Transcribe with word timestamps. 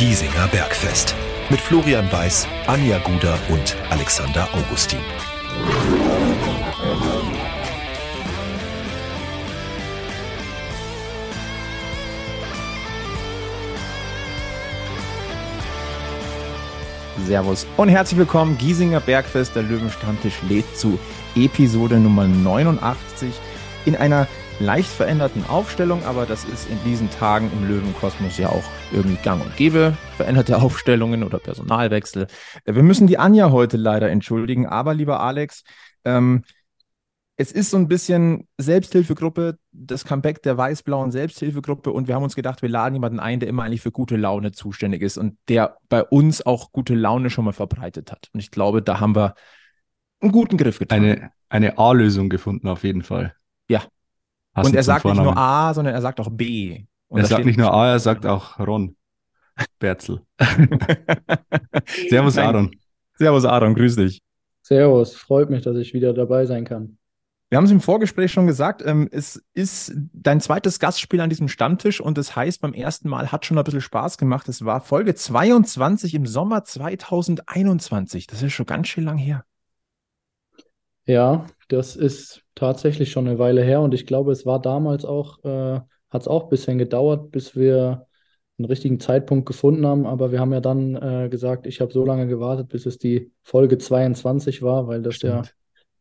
Giesinger 0.00 0.48
Bergfest. 0.48 1.14
Mit 1.50 1.60
Florian 1.60 2.10
Weiß, 2.10 2.48
Anja 2.66 2.96
Guder 3.00 3.38
und 3.50 3.76
Alexander 3.90 4.48
Augustin. 4.54 4.98
Servus 17.26 17.66
und 17.76 17.90
herzlich 17.90 18.18
willkommen. 18.18 18.56
Giesinger 18.56 19.00
Bergfest, 19.00 19.54
der 19.54 19.64
Löwenstammtisch 19.64 20.40
lädt 20.48 20.78
zu 20.78 20.98
Episode 21.36 22.00
Nummer 22.00 22.26
89 22.26 23.34
in 23.84 23.96
einer 23.96 24.26
leicht 24.60 24.90
veränderten 24.90 25.44
Aufstellung, 25.48 26.04
aber 26.04 26.26
das 26.26 26.44
ist 26.44 26.68
in 26.70 26.78
diesen 26.84 27.10
Tagen 27.10 27.50
im 27.52 27.66
Löwenkosmos 27.66 28.36
ja 28.36 28.50
auch 28.50 28.64
irgendwie 28.92 29.16
gang 29.22 29.42
und 29.42 29.56
gäbe. 29.56 29.96
Veränderte 30.16 30.60
Aufstellungen 30.62 31.24
oder 31.24 31.38
Personalwechsel. 31.38 32.26
Äh, 32.64 32.74
wir 32.74 32.82
müssen 32.82 33.06
die 33.06 33.18
Anja 33.18 33.50
heute 33.50 33.78
leider 33.78 34.10
entschuldigen, 34.10 34.66
aber 34.66 34.94
lieber 34.94 35.20
Alex, 35.20 35.64
ähm, 36.04 36.44
es 37.36 37.52
ist 37.52 37.70
so 37.70 37.78
ein 37.78 37.88
bisschen 37.88 38.46
Selbsthilfegruppe, 38.58 39.58
das 39.72 40.04
Comeback 40.04 40.42
der 40.42 40.58
weiß-blauen 40.58 41.10
Selbsthilfegruppe 41.10 41.90
und 41.90 42.06
wir 42.06 42.14
haben 42.14 42.22
uns 42.22 42.36
gedacht, 42.36 42.60
wir 42.60 42.68
laden 42.68 42.94
jemanden 42.94 43.18
ein, 43.18 43.40
der 43.40 43.48
immer 43.48 43.62
eigentlich 43.62 43.80
für 43.80 43.92
gute 43.92 44.18
Laune 44.18 44.52
zuständig 44.52 45.00
ist 45.00 45.16
und 45.16 45.38
der 45.48 45.78
bei 45.88 46.04
uns 46.04 46.44
auch 46.44 46.70
gute 46.70 46.94
Laune 46.94 47.30
schon 47.30 47.46
mal 47.46 47.54
verbreitet 47.54 48.12
hat. 48.12 48.28
Und 48.34 48.40
ich 48.40 48.50
glaube, 48.50 48.82
da 48.82 49.00
haben 49.00 49.16
wir 49.16 49.36
einen 50.20 50.32
guten 50.32 50.58
Griff 50.58 50.78
getan. 50.78 51.02
Eine, 51.02 51.32
eine 51.48 51.78
A-Lösung 51.78 52.28
gefunden, 52.28 52.68
auf 52.68 52.84
jeden 52.84 53.02
Fall. 53.02 53.34
Ja. 53.68 53.84
Hast 54.54 54.66
und 54.66 54.74
er 54.74 54.82
sagt 54.82 55.02
Vornamen. 55.02 55.26
nicht 55.26 55.34
nur 55.34 55.42
A, 55.42 55.74
sondern 55.74 55.94
er 55.94 56.00
sagt 56.00 56.20
auch 56.20 56.30
B. 56.30 56.84
Und 57.08 57.20
er 57.20 57.26
sagt 57.26 57.44
nicht 57.44 57.58
nur 57.58 57.72
A, 57.72 57.92
er 57.92 57.98
sagt 57.98 58.26
auch 58.26 58.58
Ron. 58.58 58.96
Berzel. 59.78 60.22
Servus, 62.08 62.38
Aaron. 62.38 62.70
Servus, 63.14 63.44
Aaron, 63.44 63.74
grüß 63.74 63.96
dich. 63.96 64.22
Servus, 64.62 65.14
freut 65.14 65.50
mich, 65.50 65.62
dass 65.62 65.76
ich 65.76 65.92
wieder 65.92 66.14
dabei 66.14 66.46
sein 66.46 66.64
kann. 66.64 66.96
Wir 67.50 67.56
haben 67.56 67.64
es 67.64 67.72
im 67.72 67.80
Vorgespräch 67.80 68.30
schon 68.30 68.46
gesagt, 68.46 68.80
ähm, 68.86 69.08
es 69.10 69.42
ist 69.54 69.92
dein 70.12 70.40
zweites 70.40 70.78
Gastspiel 70.78 71.20
an 71.20 71.30
diesem 71.30 71.48
Stammtisch 71.48 72.00
und 72.00 72.16
das 72.16 72.36
heißt, 72.36 72.60
beim 72.60 72.74
ersten 72.74 73.08
Mal 73.08 73.32
hat 73.32 73.44
schon 73.44 73.58
ein 73.58 73.64
bisschen 73.64 73.80
Spaß 73.80 74.18
gemacht. 74.18 74.48
Es 74.48 74.64
war 74.64 74.80
Folge 74.80 75.16
22 75.16 76.14
im 76.14 76.26
Sommer 76.26 76.62
2021. 76.62 78.28
Das 78.28 78.42
ist 78.42 78.52
schon 78.52 78.66
ganz 78.66 78.86
schön 78.86 79.02
lang 79.04 79.18
her. 79.18 79.44
Ja, 81.10 81.46
das 81.66 81.96
ist 81.96 82.44
tatsächlich 82.54 83.10
schon 83.10 83.26
eine 83.26 83.40
Weile 83.40 83.64
her 83.64 83.80
und 83.80 83.94
ich 83.94 84.06
glaube, 84.06 84.30
es 84.30 84.46
war 84.46 84.60
damals 84.62 85.04
auch, 85.04 85.42
äh, 85.42 85.80
hat 86.08 86.22
es 86.22 86.28
auch 86.28 86.44
ein 86.44 86.48
bisschen 86.50 86.78
gedauert, 86.78 87.32
bis 87.32 87.56
wir 87.56 88.06
einen 88.58 88.66
richtigen 88.66 89.00
Zeitpunkt 89.00 89.44
gefunden 89.46 89.84
haben, 89.86 90.06
aber 90.06 90.30
wir 90.30 90.38
haben 90.38 90.52
ja 90.52 90.60
dann 90.60 90.94
äh, 90.94 91.28
gesagt, 91.28 91.66
ich 91.66 91.80
habe 91.80 91.92
so 91.92 92.04
lange 92.04 92.28
gewartet, 92.28 92.68
bis 92.68 92.86
es 92.86 92.98
die 92.98 93.32
Folge 93.42 93.76
22 93.76 94.62
war, 94.62 94.86
weil 94.86 95.02
das 95.02 95.16
Stimmt. 95.16 95.46
ja 95.46 95.52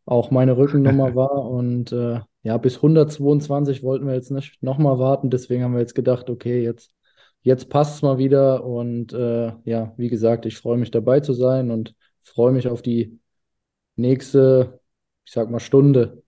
auch 0.05 0.29
meine 0.29 0.57
Rückennummer 0.57 1.15
war. 1.15 1.43
Und 1.43 1.91
äh, 1.91 2.19
ja, 2.43 2.57
bis 2.57 2.75
122 2.75 3.81
wollten 3.81 4.05
wir 4.05 4.13
jetzt 4.13 4.29
nicht 4.29 4.61
nochmal 4.61 4.99
warten. 4.99 5.31
Deswegen 5.31 5.63
haben 5.63 5.73
wir 5.73 5.79
jetzt 5.79 5.95
gedacht, 5.95 6.29
okay, 6.29 6.61
jetzt, 6.61 6.93
jetzt 7.41 7.69
passt 7.69 7.95
es 7.95 8.01
mal 8.03 8.19
wieder. 8.19 8.63
Und 8.63 9.11
äh, 9.13 9.53
ja, 9.65 9.93
wie 9.97 10.09
gesagt, 10.09 10.45
ich 10.45 10.57
freue 10.57 10.77
mich 10.77 10.91
dabei 10.91 11.19
zu 11.19 11.33
sein 11.33 11.71
und 11.71 11.95
freue 12.21 12.51
mich 12.51 12.67
auf 12.67 12.83
die 12.83 13.19
nächste, 13.95 14.79
ich 15.29 15.33
sag 15.33 15.51
mal, 15.51 15.59
Stunde. 15.59 16.23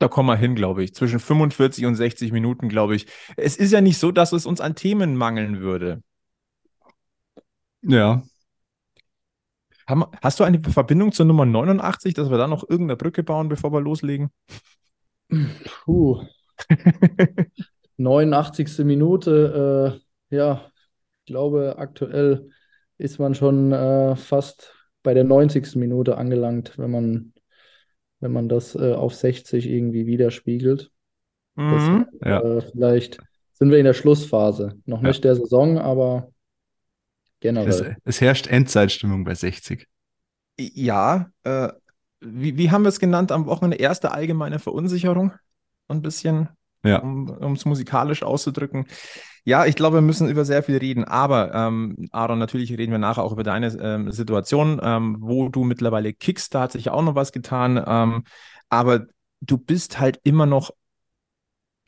Da 0.00 0.08
kommen 0.08 0.28
wir 0.28 0.34
hin, 0.34 0.56
glaube 0.56 0.82
ich. 0.82 0.96
Zwischen 0.96 1.20
45 1.20 1.86
und 1.86 1.94
60 1.94 2.32
Minuten, 2.32 2.68
glaube 2.68 2.96
ich. 2.96 3.06
Es 3.36 3.56
ist 3.56 3.70
ja 3.70 3.80
nicht 3.80 3.98
so, 3.98 4.10
dass 4.10 4.32
es 4.32 4.46
uns 4.46 4.60
an 4.60 4.74
Themen 4.74 5.14
mangeln 5.14 5.60
würde. 5.60 6.02
Ja, 7.82 8.24
hast 10.20 10.40
du 10.40 10.44
eine 10.44 10.60
Verbindung 10.60 11.12
zur 11.12 11.26
Nummer 11.26 11.46
89, 11.46 12.14
dass 12.14 12.30
wir 12.30 12.36
da 12.36 12.48
noch 12.48 12.68
irgendeine 12.68 12.96
Brücke 12.96 13.22
bauen, 13.22 13.48
bevor 13.48 13.72
wir 13.72 13.80
loslegen? 13.80 14.30
Puh. 15.84 16.24
89. 17.96 18.78
Minute, 18.78 20.00
äh, 20.30 20.36
ja, 20.36 20.72
ich 21.20 21.26
glaube, 21.26 21.76
aktuell 21.78 22.50
ist 22.96 23.20
man 23.20 23.36
schon 23.36 23.70
äh, 23.70 24.16
fast 24.16 24.74
bei 25.04 25.14
der 25.14 25.22
90. 25.22 25.76
Minute 25.76 26.18
angelangt, 26.18 26.76
wenn 26.76 26.90
man, 26.90 27.32
wenn 28.20 28.32
man 28.32 28.48
das 28.48 28.74
äh, 28.74 28.92
auf 28.92 29.14
60 29.14 29.68
irgendwie 29.68 30.06
widerspiegelt. 30.06 30.90
Mhm, 31.56 32.06
das, 32.20 32.28
ja. 32.28 32.40
Äh, 32.40 32.60
vielleicht 32.62 33.18
sind 33.52 33.70
wir 33.70 33.78
in 33.78 33.84
der 33.84 33.94
Schlussphase. 33.94 34.80
Noch 34.86 35.00
nicht 35.00 35.24
ja. 35.24 35.32
der 35.32 35.36
Saison, 35.36 35.78
aber 35.78 36.30
generell. 37.40 37.68
Es, 37.68 38.16
es, 38.16 38.20
herrscht 38.20 38.46
Endzeitstimmung 38.46 39.24
bei 39.24 39.34
60. 39.34 39.86
Ja, 40.58 41.30
äh, 41.44 41.68
wie, 42.20 42.56
wie 42.56 42.70
haben 42.70 42.82
wir 42.82 42.88
es 42.88 43.00
genannt 43.00 43.32
am 43.32 43.46
Wochenende? 43.46 43.76
Erste 43.76 44.12
allgemeine 44.12 44.58
Verunsicherung. 44.58 45.32
Ein 45.88 46.02
bisschen, 46.02 46.48
ja. 46.84 46.98
um 47.00 47.52
es 47.52 47.64
musikalisch 47.64 48.22
auszudrücken. 48.22 48.86
Ja, 49.44 49.64
ich 49.64 49.76
glaube, 49.76 49.96
wir 49.96 50.02
müssen 50.02 50.28
über 50.28 50.44
sehr 50.44 50.62
viel 50.62 50.76
reden. 50.76 51.04
Aber, 51.04 51.54
ähm, 51.54 52.08
Aaron, 52.12 52.38
natürlich 52.38 52.76
reden 52.76 52.92
wir 52.92 52.98
nachher 52.98 53.24
auch 53.24 53.32
über 53.32 53.44
deine 53.44 53.68
ähm, 53.80 54.12
Situation, 54.12 54.80
ähm, 54.82 55.16
wo 55.20 55.48
du 55.48 55.64
mittlerweile 55.64 56.12
kickst. 56.12 56.54
Da 56.54 56.62
hat 56.62 56.72
sich 56.72 56.90
auch 56.90 57.02
noch 57.02 57.14
was 57.14 57.32
getan. 57.32 57.82
Ähm, 57.86 58.24
aber 58.68 59.06
du 59.40 59.56
bist 59.56 59.98
halt 59.98 60.20
immer 60.22 60.46
noch 60.46 60.72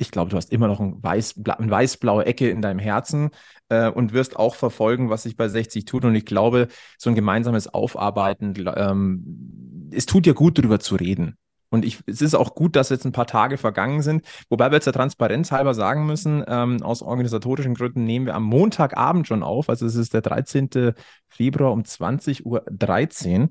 ich 0.00 0.10
glaube, 0.10 0.30
du 0.30 0.36
hast 0.36 0.50
immer 0.50 0.66
noch 0.66 0.80
ein 0.80 1.02
weiß, 1.02 1.40
eine 1.58 1.70
weiß-blaue 1.70 2.24
Ecke 2.24 2.48
in 2.48 2.62
deinem 2.62 2.78
Herzen 2.78 3.30
äh, 3.68 3.90
und 3.90 4.14
wirst 4.14 4.36
auch 4.36 4.54
verfolgen, 4.54 5.10
was 5.10 5.24
sich 5.24 5.36
bei 5.36 5.48
60 5.48 5.84
tut. 5.84 6.04
Und 6.04 6.14
ich 6.14 6.24
glaube, 6.24 6.68
so 6.96 7.10
ein 7.10 7.14
gemeinsames 7.14 7.68
Aufarbeiten, 7.68 8.54
ähm, 8.76 9.90
es 9.92 10.06
tut 10.06 10.24
dir 10.24 10.34
gut, 10.34 10.58
darüber 10.58 10.80
zu 10.80 10.96
reden. 10.96 11.36
Und 11.70 11.84
ich, 11.84 12.00
es 12.06 12.20
ist 12.20 12.34
auch 12.34 12.54
gut, 12.54 12.76
dass 12.76 12.88
jetzt 12.88 13.04
ein 13.06 13.12
paar 13.12 13.26
Tage 13.26 13.56
vergangen 13.56 14.02
sind. 14.02 14.26
Wobei 14.48 14.70
wir 14.70 14.76
jetzt 14.76 14.86
der 14.86 14.92
Transparenz 14.92 15.52
halber 15.52 15.72
sagen 15.72 16.04
müssen, 16.04 16.44
ähm, 16.48 16.82
aus 16.82 17.00
organisatorischen 17.00 17.74
Gründen 17.74 18.04
nehmen 18.04 18.26
wir 18.26 18.34
am 18.34 18.42
Montagabend 18.42 19.26
schon 19.28 19.42
auf. 19.42 19.68
Also 19.68 19.86
es 19.86 19.94
ist 19.94 20.12
der 20.12 20.20
13. 20.20 20.94
Februar 21.28 21.72
um 21.72 21.82
20.13 21.82 23.40
Uhr. 23.40 23.50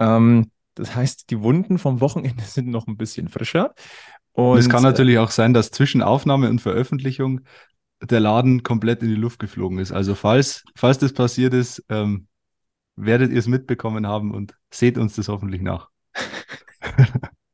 Ähm, 0.00 0.50
das 0.74 0.94
heißt, 0.96 1.30
die 1.30 1.42
Wunden 1.42 1.78
vom 1.78 2.00
Wochenende 2.00 2.42
sind 2.44 2.68
noch 2.68 2.86
ein 2.86 2.96
bisschen 2.96 3.28
frischer. 3.28 3.74
Und 4.32 4.58
es 4.58 4.68
kann 4.68 4.82
natürlich 4.82 5.18
auch 5.18 5.30
sein, 5.30 5.54
dass 5.54 5.70
zwischen 5.70 6.02
Aufnahme 6.02 6.48
und 6.48 6.60
Veröffentlichung 6.60 7.40
der 8.02 8.20
Laden 8.20 8.62
komplett 8.62 9.02
in 9.02 9.08
die 9.08 9.14
Luft 9.14 9.38
geflogen 9.38 9.78
ist. 9.78 9.92
Also 9.92 10.14
falls, 10.14 10.64
falls 10.74 10.98
das 10.98 11.12
passiert 11.12 11.52
ist, 11.52 11.84
ähm, 11.88 12.26
werdet 12.96 13.30
ihr 13.30 13.38
es 13.38 13.46
mitbekommen 13.46 14.06
haben 14.06 14.32
und 14.32 14.54
seht 14.70 14.98
uns 14.98 15.14
das 15.16 15.28
hoffentlich 15.28 15.60
nach. 15.60 15.90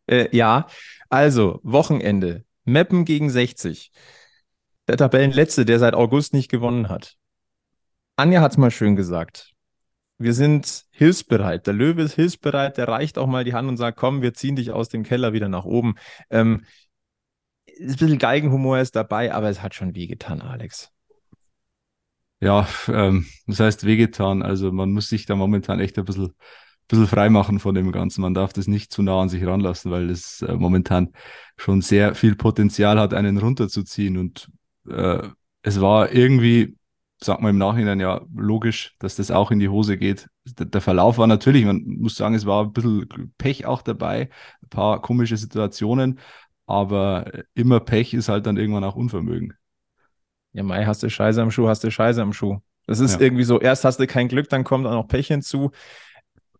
äh, 0.06 0.34
ja, 0.36 0.66
also 1.08 1.60
Wochenende. 1.62 2.44
Meppen 2.64 3.04
gegen 3.04 3.30
60. 3.30 3.92
Der 4.88 4.96
Tabellenletzte, 4.96 5.64
der 5.64 5.78
seit 5.78 5.94
August 5.94 6.32
nicht 6.32 6.50
gewonnen 6.50 6.88
hat. 6.88 7.16
Anja 8.16 8.40
hat 8.40 8.52
es 8.52 8.58
mal 8.58 8.70
schön 8.70 8.96
gesagt 8.96 9.56
wir 10.18 10.32
sind 10.32 10.84
hilfsbereit. 10.90 11.66
Der 11.66 11.74
Löwe 11.74 12.02
ist 12.02 12.14
hilfsbereit, 12.14 12.78
der 12.78 12.88
reicht 12.88 13.18
auch 13.18 13.26
mal 13.26 13.44
die 13.44 13.52
Hand 13.54 13.68
und 13.68 13.76
sagt, 13.76 13.98
komm, 13.98 14.22
wir 14.22 14.34
ziehen 14.34 14.56
dich 14.56 14.70
aus 14.70 14.88
dem 14.88 15.02
Keller 15.02 15.32
wieder 15.32 15.48
nach 15.48 15.64
oben. 15.64 15.96
Ähm, 16.30 16.64
ein 17.78 17.86
bisschen 17.88 18.18
Geigenhumor 18.18 18.78
ist 18.78 18.96
dabei, 18.96 19.34
aber 19.34 19.50
es 19.50 19.62
hat 19.62 19.74
schon 19.74 19.94
wehgetan, 19.94 20.40
Alex. 20.40 20.90
Ja, 22.40 22.66
ähm, 22.88 23.26
das 23.46 23.60
heißt 23.60 23.84
wehgetan. 23.84 24.42
Also 24.42 24.72
man 24.72 24.90
muss 24.92 25.08
sich 25.08 25.26
da 25.26 25.36
momentan 25.36 25.80
echt 25.80 25.98
ein 25.98 26.04
bisschen, 26.04 26.34
bisschen 26.88 27.06
frei 27.06 27.30
machen 27.30 27.58
von 27.58 27.74
dem 27.74 27.92
Ganzen. 27.92 28.22
Man 28.22 28.34
darf 28.34 28.52
das 28.52 28.66
nicht 28.66 28.92
zu 28.92 29.02
nah 29.02 29.22
an 29.22 29.28
sich 29.28 29.44
ranlassen, 29.44 29.90
weil 29.90 30.10
es 30.10 30.42
äh, 30.42 30.54
momentan 30.54 31.12
schon 31.56 31.82
sehr 31.82 32.14
viel 32.14 32.36
Potenzial 32.36 32.98
hat, 32.98 33.14
einen 33.14 33.38
runterzuziehen. 33.38 34.16
Und 34.16 34.48
äh, 34.88 35.28
es 35.62 35.80
war 35.80 36.12
irgendwie 36.12 36.76
sagt 37.22 37.40
man 37.40 37.50
im 37.50 37.58
Nachhinein 37.58 38.00
ja 38.00 38.20
logisch, 38.34 38.94
dass 38.98 39.16
das 39.16 39.30
auch 39.30 39.50
in 39.50 39.58
die 39.58 39.68
Hose 39.68 39.96
geht. 39.96 40.28
Der, 40.58 40.66
der, 40.66 40.80
Verlauf 40.80 41.18
war 41.18 41.26
natürlich, 41.26 41.64
man 41.64 41.82
muss 41.86 42.16
sagen, 42.16 42.34
es 42.34 42.46
war 42.46 42.64
ein 42.64 42.72
bisschen 42.72 43.32
Pech 43.38 43.66
auch 43.66 43.82
dabei, 43.82 44.28
ein 44.62 44.68
paar 44.68 45.00
komische 45.00 45.36
Situationen, 45.36 46.20
aber 46.66 47.30
immer 47.54 47.80
Pech 47.80 48.12
ist 48.12 48.28
halt 48.28 48.46
dann 48.46 48.56
irgendwann 48.56 48.84
auch 48.84 48.96
Unvermögen. 48.96 49.54
Ja, 50.52 50.62
Mai, 50.62 50.84
hast 50.84 51.02
du 51.02 51.10
Scheiße 51.10 51.40
am 51.40 51.50
Schuh, 51.50 51.68
hast 51.68 51.84
du 51.84 51.90
Scheiße 51.90 52.20
am 52.20 52.32
Schuh. 52.32 52.58
Das 52.86 53.00
ist 53.00 53.14
ja. 53.14 53.20
irgendwie 53.20 53.44
so, 53.44 53.60
erst 53.60 53.84
hast 53.84 53.98
du 53.98 54.06
kein 54.06 54.28
Glück, 54.28 54.48
dann 54.48 54.64
kommt 54.64 54.86
auch 54.86 54.92
noch 54.92 55.08
Pech 55.08 55.26
hinzu. 55.28 55.70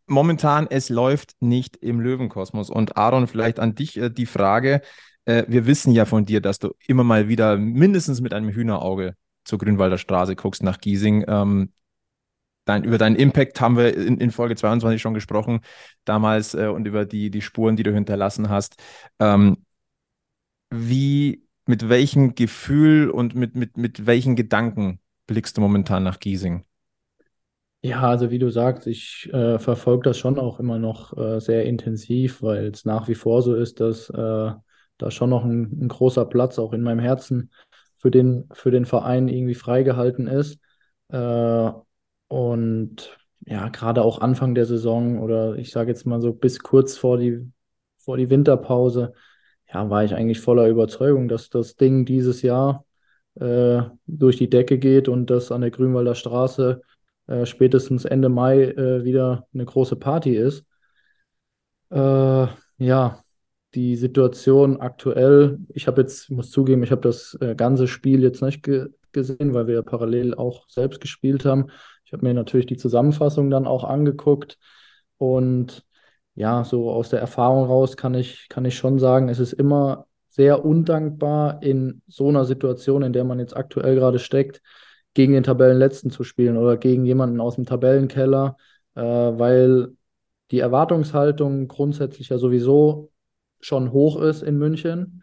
Momentan, 0.07 0.67
es 0.71 0.89
läuft 0.89 1.35
nicht 1.41 1.77
im 1.77 2.01
Löwenkosmos. 2.01 2.71
Und 2.71 2.97
Aaron, 2.97 3.27
vielleicht 3.27 3.59
an 3.59 3.75
dich 3.75 3.97
äh, 3.97 4.11
die 4.11 4.27
Frage, 4.27 4.83
äh, 5.25 5.45
wir 5.49 5.67
wissen 5.67 5.93
ja 5.93 6.05
von 6.05 6.25
dir, 6.25 6.41
dass 6.41 6.59
du 6.59 6.75
immer 6.87 7.05
mal 7.05 7.29
wieder 7.29 7.57
mindestens 7.57 8.21
mit 8.21 8.33
einem 8.33 8.51
Hühnerauge 8.51 9.15
zur 9.45 9.59
Grünwalder 9.59 9.99
Straße 9.99 10.37
guckst 10.37 10.63
nach 10.63 10.79
Giesing. 10.79 11.25
Ähm, 11.29 11.73
dein, 12.65 12.85
über 12.85 12.99
deinen 12.99 13.17
Impact 13.17 13.61
haben 13.61 13.77
wir 13.77 13.97
in, 13.97 14.19
in, 14.19 14.31
Folge 14.31 14.57
22 14.57 15.01
schon 15.01 15.15
gesprochen, 15.15 15.61
damals 16.05 16.55
äh, 16.55 16.67
und 16.69 16.87
über 16.87 17.05
die, 17.05 17.31
die 17.31 17.43
Spuren, 17.43 17.77
die 17.77 17.83
du 17.83 17.93
hinterlassen 17.93 18.49
hast. 18.49 18.77
Ähm, 19.19 19.59
wie, 20.71 21.45
mit 21.67 21.89
welchem 21.89 22.35
Gefühl 22.35 23.11
und 23.11 23.35
mit, 23.35 23.57
mit, 23.57 23.77
mit 23.77 24.07
welchen 24.07 24.37
Gedanken 24.37 25.01
blickst 25.27 25.57
du 25.57 25.61
momentan 25.61 26.03
nach 26.03 26.21
Giesing? 26.21 26.65
Ja, 27.87 28.01
also 28.01 28.33
wie 28.33 28.41
du 28.41 28.51
sagst, 28.51 28.89
ich 28.89 29.33
äh, 29.33 29.61
verfolge 29.61 30.03
das 30.09 30.19
schon 30.19 30.41
auch 30.41 30.59
immer 30.59 30.77
noch 30.77 31.17
äh, 31.17 31.39
sehr 31.39 31.67
intensiv, 31.67 32.43
weil 32.43 32.67
es 32.67 32.85
nach 32.85 33.07
wie 33.07 33.15
vor 33.15 33.43
so 33.43 33.55
ist, 33.55 33.79
dass 33.79 34.11
äh, 34.11 34.53
da 34.99 35.11
schon 35.11 35.31
noch 35.31 35.45
ein, 35.45 35.85
ein, 35.85 35.89
großer 35.89 36.25
Platz 36.25 36.59
auch 36.59 36.73
in 36.73 36.83
meinem 36.83 36.99
Herzen 36.99 37.53
für 37.97 38.11
den, 38.11 38.49
für 38.53 38.73
den 38.73 38.87
Verein 38.87 39.29
irgendwie 39.29 39.55
freigehalten 39.55 40.27
ist. 40.27 40.59
Äh, 41.11 41.71
und 42.27 43.17
ja, 43.47 43.69
gerade 43.69 44.03
auch 44.03 44.21
Anfang 44.21 44.57
der 44.57 44.67
Saison 44.67 45.21
oder 45.21 45.55
ich 45.55 45.71
sage 45.71 45.91
jetzt 45.91 46.07
mal 46.07 46.21
so 46.21 46.33
bis 46.33 46.59
kurz 46.59 46.97
vor 46.97 47.19
die, 47.19 47.53
vor 47.99 48.17
die 48.17 48.31
Winterpause, 48.31 49.13
ja, 49.73 49.89
war 49.91 50.03
ich 50.03 50.13
eigentlich 50.13 50.41
voller 50.41 50.67
Überzeugung, 50.67 51.29
dass 51.29 51.51
das 51.51 51.77
Ding 51.77 52.05
dieses 52.05 52.43
Jahr 52.43 52.85
äh, 53.37 53.83
durch 54.09 54.39
die 54.39 54.51
Decke 54.51 54.79
geht 54.79 55.09
und 55.09 55.31
dass 55.31 55.53
an 55.53 55.61
der 55.61 55.71
Grünwalder 55.71 56.17
Straße 56.17 56.83
äh, 57.27 57.47
spätestens 57.47 58.05
Ende 58.05 58.29
Mai 58.29 58.65
äh, 58.65 59.05
wieder 59.05 59.47
eine 59.53 59.65
große 59.65 59.97
Party 59.97 60.37
ist. 60.37 60.65
Äh, 61.91 62.47
ja, 62.79 63.25
die 63.75 63.97
Situation 63.97 64.81
aktuell, 64.81 65.59
ich 65.69 65.87
habe 65.87 66.01
jetzt, 66.01 66.31
muss 66.31 66.51
zugeben, 66.51 66.83
ich 66.83 66.91
habe 66.91 67.03
das 67.03 67.37
äh, 67.41 67.55
ganze 67.55 67.89
Spiel 67.89 68.23
jetzt 68.23 68.43
nicht 68.43 68.63
ge 68.63 68.89
gesehen, 69.13 69.55
weil 69.55 69.67
wir 69.67 69.83
parallel 69.83 70.35
auch 70.35 70.69
selbst 70.69 71.01
gespielt 71.01 71.47
haben. 71.47 71.69
Ich 72.05 72.13
habe 72.13 72.27
mir 72.27 72.35
natürlich 72.35 72.67
die 72.67 72.77
Zusammenfassung 72.77 73.49
dann 73.49 73.67
auch 73.67 73.83
angeguckt 73.83 74.59
und 75.17 75.87
ja, 76.35 76.65
so 76.65 76.91
aus 76.91 77.09
der 77.09 77.21
Erfahrung 77.21 77.65
raus 77.65 77.97
kann 77.97 78.13
ich, 78.15 78.47
kann 78.51 78.67
ich 78.67 78.77
schon 78.77 78.99
sagen, 78.99 79.31
es 79.31 79.39
ist 79.39 79.55
immer 79.55 80.07
sehr 80.29 80.67
undankbar 80.67 81.63
in 81.63 82.03
so 82.07 82.29
einer 82.29 82.45
Situation, 82.45 83.03
in 83.03 83.15
der 83.15 83.25
man 83.25 83.39
jetzt 83.39 83.57
aktuell 83.57 83.95
gerade 83.95 84.19
steckt, 84.19 84.61
gegen 85.17 85.33
den 85.33 85.45
Tabellenletzten 85.45 86.11
zu 86.11 86.25
spielen 86.25 86.59
oder 86.59 86.77
gegen 86.77 87.07
jemanden 87.07 87.41
aus 87.41 87.55
dem 87.55 87.65
Tabellenkeller, 87.65 88.59
äh, 88.97 89.01
weil 89.01 89.95
die 90.51 90.61
Erwartungshaltung 90.61 91.69
grundsätzlich 91.69 92.29
ja 92.29 92.37
sowieso 92.37 93.11
schon 93.59 93.93
hoch 93.93 94.21
ist 94.21 94.43
in 94.43 94.59
München, 94.59 95.23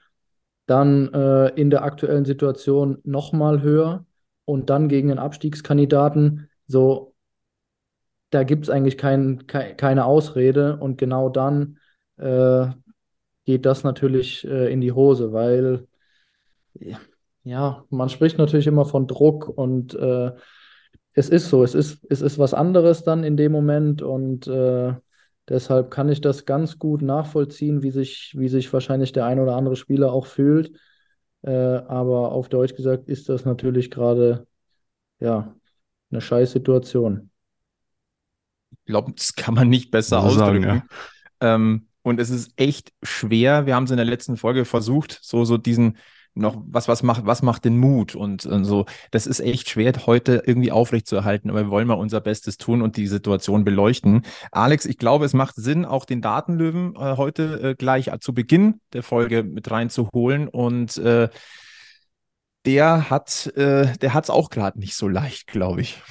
dann 0.65 1.13
äh, 1.13 1.49
in 1.49 1.69
der 1.69 1.83
aktuellen 1.83 2.25
Situation 2.25 2.97
nochmal 3.03 3.61
höher 3.61 4.03
und 4.45 4.71
dann 4.71 4.89
gegen 4.89 5.09
den 5.09 5.19
Abstiegskandidaten, 5.19 6.49
so, 6.65 7.13
da 8.31 8.43
gibt 8.43 8.63
es 8.63 8.71
eigentlich 8.71 8.97
kein, 8.97 9.45
ke 9.45 9.75
keine 9.77 10.05
Ausrede 10.05 10.77
und 10.77 10.97
genau 10.97 11.29
dann 11.29 11.77
äh, 12.17 12.65
geht 13.45 13.67
das 13.67 13.83
natürlich 13.83 14.43
äh, 14.47 14.73
in 14.73 14.81
die 14.81 14.91
Hose, 14.91 15.33
weil 15.33 15.87
ja, 16.79 16.99
man 17.89 18.09
spricht 18.09 18.37
natürlich 18.37 18.67
immer 18.67 18.85
von 18.85 19.07
Druck 19.07 19.49
und 19.49 19.93
äh, 19.95 20.31
es 21.13 21.29
ist 21.29 21.49
so, 21.49 21.63
es 21.63 21.75
ist, 21.75 22.05
es 22.09 22.21
ist 22.21 22.39
was 22.39 22.53
anderes 22.53 23.03
dann 23.03 23.23
in 23.23 23.37
dem 23.37 23.51
Moment 23.51 24.01
und 24.01 24.47
äh, 24.47 24.93
deshalb 25.47 25.91
kann 25.91 26.09
ich 26.09 26.21
das 26.21 26.45
ganz 26.45 26.79
gut 26.79 27.01
nachvollziehen, 27.01 27.83
wie 27.83 27.91
sich, 27.91 28.33
wie 28.37 28.47
sich 28.47 28.71
wahrscheinlich 28.73 29.11
der 29.11 29.25
ein 29.25 29.39
oder 29.39 29.55
andere 29.55 29.75
Spieler 29.75 30.11
auch 30.11 30.25
fühlt. 30.25 30.71
Äh, 31.41 31.51
aber 31.51 32.31
auf 32.31 32.49
Deutsch 32.49 32.75
gesagt 32.75 33.09
ist 33.09 33.29
das 33.29 33.45
natürlich 33.45 33.91
gerade 33.91 34.47
ja 35.19 35.53
eine 36.09 36.21
scheiß 36.21 36.51
Situation. 36.51 37.29
Ich 38.71 38.85
glaube, 38.85 39.11
das 39.13 39.35
kann 39.35 39.53
man 39.53 39.69
nicht 39.69 39.91
besser 39.91 40.21
ausdrücken. 40.21 40.63
Sagen, 40.63 40.83
ja. 41.41 41.55
ähm, 41.55 41.87
und 42.01 42.19
es 42.19 42.29
ist 42.29 42.53
echt 42.57 42.91
schwer. 43.01 43.65
Wir 43.65 43.75
haben 43.75 43.85
es 43.85 43.91
in 43.91 43.97
der 43.97 44.05
letzten 44.05 44.37
Folge 44.37 44.65
versucht, 44.65 45.19
so, 45.21 45.45
so 45.45 45.57
diesen, 45.57 45.97
noch 46.35 46.61
was, 46.65 46.87
was 46.87 47.03
macht, 47.03 47.25
was 47.25 47.41
macht 47.41 47.65
den 47.65 47.77
Mut 47.77 48.15
und, 48.15 48.45
und 48.45 48.65
so. 48.65 48.85
Das 49.11 49.27
ist 49.27 49.39
echt 49.39 49.69
schwer, 49.69 49.93
heute 50.05 50.43
irgendwie 50.45 50.71
aufrechtzuerhalten, 50.71 51.49
aber 51.49 51.63
wir 51.63 51.69
wollen 51.69 51.87
mal 51.87 51.93
unser 51.93 52.21
Bestes 52.21 52.57
tun 52.57 52.81
und 52.81 52.97
die 52.97 53.07
Situation 53.07 53.63
beleuchten. 53.63 54.23
Alex, 54.51 54.85
ich 54.85 54.97
glaube, 54.97 55.25
es 55.25 55.33
macht 55.33 55.55
Sinn, 55.55 55.85
auch 55.85 56.05
den 56.05 56.21
Datenlöwen 56.21 56.95
äh, 56.95 57.17
heute 57.17 57.61
äh, 57.61 57.75
gleich 57.75 58.09
zu 58.21 58.33
Beginn 58.33 58.79
der 58.93 59.03
Folge 59.03 59.43
mit 59.43 59.69
reinzuholen 59.69 60.47
und 60.47 60.97
äh, 60.97 61.29
der 62.65 63.09
hat, 63.09 63.47
äh, 63.55 63.97
der 63.97 64.13
hat 64.13 64.23
es 64.23 64.29
auch 64.29 64.49
gerade 64.49 64.79
nicht 64.79 64.95
so 64.95 65.07
leicht, 65.07 65.47
glaube 65.47 65.81
ich. 65.81 66.01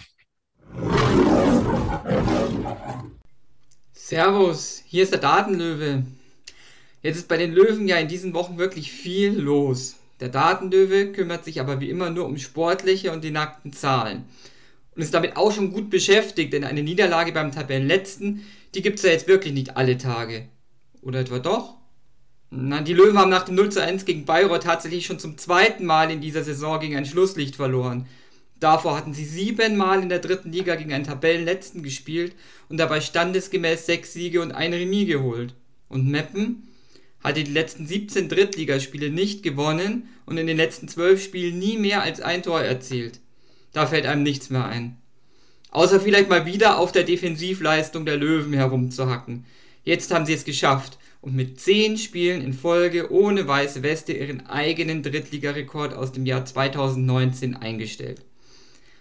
Servus, 3.92 4.82
hier 4.86 5.02
ist 5.02 5.12
der 5.12 5.20
Datenlöwe. 5.20 6.04
Jetzt 7.02 7.16
ist 7.16 7.28
bei 7.28 7.36
den 7.36 7.52
Löwen 7.52 7.88
ja 7.88 7.96
in 7.96 8.08
diesen 8.08 8.34
Wochen 8.34 8.58
wirklich 8.58 8.92
viel 8.92 9.38
los. 9.38 9.96
Der 10.22 10.28
Datenlöwe 10.28 11.10
kümmert 11.10 11.44
sich 11.44 11.60
aber 11.60 11.80
wie 11.80 11.90
immer 11.90 12.08
nur 12.08 12.26
um 12.26 12.38
sportliche 12.38 13.10
und 13.10 13.24
die 13.24 13.32
nackten 13.32 13.72
Zahlen. 13.72 14.24
Und 14.94 15.02
ist 15.02 15.12
damit 15.12 15.36
auch 15.36 15.50
schon 15.50 15.72
gut 15.72 15.90
beschäftigt, 15.90 16.52
denn 16.52 16.62
eine 16.62 16.84
Niederlage 16.84 17.32
beim 17.32 17.50
Tabellenletzten, 17.50 18.46
die 18.72 18.82
gibt 18.82 18.98
es 18.98 19.04
ja 19.04 19.10
jetzt 19.10 19.26
wirklich 19.26 19.52
nicht 19.52 19.76
alle 19.76 19.98
Tage. 19.98 20.46
Oder 21.00 21.18
etwa 21.18 21.40
doch? 21.40 21.74
Na, 22.50 22.82
die 22.82 22.94
Löwen 22.94 23.18
haben 23.18 23.30
nach 23.30 23.42
dem 23.42 23.56
0 23.56 23.72
zu 23.72 23.82
1 23.82 24.04
gegen 24.04 24.24
Bayreuth 24.24 24.62
tatsächlich 24.62 25.06
schon 25.06 25.18
zum 25.18 25.38
zweiten 25.38 25.84
Mal 25.86 26.08
in 26.12 26.20
dieser 26.20 26.44
Saison 26.44 26.78
gegen 26.78 26.94
ein 26.94 27.04
Schlusslicht 27.04 27.56
verloren. 27.56 28.06
Davor 28.60 28.96
hatten 28.96 29.14
sie 29.14 29.24
siebenmal 29.24 30.04
in 30.04 30.08
der 30.08 30.20
dritten 30.20 30.52
Liga 30.52 30.76
gegen 30.76 30.92
einen 30.92 31.02
Tabellenletzten 31.02 31.82
gespielt 31.82 32.36
und 32.68 32.76
dabei 32.76 33.00
standesgemäß 33.00 33.86
sechs 33.86 34.12
Siege 34.12 34.40
und 34.40 34.52
ein 34.52 34.72
Remis 34.72 35.08
geholt. 35.08 35.56
Und 35.88 36.06
Meppen? 36.06 36.68
Hatte 37.22 37.44
die 37.44 37.52
letzten 37.52 37.86
17 37.86 38.28
Drittligaspiele 38.28 39.10
nicht 39.10 39.42
gewonnen 39.42 40.08
und 40.26 40.38
in 40.38 40.46
den 40.46 40.56
letzten 40.56 40.88
12 40.88 41.22
Spielen 41.22 41.58
nie 41.58 41.78
mehr 41.78 42.02
als 42.02 42.20
ein 42.20 42.42
Tor 42.42 42.60
erzielt. 42.62 43.20
Da 43.72 43.86
fällt 43.86 44.06
einem 44.06 44.22
nichts 44.22 44.50
mehr 44.50 44.66
ein. 44.66 44.98
Außer 45.70 46.00
vielleicht 46.00 46.28
mal 46.28 46.44
wieder 46.44 46.78
auf 46.78 46.92
der 46.92 47.04
Defensivleistung 47.04 48.04
der 48.04 48.16
Löwen 48.16 48.52
herumzuhacken. 48.52 49.46
Jetzt 49.84 50.12
haben 50.12 50.26
sie 50.26 50.34
es 50.34 50.44
geschafft 50.44 50.98
und 51.22 51.34
mit 51.34 51.60
10 51.60 51.96
Spielen 51.96 52.42
in 52.42 52.52
Folge 52.52 53.10
ohne 53.10 53.48
weiße 53.48 53.82
Weste 53.82 54.12
ihren 54.12 54.46
eigenen 54.46 55.02
Drittligarekord 55.02 55.94
aus 55.94 56.12
dem 56.12 56.26
Jahr 56.26 56.44
2019 56.44 57.56
eingestellt. 57.56 58.22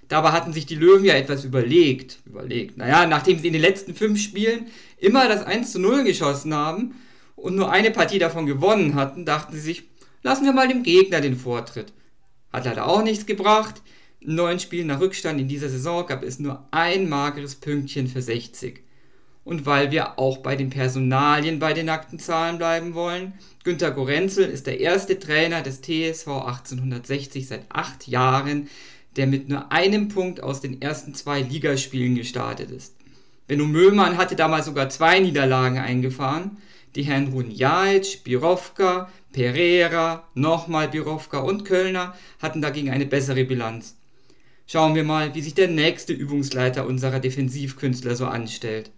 Dabei 0.08 0.32
hatten 0.32 0.54
sich 0.54 0.66
die 0.66 0.76
Löwen 0.76 1.06
ja 1.06 1.14
etwas 1.16 1.46
überlegt. 1.46 2.20
Überlegt. 2.26 2.78
Naja, 2.78 3.06
nachdem 3.06 3.40
sie 3.40 3.48
in 3.48 3.54
den 3.54 3.62
letzten 3.62 3.96
5 3.96 4.22
Spielen 4.22 4.68
immer 4.98 5.28
das 5.28 5.44
1 5.44 5.72
zu 5.72 5.80
0 5.80 6.04
geschossen 6.04 6.54
haben, 6.54 6.96
und 7.42 7.56
nur 7.56 7.72
eine 7.72 7.92
Partie 7.92 8.20
davon 8.20 8.46
gewonnen 8.46 8.96
hatten, 8.96 9.26
dachten 9.26 9.54
sie 9.54 9.60
sich, 9.60 9.84
lassen 10.22 10.46
wir 10.46 10.54
mal 10.54 10.68
dem 10.68 10.84
Gegner 10.84 11.22
den 11.22 11.36
Vortritt. 11.36 11.92
Hat 12.54 12.66
leider 12.66 12.88
auch 12.88 13.04
nichts 13.04 13.26
gebracht. 13.26 13.82
In 14.20 14.36
neun 14.36 14.60
Spielen 14.60 14.88
nach 14.88 15.02
Rückstand 15.02 15.40
in 15.40 15.48
dieser 15.48 15.70
Saison 15.70 16.06
gab 16.06 16.22
es 16.24 16.40
nur 16.40 16.68
ein 16.70 17.10
mageres 17.10 17.56
Pünktchen 17.56 18.08
für 18.08 18.22
60. 18.22 18.84
Und 19.44 19.66
weil 19.66 19.90
wir 19.90 20.20
auch 20.20 20.38
bei 20.38 20.56
den 20.56 20.70
Personalien 20.70 21.58
bei 21.58 21.74
den 21.74 21.88
nackten 21.88 22.20
Zahlen 22.20 22.60
bleiben 22.60 22.94
wollen, 22.94 23.34
Günter 23.64 23.90
Gorenzel 23.90 24.46
ist 24.46 24.68
der 24.68 24.80
erste 24.80 25.18
Trainer 25.18 25.64
des 25.64 25.82
TSV 25.82 26.28
1860 26.28 27.48
seit 27.48 27.66
acht 27.70 28.08
Jahren, 28.08 28.70
der 29.16 29.26
mit 29.26 29.50
nur 29.50 29.72
einem 29.72 30.10
Punkt 30.10 30.44
aus 30.44 30.62
den 30.62 30.80
ersten 30.80 31.16
zwei 31.16 31.42
Ligaspielen 31.42 32.14
gestartet 32.14 32.70
ist. 32.70 32.96
Benno 33.48 33.66
Möhlmann 33.66 34.18
hatte 34.18 34.36
damals 34.36 34.68
sogar 34.68 34.90
zwei 34.90 35.20
Niederlagen 35.20 35.80
eingefahren, 35.80 36.58
die 36.96 37.04
Herren 37.04 37.32
Runjajic, 37.34 38.24
Birovka, 38.24 39.10
Pereira, 39.32 40.28
nochmal 40.34 40.90
Birovka 40.90 41.40
und 41.40 41.64
Kölner 41.66 42.16
hatten 42.42 42.62
dagegen 42.62 42.90
eine 42.90 43.06
bessere 43.06 43.46
Bilanz. 43.46 43.98
Schauen 44.68 44.96
wir 44.96 45.04
mal, 45.04 45.36
wie 45.36 45.42
sich 45.42 45.54
der 45.54 45.68
nächste 45.68 46.14
Übungsleiter 46.14 46.86
unserer 46.86 47.20
Defensivkünstler 47.20 48.16
so 48.16 48.26
anstellt. 48.26 48.92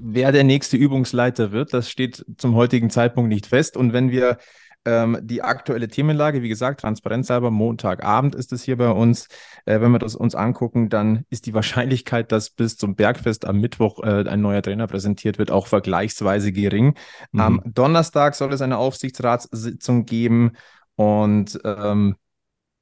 Wer 0.00 0.32
der 0.32 0.44
nächste 0.44 0.76
Übungsleiter 0.76 1.52
wird, 1.52 1.74
das 1.74 1.90
steht 1.90 2.24
zum 2.36 2.54
heutigen 2.54 2.90
Zeitpunkt 2.90 3.28
nicht 3.28 3.46
fest. 3.46 3.76
Und 3.76 3.92
wenn 3.92 4.10
wir 4.10 4.38
ähm, 4.84 5.18
die 5.20 5.42
aktuelle 5.42 5.88
Themenlage, 5.88 6.42
wie 6.42 6.48
gesagt, 6.48 6.80
transparenzhalber, 6.80 7.50
Montagabend 7.50 8.34
ist 8.34 8.52
es 8.52 8.62
hier 8.62 8.76
bei 8.76 8.90
uns. 8.90 9.28
Äh, 9.66 9.80
wenn 9.80 9.90
wir 9.90 9.98
das 9.98 10.14
uns 10.14 10.34
angucken, 10.34 10.88
dann 10.88 11.24
ist 11.30 11.46
die 11.46 11.54
Wahrscheinlichkeit, 11.54 12.32
dass 12.32 12.50
bis 12.50 12.76
zum 12.76 12.94
Bergfest 12.96 13.46
am 13.46 13.60
Mittwoch 13.60 14.02
äh, 14.02 14.28
ein 14.28 14.40
neuer 14.40 14.62
Trainer 14.62 14.86
präsentiert 14.86 15.38
wird, 15.38 15.50
auch 15.50 15.66
vergleichsweise 15.66 16.52
gering. 16.52 16.94
Mhm. 17.32 17.40
Am 17.40 17.62
Donnerstag 17.66 18.34
soll 18.34 18.52
es 18.52 18.62
eine 18.62 18.78
Aufsichtsratssitzung 18.78 20.06
geben 20.06 20.52
und 20.96 21.60
ähm, 21.64 22.16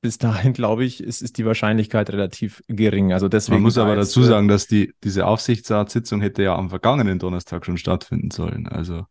bis 0.00 0.18
dahin, 0.18 0.52
glaube 0.52 0.84
ich, 0.84 1.02
ist, 1.02 1.22
ist 1.22 1.38
die 1.38 1.46
Wahrscheinlichkeit 1.46 2.10
relativ 2.10 2.62
gering. 2.68 3.12
Also 3.12 3.28
deswegen 3.28 3.56
Man 3.56 3.62
muss 3.64 3.78
aber 3.78 3.96
dazu 3.96 4.20
äh, 4.20 4.24
sagen, 4.24 4.46
dass 4.46 4.68
die, 4.68 4.94
diese 5.02 5.26
Aufsichtsratssitzung 5.26 6.20
hätte 6.20 6.44
ja 6.44 6.54
am 6.54 6.70
vergangenen 6.70 7.18
Donnerstag 7.18 7.66
schon 7.66 7.76
stattfinden 7.76 8.30
sollen. 8.30 8.68
Also 8.68 9.06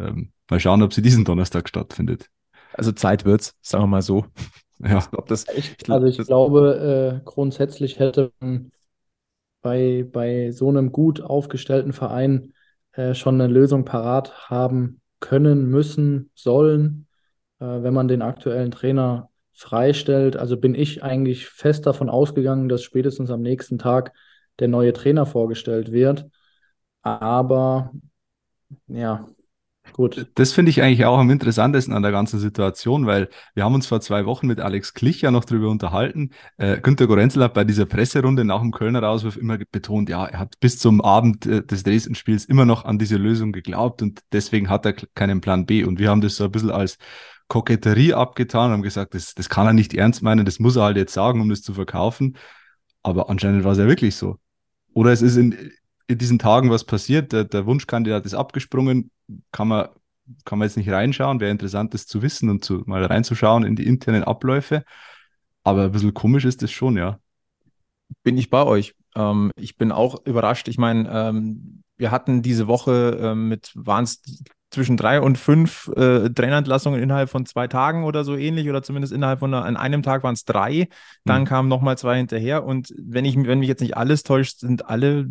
ähm, 0.00 0.32
mal 0.48 0.60
schauen, 0.60 0.82
ob 0.82 0.92
sie 0.92 1.02
diesen 1.02 1.24
Donnerstag 1.24 1.68
stattfindet. 1.68 2.26
Also 2.74 2.92
Zeit 2.92 3.24
wird's, 3.24 3.54
sagen 3.60 3.84
wir 3.84 3.88
mal 3.88 4.02
so. 4.02 4.26
Ja. 4.82 4.98
Ich 4.98 5.10
glaub, 5.10 5.26
das, 5.26 5.46
ich, 5.54 5.76
also 5.90 6.06
ich 6.06 6.16
das, 6.16 6.26
glaube, 6.26 7.20
äh, 7.20 7.24
grundsätzlich 7.24 7.98
hätte 7.98 8.32
man 8.40 8.72
bei, 9.60 10.06
bei 10.10 10.50
so 10.52 10.68
einem 10.68 10.90
gut 10.90 11.20
aufgestellten 11.20 11.92
Verein 11.92 12.54
äh, 12.92 13.14
schon 13.14 13.40
eine 13.40 13.52
Lösung 13.52 13.84
parat 13.84 14.48
haben 14.48 15.00
können, 15.20 15.66
müssen, 15.66 16.30
sollen, 16.34 17.06
äh, 17.58 17.64
wenn 17.64 17.92
man 17.92 18.08
den 18.08 18.22
aktuellen 18.22 18.70
Trainer 18.70 19.28
freistellt. 19.52 20.36
Also 20.36 20.56
bin 20.56 20.74
ich 20.74 21.02
eigentlich 21.02 21.46
fest 21.46 21.86
davon 21.86 22.08
ausgegangen, 22.08 22.68
dass 22.68 22.82
spätestens 22.82 23.30
am 23.30 23.42
nächsten 23.42 23.78
Tag 23.78 24.12
der 24.58 24.68
neue 24.68 24.92
Trainer 24.92 25.26
vorgestellt 25.26 25.92
wird. 25.92 26.26
Aber 27.02 27.92
ja, 28.86 29.26
Gut. 29.92 30.26
Das 30.34 30.52
finde 30.52 30.70
ich 30.70 30.82
eigentlich 30.82 31.04
auch 31.04 31.18
am 31.18 31.30
interessantesten 31.30 31.94
an 31.94 32.02
der 32.02 32.12
ganzen 32.12 32.38
Situation, 32.38 33.06
weil 33.06 33.28
wir 33.54 33.64
haben 33.64 33.74
uns 33.74 33.86
vor 33.86 34.00
zwei 34.00 34.24
Wochen 34.26 34.46
mit 34.46 34.60
Alex 34.60 34.94
Klich 34.94 35.22
ja 35.22 35.30
noch 35.30 35.44
darüber 35.44 35.68
unterhalten. 35.68 36.30
Äh, 36.56 36.80
Günter 36.80 37.06
Gorenzel 37.06 37.42
hat 37.42 37.54
bei 37.54 37.64
dieser 37.64 37.86
Presserunde 37.86 38.44
nach 38.44 38.60
dem 38.60 38.70
Kölner 38.72 39.02
Rauswurf 39.02 39.36
immer 39.36 39.58
betont, 39.58 40.08
ja, 40.08 40.26
er 40.26 40.38
hat 40.38 40.60
bis 40.60 40.78
zum 40.78 41.00
Abend 41.00 41.46
äh, 41.46 41.64
des 41.64 41.82
Dresden-Spiels 41.82 42.44
immer 42.44 42.64
noch 42.64 42.84
an 42.84 42.98
diese 42.98 43.16
Lösung 43.16 43.52
geglaubt 43.52 44.02
und 44.02 44.20
deswegen 44.32 44.70
hat 44.70 44.86
er 44.86 44.94
keinen 45.14 45.40
Plan 45.40 45.66
B. 45.66 45.84
Und 45.84 45.98
wir 45.98 46.10
haben 46.10 46.20
das 46.20 46.36
so 46.36 46.44
ein 46.44 46.50
bisschen 46.50 46.70
als 46.70 46.96
Koketterie 47.48 48.14
abgetan 48.14 48.66
und 48.66 48.72
haben 48.74 48.82
gesagt, 48.82 49.14
das, 49.14 49.34
das 49.34 49.48
kann 49.48 49.66
er 49.66 49.72
nicht 49.72 49.92
ernst 49.92 50.22
meinen, 50.22 50.44
das 50.44 50.60
muss 50.60 50.76
er 50.76 50.84
halt 50.84 50.96
jetzt 50.96 51.12
sagen, 51.12 51.40
um 51.40 51.48
das 51.48 51.62
zu 51.62 51.74
verkaufen. 51.74 52.36
Aber 53.02 53.28
anscheinend 53.28 53.64
war 53.64 53.72
es 53.72 53.78
ja 53.78 53.86
wirklich 53.86 54.14
so. 54.14 54.38
Oder 54.94 55.12
es 55.12 55.22
ist 55.22 55.36
in, 55.36 55.72
in 56.10 56.18
diesen 56.18 56.38
Tagen 56.38 56.70
was 56.70 56.84
passiert, 56.84 57.32
der, 57.32 57.44
der 57.44 57.66
Wunschkandidat 57.66 58.26
ist 58.26 58.34
abgesprungen, 58.34 59.10
kann 59.52 59.68
man, 59.68 59.88
kann 60.44 60.58
man 60.58 60.66
jetzt 60.66 60.76
nicht 60.76 60.90
reinschauen, 60.90 61.40
wäre 61.40 61.52
interessant, 61.52 61.94
das 61.94 62.06
zu 62.06 62.20
wissen 62.20 62.50
und 62.50 62.64
zu, 62.64 62.82
mal 62.86 63.04
reinzuschauen 63.04 63.64
in 63.64 63.76
die 63.76 63.86
internen 63.86 64.24
Abläufe. 64.24 64.84
Aber 65.62 65.84
ein 65.84 65.92
bisschen 65.92 66.14
komisch 66.14 66.44
ist 66.44 66.62
das 66.62 66.72
schon, 66.72 66.96
ja. 66.96 67.20
Bin 68.24 68.36
ich 68.38 68.50
bei 68.50 68.64
euch. 68.64 68.94
Ähm, 69.14 69.52
ich 69.56 69.76
bin 69.76 69.92
auch 69.92 70.26
überrascht. 70.26 70.66
Ich 70.66 70.78
meine, 70.78 71.08
ähm, 71.12 71.84
wir 71.96 72.10
hatten 72.10 72.42
diese 72.42 72.66
Woche 72.66 73.18
ähm, 73.22 73.48
mit, 73.48 73.70
waren 73.74 74.04
es 74.04 74.20
zwischen 74.70 74.96
drei 74.96 75.20
und 75.20 75.38
fünf 75.38 75.88
äh, 75.96 76.30
Trainerentlassungen 76.30 77.00
innerhalb 77.00 77.30
von 77.30 77.46
zwei 77.46 77.68
Tagen 77.68 78.04
oder 78.04 78.24
so 78.24 78.36
ähnlich 78.36 78.68
oder 78.68 78.82
zumindest 78.82 79.12
innerhalb 79.12 79.40
von 79.40 79.52
einer, 79.52 79.64
an 79.64 79.76
einem 79.76 80.02
Tag 80.02 80.24
waren 80.24 80.34
es 80.34 80.44
drei. 80.44 80.88
Dann 81.24 81.42
mhm. 81.42 81.46
kamen 81.46 81.68
nochmal 81.68 81.98
zwei 81.98 82.16
hinterher 82.16 82.64
und 82.64 82.92
wenn 82.98 83.24
ich, 83.24 83.36
wenn 83.36 83.60
mich 83.60 83.68
jetzt 83.68 83.80
nicht 83.80 83.96
alles 83.96 84.24
täuscht, 84.24 84.58
sind 84.58 84.86
alle 84.88 85.30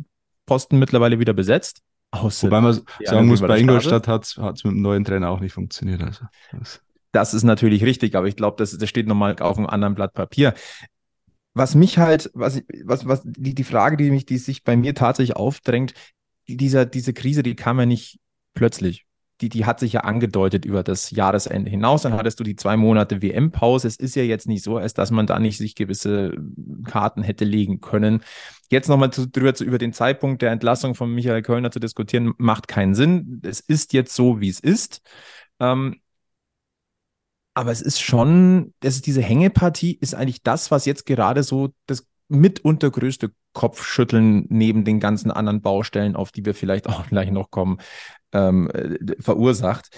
Posten 0.50 0.80
mittlerweile 0.80 1.20
wieder 1.20 1.34
besetzt. 1.34 1.82
Außer 2.12 2.48
Wobei 2.48 2.62
man 2.62 2.82
sagen 3.04 3.28
muss, 3.28 3.40
bei 3.42 3.60
Ingolstadt 3.60 4.08
hat 4.08 4.24
es 4.26 4.38
mit 4.38 4.74
dem 4.74 4.82
neuen 4.82 5.06
Trainer 5.06 5.30
auch 5.30 5.40
nicht 5.40 5.54
funktioniert. 5.54 6.02
Also 6.02 6.26
das, 6.52 6.82
das 7.12 7.34
ist 7.36 7.44
natürlich 7.44 7.84
richtig, 7.84 8.16
aber 8.16 8.28
ich 8.28 8.36
glaube, 8.36 8.58
das, 8.58 8.76
das 8.76 8.90
steht 8.90 9.08
nochmal 9.08 9.36
auf 9.40 9.58
einem 9.58 9.68
anderen 9.68 9.94
Blatt 9.94 10.14
Papier. 10.14 10.56
Was 11.54 11.76
mich 11.76 12.00
halt, 12.00 12.32
was, 12.34 12.64
was, 12.84 13.06
was 13.08 13.22
die, 13.24 13.54
die 13.54 13.64
Frage, 13.64 13.96
die 13.96 14.10
mich, 14.10 14.26
die 14.26 14.40
sich 14.40 14.64
bei 14.64 14.76
mir 14.76 14.96
tatsächlich 14.96 15.36
aufdrängt, 15.36 15.94
dieser, 16.48 16.88
diese 16.88 17.14
Krise, 17.14 17.44
die 17.44 17.56
kam 17.56 17.80
ja 17.80 17.86
nicht 17.86 18.20
plötzlich 18.56 19.06
die, 19.42 19.50
die 19.50 19.66
hat 19.66 19.80
sich 19.80 19.94
ja 19.94 20.02
angedeutet 20.02 20.66
über 20.66 20.84
das 20.84 21.12
Jahresende 21.12 21.70
hinaus. 21.70 22.02
Dann 22.02 22.14
hattest 22.14 22.40
du 22.40 22.44
die 22.44 22.56
zwei 22.56 22.76
Monate 22.76 23.22
WM-Pause. 23.22 23.88
Es 23.88 23.96
ist 23.96 24.16
ja 24.16 24.24
jetzt 24.24 24.48
nicht 24.48 24.64
so, 24.64 24.78
als 24.78 24.94
dass 24.94 25.12
man 25.12 25.28
da 25.28 25.40
nicht 25.40 25.58
sich 25.58 25.76
gewisse 25.76 26.34
Karten 26.86 27.24
hätte 27.24 27.46
legen 27.46 27.80
können. 27.80 28.22
Jetzt 28.70 28.88
nochmal 28.88 29.10
drüber 29.10 29.54
zu, 29.54 29.64
über 29.64 29.78
den 29.78 29.94
Zeitpunkt 29.94 30.42
der 30.42 30.52
Entlassung 30.52 30.96
von 30.96 31.14
Michael 31.14 31.42
Kölner 31.42 31.72
zu 31.72 31.80
diskutieren, 31.80 32.34
macht 32.38 32.68
keinen 32.68 32.96
Sinn. 32.96 33.42
Es 33.44 33.60
ist 33.60 33.94
jetzt 33.94 34.16
so, 34.16 34.42
wie 34.42 34.50
es 34.50 34.60
ist. 34.60 35.02
Ähm, 35.60 36.02
aber 37.54 37.72
es 37.72 37.82
ist 37.82 38.00
schon, 38.00 38.74
das 38.80 38.96
ist 38.96 39.06
diese 39.08 39.22
Hängepartie 39.22 39.98
ist 40.00 40.16
eigentlich 40.16 40.44
das, 40.44 40.72
was 40.72 40.86
jetzt 40.86 41.06
gerade 41.06 41.44
so 41.44 41.74
das 41.88 42.08
mitunter 42.30 42.90
größte 42.90 43.32
Kopfschütteln 43.54 44.46
neben 44.50 44.86
den 44.86 45.02
ganzen 45.02 45.32
anderen 45.32 45.62
Baustellen, 45.62 46.16
auf 46.16 46.32
die 46.32 46.46
wir 46.46 46.54
vielleicht 46.54 46.88
auch 46.88 47.08
gleich 47.08 47.32
noch 47.32 47.52
kommen, 47.52 47.80
ähm, 48.32 48.70
verursacht. 49.20 49.90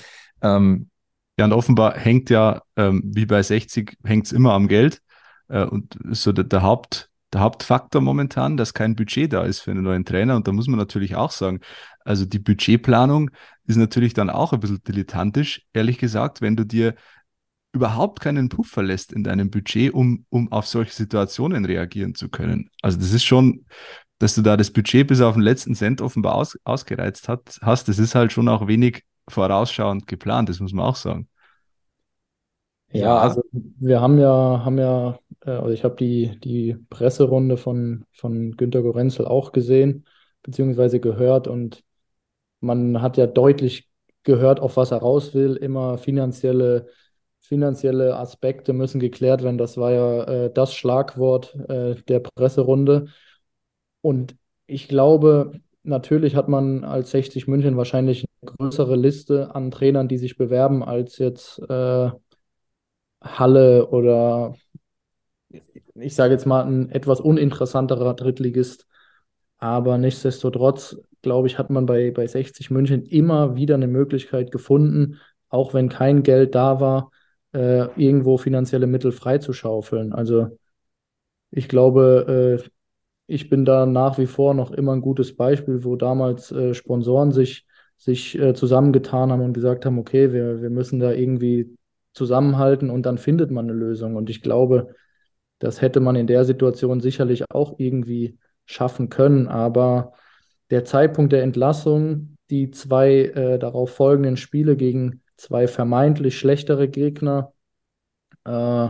Ähm, 0.41 0.89
ja, 1.37 1.45
und 1.45 1.53
offenbar 1.53 1.95
hängt 1.97 2.29
ja, 2.29 2.63
ähm, 2.75 3.03
wie 3.05 3.25
bei 3.25 3.43
60, 3.43 3.97
hängt 4.03 4.25
es 4.25 4.31
immer 4.31 4.53
am 4.53 4.67
Geld. 4.67 5.01
Äh, 5.47 5.65
und 5.65 5.97
so 6.09 6.31
der, 6.31 6.45
der, 6.45 6.63
Haupt, 6.63 7.10
der 7.33 7.41
Hauptfaktor 7.41 8.01
momentan, 8.01 8.57
dass 8.57 8.73
kein 8.73 8.95
Budget 8.95 9.31
da 9.33 9.43
ist 9.43 9.61
für 9.61 9.71
einen 9.71 9.83
neuen 9.83 10.05
Trainer. 10.05 10.35
Und 10.35 10.47
da 10.47 10.51
muss 10.51 10.67
man 10.67 10.77
natürlich 10.77 11.15
auch 11.15 11.31
sagen, 11.31 11.61
also 12.03 12.25
die 12.25 12.39
Budgetplanung 12.39 13.31
ist 13.65 13.77
natürlich 13.77 14.13
dann 14.13 14.29
auch 14.29 14.53
ein 14.53 14.59
bisschen 14.59 14.83
dilettantisch, 14.83 15.61
ehrlich 15.73 15.97
gesagt, 15.97 16.41
wenn 16.41 16.55
du 16.55 16.65
dir 16.65 16.95
überhaupt 17.73 18.19
keinen 18.19 18.49
Puffer 18.49 18.83
lässt 18.83 19.13
in 19.13 19.23
deinem 19.23 19.49
Budget, 19.49 19.93
um, 19.93 20.25
um 20.29 20.51
auf 20.51 20.67
solche 20.67 20.93
Situationen 20.93 21.63
reagieren 21.63 22.15
zu 22.15 22.27
können. 22.27 22.69
Also 22.81 22.97
das 22.99 23.13
ist 23.13 23.23
schon, 23.23 23.65
dass 24.19 24.35
du 24.35 24.41
da 24.41 24.57
das 24.57 24.71
Budget 24.71 25.07
bis 25.07 25.21
auf 25.21 25.35
den 25.35 25.43
letzten 25.43 25.73
Cent 25.73 26.01
offenbar 26.01 26.35
aus, 26.35 26.57
ausgereizt 26.65 27.29
hat, 27.29 27.59
hast, 27.61 27.87
das 27.87 27.97
ist 27.97 28.13
halt 28.13 28.33
schon 28.33 28.49
auch 28.49 28.67
wenig 28.67 29.03
vorausschauend 29.29 30.05
geplant, 30.05 30.49
das 30.49 30.59
muss 30.59 30.73
man 30.73 30.85
auch 30.85 30.97
sagen. 30.97 31.27
Ja, 32.93 33.17
also 33.19 33.41
wir 33.51 34.01
haben 34.01 34.17
ja, 34.19 34.29
haben 34.65 34.77
ja, 34.77 35.19
äh, 35.45 35.51
also 35.51 35.69
ich 35.71 35.83
habe 35.83 35.95
die, 35.95 36.37
die 36.43 36.75
Presserunde 36.89 37.57
von, 37.57 38.05
von 38.11 38.51
Günter 38.57 38.81
Gorenzel 38.81 39.25
auch 39.27 39.51
gesehen, 39.53 40.05
beziehungsweise 40.43 40.99
gehört 40.99 41.47
und 41.47 41.83
man 42.61 43.01
hat 43.01 43.17
ja 43.17 43.27
deutlich 43.27 43.89
gehört, 44.23 44.59
auf 44.59 44.77
was 44.77 44.91
er 44.91 44.99
raus 44.99 45.33
will, 45.33 45.55
immer 45.57 45.97
finanzielle 45.97 46.87
finanzielle 47.41 48.15
Aspekte 48.17 48.73
müssen 48.73 48.99
geklärt 48.99 49.43
werden. 49.43 49.57
Das 49.57 49.77
war 49.77 49.91
ja 49.91 50.23
äh, 50.45 50.53
das 50.53 50.73
Schlagwort 50.73 51.55
äh, 51.69 51.95
der 52.07 52.19
Presserunde. 52.21 53.07
Und 54.01 54.35
ich 54.67 54.87
glaube, 54.87 55.53
natürlich 55.83 56.35
hat 56.35 56.47
man 56.49 56.83
als 56.83 57.11
60 57.11 57.47
München 57.47 57.77
wahrscheinlich 57.77 58.25
eine 58.41 58.51
größere 58.53 58.95
Liste 58.95 59.53
an 59.55 59.71
Trainern, 59.71 60.07
die 60.07 60.17
sich 60.17 60.37
bewerben, 60.37 60.83
als 60.83 61.17
jetzt 61.17 61.59
äh, 61.69 62.11
Halle 63.21 63.87
oder 63.89 64.55
ich 65.95 66.15
sage 66.15 66.33
jetzt 66.33 66.45
mal 66.45 66.65
ein 66.65 66.89
etwas 66.89 67.19
uninteressanterer 67.21 68.13
Drittligist. 68.15 68.87
Aber 69.57 69.97
nichtsdestotrotz, 69.97 70.97
glaube 71.21 71.47
ich, 71.47 71.57
hat 71.57 71.69
man 71.69 71.85
bei, 71.85 72.11
bei 72.11 72.27
60 72.27 72.71
München 72.71 73.05
immer 73.05 73.55
wieder 73.55 73.75
eine 73.75 73.87
Möglichkeit 73.87 74.51
gefunden, 74.51 75.19
auch 75.49 75.73
wenn 75.73 75.89
kein 75.89 76.23
Geld 76.23 76.55
da 76.55 76.79
war, 76.79 77.11
äh, 77.53 77.87
irgendwo 78.01 78.37
finanzielle 78.37 78.87
Mittel 78.87 79.11
freizuschaufeln. 79.11 80.13
Also 80.13 80.57
ich 81.51 81.67
glaube, 81.69 82.59
äh, 82.63 82.69
ich 83.27 83.49
bin 83.49 83.65
da 83.65 83.85
nach 83.85 84.17
wie 84.17 84.27
vor 84.27 84.53
noch 84.53 84.71
immer 84.71 84.93
ein 84.93 85.01
gutes 85.01 85.35
Beispiel, 85.35 85.83
wo 85.83 85.95
damals 85.95 86.51
äh, 86.51 86.73
Sponsoren 86.73 87.31
sich, 87.31 87.65
sich 87.97 88.37
äh, 88.39 88.53
zusammengetan 88.53 89.31
haben 89.31 89.41
und 89.41 89.53
gesagt 89.53 89.85
haben, 89.85 89.99
okay, 89.99 90.33
wir, 90.33 90.61
wir 90.61 90.69
müssen 90.69 90.99
da 90.99 91.11
irgendwie 91.11 91.77
zusammenhalten 92.13 92.89
und 92.89 93.05
dann 93.05 93.17
findet 93.17 93.51
man 93.51 93.65
eine 93.65 93.77
Lösung. 93.77 94.15
Und 94.15 94.29
ich 94.29 94.41
glaube, 94.41 94.95
das 95.59 95.81
hätte 95.81 95.99
man 95.99 96.15
in 96.15 96.27
der 96.27 96.45
Situation 96.45 97.01
sicherlich 97.01 97.51
auch 97.51 97.75
irgendwie 97.77 98.37
schaffen 98.65 99.09
können. 99.09 99.47
Aber 99.47 100.13
der 100.69 100.85
Zeitpunkt 100.85 101.33
der 101.33 101.43
Entlassung, 101.43 102.37
die 102.49 102.71
zwei 102.71 103.25
äh, 103.25 103.59
darauf 103.59 103.91
folgenden 103.91 104.37
Spiele 104.37 104.75
gegen 104.75 105.21
zwei 105.37 105.67
vermeintlich 105.67 106.37
schlechtere 106.37 106.87
Gegner 106.89 107.53
äh, 108.45 108.89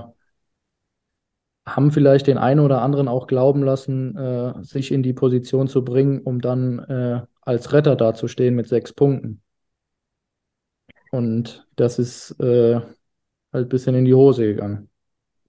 haben 1.66 1.92
vielleicht 1.92 2.28
den 2.28 2.38
einen 2.38 2.60
oder 2.60 2.82
anderen 2.82 3.08
auch 3.08 3.28
glauben 3.28 3.64
lassen, 3.64 4.16
äh, 4.18 4.64
sich 4.64 4.92
in 4.92 5.04
die 5.04 5.14
Position 5.14 5.68
zu 5.68 5.84
bringen, 5.84 6.22
um 6.22 6.42
dann 6.42 6.80
äh, 6.80 7.22
als 7.42 7.72
Retter 7.74 7.96
dazustehen 7.96 8.56
mit 8.56 8.68
sechs 8.68 8.94
Punkten. 8.94 9.42
Und 11.12 11.68
das 11.76 12.00
ist 12.00 12.32
äh, 12.40 12.82
halt 13.54 13.68
ein 13.68 13.70
bisschen 13.70 13.96
in 13.96 14.06
die 14.06 14.14
Hose 14.14 14.46
gegangen. 14.46 14.90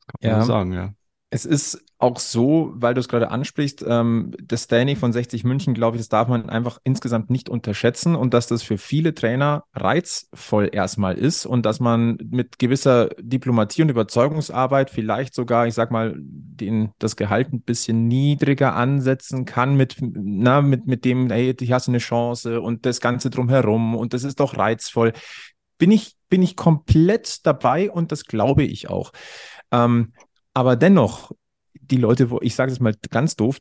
Das 0.07 0.21
kann 0.21 0.31
man 0.31 0.41
ja. 0.41 0.47
sagen, 0.47 0.73
ja. 0.73 0.95
Es 1.31 1.47
ist 1.47 1.83
auch 2.03 2.19
so, 2.19 2.73
weil 2.75 2.95
du 2.95 3.01
es 3.01 3.09
gerade 3.09 3.31
ansprichst, 3.31 3.85
ähm, 3.89 4.33
das 4.43 4.65
Standing 4.65 4.97
von 4.97 5.13
60 5.13 5.45
München, 5.45 5.73
glaube 5.73 5.97
ich, 5.97 6.01
das 6.01 6.09
darf 6.09 6.27
man 6.27 6.51
einfach 6.51 6.79
insgesamt 6.83 7.31
nicht 7.31 7.49
unterschätzen 7.49 8.17
und 8.17 8.35
dass 8.35 8.49
das 8.49 8.63
für 8.63 8.77
viele 8.77 9.15
Trainer 9.15 9.65
reizvoll 9.73 10.69
erstmal 10.73 11.17
ist 11.17 11.47
und 11.47 11.65
dass 11.65 11.79
man 11.79 12.19
mit 12.29 12.59
gewisser 12.59 13.11
Diplomatie 13.21 13.83
und 13.83 13.89
Überzeugungsarbeit 13.89 14.91
vielleicht 14.91 15.35
sogar, 15.35 15.69
ich 15.69 15.75
sag 15.75 15.93
mal, 15.93 16.15
den, 16.19 16.91
das 16.99 17.15
Gehalt 17.15 17.53
ein 17.53 17.63
bisschen 17.63 18.09
niedriger 18.09 18.75
ansetzen 18.75 19.45
kann 19.45 19.77
mit, 19.77 19.97
na, 20.01 20.61
mit, 20.61 20.87
mit 20.89 21.05
dem, 21.05 21.31
hey, 21.31 21.55
du 21.55 21.67
hast 21.69 21.89
eine 21.89 21.99
Chance 21.99 22.61
und 22.61 22.85
das 22.85 23.01
Ganze 23.01 23.31
drumherum 23.31 23.95
und 23.95 24.13
das 24.13 24.25
ist 24.25 24.41
doch 24.41 24.59
reizvoll. 24.59 25.13
Bin 25.83 25.91
ich, 25.91 26.15
bin 26.29 26.43
ich 26.43 26.55
komplett 26.55 27.45
dabei 27.45 27.91
und 27.91 28.13
das 28.13 28.27
glaube 28.27 28.63
ich 28.63 28.89
auch. 28.89 29.11
Ähm, 29.73 30.13
aber 30.55 30.77
dennoch, 30.77 31.33
die 31.75 31.97
Leute, 31.97 32.31
wo 32.31 32.39
ich 32.41 32.55
sage 32.55 32.71
es 32.71 32.79
mal 32.79 32.95
ganz 33.11 33.35
doof, 33.35 33.59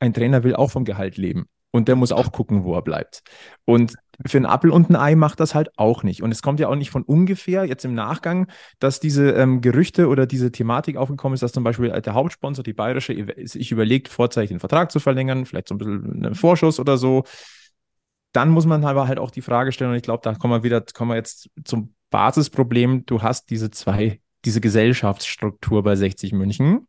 ein 0.00 0.12
Trainer 0.12 0.42
will 0.42 0.56
auch 0.56 0.72
vom 0.72 0.84
Gehalt 0.84 1.16
leben. 1.16 1.46
Und 1.70 1.86
der 1.86 1.94
muss 1.94 2.10
auch 2.10 2.32
gucken, 2.32 2.64
wo 2.64 2.74
er 2.74 2.82
bleibt. 2.82 3.22
Und 3.66 3.94
für 4.26 4.38
einen 4.38 4.46
Appel 4.46 4.70
und 4.70 4.90
ein 4.90 4.96
Ei 4.96 5.14
macht 5.14 5.38
das 5.38 5.54
halt 5.54 5.70
auch 5.78 6.02
nicht. 6.02 6.24
Und 6.24 6.32
es 6.32 6.42
kommt 6.42 6.58
ja 6.58 6.66
auch 6.66 6.74
nicht 6.74 6.90
von 6.90 7.04
ungefähr, 7.04 7.64
jetzt 7.66 7.84
im 7.84 7.94
Nachgang, 7.94 8.48
dass 8.80 8.98
diese 8.98 9.30
ähm, 9.30 9.60
Gerüchte 9.60 10.08
oder 10.08 10.26
diese 10.26 10.50
Thematik 10.50 10.96
aufgekommen 10.96 11.34
ist, 11.34 11.44
dass 11.44 11.52
zum 11.52 11.62
Beispiel 11.62 11.90
der 11.90 12.14
Hauptsponsor, 12.14 12.64
die 12.64 12.72
Bayerische, 12.72 13.28
sich 13.44 13.70
überlegt, 13.70 14.08
vorzeitig 14.08 14.48
den 14.48 14.58
Vertrag 14.58 14.90
zu 14.90 14.98
verlängern, 14.98 15.46
vielleicht 15.46 15.68
so 15.68 15.76
ein 15.76 15.78
bisschen 15.78 16.24
einen 16.24 16.34
Vorschuss 16.34 16.80
oder 16.80 16.98
so. 16.98 17.22
Dann 18.34 18.50
muss 18.50 18.66
man 18.66 18.84
aber 18.84 19.08
halt 19.08 19.18
auch 19.18 19.30
die 19.30 19.40
Frage 19.40 19.72
stellen, 19.72 19.92
und 19.92 19.96
ich 19.96 20.02
glaube, 20.02 20.20
da 20.22 20.34
kommen 20.34 20.52
wir 20.52 20.62
wieder, 20.62 20.82
kommen 20.82 21.12
wir 21.12 21.16
jetzt 21.16 21.48
zum 21.64 21.94
Basisproblem. 22.10 23.06
Du 23.06 23.22
hast 23.22 23.48
diese 23.48 23.70
zwei 23.70 24.20
diese 24.44 24.60
Gesellschaftsstruktur 24.60 25.82
bei 25.82 25.96
60 25.96 26.32
München. 26.32 26.86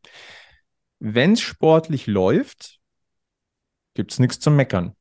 Wenn 0.99 1.33
es 1.33 1.41
sportlich 1.41 2.07
läuft, 2.07 2.79
gibt 3.93 4.11
es 4.11 4.19
nichts 4.19 4.39
zu 4.39 4.51
meckern. 4.51 4.93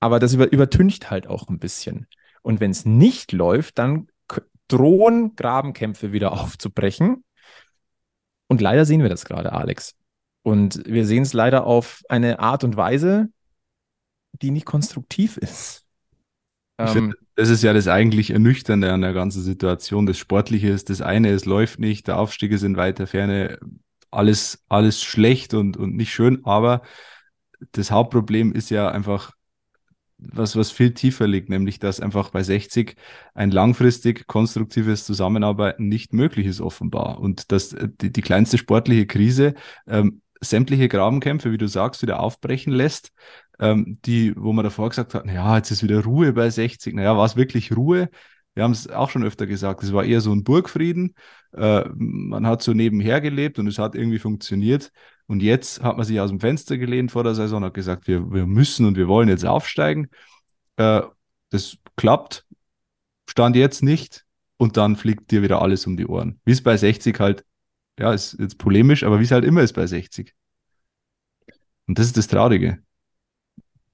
Aber 0.00 0.18
das 0.18 0.34
über, 0.34 0.52
übertüncht 0.52 1.10
halt 1.10 1.26
auch 1.26 1.48
ein 1.48 1.58
bisschen. 1.58 2.06
Und 2.42 2.60
wenn 2.60 2.70
es 2.70 2.84
nicht 2.84 3.32
läuft, 3.32 3.78
dann 3.78 4.08
drohen 4.68 5.34
Grabenkämpfe 5.34 6.12
wieder 6.12 6.32
aufzubrechen. 6.32 7.24
Und 8.46 8.60
leider 8.60 8.84
sehen 8.84 9.02
wir 9.02 9.08
das 9.08 9.24
gerade, 9.24 9.52
Alex. 9.52 9.94
Und 10.42 10.82
wir 10.84 11.06
sehen 11.06 11.22
es 11.22 11.32
leider 11.32 11.64
auf 11.64 12.02
eine 12.10 12.38
Art 12.38 12.64
und 12.64 12.76
Weise, 12.76 13.28
die 14.42 14.50
nicht 14.50 14.66
konstruktiv 14.66 15.36
ist. 15.36 15.84
Ich 16.82 16.90
finde, 16.90 17.16
ähm, 17.16 17.26
das 17.36 17.50
ist 17.50 17.62
ja 17.62 17.72
das 17.72 17.86
eigentlich 17.86 18.30
Ernüchternde 18.30 18.92
an 18.92 19.00
der 19.00 19.12
ganzen 19.12 19.42
Situation. 19.42 20.06
Das 20.06 20.18
Sportliche 20.18 20.68
ist 20.68 20.90
das 20.90 21.00
eine, 21.00 21.30
es 21.30 21.44
läuft 21.44 21.78
nicht, 21.78 22.08
der 22.08 22.18
Aufstieg 22.18 22.52
ist 22.52 22.62
in 22.62 22.76
weiter 22.76 23.06
Ferne, 23.06 23.58
alles, 24.10 24.64
alles 24.68 25.02
schlecht 25.02 25.54
und, 25.54 25.76
und 25.76 25.94
nicht 25.94 26.12
schön, 26.12 26.44
aber 26.44 26.82
das 27.72 27.90
Hauptproblem 27.90 28.52
ist 28.52 28.70
ja 28.70 28.88
einfach 28.88 29.32
was, 30.18 30.56
was 30.56 30.70
viel 30.70 30.94
tiefer 30.94 31.26
liegt, 31.26 31.48
nämlich 31.48 31.78
dass 31.78 32.00
einfach 32.00 32.30
bei 32.30 32.42
60 32.42 32.96
ein 33.34 33.50
langfristig 33.50 34.26
konstruktives 34.26 35.04
Zusammenarbeiten 35.04 35.88
nicht 35.88 36.12
möglich 36.12 36.46
ist, 36.46 36.60
offenbar. 36.60 37.18
Und 37.20 37.52
dass 37.52 37.72
äh, 37.72 37.88
die, 38.00 38.12
die 38.12 38.22
kleinste 38.22 38.58
sportliche 38.58 39.06
Krise 39.06 39.54
ähm, 39.86 40.22
sämtliche 40.40 40.88
Grabenkämpfe, 40.88 41.52
wie 41.52 41.58
du 41.58 41.68
sagst, 41.68 42.02
wieder 42.02 42.20
aufbrechen 42.20 42.72
lässt, 42.72 43.12
ähm, 43.60 43.98
die, 44.04 44.34
wo 44.36 44.52
man 44.52 44.64
davor 44.64 44.88
gesagt 44.88 45.14
hat, 45.14 45.26
naja, 45.26 45.56
jetzt 45.56 45.70
ist 45.70 45.82
wieder 45.82 46.02
Ruhe 46.04 46.32
bei 46.32 46.50
60. 46.50 46.94
Naja, 46.94 47.16
war 47.16 47.26
es 47.26 47.36
wirklich 47.36 47.76
Ruhe? 47.76 48.08
Wir 48.54 48.62
haben 48.62 48.72
es 48.72 48.88
auch 48.88 49.10
schon 49.10 49.24
öfter 49.24 49.46
gesagt, 49.46 49.82
es 49.82 49.92
war 49.92 50.04
eher 50.04 50.20
so 50.20 50.32
ein 50.32 50.44
Burgfrieden. 50.44 51.14
Äh, 51.52 51.84
man 51.94 52.46
hat 52.46 52.62
so 52.62 52.72
nebenher 52.72 53.20
gelebt 53.20 53.58
und 53.58 53.66
es 53.66 53.78
hat 53.78 53.94
irgendwie 53.94 54.18
funktioniert. 54.18 54.92
Und 55.26 55.42
jetzt 55.42 55.82
hat 55.82 55.96
man 55.96 56.06
sich 56.06 56.20
aus 56.20 56.30
dem 56.30 56.40
Fenster 56.40 56.78
gelehnt 56.78 57.10
vor 57.12 57.24
der 57.24 57.34
Saison 57.34 57.58
und 57.58 57.64
hat 57.64 57.74
gesagt, 57.74 58.06
wir, 58.06 58.30
wir 58.30 58.46
müssen 58.46 58.86
und 58.86 58.96
wir 58.96 59.08
wollen 59.08 59.28
jetzt 59.28 59.44
aufsteigen. 59.44 60.08
Äh, 60.76 61.02
das 61.50 61.78
klappt, 61.96 62.44
stand 63.28 63.56
jetzt 63.56 63.82
nicht 63.82 64.24
und 64.56 64.76
dann 64.76 64.96
fliegt 64.96 65.30
dir 65.30 65.42
wieder 65.42 65.62
alles 65.62 65.86
um 65.86 65.96
die 65.96 66.06
Ohren. 66.06 66.40
Wie 66.44 66.52
es 66.52 66.62
bei 66.62 66.76
60 66.76 67.18
halt, 67.18 67.44
ja, 67.98 68.12
ist 68.12 68.36
jetzt 68.38 68.58
polemisch, 68.58 69.04
aber 69.04 69.18
wie 69.20 69.24
es 69.24 69.30
halt 69.30 69.44
immer 69.44 69.62
ist 69.62 69.72
bei 69.72 69.86
60. 69.86 70.34
Und 71.86 71.98
das 71.98 72.06
ist 72.06 72.16
das 72.16 72.28
Traurige. 72.28 72.83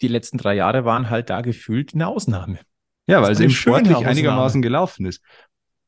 Die 0.03 0.09
letzten 0.09 0.39
drei 0.39 0.55
Jahre 0.55 0.85
waren 0.85 1.11
halt 1.11 1.31
da 1.31 1.41
gefühlt 1.41 1.95
eine 1.95 2.07
Ausnahme. 2.07 2.59
Ja, 3.07 3.23
weil 3.23 3.33
es 3.33 3.41
eben 3.41 3.51
sportlich 3.51 3.97
einigermaßen 3.97 4.63
gelaufen 4.63 5.07
ist. 5.07 5.23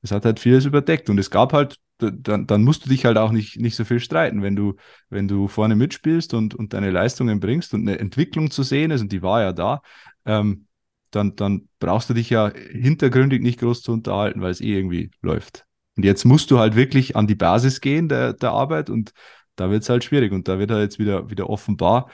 Es 0.02 0.10
hat 0.10 0.24
halt 0.24 0.40
vieles 0.40 0.64
überdeckt 0.64 1.08
und 1.08 1.18
es 1.18 1.30
gab 1.30 1.52
halt 1.52 1.78
dann, 2.10 2.46
dann 2.46 2.64
musst 2.64 2.84
du 2.84 2.88
dich 2.88 3.04
halt 3.04 3.16
auch 3.16 3.32
nicht, 3.32 3.58
nicht 3.58 3.76
so 3.76 3.84
viel 3.84 4.00
streiten, 4.00 4.42
wenn 4.42 4.56
du, 4.56 4.74
wenn 5.08 5.28
du 5.28 5.48
vorne 5.48 5.76
mitspielst 5.76 6.34
und, 6.34 6.54
und 6.54 6.72
deine 6.72 6.90
Leistungen 6.90 7.40
bringst 7.40 7.74
und 7.74 7.82
eine 7.82 7.98
Entwicklung 7.98 8.50
zu 8.50 8.62
sehen 8.62 8.90
ist, 8.90 9.00
und 9.00 9.12
die 9.12 9.22
war 9.22 9.40
ja 9.40 9.52
da, 9.52 9.82
ähm, 10.24 10.66
dann, 11.10 11.36
dann 11.36 11.68
brauchst 11.78 12.10
du 12.10 12.14
dich 12.14 12.30
ja 12.30 12.50
hintergründig 12.54 13.42
nicht 13.42 13.60
groß 13.60 13.82
zu 13.82 13.92
unterhalten, 13.92 14.40
weil 14.40 14.50
es 14.50 14.60
eh 14.60 14.76
irgendwie 14.76 15.10
läuft. 15.20 15.64
Und 15.96 16.04
jetzt 16.04 16.24
musst 16.24 16.50
du 16.50 16.58
halt 16.58 16.74
wirklich 16.74 17.16
an 17.16 17.26
die 17.26 17.34
Basis 17.34 17.80
gehen 17.80 18.08
der, 18.08 18.32
der 18.32 18.50
Arbeit 18.50 18.88
und 18.88 19.12
da 19.56 19.70
wird 19.70 19.82
es 19.82 19.90
halt 19.90 20.04
schwierig. 20.04 20.32
Und 20.32 20.48
da 20.48 20.58
wird 20.58 20.70
halt 20.70 20.82
jetzt 20.82 20.98
wieder, 20.98 21.28
wieder 21.28 21.50
offenbar, 21.50 22.08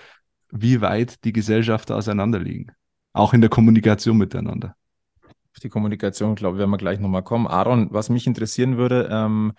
wie 0.50 0.80
weit 0.80 1.24
die 1.24 1.32
Gesellschaften 1.32 1.92
auseinanderliegen. 1.92 2.72
Auch 3.12 3.34
in 3.34 3.40
der 3.40 3.50
Kommunikation 3.50 4.16
miteinander. 4.16 4.76
Auf 5.22 5.60
die 5.62 5.68
Kommunikation, 5.68 6.34
glaube 6.34 6.56
ich, 6.56 6.58
werden 6.60 6.70
wir 6.70 6.78
gleich 6.78 7.00
nochmal 7.00 7.24
kommen. 7.24 7.46
Aaron, 7.46 7.88
was 7.90 8.10
mich 8.10 8.26
interessieren 8.26 8.76
würde, 8.76 9.08
ähm, 9.10 9.52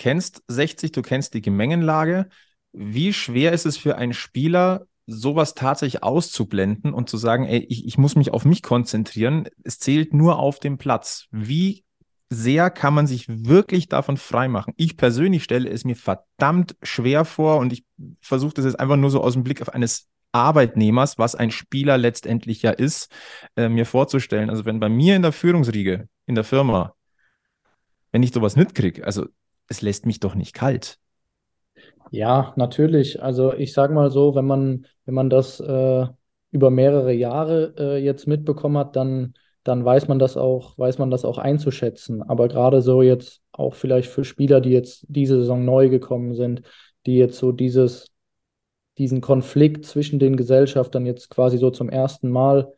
kennst 0.00 0.42
60, 0.48 0.92
du 0.92 1.02
kennst 1.02 1.34
die 1.34 1.42
Gemengenlage. 1.42 2.28
Wie 2.72 3.12
schwer 3.12 3.52
ist 3.52 3.66
es 3.66 3.76
für 3.76 3.96
einen 3.96 4.14
Spieler, 4.14 4.86
sowas 5.06 5.54
tatsächlich 5.54 6.02
auszublenden 6.02 6.94
und 6.94 7.10
zu 7.10 7.18
sagen, 7.18 7.44
ey, 7.44 7.58
ich, 7.68 7.86
ich 7.86 7.98
muss 7.98 8.16
mich 8.16 8.32
auf 8.32 8.46
mich 8.46 8.62
konzentrieren, 8.62 9.48
es 9.62 9.78
zählt 9.78 10.14
nur 10.14 10.38
auf 10.38 10.58
dem 10.58 10.78
Platz. 10.78 11.26
Wie 11.30 11.84
sehr 12.30 12.70
kann 12.70 12.94
man 12.94 13.06
sich 13.08 13.26
wirklich 13.28 13.88
davon 13.88 14.16
freimachen? 14.16 14.72
Ich 14.76 14.96
persönlich 14.96 15.42
stelle 15.42 15.68
es 15.68 15.84
mir 15.84 15.96
verdammt 15.96 16.76
schwer 16.82 17.24
vor 17.24 17.58
und 17.58 17.72
ich 17.72 17.84
versuche 18.20 18.54
das 18.54 18.64
jetzt 18.64 18.78
einfach 18.78 18.96
nur 18.96 19.10
so 19.10 19.20
aus 19.20 19.34
dem 19.34 19.42
Blick 19.42 19.60
auf 19.60 19.74
eines 19.74 20.08
Arbeitnehmers, 20.32 21.18
was 21.18 21.34
ein 21.34 21.50
Spieler 21.50 21.98
letztendlich 21.98 22.62
ja 22.62 22.70
ist, 22.70 23.10
äh, 23.56 23.68
mir 23.68 23.84
vorzustellen. 23.84 24.48
Also 24.48 24.64
wenn 24.64 24.78
bei 24.78 24.88
mir 24.88 25.16
in 25.16 25.22
der 25.22 25.32
Führungsriege, 25.32 26.08
in 26.26 26.36
der 26.36 26.44
Firma, 26.44 26.94
wenn 28.12 28.22
ich 28.22 28.32
sowas 28.32 28.54
mitkriege, 28.54 29.04
also 29.04 29.26
es 29.66 29.82
lässt 29.82 30.06
mich 30.06 30.20
doch 30.20 30.36
nicht 30.36 30.54
kalt. 30.54 30.98
Ja, 32.12 32.52
natürlich. 32.56 33.22
Also 33.22 33.52
ich 33.52 33.72
sage 33.72 33.92
mal 33.92 34.10
so, 34.10 34.34
wenn 34.36 34.46
man, 34.46 34.86
wenn 35.04 35.14
man 35.14 35.30
das 35.30 35.58
äh, 35.60 36.06
über 36.52 36.70
mehrere 36.70 37.12
Jahre 37.12 37.74
äh, 37.76 37.96
jetzt 37.98 38.26
mitbekommen 38.26 38.78
hat, 38.78 38.96
dann, 38.96 39.34
dann 39.70 39.84
weiß 39.84 40.08
man 40.08 40.18
das 40.18 40.36
auch, 40.36 40.76
weiß 40.78 40.98
man 40.98 41.12
das 41.12 41.24
auch 41.24 41.38
einzuschätzen. 41.38 42.22
Aber 42.22 42.48
gerade 42.48 42.82
so 42.82 43.02
jetzt 43.02 43.40
auch 43.52 43.74
vielleicht 43.74 44.10
für 44.10 44.24
Spieler, 44.24 44.60
die 44.60 44.70
jetzt 44.70 45.06
diese 45.08 45.38
Saison 45.38 45.64
neu 45.64 45.88
gekommen 45.88 46.34
sind, 46.34 46.62
die 47.06 47.16
jetzt 47.16 47.38
so 47.38 47.52
dieses, 47.52 48.08
diesen 48.98 49.20
Konflikt 49.20 49.86
zwischen 49.86 50.18
den 50.18 50.36
Gesellschaftern 50.36 51.06
jetzt 51.06 51.30
quasi 51.30 51.56
so 51.56 51.70
zum 51.70 51.88
ersten 51.88 52.30
Mal 52.30 52.72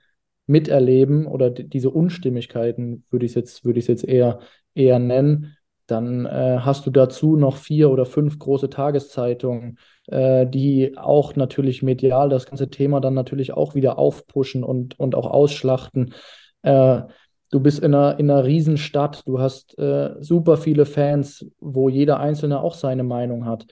miterleben 0.47 1.27
oder 1.27 1.49
diese 1.49 1.89
Unstimmigkeiten, 1.89 3.05
würde 3.11 3.25
ich 3.25 3.35
jetzt, 3.35 3.65
würde 3.65 3.79
ich 3.79 3.89
jetzt 3.89 4.05
eher, 4.05 4.41
eher 4.75 4.99
nennen, 4.99 5.57
dann 5.87 6.27
äh, 6.27 6.59
hast 6.61 6.85
du 6.87 6.91
dazu 6.91 7.37
noch 7.37 7.57
vier 7.57 7.91
oder 7.91 8.05
fünf 8.05 8.39
große 8.39 8.69
Tageszeitungen, 8.69 9.79
äh, 10.09 10.47
die 10.47 10.97
auch 10.99 11.37
natürlich 11.37 11.83
medial 11.83 12.29
das 12.29 12.45
ganze 12.45 12.69
Thema 12.69 13.01
dann 13.01 13.15
natürlich 13.15 13.55
auch 13.55 13.75
wieder 13.75 13.99
aufpushen 13.99 14.63
und, 14.63 14.99
und 15.01 15.15
auch 15.15 15.27
ausschlachten. 15.27 16.15
Äh, 16.63 17.03
du 17.51 17.61
bist 17.61 17.81
in 17.81 17.95
einer, 17.95 18.19
in 18.19 18.31
einer 18.31 18.45
Riesenstadt, 18.45 19.27
du 19.27 19.41
hast 19.41 19.79
äh, 19.79 20.15
super 20.21 20.57
viele 20.57 20.87
Fans, 20.87 21.47
wo 21.61 21.89
jeder 21.89 22.21
Einzelne 22.21 22.61
auch 22.61 22.75
seine 22.75 23.05
Meinung 23.05 23.47
hat. 23.47 23.67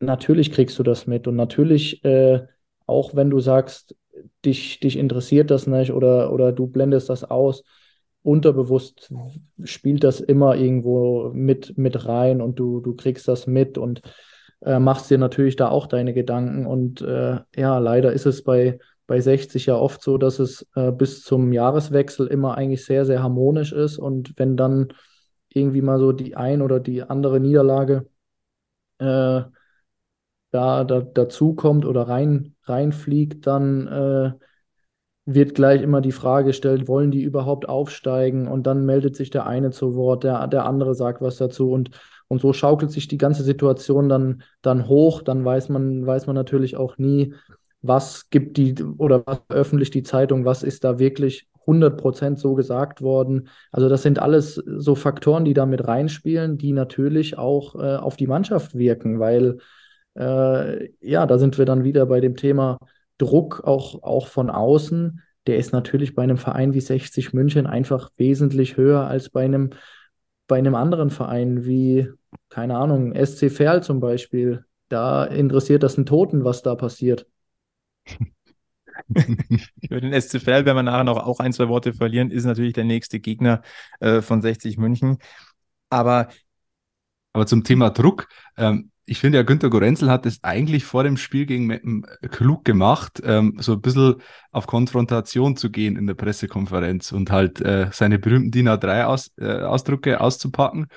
Natürlich 0.00 0.52
kriegst 0.52 0.78
du 0.78 0.82
das 0.82 1.06
mit 1.06 1.26
und 1.26 1.36
natürlich, 1.36 2.04
äh, 2.04 2.46
auch 2.86 3.14
wenn 3.14 3.30
du 3.30 3.40
sagst, 3.40 3.96
dich, 4.44 4.80
dich 4.80 4.96
interessiert 4.96 5.50
das 5.50 5.66
nicht 5.66 5.92
oder, 5.92 6.32
oder 6.32 6.52
du 6.52 6.66
blendest 6.66 7.10
das 7.10 7.24
aus, 7.24 7.64
unterbewusst 8.22 9.12
spielt 9.62 10.02
das 10.02 10.20
immer 10.20 10.56
irgendwo 10.56 11.30
mit, 11.32 11.78
mit 11.78 12.06
rein 12.06 12.40
und 12.40 12.58
du, 12.58 12.80
du 12.80 12.94
kriegst 12.94 13.28
das 13.28 13.46
mit 13.46 13.78
und 13.78 14.02
äh, 14.64 14.78
machst 14.80 15.10
dir 15.10 15.18
natürlich 15.18 15.56
da 15.56 15.68
auch 15.68 15.86
deine 15.86 16.12
Gedanken. 16.12 16.66
Und 16.66 17.00
äh, 17.02 17.38
ja, 17.56 17.78
leider 17.78 18.12
ist 18.12 18.26
es 18.26 18.42
bei, 18.42 18.78
bei 19.06 19.20
60 19.20 19.66
ja 19.66 19.76
oft 19.76 20.02
so, 20.02 20.18
dass 20.18 20.38
es 20.38 20.66
äh, 20.74 20.92
bis 20.92 21.22
zum 21.22 21.52
Jahreswechsel 21.52 22.26
immer 22.26 22.56
eigentlich 22.56 22.84
sehr, 22.84 23.04
sehr 23.04 23.22
harmonisch 23.22 23.72
ist. 23.72 23.98
Und 23.98 24.32
wenn 24.36 24.56
dann 24.56 24.88
irgendwie 25.48 25.82
mal 25.82 25.98
so 25.98 26.12
die 26.12 26.36
ein 26.36 26.62
oder 26.62 26.80
die 26.80 27.02
andere 27.02 27.40
Niederlage 27.40 28.08
äh, 28.98 29.42
da, 30.50 30.84
da 30.84 31.00
dazu 31.00 31.54
kommt 31.54 31.84
oder 31.84 32.08
rein, 32.08 32.54
reinfliegt, 32.64 33.46
dann 33.46 33.86
äh, 33.86 34.32
wird 35.26 35.54
gleich 35.54 35.82
immer 35.82 36.00
die 36.00 36.12
Frage 36.12 36.48
gestellt, 36.48 36.88
wollen 36.88 37.10
die 37.10 37.22
überhaupt 37.22 37.68
aufsteigen? 37.68 38.48
Und 38.48 38.66
dann 38.66 38.86
meldet 38.86 39.16
sich 39.16 39.30
der 39.30 39.46
eine 39.46 39.70
zu 39.70 39.94
Wort, 39.96 40.24
der, 40.24 40.46
der 40.46 40.64
andere 40.64 40.94
sagt 40.94 41.20
was 41.20 41.36
dazu 41.36 41.72
und, 41.72 41.90
und 42.28 42.40
so 42.40 42.52
schaukelt 42.52 42.90
sich 42.90 43.08
die 43.08 43.18
ganze 43.18 43.42
Situation 43.42 44.08
dann, 44.08 44.42
dann 44.62 44.88
hoch. 44.88 45.22
Dann 45.22 45.44
weiß 45.44 45.68
man, 45.68 46.06
weiß 46.06 46.26
man 46.26 46.36
natürlich 46.36 46.76
auch 46.76 46.96
nie, 46.98 47.34
was 47.88 48.30
gibt 48.30 48.56
die 48.56 48.74
oder 48.98 49.22
was 49.26 49.40
veröffentlicht 49.48 49.94
die 49.94 50.02
Zeitung, 50.02 50.44
was 50.44 50.62
ist 50.62 50.84
da 50.84 50.98
wirklich 50.98 51.48
100% 51.66 52.36
so 52.36 52.54
gesagt 52.54 53.02
worden. 53.02 53.48
Also 53.72 53.88
das 53.88 54.02
sind 54.02 54.20
alles 54.20 54.54
so 54.54 54.94
Faktoren, 54.94 55.44
die 55.44 55.54
da 55.54 55.66
mit 55.66 55.86
reinspielen, 55.86 56.58
die 56.58 56.72
natürlich 56.72 57.38
auch 57.38 57.74
äh, 57.74 57.96
auf 57.96 58.16
die 58.16 58.28
Mannschaft 58.28 58.76
wirken, 58.76 59.18
weil 59.18 59.58
äh, 60.14 60.90
ja, 61.00 61.26
da 61.26 61.38
sind 61.38 61.58
wir 61.58 61.64
dann 61.64 61.84
wieder 61.84 62.06
bei 62.06 62.20
dem 62.20 62.36
Thema 62.36 62.78
Druck 63.18 63.62
auch, 63.64 64.02
auch 64.02 64.28
von 64.28 64.50
außen, 64.50 65.20
der 65.46 65.58
ist 65.58 65.72
natürlich 65.72 66.14
bei 66.14 66.22
einem 66.22 66.38
Verein 66.38 66.74
wie 66.74 66.80
60 66.80 67.32
München 67.32 67.66
einfach 67.66 68.10
wesentlich 68.16 68.76
höher 68.76 69.06
als 69.06 69.30
bei 69.30 69.44
einem, 69.44 69.70
bei 70.48 70.58
einem 70.58 70.74
anderen 70.74 71.10
Verein 71.10 71.64
wie, 71.64 72.08
keine 72.48 72.76
Ahnung, 72.76 73.14
SC 73.14 73.50
Verl 73.50 73.82
zum 73.82 74.00
Beispiel. 74.00 74.64
Da 74.88 75.24
interessiert 75.24 75.82
das 75.82 75.96
einen 75.96 76.06
Toten, 76.06 76.44
was 76.44 76.62
da 76.62 76.74
passiert. 76.74 77.26
Über 79.80 80.00
den 80.00 80.20
SC 80.20 80.40
Verl 80.40 80.64
werden 80.64 80.76
wir 80.76 80.82
nachher 80.82 81.04
noch 81.04 81.18
auch 81.18 81.40
ein, 81.40 81.52
zwei 81.52 81.68
Worte 81.68 81.92
verlieren, 81.92 82.30
ist 82.30 82.44
natürlich 82.44 82.72
der 82.72 82.84
nächste 82.84 83.20
Gegner 83.20 83.62
äh, 84.00 84.20
von 84.22 84.42
60 84.42 84.78
München. 84.78 85.18
Aber, 85.90 86.28
aber 87.32 87.46
zum 87.46 87.64
Thema 87.64 87.90
Druck, 87.90 88.28
ähm, 88.56 88.90
ich 89.04 89.20
finde 89.20 89.38
ja, 89.38 89.44
Günter 89.44 89.70
Gorenzel 89.70 90.10
hat 90.10 90.26
es 90.26 90.42
eigentlich 90.42 90.84
vor 90.84 91.04
dem 91.04 91.16
Spiel 91.16 91.46
gegen 91.46 91.66
Meppen 91.66 92.04
klug 92.30 92.64
gemacht, 92.64 93.22
ähm, 93.24 93.56
so 93.60 93.74
ein 93.74 93.80
bisschen 93.80 94.16
auf 94.50 94.66
Konfrontation 94.66 95.56
zu 95.56 95.70
gehen 95.70 95.96
in 95.96 96.08
der 96.08 96.14
Pressekonferenz 96.14 97.12
und 97.12 97.30
halt 97.30 97.60
äh, 97.60 97.88
seine 97.92 98.18
berühmten 98.18 98.50
DIN 98.50 98.68
A3-Ausdrucke 98.68 100.10
-Aus, 100.10 100.14
äh, 100.14 100.16
auszupacken 100.16 100.88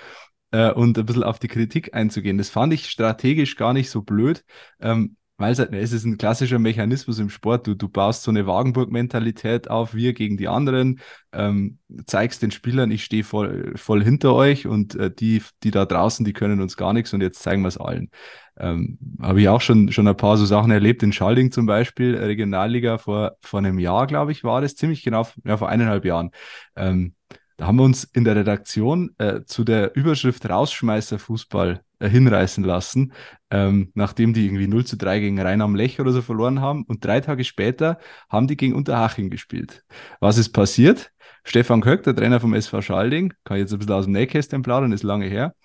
äh, 0.51 0.71
und 0.71 0.97
ein 0.97 1.05
bisschen 1.05 1.23
auf 1.23 1.37
die 1.37 1.47
Kritik 1.47 1.93
einzugehen. 1.93 2.39
Das 2.39 2.49
fand 2.49 2.73
ich 2.73 2.89
strategisch 2.89 3.55
gar 3.55 3.73
nicht 3.73 3.91
so 3.91 4.01
blöd. 4.01 4.43
Ähm, 4.79 5.15
weil 5.39 5.53
es, 5.53 5.59
halt, 5.59 5.73
es 5.73 5.93
ist 5.93 6.05
ein 6.05 6.17
klassischer 6.17 6.59
Mechanismus 6.59 7.17
im 7.17 7.29
Sport. 7.29 7.65
Du, 7.65 7.73
du 7.73 7.87
baust 7.87 8.23
so 8.23 8.31
eine 8.31 8.45
Wagenburg-Mentalität 8.45 9.69
auf, 9.69 9.95
wir 9.95 10.13
gegen 10.13 10.35
die 10.35 10.49
anderen, 10.49 10.99
ähm, 11.31 11.79
zeigst 12.05 12.41
den 12.41 12.51
Spielern, 12.51 12.91
ich 12.91 13.05
stehe 13.05 13.23
voll, 13.23 13.71
voll 13.75 14.03
hinter 14.03 14.35
euch 14.35 14.67
und 14.67 14.95
äh, 14.95 15.09
die, 15.09 15.41
die 15.63 15.71
da 15.71 15.85
draußen, 15.85 16.25
die 16.25 16.33
können 16.33 16.61
uns 16.61 16.75
gar 16.75 16.93
nichts 16.93 17.13
und 17.13 17.21
jetzt 17.21 17.41
zeigen 17.41 17.61
wir 17.61 17.69
es 17.69 17.77
allen. 17.77 18.11
Ähm, 18.57 18.99
Habe 19.21 19.39
ich 19.39 19.47
auch 19.47 19.61
schon, 19.61 19.91
schon 19.93 20.07
ein 20.09 20.17
paar 20.17 20.35
so 20.35 20.45
Sachen 20.45 20.71
erlebt, 20.71 21.01
in 21.03 21.13
Schalding 21.13 21.51
zum 21.51 21.65
Beispiel, 21.65 22.17
Regionalliga 22.17 22.97
vor, 22.97 23.37
vor 23.41 23.59
einem 23.59 23.79
Jahr, 23.79 24.07
glaube 24.07 24.33
ich, 24.33 24.43
war 24.43 24.59
das, 24.59 24.75
ziemlich 24.75 25.03
genau, 25.03 25.25
ja, 25.45 25.55
vor 25.55 25.69
eineinhalb 25.69 26.03
Jahren. 26.03 26.31
Ähm, 26.75 27.15
da 27.55 27.67
haben 27.67 27.77
wir 27.77 27.83
uns 27.83 28.03
in 28.03 28.25
der 28.25 28.35
Redaktion 28.35 29.15
äh, 29.17 29.41
zu 29.45 29.63
der 29.63 29.95
Überschrift 29.95 30.49
Rausschmeißer 30.49 31.17
Fußball 31.17 31.81
hinreißen 32.07 32.63
lassen, 32.63 33.13
ähm, 33.49 33.91
nachdem 33.93 34.33
die 34.33 34.45
irgendwie 34.45 34.67
0 34.67 34.85
zu 34.85 34.97
3 34.97 35.19
gegen 35.19 35.39
Rhein 35.39 35.61
am 35.61 35.75
Lech 35.75 35.99
oder 35.99 36.11
so 36.11 36.21
verloren 36.21 36.61
haben. 36.61 36.83
Und 36.83 37.03
drei 37.03 37.19
Tage 37.21 37.43
später 37.43 37.97
haben 38.29 38.47
die 38.47 38.57
gegen 38.57 38.73
Unterhaching 38.73 39.29
gespielt. 39.29 39.83
Was 40.19 40.37
ist 40.37 40.49
passiert? 40.49 41.11
Stefan 41.43 41.81
Köck, 41.81 42.03
der 42.03 42.15
Trainer 42.15 42.39
vom 42.39 42.53
SV 42.53 42.81
Schalding, 42.81 43.33
kann 43.43 43.57
jetzt 43.57 43.73
ein 43.73 43.79
bisschen 43.79 43.93
aus 43.93 44.05
dem 44.05 44.13
Nähkästchen 44.13 44.61
plaudern, 44.61 44.91
ist 44.91 45.03
lange 45.03 45.25
her, 45.25 45.55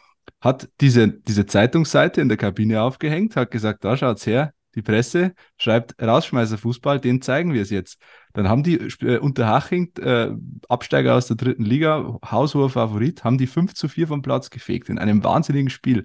hat 0.40 0.68
diese, 0.80 1.08
diese 1.08 1.46
Zeitungsseite 1.46 2.20
in 2.20 2.28
der 2.28 2.38
Kabine 2.38 2.82
aufgehängt, 2.82 3.36
hat 3.36 3.50
gesagt, 3.50 3.84
da 3.84 3.96
schaut's 3.96 4.26
her, 4.26 4.52
die 4.74 4.82
Presse 4.82 5.34
schreibt 5.56 6.00
Rausschmeißer 6.02 6.58
Fußball, 6.58 7.00
den 7.00 7.22
zeigen 7.22 7.52
wir 7.52 7.62
es 7.62 7.70
jetzt. 7.70 7.98
Dann 8.34 8.48
haben 8.48 8.64
die 8.64 8.74
äh, 8.74 9.18
Unterhaching, 9.18 9.92
äh, 9.98 10.30
Absteiger 10.68 11.14
aus 11.14 11.28
der 11.28 11.36
dritten 11.36 11.64
Liga, 11.64 12.18
haushoher 12.28 12.68
Favorit, 12.68 13.24
haben 13.24 13.38
die 13.38 13.46
5 13.46 13.74
zu 13.74 13.88
4 13.88 14.08
vom 14.08 14.22
Platz 14.22 14.50
gefegt 14.50 14.88
in 14.88 14.98
einem 14.98 15.24
wahnsinnigen 15.24 15.70
Spiel. 15.70 16.04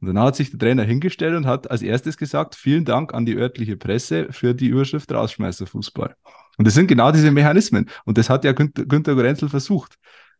Und 0.00 0.08
dann 0.08 0.18
hat 0.18 0.36
sich 0.36 0.50
der 0.50 0.58
Trainer 0.58 0.82
hingestellt 0.82 1.34
und 1.34 1.46
hat 1.46 1.70
als 1.70 1.80
erstes 1.80 2.16
gesagt, 2.16 2.56
vielen 2.56 2.84
Dank 2.84 3.14
an 3.14 3.24
die 3.24 3.36
örtliche 3.36 3.76
Presse 3.76 4.28
für 4.32 4.52
die 4.54 4.66
Überschrift 4.66 5.10
Rausschmeißer 5.10 5.66
Fußball. 5.66 6.14
Und 6.58 6.66
das 6.66 6.74
sind 6.74 6.88
genau 6.88 7.10
diese 7.10 7.30
Mechanismen. 7.30 7.88
Und 8.04 8.18
das 8.18 8.28
hat 8.28 8.44
ja 8.44 8.52
Günter, 8.52 8.84
Günter 8.84 9.14
Gorenzel 9.14 9.48
versucht. 9.48 9.96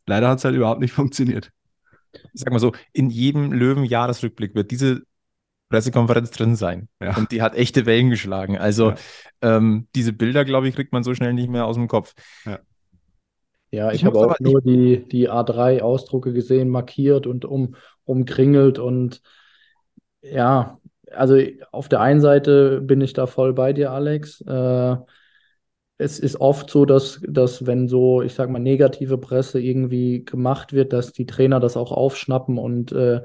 Leider 0.07 0.29
hat 0.29 0.39
es 0.39 0.45
halt 0.45 0.57
überhaupt 0.57 0.81
nicht 0.81 0.93
funktioniert. 0.93 1.51
Ich 2.13 2.43
sag 2.43 2.53
mal 2.53 2.59
so, 2.59 2.73
in 2.93 3.09
jedem 3.09 3.53
Löwen-Jahresrückblick 3.53 4.55
wird 4.55 4.71
diese 4.71 5.03
Pressekonferenz 5.73 6.31
drin 6.31 6.55
sein. 6.55 6.89
Ja. 7.01 7.17
Und 7.17 7.33
die 7.33 7.41
hat 7.41 7.55
echte 7.55 7.87
Wellen 7.87 8.11
geschlagen. 8.11 8.59
Also 8.59 8.91
ja. 8.91 8.97
ähm, 9.41 9.89
diese 9.95 10.13
Bilder, 10.13 10.45
glaube 10.45 10.69
ich, 10.69 10.75
kriegt 10.75 10.93
man 10.93 11.03
so 11.03 11.15
schnell 11.15 11.33
nicht 11.33 11.49
mehr 11.49 11.65
aus 11.65 11.77
dem 11.77 11.89
Kopf. 11.89 12.13
Ja, 12.45 12.59
ja 13.71 13.89
ich, 13.89 13.97
ich 13.97 14.05
habe 14.05 14.19
auch 14.19 14.39
nur 14.39 14.61
die, 14.61 15.09
die 15.09 15.31
A3-Ausdrucke 15.31 16.35
gesehen, 16.35 16.69
markiert 16.69 17.27
und 17.27 17.47
um, 17.47 17.75
umkringelt. 18.05 18.79
Und 18.79 19.23
ja, 20.21 20.79
also 21.11 21.39
auf 21.71 21.89
der 21.89 22.03
einen 22.03 22.21
Seite 22.21 22.83
bin 22.83 23.01
ich 23.01 23.15
da 23.15 23.27
voll 23.27 23.55
bei 23.55 23.73
dir, 23.73 23.93
Alex. 23.93 24.43
Äh, 24.43 24.97
es 25.97 26.19
ist 26.19 26.39
oft 26.39 26.69
so, 26.69 26.85
dass, 26.85 27.23
dass 27.27 27.65
wenn 27.65 27.89
so, 27.89 28.21
ich 28.21 28.35
sag 28.35 28.51
mal, 28.51 28.59
negative 28.59 29.17
Presse 29.17 29.59
irgendwie 29.59 30.25
gemacht 30.25 30.75
wird, 30.75 30.93
dass 30.93 31.13
die 31.13 31.27
Trainer 31.27 31.61
das 31.61 31.79
auch 31.79 31.93
aufschnappen 31.93 32.59
und 32.59 32.93
äh, 32.93 33.23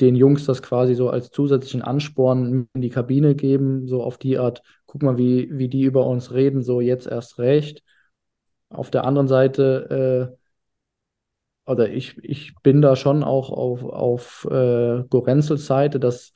den 0.00 0.14
Jungs 0.14 0.44
das 0.44 0.62
quasi 0.62 0.94
so 0.94 1.08
als 1.10 1.30
zusätzlichen 1.30 1.82
Ansporn 1.82 2.68
in 2.74 2.80
die 2.82 2.90
Kabine 2.90 3.34
geben, 3.34 3.86
so 3.86 4.02
auf 4.02 4.18
die 4.18 4.38
Art, 4.38 4.62
guck 4.86 5.02
mal, 5.02 5.16
wie, 5.18 5.48
wie 5.52 5.68
die 5.68 5.82
über 5.82 6.06
uns 6.06 6.32
reden, 6.32 6.62
so 6.62 6.80
jetzt 6.80 7.06
erst 7.06 7.38
recht. 7.38 7.82
Auf 8.68 8.90
der 8.90 9.04
anderen 9.04 9.28
Seite, 9.28 10.34
äh, 11.66 11.70
oder 11.70 11.88
ich, 11.88 12.18
ich 12.22 12.54
bin 12.62 12.80
da 12.82 12.94
schon 12.96 13.24
auch 13.24 13.50
auf, 13.50 13.82
auf 13.84 14.46
äh, 14.50 15.02
Gorenzels 15.08 15.66
Seite, 15.66 15.98
dass, 15.98 16.32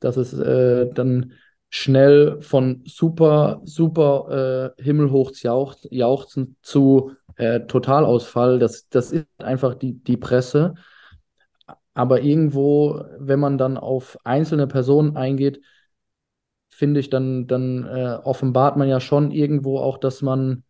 dass 0.00 0.16
es 0.16 0.32
äh, 0.34 0.90
dann 0.92 1.32
schnell 1.70 2.40
von 2.40 2.82
super, 2.84 3.60
super 3.64 4.74
äh, 4.78 4.82
himmelhoch 4.82 5.32
jauchzen 5.42 6.56
zu 6.62 7.12
äh, 7.36 7.60
Totalausfall, 7.60 8.58
das, 8.58 8.88
das 8.88 9.12
ist 9.12 9.26
einfach 9.38 9.74
die, 9.74 9.94
die 9.94 10.16
Presse. 10.16 10.74
Aber 11.94 12.22
irgendwo, 12.22 13.04
wenn 13.18 13.40
man 13.40 13.56
dann 13.56 13.78
auf 13.78 14.18
einzelne 14.24 14.66
Personen 14.66 15.16
eingeht, 15.16 15.60
finde 16.68 17.00
ich, 17.00 17.08
dann, 17.08 17.46
dann 17.46 17.84
äh, 17.86 18.18
offenbart 18.24 18.76
man 18.76 18.88
ja 18.88 19.00
schon 19.00 19.30
irgendwo 19.30 19.78
auch, 19.78 19.98
dass 19.98 20.22
man 20.22 20.64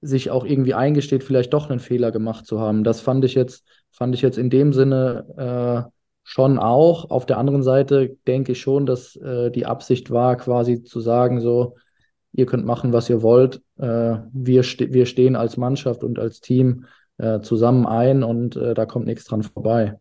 sich 0.00 0.30
auch 0.30 0.44
irgendwie 0.44 0.74
eingesteht, 0.74 1.24
vielleicht 1.24 1.52
doch 1.54 1.70
einen 1.70 1.80
Fehler 1.80 2.12
gemacht 2.12 2.46
zu 2.46 2.60
haben. 2.60 2.84
Das 2.84 3.00
fand 3.00 3.24
ich 3.24 3.34
jetzt, 3.34 3.64
fand 3.90 4.14
ich 4.14 4.22
jetzt 4.22 4.38
in 4.38 4.50
dem 4.50 4.72
Sinne 4.72 5.86
äh, 5.86 5.90
schon 6.22 6.58
auch. 6.58 7.10
Auf 7.10 7.24
der 7.26 7.38
anderen 7.38 7.62
Seite 7.62 8.16
denke 8.26 8.52
ich 8.52 8.60
schon, 8.60 8.84
dass 8.86 9.16
äh, 9.16 9.50
die 9.50 9.66
Absicht 9.66 10.10
war, 10.10 10.36
quasi 10.36 10.84
zu 10.84 11.00
sagen, 11.00 11.40
so, 11.40 11.76
ihr 12.32 12.46
könnt 12.46 12.66
machen, 12.66 12.92
was 12.92 13.08
ihr 13.08 13.22
wollt. 13.22 13.62
Äh, 13.78 14.18
wir, 14.32 14.62
ste 14.62 14.92
wir 14.92 15.06
stehen 15.06 15.34
als 15.34 15.56
Mannschaft 15.56 16.04
und 16.04 16.18
als 16.18 16.40
Team 16.40 16.84
äh, 17.16 17.40
zusammen 17.40 17.86
ein 17.86 18.22
und 18.22 18.54
äh, 18.56 18.74
da 18.74 18.86
kommt 18.86 19.06
nichts 19.06 19.24
dran 19.24 19.42
vorbei 19.42 19.98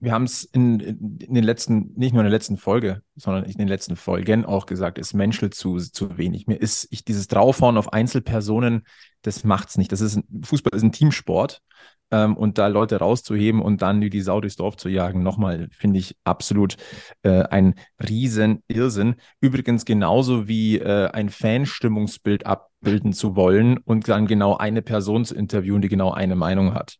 wir 0.00 0.12
haben 0.12 0.24
es 0.24 0.44
in, 0.44 0.78
in, 0.80 1.34
den 1.34 1.44
letzten, 1.44 1.92
nicht 1.96 2.12
nur 2.12 2.22
in 2.22 2.26
der 2.26 2.36
letzten 2.36 2.56
Folge, 2.56 3.02
sondern 3.16 3.44
in 3.44 3.58
den 3.58 3.68
letzten 3.68 3.96
Folgen 3.96 4.44
auch 4.44 4.66
gesagt, 4.66 4.98
es 4.98 5.12
menschelt 5.12 5.54
zu, 5.54 5.78
zu 5.78 6.16
wenig. 6.16 6.46
Mir 6.46 6.56
ist 6.56 6.86
ich, 6.90 7.04
dieses 7.04 7.26
Draufhauen 7.26 7.76
auf 7.76 7.92
Einzelpersonen, 7.92 8.86
das 9.22 9.44
macht's 9.44 9.76
nicht. 9.76 9.90
Das 9.90 10.00
ist 10.00 10.16
ein, 10.16 10.42
Fußball 10.44 10.76
ist 10.76 10.82
ein 10.82 10.92
Teamsport. 10.92 11.62
Ähm, 12.10 12.36
und 12.36 12.56
da 12.56 12.68
Leute 12.68 12.96
rauszuheben 12.96 13.60
und 13.60 13.82
dann 13.82 14.00
wie 14.00 14.08
die 14.08 14.22
Sau 14.22 14.40
durchs 14.40 14.56
Dorf 14.56 14.76
zu 14.76 14.88
jagen, 14.88 15.22
nochmal, 15.22 15.68
finde 15.70 15.98
ich 15.98 16.16
absolut 16.24 16.76
äh, 17.22 17.42
ein 17.42 17.74
riesen 18.08 18.62
Irrsinn. 18.68 19.16
Übrigens 19.40 19.84
genauso 19.84 20.48
wie 20.48 20.78
äh, 20.78 21.10
ein 21.10 21.28
Fanstimmungsbild 21.28 22.46
abbilden 22.46 23.12
zu 23.12 23.36
wollen 23.36 23.76
und 23.78 24.08
dann 24.08 24.26
genau 24.26 24.56
eine 24.56 24.80
Person 24.80 25.24
zu 25.24 25.34
interviewen, 25.34 25.82
die 25.82 25.88
genau 25.88 26.12
eine 26.12 26.36
Meinung 26.36 26.72
hat. 26.74 26.98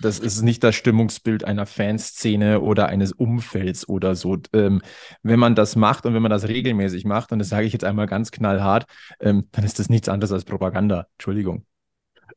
Das 0.00 0.18
ist 0.18 0.42
nicht 0.42 0.64
das 0.64 0.74
Stimmungsbild 0.74 1.44
einer 1.44 1.66
Fanszene 1.66 2.60
oder 2.60 2.88
eines 2.88 3.12
Umfelds 3.12 3.88
oder 3.88 4.14
so. 4.14 4.38
Ähm, 4.52 4.82
wenn 5.22 5.38
man 5.38 5.54
das 5.54 5.76
macht 5.76 6.04
und 6.06 6.14
wenn 6.14 6.22
man 6.22 6.30
das 6.30 6.48
regelmäßig 6.48 7.04
macht, 7.04 7.32
und 7.32 7.38
das 7.38 7.48
sage 7.48 7.66
ich 7.66 7.72
jetzt 7.72 7.84
einmal 7.84 8.06
ganz 8.06 8.30
knallhart, 8.30 8.86
ähm, 9.20 9.48
dann 9.52 9.64
ist 9.64 9.78
das 9.78 9.88
nichts 9.88 10.08
anderes 10.08 10.32
als 10.32 10.44
Propaganda. 10.44 11.06
Entschuldigung. 11.16 11.64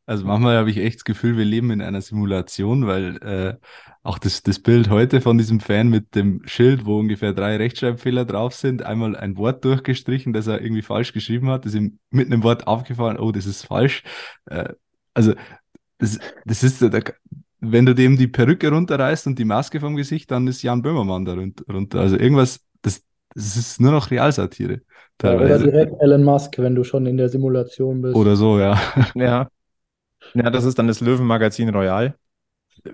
Also 0.05 0.25
manchmal 0.25 0.57
habe 0.57 0.69
ich 0.69 0.77
echt 0.77 0.97
das 0.97 1.03
Gefühl, 1.03 1.37
wir 1.37 1.43
leben 1.43 1.69
in 1.69 1.81
einer 1.81 2.01
Simulation, 2.01 2.87
weil 2.87 3.17
äh, 3.17 3.55
auch 4.03 4.17
das, 4.17 4.41
das 4.41 4.59
Bild 4.59 4.89
heute 4.89 5.19
von 5.19 5.37
diesem 5.37 5.59
Fan 5.59 5.89
mit 5.89 6.15
dem 6.15 6.41
Schild, 6.45 6.85
wo 6.85 6.97
ungefähr 6.99 7.33
drei 7.33 7.57
Rechtschreibfehler 7.57 8.23
drauf 8.23 8.53
sind, 8.53 8.83
einmal 8.83 9.17
ein 9.17 9.35
Wort 9.35 9.65
durchgestrichen, 9.65 10.31
das 10.31 10.47
er 10.47 10.61
irgendwie 10.61 10.81
falsch 10.81 11.11
geschrieben 11.11 11.49
hat, 11.49 11.65
ist 11.65 11.75
ihm 11.75 11.99
mit 12.09 12.31
einem 12.31 12.43
Wort 12.43 12.67
aufgefallen, 12.67 13.19
oh, 13.19 13.33
das 13.33 13.45
ist 13.45 13.65
falsch. 13.65 14.03
Äh, 14.45 14.73
also 15.13 15.33
das, 15.97 16.19
das 16.45 16.63
ist, 16.63 16.81
da, 16.81 16.99
wenn 17.59 17.85
du 17.85 17.95
dem 17.95 18.17
die 18.17 18.27
Perücke 18.27 18.69
runterreißt 18.69 19.27
und 19.27 19.39
die 19.39 19.45
Maske 19.45 19.79
vom 19.79 19.95
Gesicht, 19.95 20.29
dann 20.31 20.47
ist 20.47 20.61
Jan 20.61 20.81
Böhmermann 20.81 21.25
da 21.25 21.33
runter. 21.33 21.99
Also 21.99 22.17
irgendwas, 22.17 22.59
das, 22.81 23.03
das 23.33 23.57
ist 23.57 23.81
nur 23.81 23.91
noch 23.91 24.11
Realsatire. 24.11 24.81
Teilweise. 25.17 25.63
oder 25.63 25.71
direkt 25.71 26.01
Elon 26.01 26.23
Musk, 26.23 26.57
wenn 26.59 26.75
du 26.75 26.83
schon 26.83 27.07
in 27.07 27.17
der 27.17 27.29
Simulation 27.29 28.01
bist. 28.01 28.15
Oder 28.15 28.35
so, 28.35 28.59
ja. 28.59 28.79
Ja. 29.15 29.49
Ja, 30.33 30.49
das 30.49 30.65
ist 30.65 30.77
dann 30.77 30.87
das 30.87 30.99
Löwenmagazin 30.99 31.69
Royal. 31.69 32.15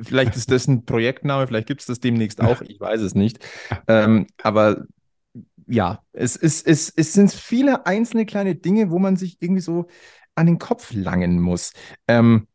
Vielleicht 0.01 0.35
ist 0.35 0.51
das 0.51 0.67
ein 0.67 0.85
Projektname, 0.85 1.47
vielleicht 1.47 1.67
gibt 1.67 1.81
es 1.81 1.87
das 1.87 1.99
demnächst 1.99 2.41
auch, 2.41 2.61
ich 2.61 2.79
weiß 2.79 3.01
es 3.01 3.15
nicht. 3.15 3.39
Ähm, 3.87 4.27
aber 4.41 4.85
ja, 5.67 6.03
es, 6.13 6.35
es, 6.35 6.61
es, 6.61 6.91
es 6.95 7.13
sind 7.13 7.31
viele 7.31 7.85
einzelne 7.85 8.25
kleine 8.25 8.55
Dinge, 8.55 8.91
wo 8.91 8.99
man 8.99 9.15
sich 9.15 9.37
irgendwie 9.41 9.61
so 9.61 9.87
an 10.35 10.45
den 10.45 10.59
Kopf 10.59 10.93
langen 10.93 11.39
muss. 11.39 11.73
Ähm, 12.07 12.47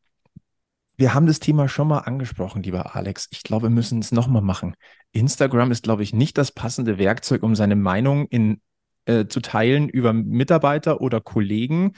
wir 0.99 1.15
haben 1.15 1.27
das 1.27 1.39
Thema 1.39 1.69
schon 1.69 1.89
mal 1.89 2.01
angesprochen, 2.01 2.65
lieber 2.65 2.97
Alex. 2.97 3.29
Ich 3.31 3.45
glaube, 3.45 3.67
wir 3.67 3.71
müssen 3.71 4.01
es 4.01 4.11
nochmal 4.11 4.43
machen. 4.43 4.75
Instagram 5.13 5.71
ist, 5.71 5.85
glaube 5.85 6.03
ich, 6.03 6.13
nicht 6.13 6.37
das 6.37 6.51
passende 6.51 6.99
Werkzeug, 6.99 7.45
um 7.45 7.55
seine 7.55 7.77
Meinung 7.77 8.27
in, 8.27 8.61
äh, 9.07 9.27
zu 9.27 9.41
teilen 9.41 9.89
über 9.89 10.13
Mitarbeiter 10.13 11.01
oder 11.01 11.21
Kollegen, 11.21 11.93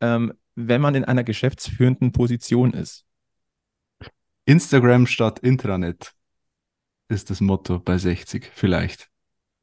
ähm, 0.00 0.34
wenn 0.54 0.82
man 0.82 0.94
in 0.94 1.04
einer 1.04 1.24
geschäftsführenden 1.24 2.12
Position 2.12 2.74
ist. 2.74 3.06
Instagram 4.44 5.06
statt 5.06 5.38
Intranet 5.38 6.12
ist 7.08 7.30
das 7.30 7.40
Motto 7.40 7.78
bei 7.78 7.96
60, 7.96 8.50
vielleicht. 8.54 9.08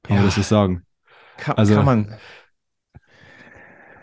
Kann 0.01 0.15
ja, 0.15 0.21
man 0.21 0.27
das 0.29 0.35
so 0.35 0.41
sagen? 0.41 0.83
Kann, 1.37 1.57
also, 1.57 1.75
kann 1.75 1.85
man. 1.85 2.17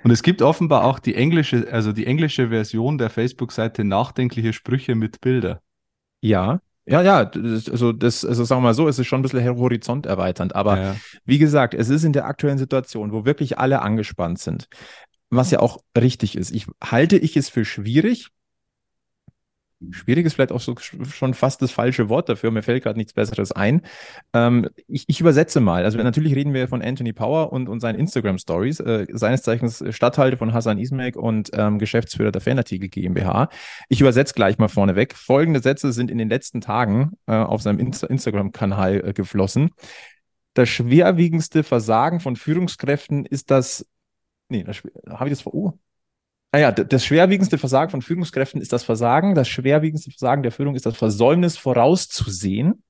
Und 0.04 0.10
es 0.10 0.22
gibt 0.22 0.42
offenbar 0.42 0.84
auch 0.84 0.98
die 0.98 1.14
englische, 1.14 1.66
also 1.70 1.92
die 1.92 2.06
englische 2.06 2.48
Version 2.48 2.98
der 2.98 3.10
Facebook-Seite 3.10 3.84
Nachdenkliche 3.84 4.52
Sprüche 4.52 4.94
mit 4.94 5.20
Bilder. 5.20 5.60
Ja, 6.20 6.60
ja, 6.88 7.02
ja, 7.02 7.24
das, 7.24 7.68
also 7.68 7.92
das, 7.92 8.24
also 8.24 8.44
sagen 8.44 8.60
wir 8.62 8.68
mal 8.68 8.74
so, 8.74 8.86
es 8.86 8.98
ist 8.98 9.08
schon 9.08 9.18
ein 9.18 9.22
bisschen 9.22 9.56
horizont 9.56 10.06
erweiternd. 10.06 10.54
Aber 10.54 10.78
ja. 10.78 10.96
wie 11.24 11.38
gesagt, 11.38 11.74
es 11.74 11.88
ist 11.88 12.04
in 12.04 12.12
der 12.12 12.26
aktuellen 12.26 12.58
Situation, 12.58 13.10
wo 13.12 13.24
wirklich 13.24 13.58
alle 13.58 13.82
angespannt 13.82 14.38
sind, 14.38 14.68
was 15.28 15.50
ja 15.50 15.58
auch 15.58 15.78
richtig 15.98 16.36
ist. 16.36 16.52
Ich 16.52 16.66
halte 16.82 17.16
ich 17.16 17.36
es 17.36 17.48
für 17.48 17.64
schwierig, 17.64 18.28
schwierig 19.90 20.26
ist 20.26 20.34
vielleicht 20.34 20.52
auch 20.52 20.60
so 20.60 20.74
schon 20.78 21.34
fast 21.34 21.60
das 21.62 21.70
falsche 21.70 22.08
Wort 22.08 22.28
dafür. 22.28 22.50
Mir 22.50 22.62
fällt 22.62 22.82
gerade 22.82 22.98
nichts 22.98 23.12
Besseres 23.12 23.52
ein. 23.52 23.82
Ähm, 24.32 24.68
ich, 24.86 25.04
ich, 25.06 25.20
übersetze 25.20 25.60
mal. 25.60 25.84
Also 25.84 25.98
natürlich 25.98 26.34
reden 26.34 26.54
wir 26.54 26.68
von 26.68 26.82
Anthony 26.82 27.12
Power 27.12 27.52
und, 27.52 27.68
und 27.68 27.80
seinen 27.80 27.98
Instagram 27.98 28.38
Stories, 28.38 28.80
äh, 28.80 29.06
seines 29.12 29.42
Zeichens 29.42 29.84
Stadthalter 29.90 30.36
von 30.38 30.52
Hassan 30.52 30.78
Ismail 30.78 31.16
und 31.16 31.50
ähm, 31.52 31.78
Geschäftsführer 31.78 32.32
der 32.32 32.40
Fanartikel 32.40 32.88
GmbH. 32.88 33.48
Ich 33.88 34.00
übersetze 34.00 34.34
gleich 34.34 34.58
mal 34.58 34.68
vorneweg. 34.68 35.14
Folgende 35.14 35.60
Sätze 35.60 35.92
sind 35.92 36.10
in 36.10 36.18
den 36.18 36.28
letzten 36.28 36.60
Tagen 36.60 37.12
äh, 37.26 37.34
auf 37.34 37.62
seinem 37.62 37.78
Insta 37.78 38.06
Instagram-Kanal 38.06 39.08
äh, 39.08 39.12
geflossen. 39.12 39.70
Das 40.54 40.70
schwerwiegendste 40.70 41.62
Versagen 41.62 42.20
von 42.20 42.34
Führungskräften 42.36 43.26
ist 43.26 43.50
das. 43.50 43.86
Nee, 44.48 44.64
habe 44.64 45.28
ich 45.28 45.32
das 45.32 45.42
vor. 45.42 45.54
Oh, 45.54 45.72
naja, 46.52 46.72
das 46.72 47.04
schwerwiegendste 47.04 47.58
Versagen 47.58 47.90
von 47.90 48.00
Führungskräften 48.00 48.60
ist 48.62 48.72
das 48.72 48.82
Versagen. 48.82 49.34
Das 49.34 49.46
schwerwiegendste 49.48 50.10
Versagen 50.10 50.42
der 50.42 50.52
Führung 50.52 50.74
ist 50.74 50.86
das 50.86 50.96
Versäumnis 50.96 51.58
vorauszusehen. 51.58 52.82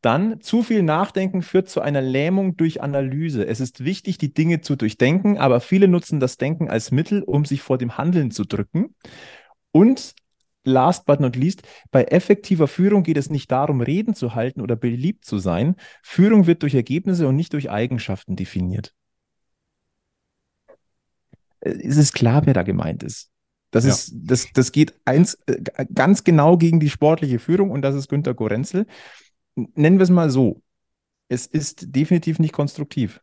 Dann 0.00 0.40
zu 0.40 0.62
viel 0.62 0.82
Nachdenken 0.82 1.42
führt 1.42 1.68
zu 1.68 1.82
einer 1.82 2.00
Lähmung 2.00 2.56
durch 2.56 2.82
Analyse. 2.82 3.46
Es 3.46 3.60
ist 3.60 3.84
wichtig, 3.84 4.18
die 4.18 4.32
Dinge 4.32 4.62
zu 4.62 4.74
durchdenken, 4.74 5.38
aber 5.38 5.60
viele 5.60 5.88
nutzen 5.88 6.20
das 6.20 6.38
Denken 6.38 6.68
als 6.70 6.90
Mittel, 6.90 7.22
um 7.22 7.44
sich 7.44 7.60
vor 7.60 7.76
dem 7.76 7.98
Handeln 7.98 8.30
zu 8.30 8.44
drücken. 8.44 8.94
Und 9.72 10.14
last 10.64 11.04
but 11.06 11.20
not 11.20 11.36
least, 11.36 11.62
bei 11.90 12.04
effektiver 12.04 12.66
Führung 12.66 13.02
geht 13.02 13.18
es 13.18 13.30
nicht 13.30 13.52
darum, 13.52 13.82
Reden 13.82 14.14
zu 14.14 14.34
halten 14.34 14.62
oder 14.62 14.74
beliebt 14.74 15.26
zu 15.26 15.38
sein. 15.38 15.76
Führung 16.02 16.46
wird 16.46 16.62
durch 16.62 16.74
Ergebnisse 16.74 17.28
und 17.28 17.36
nicht 17.36 17.52
durch 17.52 17.70
Eigenschaften 17.70 18.36
definiert. 18.36 18.94
Äh, 21.60 21.70
es 21.70 21.96
ist 21.96 22.14
klar, 22.14 22.46
wer 22.46 22.54
da 22.54 22.62
gemeint 22.62 23.02
ist. 23.02 23.30
Das, 23.70 23.84
ja. 23.84 23.90
ist, 23.90 24.12
das, 24.14 24.48
das 24.52 24.72
geht 24.72 24.94
eins, 25.04 25.38
äh, 25.46 25.86
ganz 25.94 26.24
genau 26.24 26.56
gegen 26.56 26.80
die 26.80 26.90
sportliche 26.90 27.38
Führung 27.38 27.70
und 27.70 27.82
das 27.82 27.94
ist 27.94 28.08
Günter 28.08 28.34
Gorenzel. 28.34 28.86
Nennen 29.54 29.98
wir 29.98 30.04
es 30.04 30.10
mal 30.10 30.30
so. 30.30 30.62
Es 31.28 31.46
ist 31.46 31.94
definitiv 31.94 32.38
nicht 32.38 32.52
konstruktiv. 32.52 33.20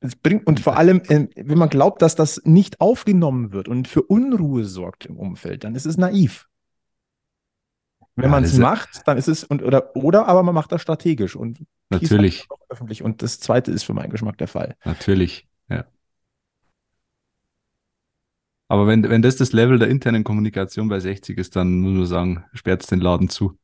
Es 0.00 0.16
bringt, 0.16 0.46
und 0.46 0.60
vor 0.60 0.76
allem, 0.76 1.00
äh, 1.08 1.28
wenn 1.36 1.58
man 1.58 1.68
glaubt, 1.68 2.02
dass 2.02 2.14
das 2.14 2.42
nicht 2.44 2.80
aufgenommen 2.80 3.52
wird 3.52 3.68
und 3.68 3.88
für 3.88 4.02
Unruhe 4.02 4.64
sorgt 4.64 5.06
im 5.06 5.16
Umfeld, 5.16 5.64
dann 5.64 5.74
ist 5.74 5.86
es 5.86 5.96
naiv. 5.96 6.48
Wenn 8.14 8.24
ja, 8.24 8.30
man 8.30 8.44
es 8.44 8.58
macht, 8.58 9.06
dann 9.06 9.16
ist 9.16 9.28
es 9.28 9.42
und 9.42 9.62
oder 9.62 9.96
oder 9.96 10.26
aber 10.28 10.42
man 10.42 10.54
macht 10.54 10.70
das 10.70 10.82
strategisch 10.82 11.34
und 11.34 11.64
natürlich 11.88 12.46
öffentlich. 12.68 13.02
Und 13.02 13.22
das 13.22 13.40
zweite 13.40 13.70
ist 13.70 13.84
für 13.84 13.94
meinen 13.94 14.10
Geschmack 14.10 14.36
der 14.38 14.48
Fall. 14.48 14.76
Natürlich, 14.84 15.48
ja. 15.68 15.86
Aber 18.68 18.86
wenn, 18.86 19.08
wenn 19.08 19.22
das 19.22 19.36
das 19.36 19.52
Level 19.52 19.78
der 19.78 19.88
internen 19.88 20.24
Kommunikation 20.24 20.88
bei 20.88 21.00
60 21.00 21.38
ist, 21.38 21.56
dann 21.56 21.80
muss 21.80 21.92
man 21.92 22.06
sagen, 22.06 22.44
sperrt 22.52 22.90
den 22.90 23.00
Laden 23.00 23.28
zu. 23.28 23.58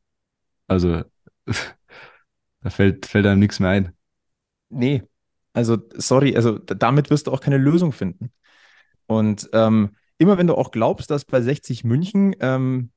Also 0.66 1.02
da 2.60 2.70
fällt, 2.70 3.06
fällt 3.06 3.26
einem 3.26 3.40
nichts 3.40 3.60
mehr 3.60 3.70
ein. 3.70 3.92
Nee, 4.70 5.02
also 5.54 5.78
sorry, 5.94 6.36
also 6.36 6.58
damit 6.58 7.10
wirst 7.10 7.26
du 7.26 7.32
auch 7.32 7.40
keine 7.40 7.56
Lösung 7.56 7.92
finden. 7.92 8.30
Und 9.06 9.48
ähm, 9.52 9.96
immer 10.18 10.36
wenn 10.36 10.46
du 10.46 10.54
auch 10.54 10.70
glaubst, 10.70 11.10
dass 11.10 11.24
bei 11.24 11.40
60 11.40 11.84
München 11.84 12.36
ähm, 12.40 12.90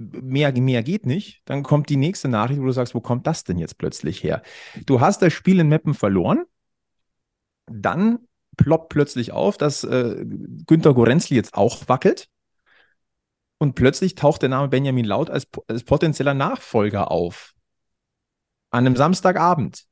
mehr, 0.00 0.52
mehr 0.52 0.82
geht 0.82 1.06
nicht, 1.06 1.42
dann 1.44 1.62
kommt 1.62 1.88
die 1.88 1.96
nächste 1.96 2.28
Nachricht, 2.28 2.60
wo 2.60 2.64
du 2.64 2.72
sagst, 2.72 2.94
wo 2.94 3.00
kommt 3.00 3.26
das 3.26 3.44
denn 3.44 3.58
jetzt 3.58 3.78
plötzlich 3.78 4.22
her? 4.22 4.42
Du 4.86 5.00
hast 5.00 5.20
das 5.20 5.32
Spiel 5.32 5.60
in 5.60 5.68
Meppen 5.68 5.94
verloren, 5.94 6.44
dann 7.66 8.20
ploppt 8.56 8.88
plötzlich 8.88 9.32
auf, 9.32 9.58
dass 9.58 9.84
äh, 9.84 10.24
Günter 10.66 10.94
Gorenzli 10.94 11.36
jetzt 11.36 11.54
auch 11.54 11.88
wackelt 11.88 12.28
und 13.58 13.74
plötzlich 13.74 14.14
taucht 14.14 14.42
der 14.42 14.48
Name 14.48 14.68
Benjamin 14.68 15.04
Laut 15.04 15.28
als, 15.28 15.46
als 15.68 15.84
potenzieller 15.84 16.34
Nachfolger 16.34 17.10
auf. 17.10 17.52
An 18.70 18.86
einem 18.86 18.96
Samstagabend. 18.96 19.84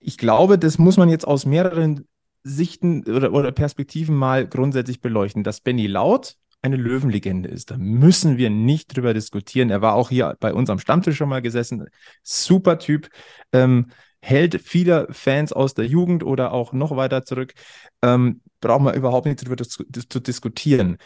Ich 0.00 0.18
glaube, 0.18 0.58
das 0.58 0.78
muss 0.78 0.96
man 0.96 1.08
jetzt 1.08 1.26
aus 1.26 1.46
mehreren 1.46 2.08
Sichten 2.42 3.04
oder, 3.08 3.32
oder 3.32 3.52
Perspektiven 3.52 4.16
mal 4.16 4.46
grundsätzlich 4.46 5.00
beleuchten. 5.00 5.44
Dass 5.44 5.60
Benny 5.60 5.86
Laut 5.86 6.36
eine 6.64 6.76
Löwenlegende 6.76 7.50
ist. 7.50 7.70
Da 7.70 7.76
müssen 7.76 8.38
wir 8.38 8.48
nicht 8.48 8.96
drüber 8.96 9.12
diskutieren. 9.12 9.68
Er 9.68 9.82
war 9.82 9.94
auch 9.94 10.08
hier 10.08 10.34
bei 10.40 10.54
uns 10.54 10.70
am 10.70 10.78
Stammtisch 10.78 11.16
schon 11.18 11.28
mal 11.28 11.42
gesessen. 11.42 11.84
Super 12.22 12.78
Typ. 12.78 13.10
Ähm, 13.52 13.90
hält 14.20 14.62
vieler 14.62 15.06
Fans 15.10 15.52
aus 15.52 15.74
der 15.74 15.86
Jugend 15.86 16.24
oder 16.24 16.52
auch 16.52 16.72
noch 16.72 16.96
weiter 16.96 17.22
zurück. 17.24 17.52
Ähm, 18.00 18.40
brauchen 18.60 18.86
wir 18.86 18.94
überhaupt 18.94 19.26
nicht 19.26 19.42
darüber 19.42 19.62
zu, 19.62 19.84
zu 19.84 20.20
diskutieren. 20.20 20.96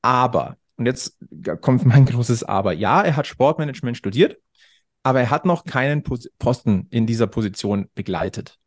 Aber, 0.00 0.56
und 0.76 0.86
jetzt 0.86 1.18
kommt 1.60 1.84
mein 1.84 2.04
großes 2.06 2.44
Aber. 2.44 2.72
Ja, 2.72 3.02
er 3.02 3.16
hat 3.16 3.26
Sportmanagement 3.26 3.96
studiert, 3.96 4.36
aber 5.02 5.20
er 5.20 5.30
hat 5.30 5.44
noch 5.44 5.64
keinen 5.64 6.04
Posten 6.04 6.86
in 6.90 7.06
dieser 7.06 7.26
Position 7.26 7.88
begleitet. 7.96 8.58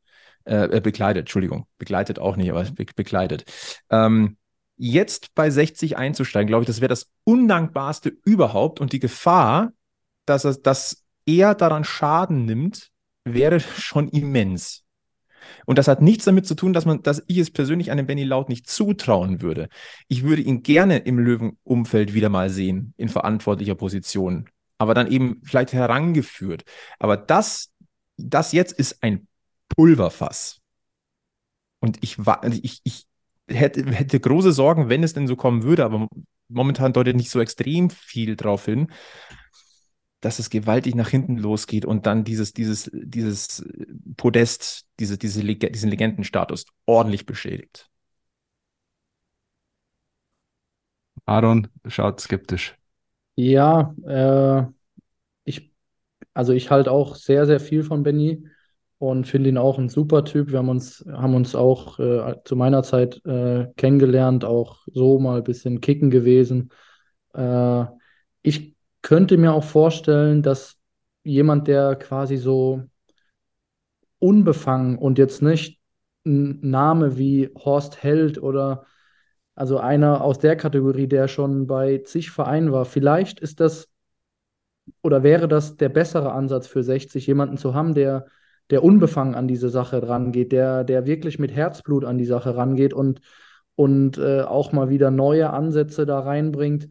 Äh, 0.43 0.81
begleitet, 0.81 1.21
Entschuldigung, 1.21 1.67
begleitet 1.77 2.19
auch 2.19 2.35
nicht, 2.35 2.51
aber 2.51 2.65
be 2.65 2.85
begleitet. 2.93 3.45
Ähm, 3.89 4.35
jetzt 4.77 5.33
bei 5.35 5.49
60 5.49 5.97
einzusteigen, 5.97 6.47
glaube 6.47 6.63
ich, 6.63 6.67
das 6.67 6.81
wäre 6.81 6.89
das 6.89 7.09
Undankbarste 7.23 8.13
überhaupt. 8.25 8.79
Und 8.79 8.93
die 8.93 8.99
Gefahr, 8.99 9.73
dass 10.25 10.45
er, 10.45 10.55
dass 10.55 11.03
er 11.25 11.55
daran 11.55 11.83
Schaden 11.83 12.45
nimmt, 12.45 12.91
wäre 13.23 13.59
schon 13.77 14.09
immens. 14.09 14.83
Und 15.65 15.77
das 15.77 15.87
hat 15.87 16.01
nichts 16.01 16.25
damit 16.25 16.47
zu 16.47 16.55
tun, 16.55 16.73
dass 16.73 16.85
man, 16.85 17.01
dass 17.03 17.23
ich 17.27 17.37
es 17.37 17.51
persönlich 17.51 17.91
einem 17.91 18.05
Benny 18.05 18.23
Laut 18.23 18.49
nicht 18.49 18.69
zutrauen 18.69 19.41
würde. 19.41 19.69
Ich 20.07 20.23
würde 20.23 20.41
ihn 20.41 20.63
gerne 20.63 20.99
im 20.99 21.19
Löwenumfeld 21.19 22.13
wieder 22.13 22.29
mal 22.29 22.49
sehen, 22.49 22.93
in 22.97 23.09
verantwortlicher 23.09 23.75
Position. 23.75 24.49
Aber 24.77 24.93
dann 24.93 25.11
eben 25.11 25.41
vielleicht 25.43 25.73
herangeführt. 25.73 26.63
Aber 26.99 27.17
das, 27.17 27.71
das 28.17 28.51
jetzt 28.51 28.73
ist 28.73 29.03
ein 29.03 29.27
Pulverfass. 29.69 30.59
Und 31.79 32.01
ich, 32.01 32.17
ich, 32.63 32.79
ich, 32.83 33.05
hätte, 33.47 33.85
hätte 33.91 34.19
große 34.19 34.51
Sorgen, 34.51 34.89
wenn 34.89 35.03
es 35.03 35.13
denn 35.13 35.27
so 35.27 35.35
kommen 35.35 35.63
würde, 35.63 35.85
aber 35.85 36.07
momentan 36.47 36.93
deutet 36.93 37.15
nicht 37.15 37.29
so 37.29 37.39
extrem 37.39 37.89
viel 37.89 38.35
darauf 38.35 38.65
hin, 38.65 38.87
dass 40.21 40.39
es 40.39 40.49
gewaltig 40.49 40.95
nach 40.95 41.09
hinten 41.09 41.37
losgeht 41.37 41.85
und 41.85 42.05
dann 42.05 42.23
dieses, 42.23 42.53
dieses, 42.53 42.89
dieses 42.93 43.65
Podest, 44.15 44.85
diese, 44.99 45.17
diese 45.17 45.41
Leg 45.41 45.71
diesen 45.73 45.89
Legendenstatus 45.89 46.65
ordentlich 46.85 47.25
beschädigt. 47.25 47.89
Aaron 51.25 51.67
schaut 51.87 52.21
skeptisch. 52.21 52.75
Ja, 53.35 53.95
äh, 54.05 54.65
ich, 55.43 55.71
also 56.33 56.53
ich 56.53 56.69
halte 56.69 56.91
auch 56.91 57.15
sehr, 57.15 57.45
sehr 57.45 57.59
viel 57.59 57.83
von 57.83 58.03
Benny 58.03 58.45
und 59.09 59.27
finde 59.27 59.49
ihn 59.49 59.57
auch 59.57 59.77
ein 59.77 59.89
super 59.89 60.23
Typ. 60.23 60.51
Wir 60.51 60.59
haben 60.59 60.69
uns, 60.69 61.05
haben 61.11 61.35
uns 61.35 61.55
auch 61.55 61.99
äh, 61.99 62.35
zu 62.45 62.55
meiner 62.55 62.83
Zeit 62.83 63.21
äh, 63.25 63.67
kennengelernt, 63.75 64.45
auch 64.45 64.77
so 64.93 65.19
mal 65.19 65.39
ein 65.39 65.43
bisschen 65.43 65.81
kicken 65.81 66.09
gewesen. 66.09 66.69
Äh, 67.33 67.85
ich 68.43 68.75
könnte 69.01 69.37
mir 69.37 69.53
auch 69.53 69.65
vorstellen, 69.65 70.41
dass 70.41 70.77
jemand, 71.23 71.67
der 71.67 71.97
quasi 71.97 72.37
so 72.37 72.83
unbefangen 74.19 74.97
und 74.97 75.17
jetzt 75.17 75.41
nicht 75.41 75.81
ein 76.25 76.61
Name 76.61 77.17
wie 77.17 77.49
Horst 77.57 78.01
Held 78.03 78.41
oder 78.41 78.85
also 79.53 79.79
einer 79.79 80.21
aus 80.21 80.39
der 80.39 80.55
Kategorie, 80.55 81.07
der 81.07 81.27
schon 81.27 81.67
bei 81.67 81.97
zig 81.99 82.31
Vereinen 82.31 82.71
war, 82.71 82.85
vielleicht 82.85 83.41
ist 83.41 83.59
das 83.59 83.89
oder 85.01 85.23
wäre 85.23 85.49
das 85.49 85.75
der 85.75 85.89
bessere 85.89 86.31
Ansatz 86.31 86.67
für 86.67 86.83
60, 86.83 87.27
jemanden 87.27 87.57
zu 87.57 87.73
haben, 87.73 87.93
der 87.93 88.27
der 88.69 88.83
unbefangen 88.83 89.35
an 89.35 89.47
diese 89.47 89.69
Sache 89.69 90.07
rangeht, 90.07 90.51
der, 90.51 90.83
der 90.83 91.05
wirklich 91.05 91.39
mit 91.39 91.51
Herzblut 91.51 92.05
an 92.05 92.17
die 92.17 92.25
Sache 92.25 92.55
rangeht 92.55 92.93
und, 92.93 93.21
und 93.75 94.17
äh, 94.17 94.41
auch 94.41 94.71
mal 94.71 94.89
wieder 94.89 95.11
neue 95.11 95.49
Ansätze 95.49 96.05
da 96.05 96.19
reinbringt, 96.19 96.87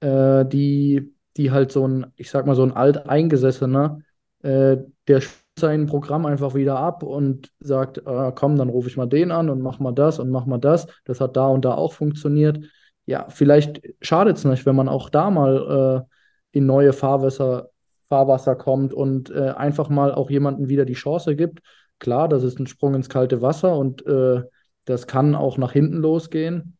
äh, 0.00 0.44
die, 0.44 1.14
die 1.36 1.50
halt 1.50 1.72
so 1.72 1.86
ein, 1.86 2.12
ich 2.16 2.30
sag 2.30 2.46
mal, 2.46 2.56
so 2.56 2.62
ein 2.62 2.72
alteingesessener, 2.72 4.00
äh, 4.42 4.78
der 5.08 5.22
sein 5.58 5.86
Programm 5.86 6.26
einfach 6.26 6.54
wieder 6.54 6.78
ab 6.78 7.02
und 7.02 7.50
sagt, 7.60 7.98
äh, 7.98 8.32
komm, 8.34 8.56
dann 8.56 8.68
rufe 8.68 8.88
ich 8.88 8.96
mal 8.96 9.06
den 9.06 9.30
an 9.30 9.48
und 9.48 9.62
mach 9.62 9.78
mal 9.78 9.92
das 9.92 10.18
und 10.18 10.30
mach 10.30 10.46
mal 10.46 10.58
das. 10.58 10.86
Das 11.04 11.20
hat 11.20 11.36
da 11.36 11.46
und 11.48 11.64
da 11.64 11.74
auch 11.74 11.92
funktioniert. 11.94 12.66
Ja, 13.06 13.26
vielleicht 13.30 13.82
schadet 14.00 14.36
es 14.36 14.44
nicht, 14.44 14.66
wenn 14.66 14.76
man 14.76 14.88
auch 14.88 15.08
da 15.08 15.30
mal 15.30 16.04
äh, 16.52 16.58
in 16.58 16.66
neue 16.66 16.92
Fahrwässer 16.92 17.70
Fahrwasser 18.08 18.56
kommt 18.56 18.94
und 18.94 19.30
äh, 19.30 19.50
einfach 19.50 19.88
mal 19.88 20.14
auch 20.14 20.30
jemandem 20.30 20.68
wieder 20.68 20.84
die 20.84 20.94
Chance 20.94 21.36
gibt. 21.36 21.60
Klar, 21.98 22.28
das 22.28 22.42
ist 22.42 22.58
ein 22.58 22.66
Sprung 22.66 22.94
ins 22.94 23.08
kalte 23.08 23.42
Wasser 23.42 23.76
und 23.76 24.06
äh, 24.06 24.42
das 24.84 25.06
kann 25.06 25.34
auch 25.34 25.58
nach 25.58 25.72
hinten 25.72 25.96
losgehen. 25.96 26.76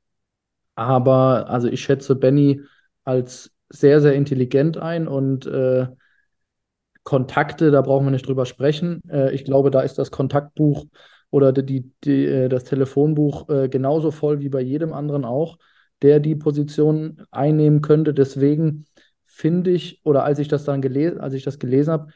Aber 0.74 1.48
also 1.48 1.68
ich 1.68 1.80
schätze 1.82 2.14
Benny 2.16 2.60
als 3.04 3.50
sehr, 3.68 4.00
sehr 4.00 4.14
intelligent 4.14 4.76
ein 4.76 5.08
und 5.08 5.46
äh, 5.46 5.86
Kontakte, 7.02 7.70
da 7.70 7.82
brauchen 7.82 8.06
wir 8.06 8.10
nicht 8.10 8.26
drüber 8.26 8.46
sprechen. 8.46 9.00
Äh, 9.08 9.32
ich 9.34 9.44
glaube, 9.44 9.70
da 9.70 9.80
ist 9.80 9.96
das 9.98 10.10
Kontaktbuch 10.10 10.86
oder 11.30 11.52
die, 11.52 11.92
die, 12.04 12.26
äh, 12.26 12.48
das 12.48 12.64
Telefonbuch 12.64 13.48
äh, 13.48 13.68
genauso 13.68 14.10
voll 14.10 14.40
wie 14.40 14.48
bei 14.48 14.60
jedem 14.60 14.92
anderen 14.92 15.24
auch, 15.24 15.58
der 16.02 16.20
die 16.20 16.34
Position 16.34 17.24
einnehmen 17.30 17.80
könnte. 17.80 18.12
Deswegen 18.12 18.86
finde 19.36 19.70
ich, 19.70 20.00
oder 20.02 20.24
als 20.24 20.38
ich 20.38 20.48
das 20.48 20.64
dann 20.64 20.80
gelesen, 20.80 21.20
als 21.20 21.34
ich 21.34 21.44
das 21.44 21.58
gelesen 21.58 21.92
habe, 21.92 22.06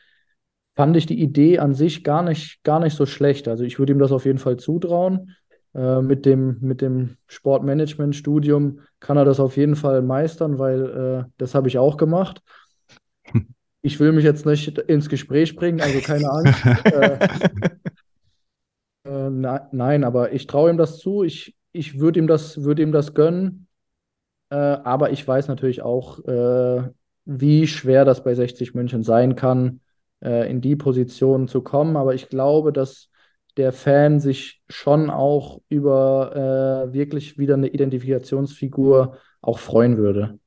fand 0.72 0.96
ich 0.96 1.04
die 1.04 1.20
Idee 1.20 1.58
an 1.58 1.74
sich 1.74 2.02
gar 2.02 2.22
nicht, 2.22 2.64
gar 2.64 2.80
nicht 2.80 2.96
so 2.96 3.04
schlecht. 3.04 3.46
Also 3.46 3.62
ich 3.62 3.78
würde 3.78 3.92
ihm 3.92 3.98
das 3.98 4.10
auf 4.10 4.24
jeden 4.24 4.38
Fall 4.38 4.56
zutrauen. 4.56 5.36
Äh, 5.74 6.00
mit 6.00 6.24
dem, 6.24 6.56
mit 6.60 6.80
dem 6.80 7.18
Sportmanagement-Studium 7.26 8.80
kann 9.00 9.18
er 9.18 9.26
das 9.26 9.38
auf 9.38 9.58
jeden 9.58 9.76
Fall 9.76 10.00
meistern, 10.00 10.58
weil 10.58 11.26
äh, 11.26 11.30
das 11.36 11.54
habe 11.54 11.68
ich 11.68 11.78
auch 11.78 11.96
gemacht. 11.96 12.42
Ich 13.82 13.98
will 13.98 14.12
mich 14.12 14.24
jetzt 14.24 14.44
nicht 14.44 14.76
ins 14.76 15.08
Gespräch 15.08 15.56
bringen, 15.56 15.80
also 15.80 16.00
keine 16.00 16.30
Angst. 16.30 16.66
äh, 16.84 17.18
äh, 19.04 19.30
na, 19.30 19.70
nein, 19.72 20.04
aber 20.04 20.34
ich 20.34 20.46
traue 20.46 20.68
ihm 20.68 20.76
das 20.76 20.98
zu. 20.98 21.22
Ich, 21.24 21.56
ich 21.72 21.98
würde 21.98 22.20
ihm, 22.20 22.26
das, 22.26 22.62
würd 22.62 22.78
ihm 22.78 22.92
das 22.92 23.14
gönnen. 23.14 23.68
Äh, 24.50 24.56
aber 24.56 25.12
ich 25.12 25.26
weiß 25.26 25.48
natürlich 25.48 25.80
auch, 25.80 26.22
äh, 26.26 26.90
wie 27.32 27.66
schwer 27.66 28.04
das 28.04 28.24
bei 28.24 28.34
60 28.34 28.74
München 28.74 29.02
sein 29.02 29.36
kann, 29.36 29.80
in 30.20 30.60
die 30.60 30.76
Position 30.76 31.48
zu 31.48 31.62
kommen. 31.62 31.96
Aber 31.96 32.14
ich 32.14 32.28
glaube, 32.28 32.72
dass 32.74 33.08
der 33.56 33.72
Fan 33.72 34.20
sich 34.20 34.62
schon 34.68 35.10
auch 35.10 35.60
über 35.68 36.86
äh, 36.88 36.92
wirklich 36.92 37.38
wieder 37.38 37.54
eine 37.54 37.68
Identifikationsfigur 37.68 39.16
auch 39.40 39.58
freuen 39.58 39.96
würde. 39.96 40.38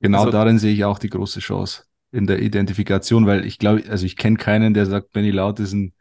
Genau 0.00 0.20
also, 0.20 0.30
darin 0.30 0.58
sehe 0.58 0.72
ich 0.72 0.84
auch 0.84 0.98
die 0.98 1.08
große 1.08 1.40
Chance 1.40 1.84
in 2.12 2.26
der 2.26 2.40
Identifikation, 2.40 3.26
weil 3.26 3.44
ich 3.44 3.58
glaube, 3.58 3.82
also 3.88 4.06
ich 4.06 4.16
kenne 4.16 4.36
keinen, 4.36 4.74
der 4.74 4.86
sagt, 4.86 5.12
Benny 5.12 5.30
Laut 5.30 5.58
ist 5.60 5.72
ein, 5.72 5.94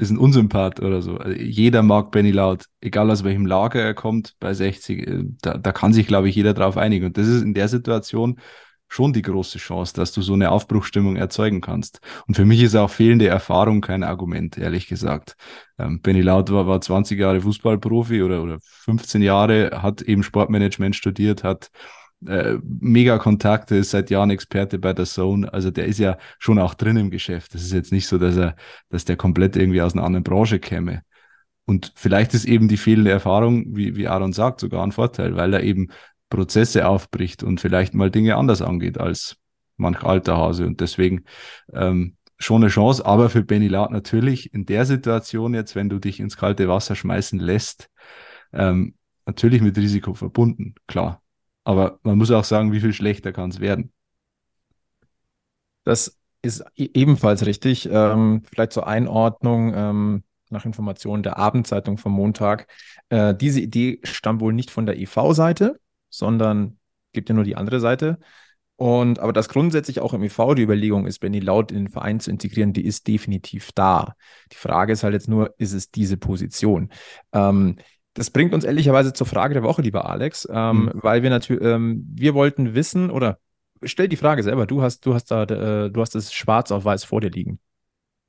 ist 0.00 0.10
ein 0.10 0.18
Unsympath 0.18 0.80
oder 0.80 1.02
so. 1.02 1.16
Also 1.18 1.38
jeder 1.38 1.82
mag 1.82 2.10
Benny 2.10 2.30
Laut, 2.30 2.64
egal 2.80 3.10
aus 3.10 3.22
welchem 3.22 3.46
Lager 3.46 3.80
er 3.80 3.94
kommt, 3.94 4.34
bei 4.40 4.54
60, 4.54 5.06
äh, 5.06 5.24
da, 5.42 5.58
da 5.58 5.72
kann 5.72 5.92
sich, 5.92 6.06
glaube 6.06 6.28
ich, 6.28 6.34
jeder 6.34 6.54
drauf 6.54 6.76
einigen. 6.76 7.06
Und 7.06 7.18
das 7.18 7.28
ist 7.28 7.42
in 7.42 7.54
der 7.54 7.68
Situation 7.68 8.40
schon 8.88 9.12
die 9.12 9.22
große 9.22 9.58
Chance, 9.58 9.94
dass 9.94 10.12
du 10.12 10.20
so 10.22 10.32
eine 10.32 10.50
Aufbruchstimmung 10.50 11.16
erzeugen 11.16 11.60
kannst. 11.60 12.00
Und 12.26 12.34
für 12.34 12.44
mich 12.44 12.60
ist 12.62 12.74
auch 12.74 12.90
fehlende 12.90 13.28
Erfahrung 13.28 13.80
kein 13.80 14.02
Argument, 14.02 14.58
ehrlich 14.58 14.88
gesagt. 14.88 15.36
Ähm, 15.78 16.00
Benny 16.00 16.22
Laut 16.22 16.50
war, 16.50 16.66
war 16.66 16.80
20 16.80 17.18
Jahre 17.18 17.40
Fußballprofi 17.42 18.22
oder, 18.22 18.42
oder 18.42 18.58
15 18.60 19.22
Jahre, 19.22 19.82
hat 19.82 20.02
eben 20.02 20.22
Sportmanagement 20.22 20.96
studiert, 20.96 21.44
hat 21.44 21.70
äh, 22.26 22.58
mega 22.62 23.18
Kontakte, 23.18 23.76
ist 23.76 23.90
seit 23.90 24.10
Jahren 24.10 24.30
Experte 24.30 24.78
bei 24.78 24.92
der 24.92 25.06
Zone. 25.06 25.52
Also 25.52 25.70
der 25.70 25.86
ist 25.86 25.98
ja 25.98 26.18
schon 26.38 26.58
auch 26.58 26.74
drin 26.74 26.96
im 26.96 27.10
Geschäft. 27.10 27.54
Das 27.54 27.62
ist 27.62 27.72
jetzt 27.72 27.92
nicht 27.92 28.06
so, 28.06 28.18
dass 28.18 28.36
er, 28.36 28.56
dass 28.88 29.04
der 29.04 29.16
komplett 29.16 29.56
irgendwie 29.56 29.82
aus 29.82 29.94
einer 29.94 30.04
anderen 30.04 30.24
Branche 30.24 30.58
käme. 30.58 31.02
Und 31.66 31.92
vielleicht 31.94 32.34
ist 32.34 32.46
eben 32.46 32.68
die 32.68 32.76
fehlende 32.76 33.10
Erfahrung, 33.10 33.76
wie, 33.76 33.96
wie 33.96 34.08
Aaron 34.08 34.32
sagt, 34.32 34.60
sogar 34.60 34.82
ein 34.82 34.92
Vorteil, 34.92 35.36
weil 35.36 35.54
er 35.54 35.62
eben 35.62 35.88
Prozesse 36.28 36.86
aufbricht 36.86 37.42
und 37.42 37.60
vielleicht 37.60 37.94
mal 37.94 38.10
Dinge 38.10 38.36
anders 38.36 38.62
angeht 38.62 38.98
als 38.98 39.36
manch 39.76 40.02
alter 40.02 40.36
Hase. 40.36 40.66
Und 40.66 40.80
deswegen 40.80 41.24
ähm, 41.72 42.16
schon 42.38 42.62
eine 42.62 42.70
Chance, 42.70 43.04
aber 43.04 43.30
für 43.30 43.42
Benny 43.42 43.68
Laut 43.68 43.90
natürlich 43.90 44.52
in 44.54 44.66
der 44.66 44.84
Situation 44.86 45.54
jetzt, 45.54 45.74
wenn 45.74 45.88
du 45.88 45.98
dich 45.98 46.20
ins 46.20 46.36
kalte 46.36 46.68
Wasser 46.68 46.94
schmeißen 46.94 47.38
lässt, 47.38 47.90
ähm, 48.52 48.94
natürlich 49.26 49.60
mit 49.60 49.76
Risiko 49.76 50.14
verbunden, 50.14 50.74
klar. 50.86 51.22
Aber 51.64 51.98
man 52.02 52.18
muss 52.18 52.30
auch 52.30 52.44
sagen, 52.44 52.72
wie 52.72 52.80
viel 52.80 52.92
schlechter 52.92 53.32
kann 53.32 53.50
es 53.50 53.60
werden. 53.60 53.92
Das 55.84 56.18
ist 56.42 56.64
e-, 56.76 56.90
ebenfalls 56.94 57.44
richtig. 57.46 57.88
Ähm, 57.90 58.42
vielleicht 58.50 58.72
zur 58.72 58.86
Einordnung 58.86 59.74
ähm, 59.74 60.24
nach 60.50 60.64
Informationen 60.64 61.22
der 61.22 61.38
Abendzeitung 61.38 61.98
vom 61.98 62.12
Montag. 62.12 62.66
Äh, 63.08 63.34
diese 63.34 63.60
Idee 63.60 64.00
stammt 64.02 64.40
wohl 64.40 64.52
nicht 64.52 64.70
von 64.70 64.86
der 64.86 64.98
EV-Seite, 64.98 65.80
sondern 66.08 66.78
gibt 67.12 67.28
ja 67.28 67.34
nur 67.34 67.44
die 67.44 67.56
andere 67.56 67.80
Seite. 67.80 68.18
Und 68.76 69.18
aber 69.18 69.34
das 69.34 69.50
grundsätzlich 69.50 70.00
auch 70.00 70.14
im 70.14 70.22
EV 70.22 70.54
die 70.54 70.62
Überlegung 70.62 71.06
ist, 71.06 71.18
Benny 71.18 71.40
Laut 71.40 71.70
in 71.70 71.84
den 71.84 71.88
Verein 71.88 72.18
zu 72.18 72.30
integrieren, 72.30 72.72
die 72.72 72.86
ist 72.86 73.06
definitiv 73.06 73.72
da. 73.72 74.14
Die 74.52 74.56
Frage 74.56 74.94
ist 74.94 75.02
halt 75.02 75.12
jetzt 75.12 75.28
nur, 75.28 75.54
ist 75.58 75.74
es 75.74 75.90
diese 75.90 76.16
Position? 76.16 76.90
Ähm, 77.32 77.76
das 78.14 78.30
bringt 78.30 78.54
uns 78.54 78.64
ehrlicherweise 78.64 79.12
zur 79.12 79.26
Frage 79.26 79.54
der 79.54 79.62
Woche, 79.62 79.82
lieber 79.82 80.08
Alex, 80.08 80.48
ähm, 80.50 80.84
mhm. 80.84 80.90
weil 80.94 81.22
wir 81.22 81.30
natürlich, 81.30 81.62
ähm, 81.62 82.06
wir 82.14 82.34
wollten 82.34 82.74
wissen 82.74 83.10
oder 83.10 83.38
stell 83.82 84.08
die 84.08 84.16
Frage 84.16 84.42
selber. 84.42 84.66
Du 84.66 84.82
hast, 84.82 85.06
du 85.06 85.14
hast 85.14 85.30
da, 85.30 85.44
äh, 85.44 85.90
du 85.90 86.00
hast 86.00 86.14
es 86.14 86.32
schwarz 86.32 86.70
auf 86.70 86.84
weiß 86.84 87.04
vor 87.04 87.20
dir 87.20 87.30
liegen. 87.30 87.60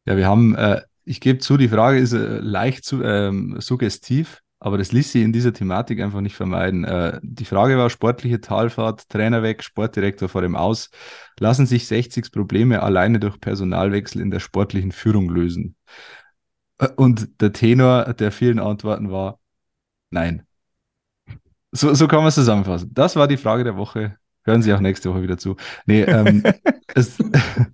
Ja, 0.06 0.18
wir 0.18 0.28
haben, 0.28 0.56
äh, 0.56 0.82
ich 1.04 1.20
gebe 1.20 1.40
zu, 1.40 1.58
die 1.58 1.70
Frage 1.70 2.00
ist 2.00 2.14
äh, 2.14 2.40
leicht 2.40 2.86
zu, 2.86 3.04
ähm, 3.04 3.56
suggestiv. 3.60 4.42
Aber 4.64 4.78
das 4.78 4.92
ließ 4.92 5.12
sich 5.12 5.24
in 5.24 5.34
dieser 5.34 5.54
Thematik 5.54 6.00
einfach 6.00 6.22
nicht 6.22 6.36
vermeiden. 6.36 6.84
Äh, 6.84 7.20
die 7.24 7.46
Frage 7.46 7.80
war, 7.80 7.90
sportliche 7.90 8.42
Talfahrt, 8.42 9.10
Trainer 9.10 9.42
weg, 9.42 9.64
Sportdirektor 9.64 10.30
vor 10.30 10.44
dem 10.44 10.56
Aus. 10.56 10.92
Lassen 11.40 11.66
sich 11.66 11.86
60s 11.86 12.32
Probleme 12.32 12.84
alleine 12.84 13.20
durch 13.20 13.40
Personalwechsel 13.40 14.22
in 14.22 14.30
der 14.30 14.40
sportlichen 14.40 14.92
Führung 14.92 15.30
lösen? 15.32 15.76
Äh, 16.78 16.90
und 16.96 17.42
der 17.42 17.54
Tenor 17.54 18.14
der 18.14 18.32
vielen 18.32 18.60
Antworten 18.60 19.10
war, 19.10 19.40
nein. 20.12 20.44
So, 21.72 21.94
so 21.94 22.08
kann 22.08 22.20
man 22.20 22.28
es 22.28 22.36
zusammenfassen. 22.36 22.94
Das 22.94 23.16
war 23.16 23.28
die 23.28 23.38
Frage 23.38 23.64
der 23.64 23.78
Woche. 23.78 24.18
Hören 24.44 24.62
Sie 24.62 24.74
auch 24.74 24.80
nächste 24.80 25.10
Woche 25.10 25.22
wieder 25.22 25.38
zu. 25.38 25.56
Nee, 25.86 26.02
ähm, 26.02 26.44
es, 26.96 27.18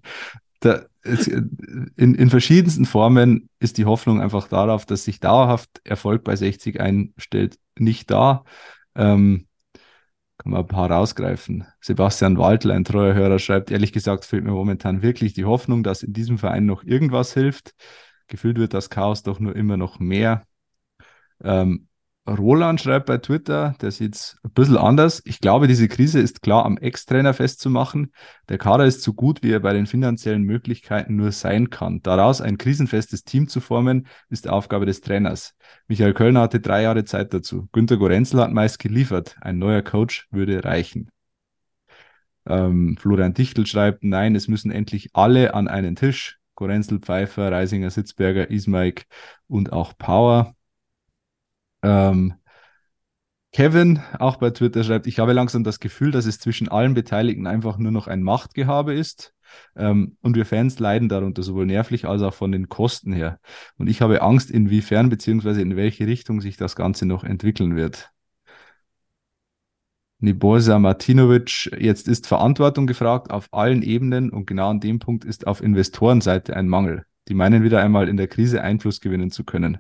da, 0.60 0.86
in, 1.04 2.16
in 2.16 2.30
verschiedensten 2.30 2.86
Formen 2.86 3.50
ist 3.60 3.78
die 3.78 3.86
Hoffnung 3.86 4.22
einfach 4.22 4.48
darauf, 4.48 4.86
dass 4.86 5.06
sich 5.06 5.20
dauerhaft 5.20 5.70
Erfolg 5.84 6.24
bei 6.24 6.36
60 6.36 6.80
einstellt, 6.80 7.58
nicht 7.78 8.12
da. 8.12 8.44
Ähm, 8.96 9.48
kann 10.38 10.52
man 10.52 10.62
ein 10.62 10.68
paar 10.68 10.92
rausgreifen. 10.92 11.66
Sebastian 11.82 12.38
Waldl, 12.38 12.72
ein 12.72 12.84
treuer 12.84 13.16
Hörer, 13.16 13.40
schreibt, 13.40 13.72
ehrlich 13.72 13.92
gesagt 13.92 14.26
fehlt 14.26 14.44
mir 14.44 14.52
momentan 14.52 15.02
wirklich 15.02 15.34
die 15.34 15.46
Hoffnung, 15.46 15.84
dass 15.84 16.04
in 16.04 16.14
diesem 16.14 16.38
Verein 16.38 16.66
noch 16.66 16.84
irgendwas 16.84 17.34
hilft. 17.34 17.74
Gefühlt 18.28 18.58
wird 18.60 18.74
das 18.74 18.90
Chaos 18.90 19.24
doch 19.24 19.40
nur 19.40 19.56
immer 19.56 19.78
noch 19.78 20.00
mehr. 20.00 20.44
Ähm, 21.44 21.87
Roland 22.28 22.82
schreibt 22.82 23.06
bei 23.06 23.20
Twitter, 23.20 23.76
der 23.80 23.92
sieht 23.92 24.16
es 24.16 24.38
ein 24.44 24.52
bisschen 24.52 24.76
anders. 24.76 25.22
Ich 25.24 25.40
glaube, 25.40 25.68
diese 25.68 25.88
Krise 25.88 26.20
ist 26.20 26.42
klar 26.42 26.66
am 26.66 26.78
Ex-Trainer 26.78 27.34
festzumachen. 27.34 28.12
Der 28.50 28.58
Kader 28.58 28.86
ist 28.86 29.02
so 29.02 29.14
gut, 29.14 29.44
wie 29.44 29.52
er 29.52 29.62
bei 29.62 29.72
den 29.72 29.86
finanziellen 29.86 30.44
Möglichkeiten 30.44 31.16
nur 31.16 31.32
sein 31.32 31.70
kann. 31.70 32.02
Daraus 32.02 32.42
ein 32.42 32.58
krisenfestes 32.58 33.24
Team 33.24 33.48
zu 33.48 33.62
formen, 33.62 34.08
ist 34.30 34.50
Aufgabe 34.50 34.86
des 34.86 35.00
Trainers. 35.00 35.56
Michael 35.88 36.14
Kölner 36.14 36.42
hatte 36.42 36.60
drei 36.60 36.82
Jahre 36.82 37.06
Zeit 37.06 37.34
dazu. 37.34 37.70
Günter 37.72 37.96
Gorenzel 37.96 38.42
hat 38.42 38.52
meist 38.52 38.80
geliefert. 38.80 39.38
Ein 39.40 39.58
neuer 39.58 39.82
Coach 39.82 40.28
würde 40.30 40.66
reichen. 40.66 41.10
Ähm, 42.46 42.98
Florian 43.00 43.34
Dichtel 43.34 43.66
schreibt, 43.66 44.04
nein, 44.04 44.36
es 44.36 44.50
müssen 44.50 44.72
endlich 44.72 45.12
alle 45.14 45.54
an 45.54 45.70
einen 45.70 45.96
Tisch. 45.96 46.40
Gorenzel, 46.56 47.00
Pfeiffer, 47.00 47.52
Reisinger, 47.52 47.90
Sitzberger, 47.90 48.50
Ismaik 48.50 49.06
und 49.48 49.72
auch 49.72 49.98
Power. 49.98 50.57
Ähm, 51.84 52.36
Kevin, 53.54 54.02
auch 54.20 54.36
bei 54.36 54.52
Twitter, 54.52 54.84
schreibt, 54.84 55.08
ich 55.08 55.20
habe 55.20 55.34
langsam 55.34 55.64
das 55.64 55.80
Gefühl, 55.80 56.12
dass 56.12 56.26
es 56.26 56.40
zwischen 56.40 56.68
allen 56.68 56.94
Beteiligten 56.94 57.48
einfach 57.48 57.78
nur 57.78 57.92
noch 57.92 58.08
ein 58.08 58.22
Machtgehabe 58.22 58.94
ist. 58.94 59.34
Ähm, 59.76 60.18
und 60.22 60.36
wir 60.36 60.46
Fans 60.46 60.78
leiden 60.80 61.10
darunter, 61.10 61.42
sowohl 61.42 61.66
nervlich 61.66 62.06
als 62.06 62.22
auch 62.22 62.34
von 62.34 62.52
den 62.52 62.70
Kosten 62.70 63.14
her. 63.14 63.40
Und 63.78 63.88
ich 63.88 64.02
habe 64.02 64.22
Angst, 64.22 64.52
inwiefern 64.52 65.10
bzw. 65.10 65.62
in 65.62 65.76
welche 65.76 66.06
Richtung 66.06 66.42
sich 66.42 66.58
das 66.58 66.76
Ganze 66.76 67.06
noch 67.06 67.24
entwickeln 67.24 67.76
wird. 67.76 68.12
Niborza 70.20 70.78
Martinovic, 70.80 71.72
jetzt 71.80 72.08
ist 72.08 72.28
Verantwortung 72.28 72.88
gefragt 72.88 73.32
auf 73.32 73.48
allen 73.52 73.84
Ebenen 73.84 74.32
und 74.32 74.46
genau 74.48 74.70
an 74.70 74.80
dem 74.80 75.00
Punkt 75.00 75.26
ist 75.26 75.48
auf 75.48 75.62
Investorenseite 75.62 76.56
ein 76.56 76.68
Mangel. 76.68 77.06
Die 77.28 77.34
meinen 77.34 77.64
wieder 77.64 77.82
einmal 77.82 78.10
in 78.10 78.18
der 78.18 78.28
Krise 78.28 78.62
Einfluss 78.62 79.00
gewinnen 79.00 79.32
zu 79.32 79.44
können 79.44 79.80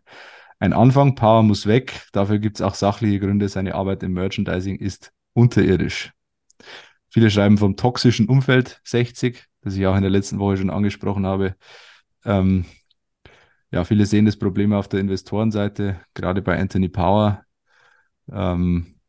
ein 0.59 0.73
Anfang. 0.73 1.15
Power 1.15 1.43
muss 1.43 1.67
weg. 1.67 2.07
Dafür 2.13 2.39
gibt 2.39 2.57
es 2.57 2.61
auch 2.61 2.75
sachliche 2.75 3.19
Gründe. 3.19 3.49
Seine 3.49 3.75
Arbeit 3.75 4.03
im 4.03 4.13
Merchandising 4.13 4.77
ist 4.77 5.11
unterirdisch. 5.33 6.13
Viele 7.09 7.31
schreiben 7.31 7.57
vom 7.57 7.77
toxischen 7.77 8.27
Umfeld 8.27 8.81
60, 8.83 9.45
das 9.61 9.75
ich 9.75 9.85
auch 9.87 9.95
in 9.95 10.01
der 10.01 10.11
letzten 10.11 10.39
Woche 10.39 10.57
schon 10.57 10.69
angesprochen 10.69 11.25
habe. 11.25 11.55
Ähm, 12.25 12.65
ja, 13.71 13.83
viele 13.83 14.05
sehen 14.05 14.25
das 14.25 14.37
Problem 14.37 14.73
auf 14.73 14.87
der 14.87 14.99
Investorenseite, 14.99 15.99
gerade 16.13 16.41
bei 16.41 16.59
Anthony 16.59 16.89
Power. 16.89 17.43
Ähm, 18.31 18.99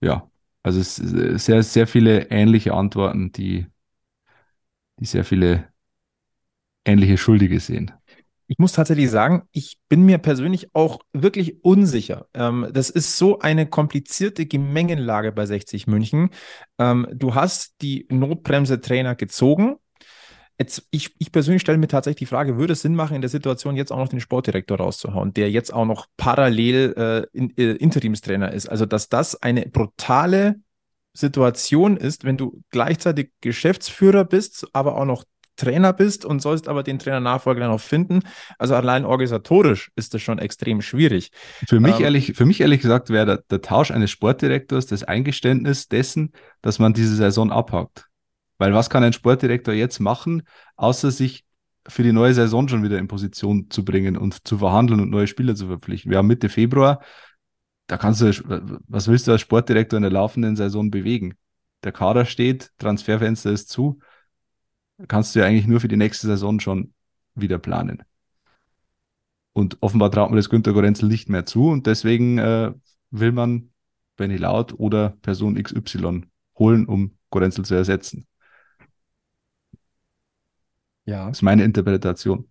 ja, 0.00 0.30
also 0.62 0.80
es 0.80 0.96
sehr, 0.96 1.62
sehr 1.62 1.86
viele 1.86 2.30
ähnliche 2.30 2.74
Antworten, 2.74 3.32
die, 3.32 3.66
die 5.00 5.04
sehr 5.06 5.24
viele 5.24 5.72
ähnliche 6.84 7.18
Schuldige 7.18 7.60
sehen. 7.60 7.92
Ich 8.50 8.58
muss 8.58 8.72
tatsächlich 8.72 9.10
sagen, 9.10 9.42
ich 9.52 9.78
bin 9.90 10.06
mir 10.06 10.16
persönlich 10.16 10.74
auch 10.74 11.00
wirklich 11.12 11.62
unsicher. 11.62 12.28
Ähm, 12.32 12.66
das 12.72 12.88
ist 12.88 13.18
so 13.18 13.40
eine 13.40 13.66
komplizierte 13.66 14.46
Gemengenlage 14.46 15.32
bei 15.32 15.44
60 15.44 15.86
München. 15.86 16.30
Ähm, 16.78 17.06
du 17.12 17.34
hast 17.34 17.74
die 17.82 18.06
Notbremse-Trainer 18.10 19.16
gezogen. 19.16 19.76
Jetzt, 20.58 20.88
ich, 20.90 21.14
ich 21.18 21.30
persönlich 21.30 21.60
stelle 21.60 21.76
mir 21.76 21.88
tatsächlich 21.88 22.20
die 22.20 22.26
Frage, 22.26 22.56
würde 22.56 22.72
es 22.72 22.80
Sinn 22.80 22.94
machen, 22.94 23.14
in 23.14 23.20
der 23.20 23.28
Situation 23.28 23.76
jetzt 23.76 23.92
auch 23.92 23.98
noch 23.98 24.08
den 24.08 24.18
Sportdirektor 24.18 24.78
rauszuhauen, 24.78 25.34
der 25.34 25.50
jetzt 25.50 25.72
auch 25.72 25.84
noch 25.84 26.06
parallel 26.16 26.94
äh, 26.96 27.36
in, 27.36 27.54
äh, 27.58 27.72
Interimstrainer 27.72 28.50
ist? 28.50 28.66
Also, 28.66 28.86
dass 28.86 29.10
das 29.10 29.40
eine 29.42 29.66
brutale 29.66 30.56
Situation 31.12 31.98
ist, 31.98 32.24
wenn 32.24 32.38
du 32.38 32.62
gleichzeitig 32.70 33.30
Geschäftsführer 33.42 34.24
bist, 34.24 34.66
aber 34.72 34.96
auch 34.96 35.04
noch 35.04 35.24
Trainer 35.58 35.92
bist 35.92 36.24
und 36.24 36.40
sollst 36.40 36.68
aber 36.68 36.82
den 36.82 36.98
Trainer-Nachfolger 36.98 37.60
dann 37.60 37.70
auch 37.70 37.80
finden. 37.80 38.20
Also 38.58 38.74
allein 38.74 39.04
organisatorisch 39.04 39.90
ist 39.96 40.14
das 40.14 40.22
schon 40.22 40.38
extrem 40.38 40.80
schwierig. 40.80 41.30
Für 41.66 41.80
mich, 41.80 41.96
ähm, 41.96 42.04
ehrlich, 42.04 42.32
für 42.34 42.46
mich 42.46 42.60
ehrlich 42.60 42.80
gesagt 42.80 43.10
wäre 43.10 43.26
der, 43.26 43.36
der, 43.50 43.60
Tausch 43.60 43.90
eines 43.90 44.10
Sportdirektors 44.10 44.86
das 44.86 45.02
Eingeständnis 45.02 45.88
dessen, 45.88 46.32
dass 46.62 46.78
man 46.78 46.94
diese 46.94 47.14
Saison 47.14 47.52
abhakt. 47.52 48.06
Weil 48.56 48.72
was 48.72 48.88
kann 48.88 49.04
ein 49.04 49.12
Sportdirektor 49.12 49.74
jetzt 49.74 49.98
machen, 50.00 50.42
außer 50.76 51.10
sich 51.10 51.44
für 51.86 52.02
die 52.02 52.12
neue 52.12 52.34
Saison 52.34 52.68
schon 52.68 52.82
wieder 52.82 52.98
in 52.98 53.08
Position 53.08 53.70
zu 53.70 53.84
bringen 53.84 54.16
und 54.16 54.46
zu 54.46 54.58
verhandeln 54.58 55.00
und 55.00 55.10
neue 55.10 55.26
Spieler 55.26 55.54
zu 55.54 55.66
verpflichten? 55.66 56.10
Wir 56.10 56.18
haben 56.18 56.26
Mitte 56.26 56.48
Februar, 56.48 57.00
da 57.88 57.96
kannst 57.96 58.20
du, 58.20 58.30
was 58.86 59.08
willst 59.08 59.26
du 59.26 59.32
als 59.32 59.40
Sportdirektor 59.40 59.96
in 59.96 60.02
der 60.02 60.12
laufenden 60.12 60.56
Saison 60.56 60.90
bewegen? 60.90 61.34
Der 61.84 61.92
Kader 61.92 62.24
steht, 62.26 62.70
Transferfenster 62.78 63.50
ist 63.50 63.70
zu 63.70 64.00
kannst 65.06 65.34
du 65.34 65.40
ja 65.40 65.46
eigentlich 65.46 65.66
nur 65.66 65.80
für 65.80 65.88
die 65.88 65.96
nächste 65.96 66.26
Saison 66.26 66.58
schon 66.60 66.92
wieder 67.34 67.58
planen. 67.58 68.02
Und 69.52 69.78
offenbar 69.80 70.10
traut 70.10 70.30
man 70.30 70.36
das 70.36 70.50
Günter 70.50 70.72
Gorenzel 70.72 71.08
nicht 71.08 71.28
mehr 71.28 71.46
zu 71.46 71.68
und 71.68 71.86
deswegen 71.86 72.38
äh, 72.38 72.72
will 73.10 73.32
man 73.32 73.70
Benny 74.16 74.36
Laut 74.36 74.78
oder 74.78 75.10
Person 75.22 75.60
XY 75.62 76.22
holen, 76.58 76.86
um 76.86 77.16
Gorenzel 77.30 77.64
zu 77.64 77.74
ersetzen. 77.74 78.26
Ja. 81.04 81.28
Das 81.28 81.38
ist 81.38 81.42
meine 81.42 81.64
Interpretation. 81.64 82.48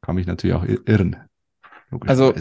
Kann 0.00 0.14
mich 0.14 0.26
natürlich 0.26 0.56
auch 0.56 0.64
irren. 0.64 1.16
Also, 2.00 2.32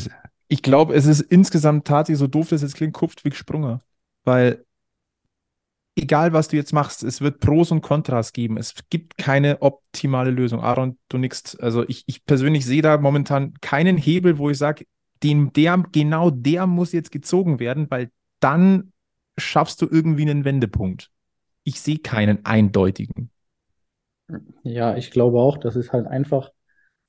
ich 0.48 0.62
glaube, 0.64 0.94
es 0.96 1.06
ist 1.06 1.22
insgesamt 1.22 1.86
tatsächlich 1.86 2.20
so 2.20 2.28
doof, 2.28 2.50
dass 2.50 2.62
es 2.62 2.74
klingt, 2.74 2.94
kupft 2.94 3.26
wie 3.26 3.32
Sprunger. 3.32 3.82
Weil 4.24 4.66
egal 5.96 6.34
was 6.34 6.48
du 6.48 6.56
jetzt 6.56 6.74
machst, 6.74 7.04
es 7.04 7.22
wird 7.22 7.40
Pros 7.40 7.72
und 7.72 7.82
Kontras 7.82 8.34
geben. 8.34 8.58
Es 8.58 8.74
gibt 8.90 9.18
keine 9.18 9.62
optimale 9.62 10.32
Lösung. 10.32 10.62
Aaron, 10.62 10.98
du 11.10 11.18
nix. 11.18 11.56
Also 11.58 11.88
ich, 11.88 12.04
ich 12.08 12.26
persönlich 12.26 12.66
sehe 12.66 12.82
da 12.82 12.98
momentan 12.98 13.54
keinen 13.62 13.98
Hebel, 13.98 14.38
wo 14.38 14.50
ich 14.50 14.58
sage, 14.58 14.86
den, 15.24 15.54
der, 15.54 15.84
genau 15.92 16.32
der 16.32 16.66
muss 16.68 16.94
jetzt 16.94 17.12
gezogen 17.12 17.60
werden, 17.60 17.88
weil 17.90 18.10
dann 18.40 18.92
schaffst 19.38 19.82
du 19.82 19.88
irgendwie 19.90 20.24
einen 20.24 20.46
Wendepunkt. 20.46 21.12
Ich 21.64 21.80
sehe 21.80 22.00
keinen 22.00 22.44
eindeutigen. 22.46 23.30
Ja, 24.64 24.96
ich 24.96 25.12
glaube 25.12 25.40
auch, 25.40 25.58
das 25.58 25.76
ist 25.76 25.92
halt 25.92 26.08
einfach, 26.08 26.52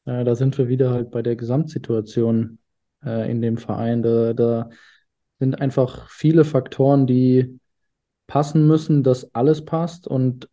äh, 0.05 0.25
da 0.25 0.35
sind 0.35 0.59
wir 0.59 0.69
wieder 0.69 0.91
halt 0.91 1.11
bei 1.11 1.23
der 1.23 1.37
Gesamtsituation 1.37 2.59
äh, 3.05 3.31
in 3.31 3.41
dem 3.41 3.57
Verein. 3.57 4.03
Da, 4.03 4.35
da 4.35 4.69
sind 5.39 5.61
einfach 5.61 6.11
viele 6.11 6.45
Faktoren, 6.45 7.07
die 7.07 7.61
passen 8.33 8.67
müssen, 8.67 9.03
dass 9.03 9.35
alles 9.35 9.63
passt 9.63 10.09
und 10.09 10.49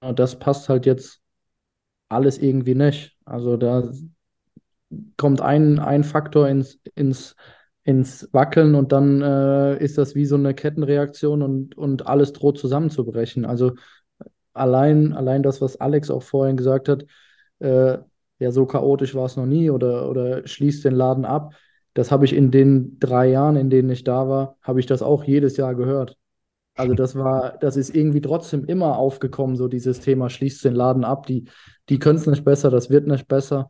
das 0.00 0.38
passt 0.38 0.68
halt 0.68 0.86
jetzt 0.86 1.20
alles 2.08 2.38
irgendwie 2.38 2.76
nicht. 2.76 3.18
Also 3.24 3.56
da 3.56 3.90
kommt 5.16 5.40
ein, 5.40 5.80
ein 5.80 6.04
Faktor 6.04 6.48
ins, 6.48 6.78
ins, 6.94 7.34
ins 7.82 8.28
Wackeln 8.30 8.76
und 8.76 8.92
dann 8.92 9.20
äh, 9.20 9.82
ist 9.82 9.98
das 9.98 10.14
wie 10.14 10.26
so 10.26 10.36
eine 10.36 10.54
Kettenreaktion 10.54 11.42
und, 11.42 11.76
und 11.76 12.06
alles 12.06 12.32
droht 12.34 12.56
zusammenzubrechen. 12.56 13.44
Also 13.44 13.72
allein, 14.52 15.12
allein 15.12 15.42
das, 15.42 15.60
was 15.60 15.80
Alex 15.80 16.12
auch 16.12 16.22
vorhin 16.22 16.56
gesagt 16.56 16.88
hat, 16.88 17.04
äh, 17.58 17.98
ja, 18.38 18.52
so 18.52 18.64
chaotisch 18.64 19.16
war 19.16 19.26
es 19.26 19.36
noch 19.36 19.46
nie 19.46 19.70
oder, 19.70 20.08
oder 20.08 20.46
schließt 20.46 20.84
den 20.84 20.94
Laden 20.94 21.24
ab. 21.24 21.52
Das 21.94 22.12
habe 22.12 22.26
ich 22.26 22.32
in 22.32 22.52
den 22.52 23.00
drei 23.00 23.26
Jahren, 23.28 23.56
in 23.56 23.70
denen 23.70 23.90
ich 23.90 24.04
da 24.04 24.28
war, 24.28 24.56
habe 24.62 24.78
ich 24.78 24.86
das 24.86 25.02
auch 25.02 25.24
jedes 25.24 25.56
Jahr 25.56 25.74
gehört. 25.74 26.17
Also 26.78 26.94
das 26.94 27.16
war, 27.16 27.58
das 27.58 27.76
ist 27.76 27.92
irgendwie 27.92 28.20
trotzdem 28.20 28.64
immer 28.64 28.96
aufgekommen, 28.98 29.56
so 29.56 29.66
dieses 29.66 29.98
Thema, 29.98 30.30
schließt 30.30 30.64
den 30.64 30.74
Laden 30.74 31.04
ab, 31.04 31.26
die, 31.26 31.48
die 31.88 31.98
können 31.98 32.18
es 32.18 32.26
nicht 32.26 32.44
besser, 32.44 32.70
das 32.70 32.88
wird 32.88 33.08
nicht 33.08 33.26
besser. 33.26 33.68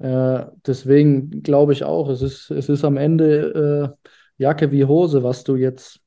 Äh, 0.00 0.46
deswegen 0.66 1.42
glaube 1.42 1.72
ich 1.72 1.84
auch, 1.84 2.08
es 2.08 2.22
ist, 2.22 2.50
es 2.50 2.68
ist 2.68 2.84
am 2.84 2.96
Ende 2.96 3.94
äh, 4.02 4.08
Jacke 4.36 4.72
wie 4.72 4.84
Hose, 4.84 5.22
was 5.22 5.44
du 5.44 5.54
jetzt, 5.54 6.00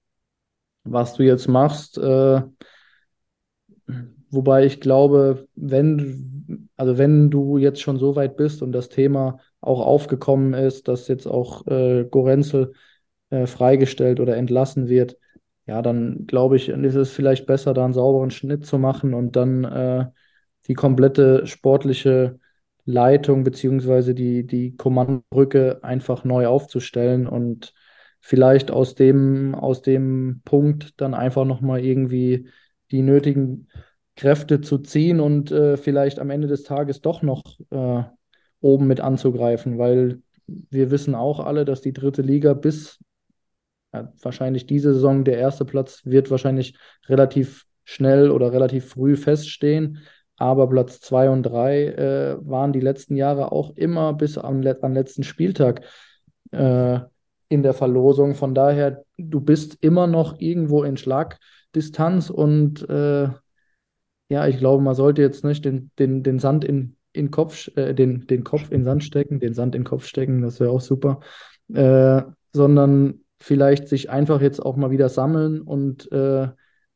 was 0.84 1.14
du 1.14 1.24
jetzt 1.24 1.48
machst. 1.48 1.98
Äh, 1.98 2.42
wobei 4.30 4.66
ich 4.66 4.82
glaube, 4.82 5.48
wenn, 5.56 6.70
also 6.76 6.98
wenn 6.98 7.30
du 7.30 7.58
jetzt 7.58 7.82
schon 7.82 8.00
so 8.00 8.18
weit 8.18 8.36
bist 8.36 8.62
und 8.62 8.74
das 8.74 8.90
Thema 8.90 9.40
auch 9.62 9.80
aufgekommen 9.80 10.54
ist, 10.54 10.90
dass 10.90 11.08
jetzt 11.08 11.26
auch 11.26 11.66
äh, 11.68 12.04
Gorenzel 12.04 12.74
äh, 13.30 13.46
freigestellt 13.48 14.20
oder 14.20 14.36
entlassen 14.36 14.90
wird, 14.90 15.16
ja, 15.68 15.82
dann 15.82 16.26
glaube 16.28 16.56
ich, 16.56 16.70
ist 16.70 16.96
es 16.96 17.12
vielleicht 17.12 17.46
besser, 17.46 17.74
da 17.74 17.84
einen 17.84 17.94
sauberen 17.94 18.32
Schnitt 18.32 18.66
zu 18.66 18.80
machen 18.80 19.14
und 19.14 19.36
dann 19.36 19.66
äh, 19.66 20.06
die 20.68 20.74
komplette 20.74 21.46
sportliche 21.46 22.40
Leitung 22.86 23.44
beziehungsweise 23.44 24.16
die, 24.16 24.48
die 24.48 24.78
Kommandobrücke 24.78 25.84
einfach 25.84 26.24
neu 26.24 26.48
aufzustellen 26.48 27.28
und 27.28 27.74
vielleicht 28.22 28.72
aus 28.72 28.96
dem, 28.96 29.56
aus 29.56 29.82
dem 29.82 30.42
Punkt 30.46 30.94
dann 31.02 31.14
einfach 31.14 31.44
nochmal 31.46 31.84
irgendwie 31.84 32.50
die 32.92 33.02
nötigen 33.02 33.68
Kräfte 34.16 34.62
zu 34.62 34.78
ziehen 34.78 35.20
und 35.20 35.52
äh, 35.52 35.76
vielleicht 35.76 36.20
am 36.20 36.30
Ende 36.30 36.48
des 36.48 36.64
Tages 36.64 37.02
doch 37.02 37.22
noch 37.22 37.44
äh, 37.72 38.04
oben 38.62 38.88
mit 38.88 39.02
anzugreifen, 39.02 39.78
weil 39.78 40.22
wir 40.48 40.92
wissen 40.92 41.14
auch 41.14 41.42
alle, 41.42 41.66
dass 41.66 41.82
die 41.82 41.94
dritte 41.94 42.22
Liga 42.22 42.54
bis 42.54 43.00
ja, 43.98 44.14
wahrscheinlich 44.22 44.66
diese 44.66 44.94
Saison 44.94 45.24
der 45.24 45.38
erste 45.38 45.66
Platz 45.66 46.02
wird 46.06 46.32
wahrscheinlich 46.32 46.78
relativ 47.08 47.66
schnell 47.84 48.32
oder 48.32 48.52
relativ 48.52 48.90
früh 48.90 49.16
feststehen. 49.16 50.00
Aber 50.38 50.70
Platz 50.70 51.00
zwei 51.00 51.30
und 51.30 51.44
drei 51.44 51.86
äh, 51.86 52.38
waren 52.42 52.74
die 52.74 52.80
letzten 52.80 53.16
Jahre 53.16 53.52
auch 53.52 53.76
immer 53.76 54.14
bis 54.14 54.38
am, 54.38 54.66
am 54.82 54.94
letzten 54.94 55.24
Spieltag 55.24 55.84
äh, 56.52 57.00
in 57.50 57.64
der 57.64 57.74
Verlosung. 57.74 58.36
Von 58.36 58.54
daher, 58.54 59.04
du 59.18 59.40
bist 59.40 59.78
immer 59.82 60.06
noch 60.06 60.40
irgendwo 60.40 60.84
in 60.84 60.98
Schlagdistanz 60.98 62.30
und 62.30 62.88
äh, 62.90 63.30
ja, 64.30 64.48
ich 64.48 64.58
glaube, 64.58 64.84
man 64.84 64.96
sollte 64.96 65.22
jetzt 65.22 65.44
nicht 65.44 65.66
den, 65.66 65.90
den, 65.98 66.22
den 66.22 66.40
Sand 66.40 66.66
in, 66.66 66.98
in 67.14 67.32
Kopf, 67.32 67.70
äh, 67.76 67.94
den, 67.94 68.28
den 68.28 68.44
Kopf 68.44 68.70
in 68.70 68.84
Sand 68.84 69.04
stecken, 69.04 69.40
den 69.40 69.54
Sand 69.54 69.74
in 69.74 69.86
Kopf 69.86 70.06
stecken, 70.06 70.42
das 70.42 70.60
wäre 70.60 70.72
auch 70.72 70.82
super, 70.82 71.22
äh, 71.74 72.22
sondern 72.52 73.22
vielleicht 73.40 73.88
sich 73.88 74.10
einfach 74.10 74.42
jetzt 74.42 74.60
auch 74.60 74.76
mal 74.76 74.92
wieder 74.92 75.10
sammeln 75.10 75.62
und 75.62 76.12
äh, 76.12 76.50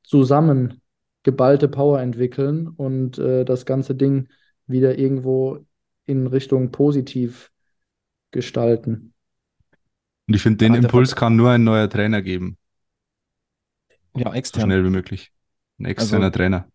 zusammen 0.04 0.82
geballte 1.24 1.68
Power 1.68 2.02
entwickeln 2.02 2.68
und 2.68 3.20
äh, 3.20 3.46
das 3.46 3.66
ganze 3.66 3.96
Ding 3.96 4.30
wieder 4.66 4.98
irgendwo 4.98 5.66
in 6.06 6.28
Richtung 6.28 6.72
positiv 6.72 7.52
gestalten. 8.32 9.14
Und 10.28 10.36
ich 10.36 10.42
finde, 10.42 10.58
den 10.58 10.76
Impuls 10.76 11.16
kann 11.16 11.36
nur 11.36 11.52
ein 11.52 11.64
neuer 11.64 11.90
Trainer 11.90 12.22
geben. 12.22 12.58
Ja, 14.16 14.34
extern. 14.34 14.62
So 14.62 14.68
schnell 14.68 14.86
wie 14.86 14.90
möglich. 14.90 15.32
Ein 15.80 15.86
externer 15.86 16.26
also, 16.26 16.38
Trainer 16.38 16.71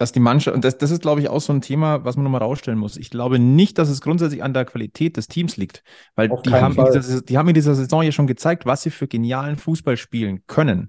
dass 0.00 0.12
die 0.12 0.20
Mannschaft, 0.20 0.54
und 0.54 0.64
das, 0.64 0.78
das 0.78 0.90
ist, 0.90 1.02
glaube 1.02 1.20
ich, 1.20 1.28
auch 1.28 1.42
so 1.42 1.52
ein 1.52 1.60
Thema, 1.60 2.06
was 2.06 2.16
man 2.16 2.24
nochmal 2.24 2.40
rausstellen 2.40 2.78
muss. 2.78 2.96
Ich 2.96 3.10
glaube 3.10 3.38
nicht, 3.38 3.76
dass 3.76 3.90
es 3.90 4.00
grundsätzlich 4.00 4.42
an 4.42 4.54
der 4.54 4.64
Qualität 4.64 5.18
des 5.18 5.28
Teams 5.28 5.58
liegt, 5.58 5.82
weil 6.14 6.30
die 6.42 6.54
haben, 6.54 6.74
dieser, 6.74 7.20
die 7.20 7.36
haben, 7.36 7.48
in 7.48 7.54
dieser, 7.54 7.74
Saison 7.74 8.02
ja 8.02 8.10
schon 8.10 8.26
gezeigt, 8.26 8.64
was 8.64 8.80
sie 8.80 8.88
für 8.88 9.06
genialen 9.08 9.58
Fußball 9.58 9.98
spielen 9.98 10.46
können 10.46 10.88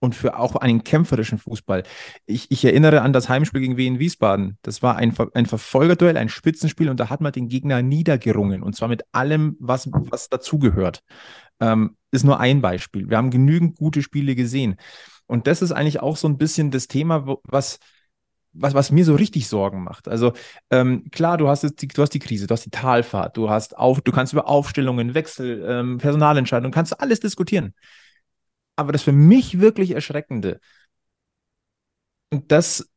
und 0.00 0.16
für 0.16 0.36
auch 0.36 0.56
einen 0.56 0.82
kämpferischen 0.82 1.38
Fußball. 1.38 1.84
Ich, 2.26 2.50
ich 2.50 2.64
erinnere 2.64 3.02
an 3.02 3.12
das 3.12 3.28
Heimspiel 3.28 3.60
gegen 3.60 3.76
Wien 3.76 4.00
Wiesbaden. 4.00 4.58
Das 4.62 4.82
war 4.82 4.96
ein, 4.96 5.14
ein 5.34 5.46
Verfolgerduell, 5.46 6.16
ein 6.16 6.28
Spitzenspiel 6.28 6.90
und 6.90 6.98
da 6.98 7.10
hat 7.10 7.20
man 7.20 7.30
den 7.30 7.46
Gegner 7.46 7.80
niedergerungen 7.82 8.64
und 8.64 8.74
zwar 8.74 8.88
mit 8.88 9.04
allem, 9.12 9.56
was, 9.60 9.88
was 9.92 10.30
dazugehört. 10.30 11.04
Ähm, 11.60 11.96
ist 12.10 12.24
nur 12.24 12.40
ein 12.40 12.60
Beispiel. 12.60 13.08
Wir 13.08 13.18
haben 13.18 13.30
genügend 13.30 13.76
gute 13.76 14.02
Spiele 14.02 14.34
gesehen. 14.34 14.78
Und 15.26 15.46
das 15.46 15.62
ist 15.62 15.70
eigentlich 15.70 16.00
auch 16.00 16.16
so 16.16 16.26
ein 16.26 16.38
bisschen 16.38 16.72
das 16.72 16.88
Thema, 16.88 17.36
was, 17.44 17.78
was, 18.52 18.74
was 18.74 18.90
mir 18.90 19.04
so 19.04 19.14
richtig 19.14 19.48
Sorgen 19.48 19.84
macht. 19.84 20.08
Also 20.08 20.32
ähm, 20.70 21.10
klar, 21.10 21.36
du 21.36 21.48
hast, 21.48 21.62
jetzt 21.62 21.82
die, 21.82 21.88
du 21.88 22.02
hast 22.02 22.14
die 22.14 22.18
Krise, 22.18 22.46
du 22.46 22.52
hast 22.52 22.64
die 22.64 22.70
Talfahrt, 22.70 23.36
du 23.36 23.50
hast 23.50 23.76
auf, 23.76 24.00
du 24.00 24.12
kannst 24.12 24.32
über 24.32 24.48
Aufstellungen, 24.48 25.14
Wechsel, 25.14 25.64
ähm, 25.68 25.98
Personalentscheidungen, 25.98 26.72
kannst 26.72 27.00
alles 27.00 27.20
diskutieren. 27.20 27.74
Aber 28.76 28.92
das 28.92 29.02
für 29.02 29.12
mich 29.12 29.60
wirklich 29.60 29.92
Erschreckende, 29.92 30.60
und 32.30 32.52
das 32.52 32.90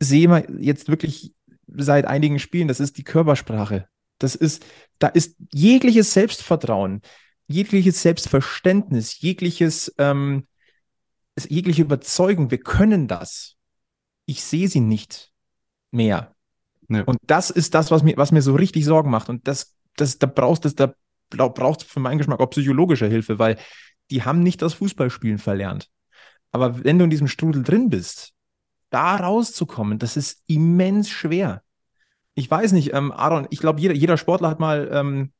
sehen 0.00 0.30
wir 0.30 0.46
jetzt 0.60 0.88
wirklich 0.88 1.34
seit 1.66 2.06
einigen 2.06 2.38
Spielen, 2.38 2.68
das 2.68 2.80
ist 2.80 2.98
die 2.98 3.04
Körpersprache. 3.04 3.88
Das 4.18 4.34
ist, 4.34 4.64
da 4.98 5.08
ist 5.08 5.36
jegliches 5.52 6.12
Selbstvertrauen, 6.12 7.02
jegliches 7.46 8.02
Selbstverständnis, 8.02 9.20
jegliches, 9.20 9.94
ähm, 9.98 10.46
jegliche 11.36 11.82
Überzeugung, 11.82 12.50
wir 12.50 12.58
können 12.58 13.06
das 13.06 13.57
ich 14.28 14.44
sehe 14.44 14.68
sie 14.68 14.80
nicht 14.80 15.32
mehr. 15.90 16.34
Ja. 16.88 17.02
Und 17.04 17.18
das 17.22 17.50
ist 17.50 17.74
das, 17.74 17.90
was 17.90 18.02
mir, 18.02 18.16
was 18.16 18.30
mir 18.30 18.42
so 18.42 18.54
richtig 18.54 18.84
Sorgen 18.84 19.10
macht. 19.10 19.28
Und 19.30 19.48
das, 19.48 19.74
das, 19.96 20.18
da 20.18 20.26
brauchst 20.26 20.64
du, 20.64 20.70
da 20.70 20.94
brauchst 21.30 21.82
du 21.82 21.86
für 21.86 22.00
meinen 22.00 22.18
Geschmack 22.18 22.40
auch 22.40 22.50
psychologische 22.50 23.06
Hilfe, 23.06 23.38
weil 23.38 23.58
die 24.10 24.24
haben 24.24 24.42
nicht 24.42 24.60
das 24.60 24.74
Fußballspielen 24.74 25.38
verlernt. 25.38 25.88
Aber 26.52 26.84
wenn 26.84 26.98
du 26.98 27.04
in 27.04 27.10
diesem 27.10 27.28
Strudel 27.28 27.62
drin 27.62 27.88
bist, 27.88 28.32
da 28.90 29.16
rauszukommen, 29.16 29.98
das 29.98 30.16
ist 30.16 30.42
immens 30.46 31.08
schwer. 31.08 31.62
Ich 32.34 32.50
weiß 32.50 32.72
nicht, 32.72 32.92
ähm, 32.92 33.12
Aaron, 33.12 33.46
ich 33.50 33.60
glaube, 33.60 33.80
jeder, 33.80 33.94
jeder 33.94 34.16
Sportler 34.18 34.50
hat 34.50 34.60
mal, 34.60 34.90
ähm, 34.92 35.32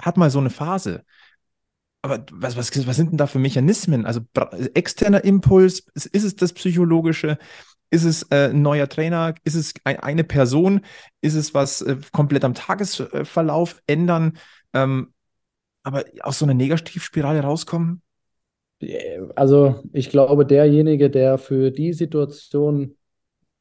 hat 0.00 0.18
mal 0.18 0.30
so 0.30 0.38
eine 0.38 0.50
Phase. 0.50 1.04
Aber 2.02 2.24
was, 2.32 2.56
was, 2.56 2.86
was 2.86 2.96
sind 2.96 3.10
denn 3.10 3.18
da 3.18 3.26
für 3.26 3.38
Mechanismen? 3.38 4.06
Also 4.06 4.20
externer 4.74 5.24
Impuls, 5.24 5.86
ist, 5.94 6.06
ist 6.06 6.24
es 6.24 6.36
das 6.36 6.52
Psychologische? 6.52 7.38
Ist 7.92 8.04
es 8.04 8.22
äh, 8.30 8.48
ein 8.48 8.62
neuer 8.62 8.88
Trainer? 8.88 9.34
Ist 9.44 9.54
es 9.54 9.74
ein, 9.84 9.98
eine 10.00 10.24
Person? 10.24 10.80
Ist 11.20 11.34
es 11.34 11.52
was 11.52 11.82
äh, 11.82 11.98
komplett 12.10 12.42
am 12.42 12.54
Tagesverlauf 12.54 13.82
ändern? 13.86 14.38
Ähm, 14.72 15.12
aber 15.82 16.04
aus 16.22 16.38
so 16.38 16.46
einer 16.46 16.54
Negativspirale 16.54 17.40
rauskommen? 17.40 18.00
Also 19.36 19.82
ich 19.92 20.08
glaube, 20.08 20.46
derjenige, 20.46 21.10
der 21.10 21.36
für 21.36 21.70
die 21.70 21.92
Situation 21.92 22.96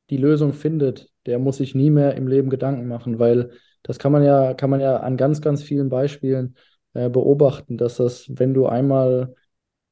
die 0.09 0.17
Lösung 0.17 0.53
findet, 0.53 1.09
der 1.25 1.37
muss 1.37 1.57
sich 1.57 1.75
nie 1.75 1.89
mehr 1.89 2.15
im 2.15 2.27
Leben 2.27 2.49
Gedanken 2.49 2.87
machen, 2.87 3.19
weil 3.19 3.51
das 3.83 3.99
kann 3.99 4.13
man 4.13 4.23
ja, 4.23 4.53
kann 4.53 4.69
man 4.69 4.79
ja 4.79 4.97
an 4.97 5.17
ganz, 5.17 5.41
ganz 5.41 5.61
vielen 5.61 5.89
Beispielen 5.89 6.55
äh, 6.93 7.09
beobachten, 7.09 7.77
dass 7.77 7.97
das, 7.97 8.27
wenn 8.29 8.53
du 8.53 8.65
einmal 8.65 9.35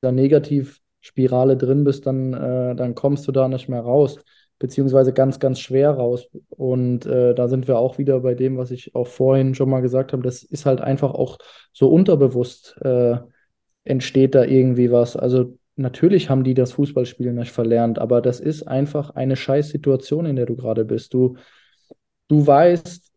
in 0.01 0.15
der 0.15 0.29
Negativspirale 0.99 1.57
drin 1.57 1.83
bist, 1.83 2.05
dann, 2.05 2.33
äh, 2.33 2.75
dann 2.75 2.95
kommst 2.95 3.27
du 3.27 3.31
da 3.31 3.47
nicht 3.47 3.69
mehr 3.69 3.81
raus, 3.81 4.19
beziehungsweise 4.59 5.13
ganz, 5.13 5.39
ganz 5.39 5.59
schwer 5.59 5.91
raus. 5.91 6.27
Und 6.49 7.05
äh, 7.05 7.33
da 7.33 7.47
sind 7.47 7.67
wir 7.67 7.77
auch 7.77 7.97
wieder 7.97 8.19
bei 8.21 8.35
dem, 8.35 8.57
was 8.57 8.71
ich 8.71 8.95
auch 8.95 9.07
vorhin 9.07 9.55
schon 9.55 9.69
mal 9.69 9.81
gesagt 9.81 10.13
habe, 10.13 10.23
das 10.23 10.43
ist 10.43 10.65
halt 10.65 10.81
einfach 10.81 11.11
auch 11.11 11.37
so 11.71 11.89
unterbewusst 11.89 12.77
äh, 12.81 13.17
entsteht 13.85 14.35
da 14.35 14.43
irgendwie 14.43 14.91
was. 14.91 15.15
Also 15.15 15.57
natürlich 15.75 16.29
haben 16.29 16.43
die 16.43 16.53
das 16.53 16.73
Fußballspielen 16.73 17.35
nicht 17.35 17.51
verlernt, 17.51 17.97
aber 17.99 18.21
das 18.21 18.39
ist 18.39 18.63
einfach 18.63 19.11
eine 19.11 19.35
Scheißsituation, 19.35 20.25
in 20.25 20.35
der 20.35 20.45
du 20.45 20.55
gerade 20.55 20.85
bist. 20.85 21.13
Du, 21.13 21.37
du 22.27 22.45
weißt, 22.45 23.09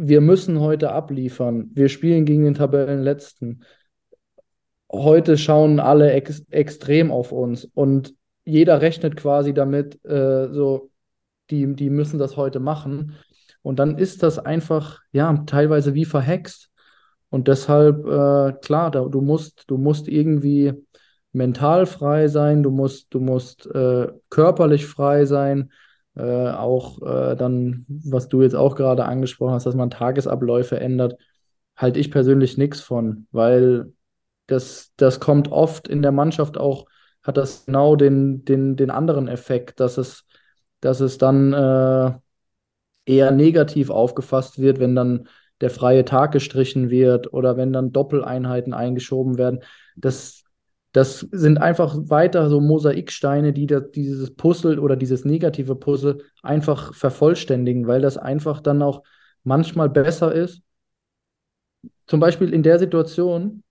wir 0.00 0.20
müssen 0.20 0.60
heute 0.60 0.92
abliefern. 0.92 1.70
Wir 1.74 1.88
spielen 1.88 2.24
gegen 2.24 2.44
den 2.44 2.54
Tabellenletzten. 2.54 3.64
Heute 4.90 5.36
schauen 5.36 5.80
alle 5.80 6.12
ex 6.12 6.44
extrem 6.50 7.10
auf 7.10 7.32
uns 7.32 7.64
und 7.64 8.14
jeder 8.44 8.80
rechnet 8.80 9.16
quasi 9.16 9.52
damit, 9.52 10.02
äh, 10.04 10.48
so, 10.50 10.90
die, 11.50 11.74
die 11.74 11.90
müssen 11.90 12.18
das 12.18 12.36
heute 12.36 12.60
machen. 12.60 13.16
Und 13.62 13.78
dann 13.78 13.98
ist 13.98 14.22
das 14.22 14.38
einfach, 14.38 15.00
ja, 15.12 15.32
teilweise 15.46 15.94
wie 15.94 16.06
verhext. 16.06 16.70
Und 17.28 17.48
deshalb, 17.48 18.06
äh, 18.06 18.52
klar, 18.62 18.90
da, 18.90 19.04
du 19.04 19.20
musst, 19.20 19.64
du 19.66 19.76
musst 19.76 20.08
irgendwie 20.08 20.72
mental 21.32 21.84
frei 21.84 22.28
sein, 22.28 22.62
du 22.62 22.70
musst, 22.70 23.12
du 23.12 23.20
musst 23.20 23.66
äh, 23.66 24.08
körperlich 24.30 24.86
frei 24.86 25.26
sein. 25.26 25.70
Äh, 26.16 26.50
auch 26.50 27.02
äh, 27.02 27.36
dann, 27.36 27.84
was 27.88 28.28
du 28.28 28.42
jetzt 28.42 28.56
auch 28.56 28.74
gerade 28.74 29.04
angesprochen 29.04 29.52
hast, 29.52 29.66
dass 29.66 29.74
man 29.74 29.90
Tagesabläufe 29.90 30.80
ändert, 30.80 31.16
halte 31.76 32.00
ich 32.00 32.10
persönlich 32.10 32.56
nichts 32.58 32.80
von, 32.80 33.26
weil 33.30 33.92
das, 34.48 34.92
das 34.96 35.20
kommt 35.20 35.52
oft 35.52 35.86
in 35.86 36.02
der 36.02 36.10
Mannschaft 36.10 36.58
auch, 36.58 36.86
hat 37.22 37.36
das 37.36 37.66
genau 37.66 37.94
den, 37.94 38.44
den, 38.44 38.76
den 38.76 38.90
anderen 38.90 39.28
Effekt, 39.28 39.78
dass 39.78 39.98
es, 39.98 40.24
dass 40.80 41.00
es 41.00 41.18
dann 41.18 41.52
äh, 41.52 42.12
eher 43.04 43.30
negativ 43.30 43.90
aufgefasst 43.90 44.58
wird, 44.58 44.80
wenn 44.80 44.96
dann 44.96 45.28
der 45.60 45.70
freie 45.70 46.04
Tag 46.04 46.32
gestrichen 46.32 46.88
wird 46.88 47.32
oder 47.32 47.56
wenn 47.56 47.72
dann 47.72 47.92
Doppeleinheiten 47.92 48.72
eingeschoben 48.72 49.36
werden. 49.38 49.60
Das, 49.96 50.44
das 50.92 51.20
sind 51.32 51.58
einfach 51.58 51.96
weiter 51.96 52.48
so 52.48 52.60
Mosaiksteine, 52.60 53.52
die 53.52 53.66
da, 53.66 53.80
dieses 53.80 54.34
Puzzle 54.34 54.78
oder 54.78 54.96
dieses 54.96 55.24
negative 55.24 55.74
Puzzle 55.74 56.22
einfach 56.42 56.94
vervollständigen, 56.94 57.86
weil 57.86 58.00
das 58.00 58.16
einfach 58.16 58.60
dann 58.60 58.80
auch 58.82 59.02
manchmal 59.42 59.90
besser 59.90 60.32
ist. 60.32 60.62
Zum 62.06 62.20
Beispiel 62.20 62.54
in 62.54 62.62
der 62.62 62.78
Situation, 62.78 63.62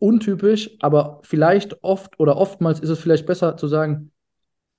untypisch, 0.00 0.76
aber 0.80 1.20
vielleicht 1.22 1.84
oft 1.84 2.18
oder 2.18 2.36
oftmals 2.36 2.80
ist 2.80 2.88
es 2.88 2.98
vielleicht 2.98 3.26
besser 3.26 3.56
zu 3.56 3.68
sagen, 3.68 4.10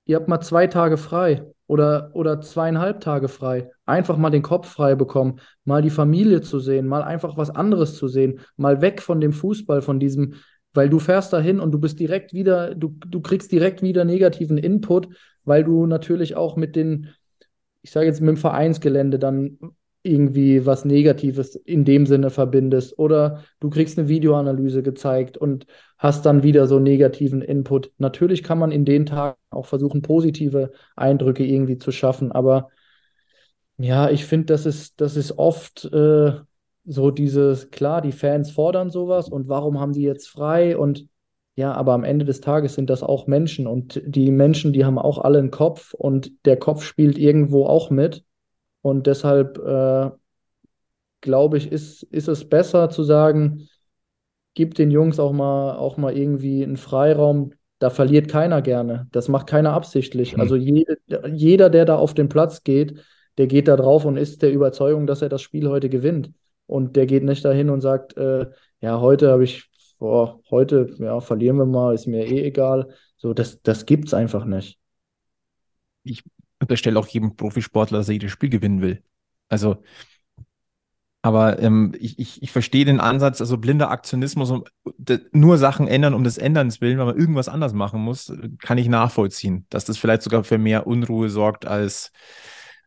ihr 0.04 0.16
habt 0.16 0.28
mal 0.28 0.40
zwei 0.40 0.66
Tage 0.66 0.98
frei 0.98 1.46
oder, 1.66 2.10
oder 2.12 2.40
zweieinhalb 2.40 3.00
Tage 3.00 3.28
frei. 3.28 3.70
Einfach 3.86 4.18
mal 4.18 4.30
den 4.30 4.42
Kopf 4.42 4.68
frei 4.68 4.94
bekommen, 4.96 5.40
mal 5.64 5.80
die 5.80 5.90
Familie 5.90 6.42
zu 6.42 6.58
sehen, 6.58 6.86
mal 6.86 7.02
einfach 7.02 7.36
was 7.36 7.50
anderes 7.50 7.96
zu 7.96 8.08
sehen, 8.08 8.40
mal 8.56 8.82
weg 8.82 9.00
von 9.00 9.20
dem 9.20 9.32
Fußball, 9.32 9.80
von 9.80 10.00
diesem, 10.00 10.34
weil 10.74 10.90
du 10.90 10.98
fährst 10.98 11.32
dahin 11.32 11.60
und 11.60 11.70
du 11.70 11.78
bist 11.78 12.00
direkt 12.00 12.32
wieder, 12.32 12.74
du, 12.74 12.96
du 13.06 13.20
kriegst 13.20 13.52
direkt 13.52 13.80
wieder 13.80 14.04
negativen 14.04 14.58
Input, 14.58 15.08
weil 15.44 15.62
du 15.62 15.86
natürlich 15.86 16.34
auch 16.34 16.56
mit 16.56 16.74
den, 16.74 17.10
ich 17.82 17.92
sage 17.92 18.06
jetzt 18.06 18.20
mit 18.20 18.28
dem 18.28 18.36
Vereinsgelände 18.38 19.20
dann 19.20 19.58
irgendwie 20.02 20.66
was 20.66 20.84
Negatives 20.84 21.54
in 21.54 21.84
dem 21.84 22.06
Sinne 22.06 22.30
verbindest. 22.30 22.98
Oder 22.98 23.44
du 23.60 23.70
kriegst 23.70 23.98
eine 23.98 24.08
Videoanalyse 24.08 24.82
gezeigt 24.82 25.36
und 25.36 25.66
hast 25.98 26.26
dann 26.26 26.42
wieder 26.42 26.66
so 26.66 26.78
negativen 26.78 27.42
Input. 27.42 27.92
Natürlich 27.98 28.42
kann 28.42 28.58
man 28.58 28.72
in 28.72 28.84
den 28.84 29.06
Tagen 29.06 29.38
auch 29.50 29.66
versuchen, 29.66 30.02
positive 30.02 30.72
Eindrücke 30.96 31.44
irgendwie 31.44 31.78
zu 31.78 31.92
schaffen, 31.92 32.32
aber 32.32 32.68
ja, 33.78 34.10
ich 34.10 34.24
finde, 34.26 34.46
das 34.46 34.66
ist, 34.66 35.00
das 35.00 35.16
ist 35.16 35.38
oft 35.38 35.84
äh, 35.86 36.32
so 36.84 37.10
dieses, 37.10 37.70
klar, 37.70 38.00
die 38.00 38.12
Fans 38.12 38.50
fordern 38.50 38.90
sowas 38.90 39.28
und 39.28 39.48
warum 39.48 39.80
haben 39.80 39.92
die 39.92 40.02
jetzt 40.02 40.28
frei? 40.28 40.76
Und 40.76 41.08
ja, 41.56 41.72
aber 41.72 41.92
am 41.92 42.04
Ende 42.04 42.24
des 42.24 42.40
Tages 42.40 42.74
sind 42.74 42.90
das 42.90 43.02
auch 43.02 43.26
Menschen 43.26 43.66
und 43.66 44.00
die 44.04 44.30
Menschen, 44.30 44.72
die 44.72 44.84
haben 44.84 44.98
auch 44.98 45.18
alle 45.18 45.38
einen 45.38 45.50
Kopf 45.50 45.94
und 45.94 46.32
der 46.44 46.56
Kopf 46.56 46.82
spielt 46.84 47.18
irgendwo 47.18 47.66
auch 47.66 47.90
mit 47.90 48.24
und 48.82 49.06
deshalb 49.06 49.58
äh, 49.58 50.10
glaube 51.22 51.56
ich, 51.56 51.72
ist, 51.72 52.02
ist 52.02 52.28
es 52.28 52.48
besser 52.48 52.90
zu 52.90 53.02
sagen, 53.02 53.68
gib 54.54 54.74
den 54.74 54.90
Jungs 54.90 55.18
auch 55.18 55.32
mal, 55.32 55.76
auch 55.76 55.96
mal 55.96 56.16
irgendwie 56.16 56.62
einen 56.62 56.76
Freiraum. 56.76 57.54
Da 57.78 57.90
verliert 57.90 58.28
keiner 58.28 58.60
gerne. 58.60 59.08
Das 59.12 59.28
macht 59.28 59.46
keiner 59.46 59.72
absichtlich. 59.72 60.34
Mhm. 60.34 60.40
Also 60.40 60.56
jede, 60.56 60.98
jeder, 61.32 61.70
der 61.70 61.84
da 61.86 61.96
auf 61.96 62.12
den 62.14 62.28
Platz 62.28 62.62
geht, 62.62 63.00
der 63.38 63.46
geht 63.46 63.68
da 63.68 63.76
drauf 63.76 64.04
und 64.04 64.16
ist 64.16 64.42
der 64.42 64.52
Überzeugung, 64.52 65.06
dass 65.06 65.22
er 65.22 65.30
das 65.30 65.40
Spiel 65.40 65.68
heute 65.68 65.88
gewinnt. 65.88 66.32
Und 66.66 66.96
der 66.96 67.06
geht 67.06 67.24
nicht 67.24 67.44
dahin 67.44 67.70
und 67.70 67.80
sagt, 67.80 68.16
äh, 68.16 68.46
ja, 68.80 69.00
heute 69.00 69.30
habe 69.30 69.44
ich, 69.44 69.70
boah, 69.98 70.40
heute, 70.50 70.94
ja, 70.98 71.20
verlieren 71.20 71.56
wir 71.56 71.66
mal, 71.66 71.94
ist 71.94 72.06
mir 72.06 72.26
eh 72.26 72.44
egal. 72.44 72.88
So, 73.16 73.32
das, 73.32 73.62
das 73.62 73.84
es 73.88 74.14
einfach 74.14 74.44
nicht. 74.44 74.78
Ich 76.04 76.22
unterstelle 76.62 76.98
auch 76.98 77.06
jedem 77.06 77.36
Profisportler, 77.36 77.98
dass 77.98 78.08
er 78.08 78.14
jedes 78.14 78.32
Spiel 78.32 78.48
gewinnen 78.48 78.80
will. 78.80 79.02
Also, 79.48 79.82
aber 81.20 81.60
ähm, 81.60 81.92
ich, 81.98 82.18
ich, 82.18 82.42
ich 82.42 82.50
verstehe 82.50 82.84
den 82.84 82.98
Ansatz, 82.98 83.40
also 83.40 83.56
blinder 83.56 83.90
Aktionismus 83.90 84.50
und 84.50 84.68
nur 85.32 85.56
Sachen 85.56 85.86
ändern 85.86 86.14
um 86.14 86.24
des 86.24 86.36
Änderns 86.36 86.80
willen, 86.80 86.98
weil 86.98 87.06
man 87.06 87.16
irgendwas 87.16 87.48
anders 87.48 87.72
machen 87.74 88.00
muss, 88.00 88.32
kann 88.60 88.78
ich 88.78 88.88
nachvollziehen, 88.88 89.66
dass 89.70 89.84
das 89.84 89.98
vielleicht 89.98 90.22
sogar 90.22 90.42
für 90.42 90.58
mehr 90.58 90.86
Unruhe 90.86 91.28
sorgt, 91.28 91.64
als, 91.64 92.10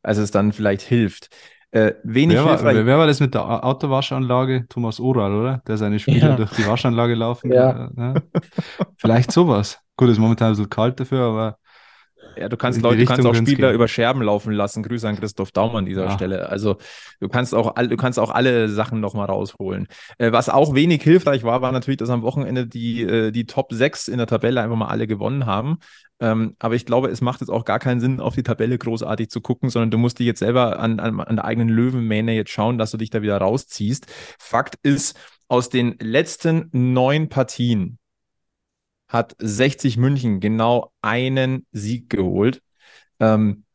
als 0.04 0.18
es 0.18 0.32
dann 0.32 0.52
vielleicht 0.52 0.82
hilft. 0.82 1.30
Äh, 1.72 1.96
wenig 2.04 2.38
wer, 2.38 2.46
war, 2.46 2.64
wer, 2.64 2.86
wer, 2.86 2.98
war 2.98 3.08
das 3.08 3.20
mit 3.20 3.34
der 3.34 3.66
Autowaschanlage? 3.66 4.66
Thomas 4.70 5.00
Oral, 5.00 5.34
oder? 5.34 5.62
Der 5.68 5.78
seine 5.78 6.00
Spieler 6.00 6.30
ja. 6.30 6.36
durch 6.36 6.52
die 6.52 6.66
Waschanlage 6.68 7.16
laufen. 7.16 7.52
Ja. 7.52 7.90
ja. 7.98 8.14
Vielleicht 8.98 9.32
sowas. 9.32 9.80
Gut, 9.98 10.10
ist 10.10 10.20
momentan 10.20 10.48
ein 10.48 10.52
bisschen 10.54 10.70
kalt 10.70 11.00
dafür, 11.00 11.22
aber 11.22 11.58
ja, 12.38 12.50
du 12.50 12.58
kannst 12.58 12.82
Leute, 12.82 13.00
du 13.00 13.06
kannst 13.06 13.26
auch 13.26 13.36
Spieler 13.36 13.72
über 13.72 13.88
Scherben 13.88 14.22
laufen 14.22 14.54
lassen. 14.54 14.84
Grüße 14.84 15.08
an 15.08 15.16
Christoph 15.16 15.52
Daum 15.52 15.76
an 15.76 15.86
dieser 15.86 16.06
ja. 16.06 16.12
Stelle. 16.12 16.50
Also 16.50 16.78
du 17.20 17.28
kannst 17.28 17.54
auch 17.54 17.74
du 17.76 17.98
kannst 17.98 18.20
auch 18.20 18.32
alle 18.32 18.70
Sachen 18.70 19.00
nochmal 19.00 19.28
rausholen. 19.28 19.88
Äh, 20.18 20.32
was 20.32 20.50
auch 20.50 20.76
wenig 20.76 21.02
hilfreich 21.04 21.44
war, 21.44 21.62
war 21.62 21.72
natürlich, 21.72 21.98
dass 21.98 22.10
am 22.10 22.22
Wochenende 22.22 22.68
die, 22.68 23.02
äh, 23.04 23.32
die 23.32 23.46
Top 23.46 23.74
6 23.74 24.08
in 24.08 24.18
der 24.18 24.28
Tabelle 24.28 24.62
einfach 24.62 24.76
mal 24.76 24.88
alle 24.88 25.08
gewonnen 25.08 25.46
haben. 25.46 25.78
Ähm, 26.20 26.56
aber 26.60 26.76
ich 26.76 26.86
glaube, 26.86 27.10
es 27.10 27.22
macht 27.22 27.42
jetzt 27.42 27.50
auch 27.50 27.66
gar 27.66 27.80
keinen 27.80 28.00
Sinn, 28.00 28.22
auf 28.22 28.36
die 28.36 28.44
Tabelle 28.44 28.78
großartig 28.78 29.30
zu 29.30 29.42
gucken, 29.42 29.70
sondern 29.70 29.92
du 29.92 29.98
musst 29.98 30.20
dich 30.20 30.28
jetzt 30.28 30.40
selber 30.40 30.80
an, 30.80 31.00
an, 31.00 31.20
an 31.20 31.36
der 31.36 31.46
eigenen 31.46 31.70
Löwenmähne 31.70 32.34
jetzt 32.34 32.52
schauen, 32.52 32.78
dass 32.78 32.92
du 32.92 32.98
dich 32.98 33.10
da 33.10 33.22
wieder 33.22 33.38
rausziehst. 33.38 34.08
Fakt 34.40 34.76
ist, 34.84 35.18
aus 35.48 35.70
den 35.70 35.96
letzten 36.00 36.70
neun 36.72 37.30
Partien 37.30 38.00
hat 39.08 39.36
60 39.40 39.98
München 39.98 40.40
genau 40.40 40.92
einen 41.02 41.66
Sieg 41.72 42.10
geholt. 42.10 42.62
Ähm, 43.20 43.66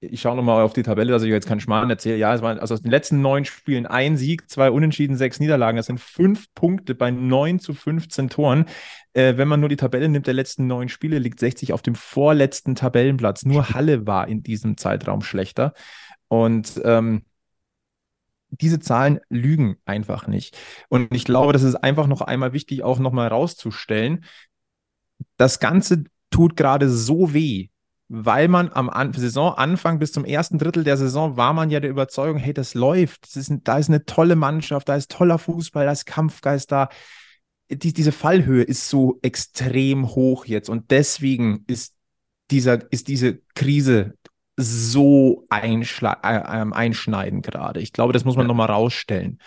ich 0.00 0.20
schaue 0.20 0.36
nochmal 0.36 0.62
auf 0.62 0.74
die 0.74 0.82
Tabelle, 0.82 1.10
dass 1.10 1.22
ich 1.22 1.30
jetzt 1.30 1.48
keinen 1.48 1.60
Schmarrn 1.60 1.88
erzähle. 1.88 2.16
Ja, 2.16 2.34
es 2.34 2.42
waren 2.42 2.58
also 2.58 2.74
aus 2.74 2.82
den 2.82 2.90
letzten 2.90 3.22
neun 3.22 3.44
Spielen 3.44 3.86
ein 3.86 4.16
Sieg, 4.16 4.48
zwei 4.50 4.70
Unentschieden, 4.70 5.16
sechs 5.16 5.40
Niederlagen. 5.40 5.76
Das 5.76 5.86
sind 5.86 6.00
fünf 6.00 6.52
Punkte 6.54 6.94
bei 6.94 7.10
neun 7.10 7.58
zu 7.60 7.72
15 7.72 8.28
Toren. 8.28 8.66
Äh, 9.14 9.36
wenn 9.36 9.48
man 9.48 9.60
nur 9.60 9.68
die 9.68 9.76
Tabelle 9.76 10.08
nimmt 10.08 10.26
der 10.26 10.34
letzten 10.34 10.66
neun 10.66 10.88
Spiele, 10.88 11.18
liegt 11.18 11.40
60 11.40 11.72
auf 11.72 11.82
dem 11.82 11.94
vorletzten 11.94 12.74
Tabellenplatz. 12.74 13.44
Nur 13.44 13.70
Halle 13.74 14.06
war 14.06 14.28
in 14.28 14.42
diesem 14.42 14.76
Zeitraum 14.76 15.22
schlechter. 15.22 15.72
Und 16.28 16.80
ähm, 16.84 17.22
diese 18.50 18.78
Zahlen 18.78 19.20
lügen 19.28 19.76
einfach 19.84 20.26
nicht. 20.26 20.56
Und 20.88 21.14
ich 21.14 21.24
glaube, 21.24 21.52
das 21.52 21.62
ist 21.62 21.76
einfach 21.76 22.06
noch 22.06 22.20
einmal 22.20 22.52
wichtig, 22.52 22.82
auch 22.82 22.98
nochmal 22.98 23.28
rauszustellen. 23.28 24.24
Das 25.36 25.60
Ganze 25.60 26.04
tut 26.30 26.56
gerade 26.56 26.88
so 26.88 27.32
weh, 27.32 27.68
weil 28.08 28.48
man 28.48 28.70
am 28.72 28.88
An 28.88 29.12
Saisonanfang 29.12 29.98
bis 29.98 30.12
zum 30.12 30.24
ersten 30.24 30.58
Drittel 30.58 30.84
der 30.84 30.96
Saison 30.96 31.36
war 31.36 31.52
man 31.52 31.70
ja 31.70 31.80
der 31.80 31.90
Überzeugung, 31.90 32.38
hey, 32.38 32.54
das 32.54 32.74
läuft, 32.74 33.24
das 33.24 33.36
ist, 33.36 33.52
da 33.64 33.78
ist 33.78 33.88
eine 33.88 34.04
tolle 34.04 34.36
Mannschaft, 34.36 34.88
da 34.88 34.96
ist 34.96 35.10
toller 35.10 35.38
Fußball, 35.38 35.86
da 35.86 35.92
ist 35.92 36.06
Kampfgeist 36.06 36.70
da. 36.70 36.88
Die, 37.68 37.92
diese 37.92 38.12
Fallhöhe 38.12 38.62
ist 38.62 38.88
so 38.88 39.18
extrem 39.22 40.08
hoch 40.14 40.44
jetzt 40.44 40.68
und 40.68 40.92
deswegen 40.92 41.64
ist 41.66 41.94
dieser, 42.52 42.92
ist 42.92 43.08
diese 43.08 43.40
Krise 43.56 44.14
so 44.56 45.46
äh, 45.52 45.66
ähm, 45.68 46.72
einschneiden 46.72 47.42
gerade. 47.42 47.80
Ich 47.80 47.92
glaube, 47.92 48.12
das 48.12 48.24
muss 48.24 48.36
man 48.36 48.44
ja. 48.44 48.48
nochmal 48.48 48.68
rausstellen. 48.68 49.38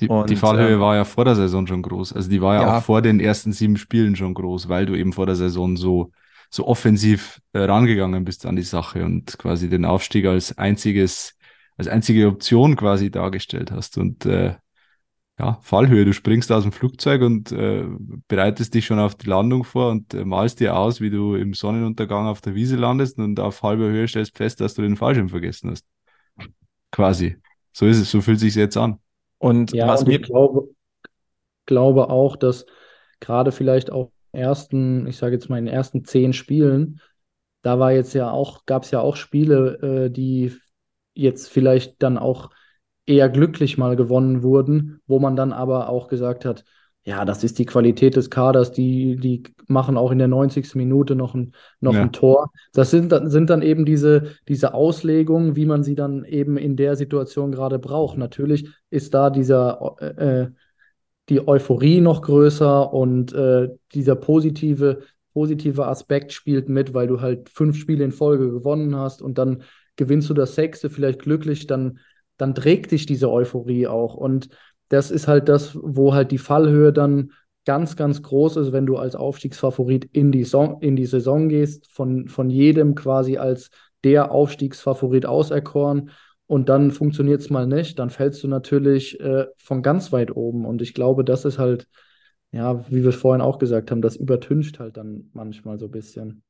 Die, 0.00 0.08
und, 0.08 0.28
die 0.28 0.36
Fallhöhe 0.36 0.74
ähm, 0.74 0.80
war 0.80 0.96
ja 0.96 1.04
vor 1.04 1.24
der 1.24 1.36
Saison 1.36 1.66
schon 1.66 1.82
groß. 1.82 2.12
Also 2.12 2.28
die 2.28 2.42
war 2.42 2.56
ja, 2.56 2.62
ja, 2.62 2.78
auch 2.78 2.82
vor 2.82 3.00
den 3.00 3.20
ersten 3.20 3.52
sieben 3.52 3.76
Spielen 3.76 4.16
schon 4.16 4.34
groß, 4.34 4.68
weil 4.68 4.86
du 4.86 4.94
eben 4.94 5.12
vor 5.12 5.26
der 5.26 5.36
Saison 5.36 5.76
so, 5.76 6.10
so 6.50 6.66
offensiv 6.66 7.40
äh, 7.52 7.60
rangegangen 7.60 8.24
bist 8.24 8.44
an 8.44 8.56
die 8.56 8.62
Sache 8.62 9.04
und 9.04 9.38
quasi 9.38 9.68
den 9.68 9.84
Aufstieg 9.84 10.26
als 10.26 10.58
einziges, 10.58 11.36
als 11.76 11.88
einzige 11.88 12.26
Option 12.26 12.76
quasi 12.76 13.10
dargestellt 13.10 13.70
hast. 13.70 13.98
Und 13.98 14.26
äh, 14.26 14.56
ja, 15.38 15.58
Fallhöhe. 15.60 16.04
Du 16.04 16.12
springst 16.12 16.50
aus 16.50 16.62
dem 16.62 16.72
Flugzeug 16.72 17.22
und 17.22 17.52
äh, 17.52 17.84
bereitest 18.26 18.74
dich 18.74 18.86
schon 18.86 18.98
auf 18.98 19.14
die 19.14 19.28
Landung 19.28 19.64
vor 19.64 19.90
und 19.90 20.14
äh, 20.14 20.24
malst 20.24 20.60
dir 20.60 20.76
aus, 20.76 21.00
wie 21.00 21.10
du 21.10 21.34
im 21.34 21.52
Sonnenuntergang 21.52 22.26
auf 22.26 22.40
der 22.40 22.54
Wiese 22.54 22.76
landest 22.76 23.18
und 23.18 23.38
auf 23.38 23.62
halber 23.62 23.84
Höhe 23.84 24.08
stellst 24.08 24.36
fest, 24.36 24.60
dass 24.60 24.74
du 24.74 24.82
den 24.82 24.96
Fallschirm 24.96 25.28
vergessen 25.28 25.70
hast. 25.70 25.84
Quasi. 26.90 27.36
So 27.72 27.86
ist 27.86 27.98
es, 27.98 28.10
so 28.10 28.22
fühlt 28.22 28.40
sich 28.40 28.54
jetzt 28.54 28.76
an. 28.76 28.98
Und 29.38 29.72
ja, 29.72 29.86
was 29.86 30.02
und 30.02 30.08
mir 30.08 30.20
ich 30.20 30.26
glaube, 30.26 30.70
glaube 31.66 32.08
auch, 32.08 32.36
dass 32.36 32.64
gerade 33.20 33.52
vielleicht 33.52 33.92
auch 33.92 34.10
ersten, 34.32 35.06
ich 35.06 35.18
sage 35.18 35.34
jetzt 35.34 35.50
mal 35.50 35.58
in 35.58 35.66
den 35.66 35.74
ersten 35.74 36.04
zehn 36.04 36.32
Spielen, 36.32 37.00
da 37.60 37.78
war 37.78 37.92
jetzt 37.92 38.14
ja 38.14 38.30
auch, 38.30 38.64
gab 38.64 38.84
es 38.84 38.90
ja 38.90 39.00
auch 39.00 39.16
Spiele, 39.16 40.06
äh, 40.06 40.10
die 40.10 40.56
jetzt 41.14 41.50
vielleicht 41.50 42.02
dann 42.02 42.16
auch 42.16 42.50
eher 43.06 43.28
glücklich 43.28 43.78
mal 43.78 43.96
gewonnen 43.96 44.42
wurden, 44.42 45.00
wo 45.06 45.18
man 45.18 45.36
dann 45.36 45.52
aber 45.52 45.88
auch 45.88 46.08
gesagt 46.08 46.44
hat, 46.44 46.64
ja, 47.06 47.24
das 47.24 47.44
ist 47.44 47.60
die 47.60 47.66
Qualität 47.66 48.16
des 48.16 48.30
Kaders, 48.30 48.72
die, 48.72 49.14
die 49.14 49.44
machen 49.68 49.96
auch 49.96 50.10
in 50.10 50.18
der 50.18 50.26
90. 50.26 50.74
Minute 50.74 51.14
noch 51.14 51.34
ein, 51.34 51.52
noch 51.80 51.94
ja. 51.94 52.02
ein 52.02 52.10
Tor. 52.10 52.50
Das 52.72 52.90
sind, 52.90 53.14
sind 53.26 53.48
dann 53.48 53.62
eben 53.62 53.84
diese, 53.84 54.32
diese 54.48 54.74
Auslegungen, 54.74 55.54
wie 55.54 55.66
man 55.66 55.84
sie 55.84 55.94
dann 55.94 56.24
eben 56.24 56.56
in 56.56 56.74
der 56.74 56.96
Situation 56.96 57.52
gerade 57.52 57.78
braucht. 57.78 58.18
Natürlich 58.18 58.68
ist 58.90 59.14
da 59.14 59.30
dieser, 59.30 59.94
äh, 60.00 60.42
äh, 60.42 60.48
die 61.28 61.46
Euphorie 61.46 62.00
noch 62.00 62.22
größer 62.22 62.92
und 62.92 63.32
äh, 63.32 63.68
dieser 63.94 64.16
positive, 64.16 65.02
positive 65.32 65.86
Aspekt 65.86 66.32
spielt 66.32 66.68
mit, 66.68 66.92
weil 66.92 67.06
du 67.06 67.20
halt 67.20 67.50
fünf 67.50 67.76
Spiele 67.76 68.04
in 68.04 68.12
Folge 68.12 68.50
gewonnen 68.50 68.96
hast 68.96 69.22
und 69.22 69.38
dann 69.38 69.62
gewinnst 69.94 70.28
du 70.28 70.34
das 70.34 70.56
sechste 70.56 70.90
vielleicht 70.90 71.20
glücklich, 71.20 71.68
dann 71.68 72.00
dann 72.36 72.54
trägt 72.54 72.92
dich 72.92 73.06
diese 73.06 73.30
Euphorie 73.30 73.86
auch. 73.86 74.14
Und 74.14 74.48
das 74.88 75.10
ist 75.10 75.28
halt 75.28 75.48
das, 75.48 75.76
wo 75.80 76.14
halt 76.14 76.30
die 76.30 76.38
Fallhöhe 76.38 76.92
dann 76.92 77.32
ganz, 77.64 77.96
ganz 77.96 78.22
groß 78.22 78.56
ist, 78.56 78.72
wenn 78.72 78.86
du 78.86 78.96
als 78.96 79.16
Aufstiegsfavorit 79.16 80.08
in 80.12 80.32
die, 80.32 80.44
Son 80.44 80.78
in 80.80 80.96
die 80.96 81.06
Saison 81.06 81.48
gehst, 81.48 81.90
von, 81.90 82.28
von 82.28 82.48
jedem 82.48 82.94
quasi 82.94 83.36
als 83.38 83.70
der 84.04 84.30
Aufstiegsfavorit 84.30 85.26
auserkoren. 85.26 86.10
Und 86.46 86.68
dann 86.68 86.92
funktioniert 86.92 87.40
es 87.40 87.50
mal 87.50 87.66
nicht, 87.66 87.98
dann 87.98 88.08
fällst 88.08 88.42
du 88.44 88.48
natürlich 88.48 89.18
äh, 89.18 89.46
von 89.58 89.82
ganz 89.82 90.12
weit 90.12 90.34
oben. 90.34 90.64
Und 90.64 90.80
ich 90.80 90.94
glaube, 90.94 91.24
das 91.24 91.44
ist 91.44 91.58
halt, 91.58 91.88
ja, 92.52 92.88
wie 92.88 93.02
wir 93.02 93.12
vorhin 93.12 93.42
auch 93.42 93.58
gesagt 93.58 93.90
haben, 93.90 94.00
das 94.00 94.14
übertüncht 94.14 94.78
halt 94.78 94.96
dann 94.96 95.30
manchmal 95.32 95.78
so 95.78 95.86
ein 95.86 95.90
bisschen. 95.90 96.44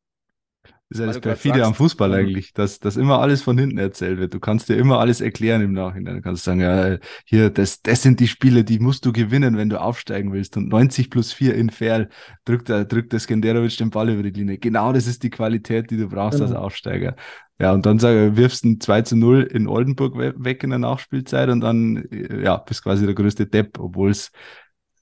Das 0.89 0.99
ist 0.99 1.01
ja 1.01 1.07
das 1.07 1.21
perfide 1.21 1.65
am 1.65 1.75
Fußball 1.75 2.11
mhm. 2.11 2.15
eigentlich, 2.15 2.53
dass, 2.53 2.79
dass 2.79 2.97
immer 2.97 3.19
alles 3.19 3.43
von 3.43 3.59
hinten 3.59 3.79
erzählt 3.79 4.19
wird. 4.19 4.33
Du 4.35 4.39
kannst 4.39 4.69
dir 4.69 4.77
immer 4.77 5.01
alles 5.01 5.21
erklären 5.21 5.61
im 5.61 5.73
Nachhinein. 5.73 6.17
Du 6.17 6.23
kannst 6.23 6.45
sagen, 6.45 6.61
ja, 6.61 6.99
hier, 7.25 7.51
das, 7.51 7.83
das 7.83 8.03
sind 8.03 8.21
die 8.21 8.29
Spiele, 8.29 8.63
die 8.63 8.79
musst 8.79 9.05
du 9.05 9.13
gewinnen, 9.13 9.57
wenn 9.57 9.69
du 9.69 9.81
aufsteigen 9.81 10.33
willst. 10.33 10.57
Und 10.57 10.69
90 10.69 11.11
plus 11.11 11.33
4 11.33 11.57
in 11.57 11.71
Fair 11.71 12.09
drückt, 12.45 12.69
der, 12.69 12.85
drückt 12.85 13.13
der 13.13 13.19
Skenderovic 13.19 13.77
den 13.79 13.91
Ball 13.91 14.11
über 14.11 14.23
die 14.23 14.31
Linie. 14.31 14.59
Genau 14.59 14.93
das 14.93 15.09
ist 15.09 15.25
die 15.25 15.31
Qualität, 15.31 15.91
die 15.91 15.97
du 15.97 16.09
brauchst 16.09 16.39
genau. 16.39 16.51
als 16.51 16.57
Aufsteiger. 16.57 17.17
Ja, 17.59 17.73
und 17.73 17.85
dann 17.85 17.99
sag, 17.99 18.37
wirfst 18.37 18.65
du 18.65 18.69
ein 18.69 18.81
2 18.81 19.03
zu 19.03 19.17
0 19.17 19.43
in 19.43 19.67
Oldenburg 19.67 20.17
weg 20.17 20.63
in 20.63 20.71
der 20.71 20.79
Nachspielzeit 20.79 21.49
und 21.49 21.63
dann, 21.63 22.07
ja, 22.11 22.59
bist 22.59 22.85
quasi 22.85 23.07
der 23.07 23.15
größte 23.15 23.47
Depp, 23.47 23.81
obwohl 23.81 24.11
es 24.11 24.31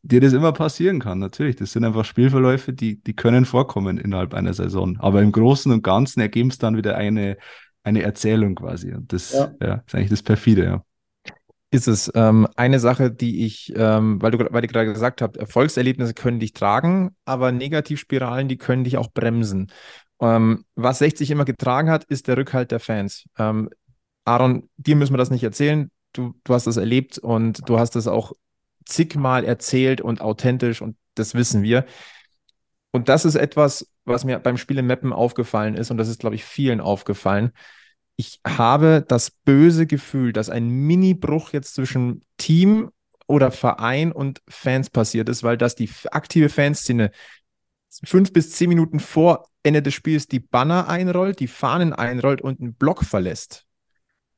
dir 0.04 0.20
das 0.20 0.34
immer 0.34 0.52
passieren 0.52 1.00
kann. 1.00 1.18
Natürlich, 1.18 1.56
das 1.56 1.72
sind 1.72 1.84
einfach 1.84 2.04
Spielverläufe, 2.04 2.72
die, 2.72 3.02
die 3.02 3.16
können 3.16 3.46
vorkommen 3.46 3.96
innerhalb 3.98 4.34
einer 4.34 4.52
Saison. 4.52 4.98
Aber 5.00 5.22
im 5.22 5.32
Großen 5.32 5.72
und 5.72 5.82
Ganzen 5.82 6.20
ergeben 6.20 6.50
es 6.50 6.58
dann 6.58 6.76
wieder 6.76 6.96
eine, 6.96 7.38
eine 7.82 8.02
Erzählung 8.02 8.54
quasi. 8.54 8.92
Und 8.92 9.12
das 9.12 9.32
ja. 9.32 9.50
ja 9.60 9.82
ist 9.86 9.94
eigentlich 9.94 10.10
das 10.10 10.22
Perfide, 10.22 10.64
ja. 10.64 10.84
Ist 11.70 11.88
es 11.88 12.12
ähm, 12.14 12.46
eine 12.54 12.78
Sache, 12.78 13.10
die 13.10 13.44
ich, 13.46 13.72
ähm, 13.74 14.22
weil 14.22 14.30
du 14.30 14.38
weil 14.38 14.64
ich 14.64 14.70
gerade 14.70 14.92
gesagt 14.92 15.22
habt, 15.22 15.38
Erfolgserlebnisse 15.38 16.14
können 16.14 16.38
dich 16.38 16.52
tragen, 16.52 17.16
aber 17.24 17.50
Negativspiralen, 17.50 18.46
die 18.46 18.58
können 18.58 18.84
dich 18.84 18.96
auch 18.96 19.10
bremsen. 19.12 19.72
Ähm, 20.20 20.64
was 20.76 20.98
60 20.98 21.30
immer 21.32 21.44
getragen 21.44 21.90
hat, 21.90 22.04
ist 22.04 22.28
der 22.28 22.36
Rückhalt 22.36 22.70
der 22.70 22.78
Fans. 22.78 23.24
Ähm, 23.38 23.70
Aaron, 24.24 24.68
dir 24.76 24.94
müssen 24.94 25.14
wir 25.14 25.18
das 25.18 25.30
nicht 25.30 25.42
erzählen. 25.42 25.90
Du, 26.12 26.34
du 26.44 26.54
hast 26.54 26.68
das 26.68 26.76
erlebt 26.76 27.18
und 27.18 27.68
du 27.68 27.78
hast 27.78 27.96
es 27.96 28.06
auch 28.06 28.32
zigmal 28.84 29.44
erzählt 29.44 30.00
und 30.00 30.20
authentisch 30.20 30.82
und 30.82 30.96
das 31.14 31.34
wissen 31.34 31.62
wir. 31.62 31.84
Und 32.90 33.08
das 33.08 33.24
ist 33.24 33.34
etwas, 33.34 33.88
was 34.04 34.24
mir 34.24 34.38
beim 34.38 34.56
Spiel 34.56 34.78
im 34.78 34.86
Mappen 34.86 35.12
aufgefallen 35.12 35.74
ist 35.74 35.90
und 35.90 35.96
das 35.96 36.08
ist, 36.08 36.20
glaube 36.20 36.36
ich, 36.36 36.44
vielen 36.44 36.80
aufgefallen. 36.80 37.52
Ich 38.16 38.40
habe 38.46 39.04
das 39.06 39.30
böse 39.30 39.86
Gefühl, 39.86 40.32
dass 40.32 40.50
ein 40.50 40.68
Mini-Bruch 40.68 41.52
jetzt 41.52 41.74
zwischen 41.74 42.24
Team 42.36 42.90
oder 43.26 43.50
Verein 43.50 44.12
und 44.12 44.42
Fans 44.48 44.90
passiert 44.90 45.28
ist, 45.28 45.42
weil 45.42 45.56
das 45.56 45.74
die 45.74 45.90
aktive 46.10 46.48
Fanszene 46.48 47.10
fünf 48.04 48.32
bis 48.32 48.52
zehn 48.52 48.68
Minuten 48.68 49.00
vor 49.00 49.48
Ende 49.62 49.82
des 49.82 49.94
Spiels 49.94 50.28
die 50.28 50.40
Banner 50.40 50.88
einrollt, 50.88 51.40
die 51.40 51.48
Fahnen 51.48 51.92
einrollt 51.92 52.42
und 52.42 52.60
einen 52.60 52.74
Block 52.74 53.04
verlässt. 53.04 53.66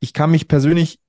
Ich 0.00 0.12
kann 0.12 0.30
mich 0.30 0.46
persönlich 0.46 1.00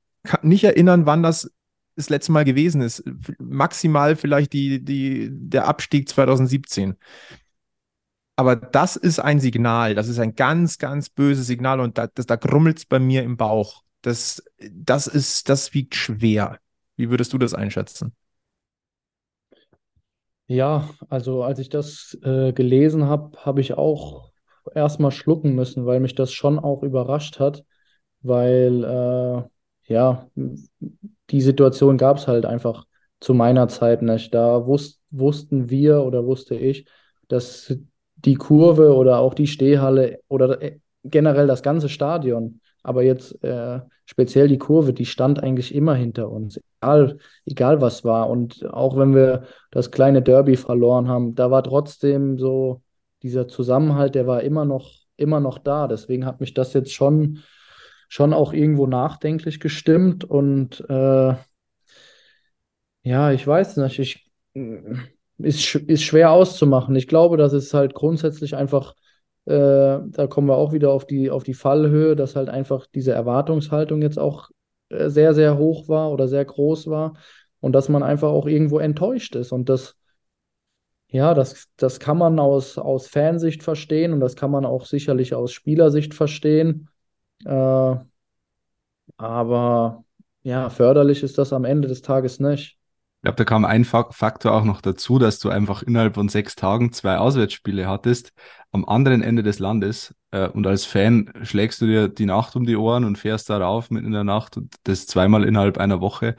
nicht 0.42 0.64
erinnern, 0.64 1.06
wann 1.06 1.24
das 1.24 1.52
das 1.98 2.10
letzte 2.10 2.32
Mal 2.32 2.46
gewesen 2.46 2.82
ist. 2.82 3.04
Maximal 3.40 4.16
vielleicht 4.16 4.54
die, 4.54 4.84
die, 4.84 5.30
der 5.32 5.68
Abstieg 5.68 6.08
2017. 6.08 6.96
Aber 8.36 8.56
das 8.56 8.96
ist 8.96 9.20
ein 9.20 9.40
Signal, 9.40 9.96
das 9.96 10.08
ist 10.08 10.20
ein 10.20 10.36
ganz, 10.36 10.78
ganz 10.78 11.10
böses 11.10 11.48
Signal 11.48 11.80
und 11.80 11.98
da, 11.98 12.08
das, 12.08 12.28
da 12.28 12.36
grummelt 12.36 12.78
es 12.78 12.86
bei 12.86 13.00
mir 13.00 13.24
im 13.24 13.36
Bauch. 13.36 13.84
Das, 14.04 14.44
das 14.72 15.08
ist, 15.08 15.50
das 15.50 15.74
wiegt 15.74 15.96
schwer. 15.96 16.60
Wie 16.96 17.10
würdest 17.10 17.34
du 17.34 17.40
das 17.40 17.56
einschätzen? 17.56 18.14
Ja, 20.46 20.90
also 21.10 21.44
als 21.44 21.60
ich 21.60 21.70
das 21.70 22.18
äh, 22.24 22.54
gelesen 22.54 23.06
habe, 23.06 23.38
habe 23.44 23.60
ich 23.60 23.74
auch 23.74 24.32
erstmal 24.74 25.12
schlucken 25.12 25.56
müssen, 25.56 25.86
weil 25.86 26.00
mich 26.00 26.16
das 26.16 26.32
schon 26.32 26.60
auch 26.60 26.84
überrascht 26.84 27.40
hat, 27.40 27.66
weil 28.22 28.84
äh, 28.84 29.94
ja, 29.94 30.30
die 31.30 31.42
Situation 31.42 31.98
gab 31.98 32.18
es 32.18 32.28
halt 32.28 32.46
einfach 32.46 32.86
zu 33.20 33.34
meiner 33.34 33.68
Zeit 33.68 34.02
nicht. 34.02 34.34
Da 34.34 34.66
wus 34.66 35.02
wussten 35.10 35.70
wir 35.70 36.04
oder 36.04 36.26
wusste 36.26 36.56
ich, 36.56 36.86
dass 37.28 37.76
die 38.16 38.36
Kurve 38.36 38.96
oder 38.96 39.20
auch 39.20 39.34
die 39.34 39.48
Stehhalle 39.48 40.20
oder 40.28 40.62
äh, 40.62 40.80
generell 41.04 41.48
das 41.48 41.64
ganze 41.64 41.90
Stadion, 41.90 42.62
aber 42.84 43.04
jetzt 43.04 43.44
äh, 43.44 43.80
speziell 44.06 44.48
die 44.48 44.58
Kurve, 44.58 44.94
die 44.94 45.06
stand 45.06 45.42
eigentlich 45.44 45.74
immer 45.76 45.96
hinter 45.96 46.30
uns, 46.30 46.60
egal, 46.82 47.18
egal 47.46 47.82
was 47.82 48.04
war. 48.04 48.30
Und 48.30 48.66
auch 48.66 48.98
wenn 48.98 49.14
wir 49.14 49.44
das 49.72 49.92
kleine 49.92 50.22
Derby 50.22 50.56
verloren 50.56 51.08
haben, 51.08 51.36
da 51.36 51.52
war 51.52 51.64
trotzdem 51.64 52.38
so 52.38 52.82
dieser 53.24 53.48
Zusammenhalt, 53.48 54.16
der 54.16 54.28
war 54.28 54.42
immer 54.42 54.66
noch, 54.66 54.92
immer 55.16 55.40
noch 55.40 55.58
da. 55.58 55.88
Deswegen 55.88 56.26
hat 56.26 56.40
mich 56.40 56.54
das 56.54 56.74
jetzt 56.74 56.94
schon 56.94 57.40
schon 58.08 58.34
auch 58.34 58.54
irgendwo 58.54 58.88
nachdenklich 58.88 59.60
gestimmt 59.60 60.24
und 60.24 60.84
äh, 60.90 61.36
ja, 63.04 63.32
ich 63.32 63.46
weiß 63.46 63.78
nicht, 63.78 64.00
ich, 64.00 64.32
ist, 65.38 65.76
ist 65.76 66.04
schwer 66.04 66.32
auszumachen. 66.32 66.96
Ich 66.96 67.08
glaube, 67.08 67.38
dass 67.38 67.54
es 67.54 67.74
halt 67.74 67.94
grundsätzlich 67.94 68.56
einfach, 68.56 68.96
äh, 69.46 70.00
da 70.06 70.28
kommen 70.28 70.48
wir 70.48 70.56
auch 70.58 70.74
wieder 70.74 70.92
auf 70.92 71.06
die, 71.06 71.30
auf 71.30 71.44
die 71.44 71.54
Fallhöhe, 71.54 72.16
dass 72.16 72.36
halt 72.36 72.50
einfach 72.50 72.86
diese 72.88 73.14
Erwartungshaltung 73.14 74.02
jetzt 74.02 74.20
auch 74.20 74.50
äh, 74.90 75.10
sehr, 75.10 75.34
sehr 75.34 75.58
hoch 75.58 75.88
war 75.88 76.12
oder 76.12 76.28
sehr 76.28 76.44
groß 76.44 76.88
war 76.88 77.14
und 77.60 77.74
dass 77.74 77.90
man 77.90 78.04
einfach 78.04 78.30
auch 78.30 78.46
irgendwo 78.48 78.80
enttäuscht 78.80 79.36
ist 79.36 79.52
und 79.52 79.70
das 79.70 79.96
ja, 81.10 81.34
das, 81.34 81.68
das 81.78 82.00
kann 82.00 82.18
man 82.18 82.40
aus, 82.40 82.78
aus 82.78 83.08
Fansicht 83.08 83.64
verstehen 83.64 84.14
und 84.14 84.20
das 84.20 84.36
kann 84.36 84.52
man 84.52 84.66
auch 84.66 84.86
sicherlich 84.86 85.34
aus 85.34 85.54
Spielersicht 85.54 86.14
verstehen. 86.14 86.90
Äh, 87.46 87.96
Aber 89.18 90.04
ja, 90.44 90.70
förderlich 90.70 91.24
ist 91.24 91.38
das 91.38 91.54
am 91.54 91.66
Ende 91.66 91.88
des 91.88 92.02
Tages 92.02 92.40
nicht. 92.40 92.78
Ich 93.18 93.22
glaube, 93.24 93.38
da 93.38 93.46
kam 93.46 93.66
ein 93.66 93.84
Faktor 93.84 94.54
auch 94.54 94.64
noch 94.64 94.80
dazu, 94.80 95.18
dass 95.18 95.40
du 95.40 95.50
einfach 95.50 95.82
innerhalb 95.82 96.16
von 96.16 96.30
sechs 96.30 96.56
Tagen 96.56 96.94
zwei 96.94 97.18
Auswärtsspiele 97.18 97.88
hattest 97.88 98.32
am 98.72 98.86
anderen 98.86 99.24
Ende 99.24 99.44
des 99.44 99.60
Landes. 99.60 100.14
Äh, 100.32 100.48
und 100.50 100.68
als 100.68 100.86
Fan 100.86 101.34
schlägst 101.42 101.82
du 101.82 101.88
dir 101.88 102.08
die 102.10 102.26
Nacht 102.28 102.56
um 102.56 102.66
die 102.66 102.76
Ohren 102.76 103.06
und 103.06 103.18
fährst 103.18 103.50
darauf 103.50 103.90
mitten 103.90 104.08
in 104.08 104.12
der 104.14 104.24
Nacht 104.24 104.56
und 104.56 104.76
das 104.84 105.08
zweimal 105.08 105.44
innerhalb 105.44 105.78
einer 105.78 106.00
Woche. 106.00 106.36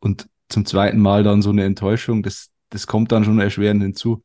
Und 0.00 0.28
zum 0.48 0.64
zweiten 0.64 0.98
Mal 0.98 1.22
dann 1.22 1.42
so 1.42 1.50
eine 1.50 1.64
Enttäuschung, 1.64 2.22
das, 2.22 2.50
das 2.70 2.86
kommt 2.86 3.12
dann 3.12 3.24
schon 3.24 3.38
erschwerend 3.38 3.82
hinzu. 3.82 4.24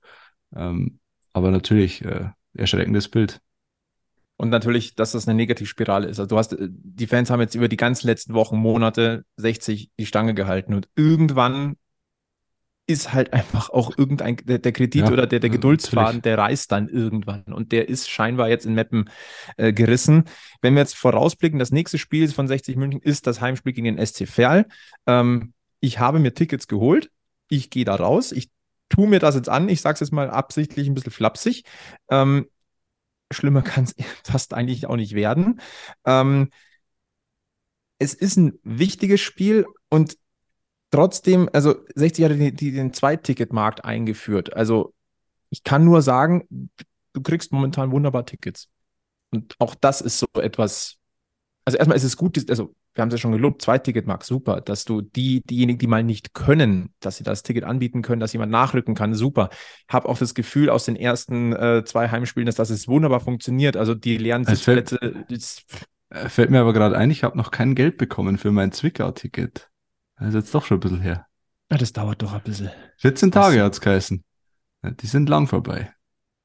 Ähm, 0.55 0.99
aber 1.33 1.51
natürlich 1.51 2.03
äh, 2.03 2.29
erschreckendes 2.53 3.09
Bild. 3.09 3.41
Und 4.39 4.49
natürlich, 4.49 4.95
dass 4.95 5.11
das 5.11 5.27
eine 5.27 5.35
Negativspirale 5.35 6.07
ist. 6.07 6.17
Also 6.17 6.29
du 6.29 6.37
hast, 6.37 6.53
äh, 6.53 6.69
die 6.69 7.07
Fans 7.07 7.29
haben 7.29 7.41
jetzt 7.41 7.55
über 7.55 7.67
die 7.67 7.75
ganzen 7.75 8.07
letzten 8.07 8.33
Wochen, 8.33 8.55
Monate 8.55 9.25
60 9.35 9.91
die 9.99 10.05
Stange 10.05 10.33
gehalten 10.33 10.73
und 10.73 10.87
irgendwann 10.95 11.75
ist 12.87 13.13
halt 13.13 13.33
einfach 13.33 13.69
auch 13.69 13.97
irgendein, 13.97 14.37
der, 14.37 14.59
der 14.59 14.71
Kredit 14.71 15.01
ja, 15.01 15.11
oder 15.11 15.27
der, 15.27 15.41
der 15.41 15.49
Geduldsfaden, 15.49 16.05
natürlich. 16.05 16.23
der 16.23 16.37
reißt 16.37 16.71
dann 16.71 16.87
irgendwann. 16.87 17.43
Und 17.51 17.73
der 17.73 17.89
ist 17.89 18.09
scheinbar 18.09 18.47
jetzt 18.47 18.65
in 18.65 18.75
Meppen 18.75 19.09
äh, 19.57 19.73
gerissen. 19.73 20.23
Wenn 20.61 20.73
wir 20.73 20.83
jetzt 20.83 20.95
vorausblicken, 20.95 21.59
das 21.59 21.71
nächste 21.71 21.97
Spiel 21.97 22.29
von 22.29 22.47
60 22.47 22.77
München 22.77 23.01
ist 23.01 23.27
das 23.27 23.41
Heimspiel 23.41 23.73
gegen 23.73 23.95
den 23.95 24.05
SC 24.05 24.25
Verl. 24.25 24.67
Ähm, 25.05 25.53
ich 25.81 25.99
habe 25.99 26.19
mir 26.19 26.33
Tickets 26.33 26.69
geholt. 26.69 27.11
Ich 27.49 27.69
gehe 27.69 27.83
da 27.83 27.95
raus. 27.95 28.31
Ich 28.31 28.49
tue 28.87 29.07
mir 29.09 29.19
das 29.19 29.35
jetzt 29.35 29.49
an. 29.49 29.67
Ich 29.67 29.81
sage 29.81 29.95
es 29.95 29.99
jetzt 29.99 30.13
mal 30.13 30.29
absichtlich 30.29 30.87
ein 30.87 30.93
bisschen 30.93 31.11
flapsig. 31.11 31.65
Ähm, 32.09 32.47
schlimmer 33.31 33.61
kann 33.61 33.85
es 33.85 33.95
fast 34.23 34.53
eigentlich 34.53 34.87
auch 34.87 34.95
nicht 34.95 35.13
werden. 35.13 35.61
Ähm, 36.05 36.49
es 37.99 38.13
ist 38.13 38.37
ein 38.37 38.57
wichtiges 38.63 39.21
Spiel 39.21 39.65
und 39.89 40.17
trotzdem, 40.91 41.49
also 41.53 41.75
60 41.95 42.25
hat 42.25 42.31
die, 42.31 42.53
die, 42.53 42.71
den 42.71 42.93
Zweitticketmarkt 42.93 43.83
eingeführt. 43.83 44.53
Also 44.53 44.93
ich 45.49 45.63
kann 45.63 45.83
nur 45.85 46.01
sagen, 46.01 46.47
du 47.13 47.21
kriegst 47.21 47.51
momentan 47.51 47.91
wunderbar 47.91 48.25
Tickets. 48.25 48.69
Und 49.31 49.55
auch 49.59 49.75
das 49.75 50.01
ist 50.01 50.19
so 50.19 50.27
etwas, 50.35 50.97
also 51.65 51.77
erstmal 51.77 51.97
ist 51.97 52.03
es 52.03 52.17
gut, 52.17 52.49
also 52.49 52.73
wir 52.99 53.03
haben 53.03 53.09
es 53.09 53.13
ja 53.13 53.19
schon 53.19 53.31
gelobt, 53.31 53.61
Zweitticketmarkt, 53.61 54.25
super, 54.25 54.59
dass 54.59 54.83
du 54.83 54.99
die, 54.99 55.41
diejenigen, 55.41 55.79
die 55.79 55.87
mal 55.87 56.03
nicht 56.03 56.33
können, 56.33 56.93
dass 56.99 57.15
sie 57.15 57.23
das 57.23 57.43
Ticket 57.43 57.63
anbieten 57.63 58.01
können, 58.01 58.19
dass 58.19 58.33
jemand 58.33 58.51
nachrücken 58.51 58.93
kann, 58.93 59.13
super. 59.13 59.49
Ich 59.87 59.93
habe 59.93 60.09
auch 60.09 60.17
das 60.17 60.33
Gefühl 60.33 60.69
aus 60.69 60.83
den 60.83 60.97
ersten 60.97 61.53
äh, 61.53 61.85
zwei 61.85 62.09
Heimspielen, 62.09 62.45
dass 62.45 62.55
das 62.55 62.69
ist 62.69 62.89
wunderbar 62.89 63.21
funktioniert. 63.21 63.77
Also 63.77 63.95
die 63.95 64.17
leeren 64.17 64.43
Sitzplätze. 64.43 64.97
Fällt, 64.97 65.65
äh, 66.09 66.27
fällt 66.27 66.49
mir 66.49 66.59
aber 66.59 66.73
gerade 66.73 66.97
ein, 66.97 67.09
ich 67.09 67.23
habe 67.23 67.37
noch 67.37 67.51
kein 67.51 67.73
Geld 67.73 67.97
bekommen 67.97 68.37
für 68.37 68.51
mein 68.51 68.73
Zwickau-Ticket. 68.73 69.69
Das 70.17 70.27
ist 70.27 70.33
jetzt 70.33 70.53
doch 70.53 70.65
schon 70.65 70.77
ein 70.77 70.81
bisschen 70.81 70.99
her. 70.99 71.25
Ja, 71.71 71.77
das 71.77 71.93
dauert 71.93 72.21
doch 72.21 72.33
ein 72.33 72.41
bisschen. 72.41 72.69
14 72.97 73.31
Tage 73.31 73.63
hat 73.63 73.71
es 73.71 73.79
geheißen. 73.79 74.25
Ja, 74.83 74.91
die 74.91 75.07
sind 75.07 75.29
lang 75.29 75.47
vorbei. 75.47 75.93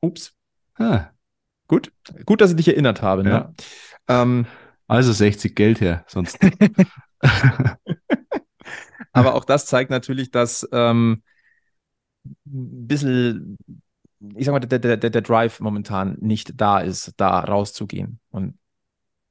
Ups. 0.01 0.35
Ah. 0.77 1.07
Gut. 1.67 1.91
Gut, 2.27 2.41
dass 2.41 2.51
ich 2.51 2.57
dich 2.57 2.69
erinnert 2.69 3.03
habe. 3.03 3.25
Ne? 3.25 3.31
Ja. 3.31 3.53
Ähm, 4.07 4.47
also 4.87 5.13
60 5.13 5.55
Geld 5.55 5.81
her, 5.81 6.05
sonst. 6.09 6.39
Aber 9.13 9.35
auch 9.35 9.45
das 9.45 9.67
zeigt 9.67 9.91
natürlich, 9.91 10.31
dass 10.31 10.69
ähm, 10.73 11.23
ein 12.25 12.87
bisschen, 12.87 13.59
ich 14.37 14.47
sag 14.47 14.53
mal, 14.53 14.61
der, 14.61 14.79
der, 14.79 14.97
der, 14.97 15.23
Drive 15.23 15.61
momentan 15.61 16.17
nicht 16.21 16.61
da 16.61 16.81
ist, 16.81 17.13
da 17.17 17.41
rauszugehen. 17.41 18.19
Und 18.31 18.59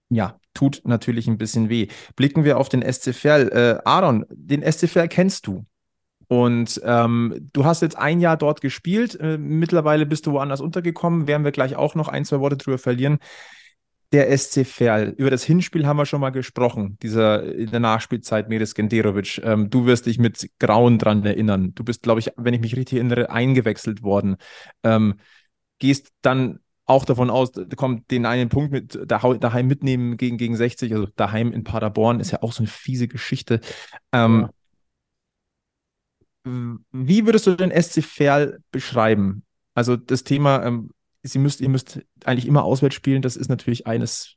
ja, 0.10 0.40
tut 0.54 0.82
natürlich 0.86 1.28
ein 1.28 1.38
bisschen 1.38 1.70
weh. 1.70 1.88
Blicken 2.16 2.44
wir 2.44 2.58
auf 2.58 2.70
den 2.70 2.82
SC 2.82 3.14
Verl. 3.14 3.50
Äh, 3.50 3.82
Aaron, 3.84 4.26
den 4.30 4.62
SC 4.64 4.88
Verl 4.88 5.08
kennst 5.08 5.48
du. 5.48 5.66
Und 6.28 6.82
ähm, 6.84 7.50
du 7.54 7.66
hast 7.66 7.82
jetzt 7.82 7.98
ein 7.98 8.20
Jahr 8.20 8.38
dort 8.38 8.62
gespielt. 8.62 9.20
Äh, 9.20 9.38
mittlerweile 9.38 10.06
bist 10.06 10.26
du 10.26 10.32
woanders 10.32 10.62
untergekommen. 10.62 11.28
Werden 11.28 11.44
wir 11.44 11.52
gleich 11.52 11.76
auch 11.76 11.96
noch 11.96 12.08
ein, 12.08 12.26
zwei 12.26 12.40
Worte 12.40 12.58
drüber 12.58 12.78
verlieren. 12.78 13.20
Der 14.14 14.38
SC 14.38 14.64
Verl. 14.64 15.16
Über 15.18 15.32
das 15.32 15.44
Hinspiel 15.44 15.88
haben 15.88 15.98
wir 15.98 16.06
schon 16.06 16.22
mal 16.22 16.30
gesprochen. 16.30 16.98
Dieser 17.02 17.44
in 17.52 17.72
der 17.72 17.80
Nachspielzeit 17.80 18.48
Miris 18.48 18.76
Genderovic. 18.76 19.42
Ähm, 19.44 19.72
du 19.72 19.88
wirst 19.88 20.06
dich 20.06 20.20
mit 20.20 20.52
Grauen 20.60 21.00
dran 21.00 21.26
erinnern. 21.26 21.74
Du 21.74 21.84
bist, 21.84 22.04
glaube 22.04 22.20
ich, 22.20 22.32
wenn 22.38 22.54
ich 22.54 22.62
mich 22.62 22.76
richtig 22.76 23.00
erinnere, 23.00 23.32
eingewechselt 23.32 24.04
worden. 24.04 24.38
Ähm, 24.84 25.16
gehst 25.80 26.14
dann 26.22 26.60
auch 26.86 27.06
davon 27.06 27.32
aus, 27.32 27.52
kommt 27.76 28.12
den 28.12 28.28
einen 28.28 28.50
Punkt 28.50 28.72
mit 28.72 29.00
daheim 29.08 29.68
mitnehmen 29.68 30.18
gegen, 30.18 30.38
gegen 30.38 30.56
60, 30.56 30.94
also 30.94 31.08
daheim 31.16 31.52
in 31.52 31.64
Paderborn, 31.64 32.20
ist 32.20 32.32
ja 32.32 32.44
auch 32.44 32.54
so 32.54 32.60
eine 32.60 32.68
fiese 32.68 33.08
Geschichte. 33.08 33.62
Ähm, 34.12 34.50
ja. 36.46 36.80
Wie 36.92 37.26
würdest 37.26 37.48
du 37.48 37.56
den 37.56 37.72
SC 37.72 38.04
Verl 38.04 38.60
beschreiben? 38.72 39.44
Also 39.74 39.96
das 39.96 40.24
Thema, 40.24 40.64
ähm, 40.66 40.92
sie 41.24 41.40
müsst, 41.40 41.62
ihr 41.62 41.70
müsst 41.70 42.02
eigentlich 42.26 42.48
immer 42.48 42.64
auswärts 42.64 42.96
spielen, 42.96 43.22
das 43.22 43.36
ist 43.36 43.50
natürlich 43.50 43.88
eines, 43.88 44.36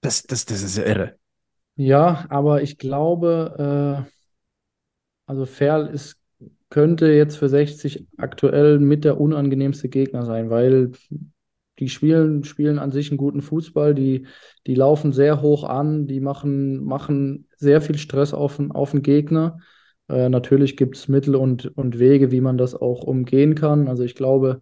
das, 0.00 0.22
das, 0.22 0.44
das 0.46 0.62
ist 0.62 0.76
ja 0.76 0.84
irre. 0.84 1.16
Ja, 1.76 2.26
aber 2.28 2.62
ich 2.62 2.78
glaube, 2.78 4.06
äh, 4.06 4.10
also 5.26 5.46
Ferl 5.46 5.88
ist 5.88 6.20
könnte 6.70 7.08
jetzt 7.08 7.36
für 7.36 7.48
60 7.48 8.06
aktuell 8.16 8.78
mit 8.78 9.04
der 9.04 9.20
unangenehmste 9.20 9.88
Gegner 9.88 10.24
sein, 10.24 10.50
weil 10.50 10.92
die 11.80 11.88
spielen, 11.88 12.44
spielen 12.44 12.78
an 12.78 12.92
sich 12.92 13.10
einen 13.10 13.18
guten 13.18 13.42
Fußball, 13.42 13.94
die, 13.94 14.26
die 14.66 14.74
laufen 14.74 15.12
sehr 15.12 15.42
hoch 15.42 15.64
an, 15.64 16.06
die 16.06 16.20
machen, 16.20 16.84
machen 16.84 17.48
sehr 17.56 17.80
viel 17.80 17.98
Stress 17.98 18.32
auf, 18.32 18.60
auf 18.70 18.92
den 18.92 19.02
Gegner. 19.02 19.58
Äh, 20.08 20.28
natürlich 20.28 20.76
gibt 20.76 20.96
es 20.96 21.08
Mittel 21.08 21.34
und, 21.34 21.66
und 21.76 21.98
Wege, 21.98 22.30
wie 22.30 22.40
man 22.40 22.56
das 22.56 22.74
auch 22.74 23.02
umgehen 23.02 23.54
kann. 23.54 23.88
Also 23.88 24.04
ich 24.04 24.14
glaube, 24.14 24.60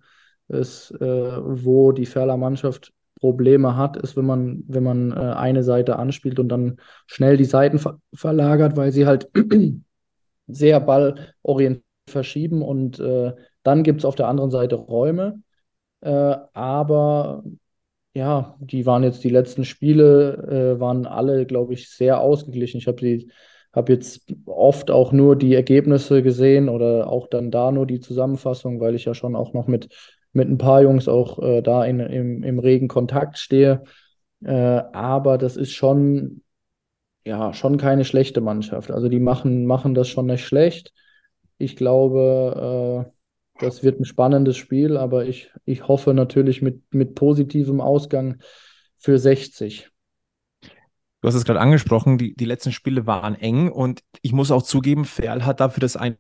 es, 0.49 0.91
äh, 0.91 1.05
wo 1.05 1.93
die 1.93 2.07
Ferler 2.07 2.37
Mannschaft 2.37 2.93
Probleme 3.21 3.77
hat, 3.77 3.97
ist, 3.97 4.17
wenn 4.17 4.27
man, 4.27 4.65
wenn 4.69 4.83
man 4.85 5.13
äh, 5.13 5.15
eine 5.15 5.63
Seite 5.63 5.99
anspielt 5.99 6.39
und 6.39 6.49
dann 6.49 6.79
schnell 7.07 7.37
die 7.37 7.45
Seiten 7.45 7.79
ver 7.79 7.99
verlagert, 8.15 8.77
weil 8.77 8.93
sie 8.93 9.07
halt 9.07 9.29
sehr 10.47 10.81
ballorientiert 10.81 11.85
verschieben 12.09 12.63
und 12.63 12.99
äh, 13.01 13.33
dann 13.63 13.83
gibt 13.83 14.01
es 14.01 14.05
auf 14.05 14.15
der 14.15 14.29
anderen 14.29 14.51
Seite 14.51 14.77
Räume. 14.77 15.43
Äh, 16.01 16.37
aber 16.55 17.45
ja, 18.15 18.57
die 18.61 18.87
waren 18.87 19.03
jetzt 19.03 19.23
die 19.25 19.29
letzten 19.31 19.65
Spiele, 19.65 20.77
äh, 20.77 20.81
waren 20.81 21.07
alle, 21.07 21.45
glaube 21.47 21.75
ich, 21.75 21.91
sehr 21.91 22.21
ausgeglichen. 22.21 22.79
Ich 22.79 22.87
habe 22.87 22.99
die 22.99 23.31
habe 23.73 23.93
jetzt 23.93 24.33
oft 24.47 24.91
auch 24.91 25.13
nur 25.13 25.37
die 25.37 25.55
Ergebnisse 25.55 26.23
gesehen 26.23 26.69
oder 26.69 27.09
auch 27.11 27.29
dann 27.29 27.51
da 27.51 27.71
nur 27.71 27.87
die 27.87 28.01
Zusammenfassung, 28.01 28.81
weil 28.81 28.95
ich 28.95 29.05
ja 29.05 29.15
schon 29.15 29.37
auch 29.37 29.53
noch 29.53 29.67
mit, 29.67 29.89
mit 30.33 30.49
ein 30.49 30.59
paar 30.59 30.83
Jungs 30.83 31.09
auch 31.09 31.39
äh, 31.43 31.62
da 31.62 31.85
in, 31.85 32.01
im, 32.01 32.43
im 32.43 32.59
regen 32.59 32.89
Kontakt 32.89 33.39
stehe. 33.39 33.83
Äh, 34.45 34.53
aber 34.93 35.39
das 35.39 35.57
ist 35.57 35.72
schon, 35.72 36.43
ja, 37.24 37.53
schon 37.53 37.76
keine 37.76 38.05
schlechte 38.05 38.41
Mannschaft. 38.41 38.91
Also 38.91 39.09
die 39.09 39.20
machen, 39.20 39.66
machen 39.66 39.95
das 39.95 40.09
schon 40.09 40.26
nicht 40.26 40.45
schlecht. 40.45 40.93
Ich 41.59 41.76
glaube, 41.76 43.07
äh, 43.07 43.11
das 43.61 43.83
wird 43.83 44.01
ein 44.01 44.05
spannendes 44.05 44.57
Spiel, 44.57 44.97
aber 44.97 45.26
ich, 45.26 45.51
ich 45.64 45.89
hoffe 45.89 46.14
natürlich 46.14 46.62
mit, 46.62 46.83
mit 46.93 47.14
positivem 47.14 47.81
Ausgang 47.81 48.41
für 48.97 49.18
60. 49.18 49.91
Du 51.20 51.26
hast 51.26 51.35
es 51.35 51.45
gerade 51.45 51.61
angesprochen, 51.61 52.16
die, 52.16 52.35
die 52.37 52.45
letzten 52.45 52.70
Spiele 52.70 53.07
waren 53.07 53.35
eng 53.35 53.72
und 53.72 54.05
ich 54.22 54.33
muss 54.33 54.53
auch 54.53 54.62
zugeben, 54.62 55.05
Ferl 55.05 55.45
hat 55.45 55.59
dafür 55.59 55.81
das 55.81 55.97
ein 55.97 56.16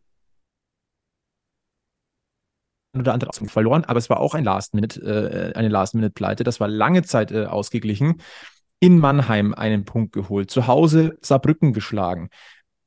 oder 2.96 3.12
andere 3.12 3.30
verloren, 3.32 3.84
aber 3.84 3.98
es 3.98 4.10
war 4.10 4.20
auch 4.20 4.34
ein 4.34 4.44
Last-Minute, 4.44 5.52
äh, 5.54 5.58
eine 5.58 5.68
Last-Minute-Pleite. 5.68 6.44
Das 6.44 6.60
war 6.60 6.68
lange 6.68 7.02
Zeit 7.02 7.30
äh, 7.32 7.44
ausgeglichen. 7.44 8.20
In 8.80 8.98
Mannheim 8.98 9.54
einen 9.54 9.84
Punkt 9.84 10.12
geholt, 10.12 10.50
zu 10.50 10.66
Hause 10.66 11.18
Saarbrücken 11.20 11.72
geschlagen, 11.72 12.30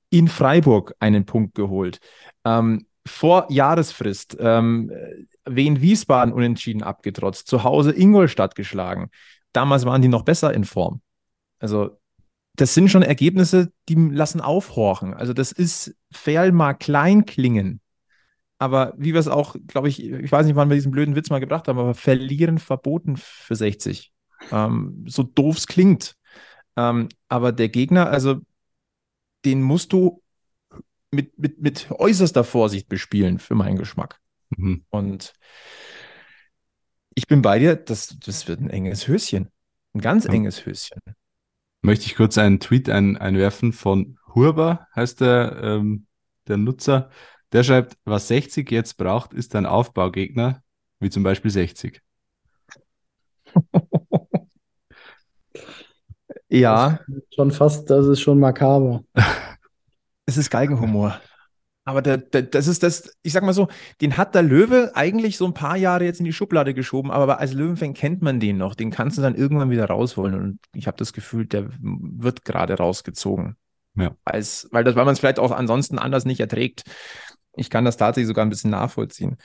in 0.10 0.28
Freiburg 0.28 0.96
einen 1.00 1.26
Punkt 1.26 1.54
geholt. 1.54 2.00
Ähm, 2.46 2.86
vor 3.06 3.48
Jahresfrist 3.50 4.38
ähm, 4.40 4.92
Wien 5.46 5.82
Wiesbaden 5.82 6.34
unentschieden 6.34 6.84
abgetrotzt, 6.84 7.48
zu 7.48 7.64
Hause 7.64 7.92
Ingolstadt 7.92 8.56
geschlagen. 8.56 9.10
Damals 9.54 9.86
waren 9.86 10.02
die 10.02 10.08
noch 10.08 10.24
besser 10.24 10.54
in 10.54 10.64
Form. 10.64 11.02
Also, 11.60 11.98
das 12.56 12.74
sind 12.74 12.90
schon 12.90 13.02
Ergebnisse, 13.02 13.72
die 13.90 13.96
lassen 13.96 14.42
aufhorchen. 14.42 15.14
Also, 15.14 15.34
das 15.34 15.52
ist 15.52 15.96
fair 16.12 16.52
mal 16.52 16.74
klein 16.74 17.26
klingen. 17.26 17.81
Aber 18.62 18.94
wie 18.96 19.14
wir 19.14 19.20
es 19.20 19.28
auch, 19.28 19.56
glaube 19.66 19.90
ich, 19.90 20.04
ich 20.04 20.32
weiß 20.32 20.46
nicht, 20.46 20.56
wann 20.56 20.70
wir 20.70 20.76
diesen 20.76 20.92
blöden 20.92 21.16
Witz 21.16 21.32
mal 21.32 21.40
gebracht 21.40 21.68
haben, 21.68 21.80
aber 21.80 21.96
verlieren 21.96 22.60
verboten 22.60 23.18
für 23.18 23.56
60. 23.56 24.14
Ähm, 24.52 25.04
so 25.08 25.24
doof 25.24 25.58
es 25.58 25.66
klingt. 25.66 26.16
Ähm, 26.78 27.10
aber 27.28 27.54
der 27.54 27.70
Gegner, 27.70 28.12
also 28.12 28.40
den 29.46 29.64
musst 29.64 29.94
du 29.94 30.22
mit, 31.10 31.40
mit, 31.40 31.60
mit 31.60 31.90
äußerster 31.90 32.44
Vorsicht 32.44 32.88
bespielen, 32.88 33.40
für 33.40 33.56
meinen 33.56 33.80
Geschmack. 33.80 34.20
Mhm. 34.56 34.86
Und 34.92 35.34
ich 37.16 37.26
bin 37.26 37.42
bei 37.42 37.58
dir, 37.58 37.76
das, 37.76 38.16
das 38.24 38.48
wird 38.48 38.60
ein 38.60 38.70
enges 38.70 39.08
Höschen. 39.08 39.50
Ein 39.96 40.02
ganz 40.02 40.26
ja. 40.26 40.34
enges 40.34 40.68
Höschen. 40.68 41.00
Möchte 41.82 42.06
ich 42.06 42.16
kurz 42.16 42.38
einen 42.38 42.60
Tweet 42.60 42.90
ein, 42.90 43.18
einwerfen 43.18 43.74
von 43.74 44.20
Hurber, 44.36 44.88
heißt 44.96 45.22
der, 45.22 45.60
ähm, 45.64 46.06
der 46.48 46.58
Nutzer. 46.58 47.10
Der 47.52 47.64
schreibt, 47.64 47.98
was 48.06 48.28
60 48.30 48.70
jetzt 48.72 48.98
braucht, 48.98 49.34
ist 49.34 49.56
ein 49.56 49.66
Aufbaugegner, 49.66 50.62
wie 51.00 51.10
zum 51.10 51.24
Beispiel 51.24 51.52
60. 51.52 52.02
ja. 56.50 57.00
schon 57.34 57.52
fast, 57.52 57.90
das 57.90 58.08
ist 58.08 58.22
schon 58.22 58.40
makaber. 58.40 59.04
es 60.26 60.38
ist 60.38 60.50
Galgenhumor. 60.50 61.20
Aber 61.84 62.02
der, 62.02 62.18
der, 62.18 62.44
das 62.44 62.68
ist 62.68 62.84
das, 62.84 63.18
ich 63.24 63.34
sag 63.34 63.44
mal 63.44 63.54
so, 63.54 63.68
den 64.02 64.16
hat 64.16 64.36
der 64.36 64.44
Löwe 64.44 64.92
eigentlich 64.94 65.36
so 65.38 65.46
ein 65.46 65.56
paar 65.56 65.78
Jahre 65.78 66.06
jetzt 66.06 66.20
in 66.20 66.26
die 66.26 66.34
Schublade 66.34 66.76
geschoben, 66.76 67.10
aber 67.10 67.40
als 67.40 67.54
Löwenfan 67.54 67.96
kennt 67.96 68.22
man 68.22 68.40
den 68.40 68.58
noch. 68.58 68.76
Den 68.76 68.92
kannst 68.92 69.18
du 69.18 69.22
dann 69.22 69.36
irgendwann 69.36 69.72
wieder 69.72 69.86
rausholen. 69.86 70.40
Und 70.40 70.60
ich 70.74 70.86
habe 70.88 70.98
das 70.98 71.12
Gefühl, 71.12 71.48
der 71.48 71.70
wird 71.82 72.46
gerade 72.46 72.76
rausgezogen. 72.76 73.58
Ja. 73.96 74.16
Als, 74.24 74.70
weil, 74.72 74.84
das, 74.84 74.96
weil 74.96 75.06
man 75.06 75.14
es 75.14 75.20
vielleicht 75.20 75.40
auch 75.40 75.52
ansonsten 75.52 75.98
anders 75.98 76.24
nicht 76.24 76.40
erträgt. 76.40 76.84
Ich 77.56 77.70
kann 77.70 77.86
das 77.86 77.98
tatsächlich 77.98 78.28
sogar 78.28 78.46
ein 78.46 78.50
bisschen 78.50 78.72
nachvollziehen. 78.72 79.38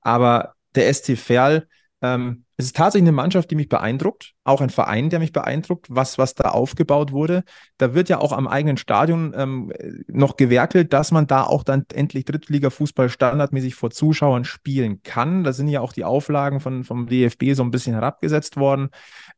Aber 0.00 0.54
der 0.74 0.92
ST 0.92 1.16
Verl, 1.16 1.66
ähm, 2.02 2.44
es 2.56 2.66
ist 2.66 2.76
tatsächlich 2.76 3.08
eine 3.08 3.16
Mannschaft, 3.16 3.50
die 3.50 3.54
mich 3.54 3.68
beeindruckt, 3.68 4.34
auch 4.44 4.60
ein 4.60 4.70
Verein, 4.70 5.10
der 5.10 5.18
mich 5.18 5.32
beeindruckt, 5.32 5.86
was, 5.90 6.18
was 6.18 6.34
da 6.34 6.50
aufgebaut 6.50 7.12
wurde. 7.12 7.44
Da 7.78 7.94
wird 7.94 8.08
ja 8.08 8.18
auch 8.18 8.32
am 8.32 8.48
eigenen 8.48 8.76
Stadion 8.76 9.34
ähm, 9.36 9.72
noch 10.08 10.36
gewerkelt, 10.36 10.92
dass 10.92 11.10
man 11.10 11.26
da 11.26 11.44
auch 11.44 11.62
dann 11.62 11.84
endlich 11.92 12.24
Drittliga-Fußball 12.24 13.08
standardmäßig 13.08 13.74
vor 13.74 13.90
Zuschauern 13.90 14.44
spielen 14.44 15.02
kann. 15.02 15.44
Da 15.44 15.52
sind 15.52 15.68
ja 15.68 15.80
auch 15.80 15.92
die 15.92 16.04
Auflagen 16.04 16.60
von, 16.60 16.84
vom 16.84 17.06
DFB 17.06 17.52
so 17.52 17.62
ein 17.62 17.70
bisschen 17.70 17.94
herabgesetzt 17.94 18.56
worden. 18.56 18.90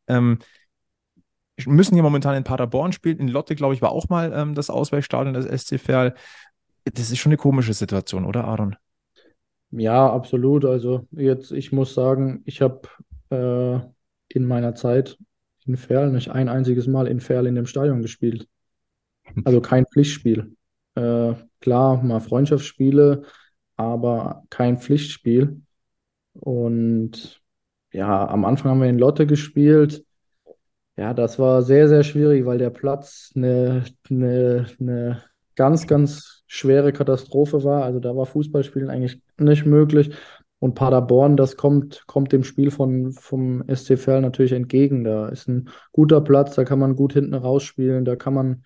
Ähm, 0.07 0.39
müssen 1.65 1.93
hier 1.93 2.03
momentan 2.03 2.35
in 2.35 2.43
Paderborn 2.43 2.93
spielen. 2.93 3.19
In 3.19 3.27
Lotte, 3.27 3.55
glaube 3.55 3.73
ich, 3.73 3.81
war 3.81 3.91
auch 3.91 4.09
mal 4.09 4.33
ähm, 4.33 4.55
das 4.55 4.69
Ausweichstadion 4.69 5.33
des 5.33 5.45
SC 5.45 5.79
Verl. 5.79 6.15
Das 6.85 7.11
ist 7.11 7.17
schon 7.17 7.31
eine 7.31 7.37
komische 7.37 7.73
Situation, 7.73 8.25
oder 8.25 8.45
Aaron? 8.45 8.75
Ja, 9.71 10.11
absolut. 10.11 10.65
Also 10.65 11.07
jetzt, 11.11 11.51
ich 11.51 11.71
muss 11.71 11.93
sagen, 11.93 12.43
ich 12.45 12.61
habe 12.61 12.81
äh, 13.29 13.79
in 14.27 14.45
meiner 14.45 14.75
Zeit 14.75 15.17
in 15.65 15.77
Ferl 15.77 16.11
nicht 16.11 16.29
ein 16.29 16.49
einziges 16.49 16.87
Mal 16.87 17.07
in 17.07 17.19
Ferl 17.19 17.47
in 17.47 17.55
dem 17.55 17.65
Stadion 17.65 18.01
gespielt. 18.01 18.47
Also 19.45 19.61
kein 19.61 19.85
Pflichtspiel. 19.85 20.55
Äh, 20.95 21.33
klar, 21.61 22.03
mal 22.03 22.19
Freundschaftsspiele, 22.19 23.23
aber 23.77 24.43
kein 24.49 24.77
Pflichtspiel. 24.77 25.61
Und 26.33 27.41
ja, 27.93 28.27
am 28.27 28.43
Anfang 28.43 28.71
haben 28.71 28.81
wir 28.81 28.89
in 28.89 28.99
Lotte 28.99 29.25
gespielt. 29.25 30.05
Ja, 30.97 31.13
das 31.13 31.39
war 31.39 31.63
sehr, 31.63 31.87
sehr 31.87 32.03
schwierig, 32.03 32.45
weil 32.45 32.57
der 32.57 32.69
Platz 32.69 33.31
eine, 33.35 33.85
eine, 34.09 34.67
eine 34.79 35.23
ganz, 35.55 35.87
ganz 35.87 36.42
schwere 36.53 36.93
Katastrophe 36.93 37.63
war. 37.63 37.83
Also 37.83 37.99
da 37.99 38.15
war 38.15 38.27
Fußballspielen 38.27 38.91
eigentlich 38.91 39.19
nicht 39.39 39.65
möglich. 39.65 40.11
Und 40.59 40.75
Paderborn, 40.75 41.35
das 41.35 41.57
kommt, 41.57 42.05
kommt 42.05 42.31
dem 42.31 42.43
Spiel 42.43 42.69
von, 42.69 43.11
vom 43.11 43.63
SC 43.67 43.97
Verl 43.97 44.21
natürlich 44.21 44.51
entgegen. 44.51 45.03
Da 45.03 45.29
ist 45.29 45.47
ein 45.47 45.69
guter 45.91 46.21
Platz, 46.21 46.53
da 46.53 46.63
kann 46.63 46.77
man 46.77 46.95
gut 46.95 47.13
hinten 47.13 47.33
rausspielen, 47.33 48.05
da 48.05 48.15
kann 48.15 48.35
man, 48.35 48.63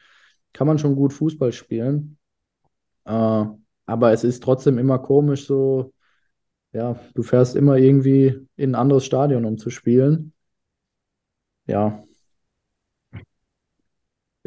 kann 0.51 0.67
man 0.67 0.79
schon 0.79 0.95
gut 0.95 1.13
Fußball 1.13 1.53
spielen. 1.53 2.17
Äh, 3.05 3.45
aber 3.85 4.11
es 4.11 4.25
ist 4.25 4.43
trotzdem 4.43 4.77
immer 4.77 4.99
komisch, 4.99 5.47
so, 5.47 5.93
ja, 6.73 6.99
du 7.15 7.23
fährst 7.23 7.55
immer 7.55 7.77
irgendwie 7.77 8.47
in 8.57 8.71
ein 8.71 8.75
anderes 8.75 9.05
Stadion, 9.05 9.45
um 9.45 9.57
zu 9.57 9.69
spielen. 9.69 10.33
Ja, 11.67 12.03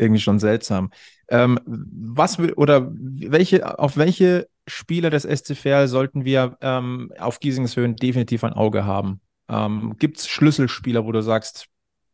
irgendwie 0.00 0.20
schon 0.20 0.38
seltsam. 0.38 0.90
Ähm, 1.28 1.58
was 1.64 2.38
oder 2.38 2.90
welche, 2.92 3.78
auf 3.78 3.96
welche 3.96 4.48
Spieler 4.66 5.10
des 5.10 5.24
SC 5.24 5.86
sollten 5.86 6.24
wir 6.24 6.56
ähm, 6.60 7.12
auf 7.18 7.40
Giesingshöhen 7.40 7.96
definitiv 7.96 8.44
ein 8.44 8.52
Auge 8.52 8.84
haben? 8.84 9.20
Ähm, 9.48 9.96
Gibt 9.98 10.18
es 10.18 10.28
Schlüsselspieler, 10.28 11.04
wo 11.04 11.12
du 11.12 11.22
sagst, 11.22 11.66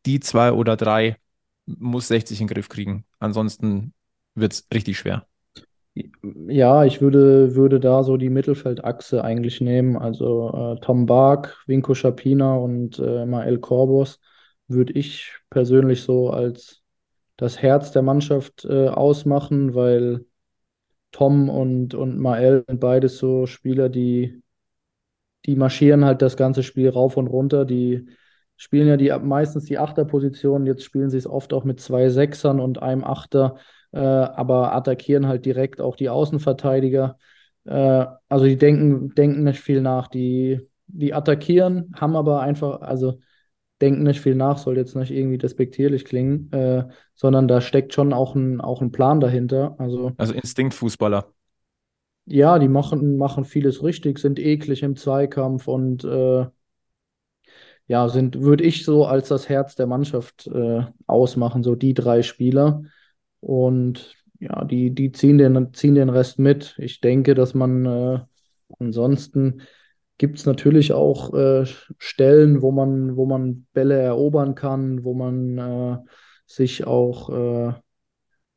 die 0.04 0.20
zwei 0.20 0.52
oder 0.52 0.76
drei 0.76 1.16
muss 1.66 2.08
60 2.08 2.40
in 2.40 2.46
den 2.46 2.54
Griff 2.54 2.68
kriegen? 2.68 3.04
Ansonsten 3.18 3.92
wird 4.34 4.52
es 4.52 4.68
richtig 4.72 4.98
schwer. 4.98 5.26
Ja, 6.48 6.84
ich 6.84 7.00
würde, 7.00 7.54
würde 7.54 7.80
da 7.80 8.02
so 8.02 8.18
die 8.18 8.28
Mittelfeldachse 8.28 9.24
eigentlich 9.24 9.62
nehmen. 9.62 9.96
Also 9.96 10.76
äh, 10.76 10.80
Tom 10.80 11.06
Bark, 11.06 11.62
Vinko 11.66 11.94
Schapina 11.94 12.54
und 12.56 12.98
äh, 12.98 13.24
Mael 13.24 13.58
Corbos 13.58 14.20
würde 14.68 14.92
ich 14.92 15.32
persönlich 15.48 16.02
so 16.02 16.30
als 16.30 16.82
das 17.36 17.60
Herz 17.60 17.92
der 17.92 18.02
Mannschaft 18.02 18.64
äh, 18.64 18.88
ausmachen, 18.88 19.74
weil 19.74 20.24
Tom 21.12 21.48
und, 21.48 21.94
und 21.94 22.18
Mael 22.18 22.64
sind 22.66 22.80
beides 22.80 23.18
so 23.18 23.46
Spieler, 23.46 23.88
die, 23.88 24.42
die 25.46 25.56
marschieren 25.56 26.04
halt 26.04 26.22
das 26.22 26.36
ganze 26.36 26.62
Spiel 26.62 26.88
rauf 26.88 27.16
und 27.16 27.26
runter. 27.26 27.64
Die 27.64 28.06
spielen 28.56 28.88
ja 28.88 28.96
die 28.96 29.12
meistens 29.24 29.64
die 29.64 29.78
Achterposition, 29.78 30.66
jetzt 30.66 30.84
spielen 30.84 31.10
sie 31.10 31.18
es 31.18 31.26
oft 31.26 31.52
auch 31.52 31.64
mit 31.64 31.80
zwei 31.80 32.08
Sechsern 32.08 32.60
und 32.60 32.82
einem 32.82 33.04
Achter, 33.04 33.56
äh, 33.92 33.98
aber 33.98 34.74
attackieren 34.74 35.26
halt 35.26 35.44
direkt 35.46 35.80
auch 35.80 35.96
die 35.96 36.08
Außenverteidiger. 36.08 37.18
Äh, 37.64 38.06
also 38.28 38.46
die 38.46 38.56
denken, 38.56 39.14
denken 39.14 39.44
nicht 39.44 39.60
viel 39.60 39.80
nach. 39.80 40.08
Die, 40.08 40.60
die 40.86 41.14
attackieren, 41.14 41.92
haben 41.98 42.16
aber 42.16 42.40
einfach, 42.40 42.80
also 42.80 43.20
denken 43.80 44.02
nicht 44.02 44.20
viel 44.20 44.34
nach, 44.34 44.58
soll 44.58 44.76
jetzt 44.76 44.96
nicht 44.96 45.10
irgendwie 45.10 45.38
despektierlich 45.38 46.04
klingen, 46.04 46.50
äh, 46.52 46.84
sondern 47.14 47.48
da 47.48 47.60
steckt 47.60 47.92
schon 47.92 48.12
auch 48.12 48.34
ein, 48.34 48.60
auch 48.60 48.80
ein 48.80 48.92
Plan 48.92 49.20
dahinter. 49.20 49.74
Also, 49.78 50.12
also 50.16 50.32
Instinktfußballer. 50.34 51.32
Ja, 52.24 52.58
die 52.58 52.68
machen, 52.68 53.16
machen 53.18 53.44
vieles 53.44 53.82
richtig, 53.82 54.18
sind 54.18 54.38
eklig 54.38 54.82
im 54.82 54.96
Zweikampf 54.96 55.68
und 55.68 56.04
äh, 56.04 56.46
ja, 57.86 58.08
sind, 58.08 58.40
würde 58.40 58.64
ich 58.64 58.84
so 58.84 59.06
als 59.06 59.28
das 59.28 59.48
Herz 59.48 59.76
der 59.76 59.86
Mannschaft 59.86 60.48
äh, 60.48 60.84
ausmachen, 61.06 61.62
so 61.62 61.76
die 61.76 61.94
drei 61.94 62.22
Spieler. 62.22 62.82
Und 63.40 64.16
ja, 64.40 64.64
die, 64.64 64.90
die 64.90 65.12
ziehen, 65.12 65.38
den, 65.38 65.72
ziehen 65.72 65.94
den 65.94 66.08
Rest 66.08 66.38
mit. 66.38 66.74
Ich 66.78 67.00
denke, 67.00 67.34
dass 67.34 67.54
man 67.54 67.86
äh, 67.86 68.18
ansonsten 68.80 69.62
gibt 70.18 70.38
es 70.38 70.46
natürlich 70.46 70.92
auch 70.92 71.34
äh, 71.34 71.66
Stellen, 71.98 72.62
wo 72.62 72.70
man, 72.70 73.16
wo 73.16 73.26
man 73.26 73.66
Bälle 73.72 73.98
erobern 73.98 74.54
kann, 74.54 75.04
wo 75.04 75.14
man 75.14 75.58
äh, 75.58 75.98
sich 76.46 76.86
auch 76.86 77.30
äh, 77.30 77.74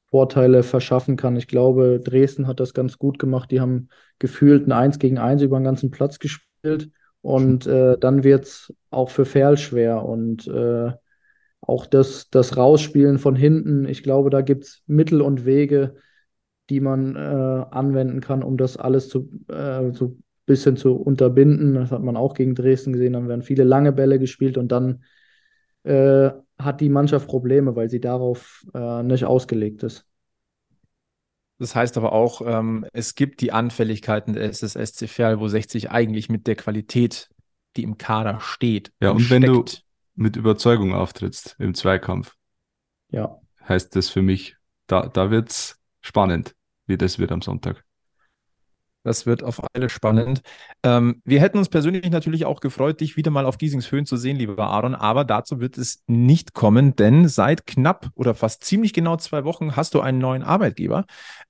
Vorteile 0.10 0.64
verschaffen 0.64 1.18
kann. 1.18 1.36
Ich 1.36 1.48
glaube, 1.48 2.00
Dresden 2.00 2.48
hat 2.48 2.60
das 2.60 2.74
ganz 2.74 2.98
gut 2.98 3.20
gemacht. 3.20 3.52
Die 3.52 3.60
haben 3.60 3.90
gefühlt 4.18 4.68
ein 4.68 4.72
1 4.72 5.00
gegen 5.00 5.18
1 5.18 5.42
über 5.42 5.60
den 5.60 5.66
ganzen 5.66 5.92
Platz 5.92 6.20
gespielt. 6.20 6.90
Und 7.22 7.68
äh, 7.68 7.98
dann 7.98 8.24
wird 8.24 8.46
es 8.46 8.74
auch 8.90 9.10
für 9.10 9.26
Ferl 9.26 9.58
schwer. 9.58 10.06
Und 10.06 10.48
äh, 10.48 10.92
auch 11.62 11.86
das, 11.86 12.30
das 12.30 12.56
Rausspielen 12.56 13.20
von 13.20 13.36
hinten, 13.36 13.86
ich 13.86 14.02
glaube, 14.02 14.30
da 14.30 14.42
gibt 14.42 14.64
es 14.64 14.82
Mittel 14.88 15.22
und 15.22 15.46
Wege, 15.46 15.96
die 16.70 16.80
man 16.80 17.16
äh, 17.16 17.20
anwenden 17.20 18.22
kann, 18.22 18.44
um 18.44 18.58
das 18.58 18.78
alles 18.78 19.10
zu, 19.10 19.30
so 19.92 20.18
bisschen 20.50 20.78
zu 20.78 20.96
unterbinden. 20.96 21.76
Das 21.76 21.92
hat 21.92 22.02
man 22.02 22.18
auch 22.18 22.34
gegen 22.34 22.56
Dresden 22.56 22.94
gesehen. 22.94 23.14
Dann 23.14 23.30
werden 23.30 23.44
viele 23.44 23.64
lange 23.64 23.94
Bälle 23.94 24.18
gespielt 24.18 24.58
und 24.58 24.72
dann 24.72 25.04
äh, 25.84 26.32
hat 26.58 26.82
die 26.82 26.90
Mannschaft 26.90 27.28
Probleme, 27.28 27.76
weil 27.76 27.88
sie 27.88 28.02
darauf 28.02 28.66
äh, 28.74 29.04
nicht 29.04 29.26
ausgelegt 29.26 29.84
ist. 29.84 30.06
Das 31.60 31.76
heißt 31.76 31.98
aber 31.98 32.14
auch, 32.14 32.42
ähm, 32.44 32.86
es 32.94 33.16
gibt 33.16 33.42
die 33.42 33.52
Anfälligkeiten 33.52 34.34
des 34.34 34.64
SSC 34.64 35.08
Verl, 35.08 35.40
wo 35.40 35.48
60 35.48 35.92
eigentlich 35.92 36.30
mit 36.30 36.48
der 36.48 36.56
Qualität, 36.56 37.30
die 37.78 37.84
im 37.84 37.98
Kader 37.98 38.40
steht. 38.40 38.92
Ja, 39.02 39.12
und 39.12 39.20
steckt. 39.20 39.44
wenn 39.44 39.54
du 39.54 39.66
mit 40.16 40.36
Überzeugung 40.36 40.94
auftrittst 40.94 41.58
im 41.60 41.76
Zweikampf, 41.76 42.36
ja. 43.12 43.40
heißt 43.68 43.96
das 43.96 44.10
für 44.10 44.22
mich, 44.22 44.56
da, 44.88 45.08
da 45.08 45.30
wird 45.30 45.50
es 45.50 45.80
spannend, 46.02 46.56
wie 46.88 46.98
das 46.98 47.20
wird 47.20 47.32
am 47.32 47.42
Sonntag. 47.42 47.84
Das 49.04 49.26
wird 49.26 49.44
auf 49.44 49.62
alle 49.74 49.90
spannend. 49.90 50.42
Ähm, 50.84 51.22
wir 51.24 51.40
hätten 51.40 51.58
uns 51.58 51.70
persönlich 51.70 52.10
natürlich 52.10 52.44
auch 52.46 52.60
gefreut, 52.60 53.00
dich 53.00 53.16
wieder 53.16 53.32
mal 53.32 53.46
auf 53.46 53.58
Giesingshöhen 53.58 54.06
zu 54.06 54.18
sehen, 54.18 54.36
lieber 54.36 54.68
Aaron, 54.68 54.94
aber 54.94 55.24
dazu 55.24 55.62
wird 55.62 55.78
es 55.78 56.04
nicht 56.08 56.54
kommen, 56.54 56.98
denn 56.98 57.30
seit 57.30 57.66
knapp 57.66 58.10
oder 58.16 58.36
fast 58.36 58.66
ziemlich 58.66 58.92
genau 58.92 59.16
zwei 59.16 59.46
Wochen 59.46 59.78
hast 59.78 59.94
du 59.94 60.02
einen 60.02 60.20
neuen 60.20 60.44
Arbeitgeber. 60.44 61.06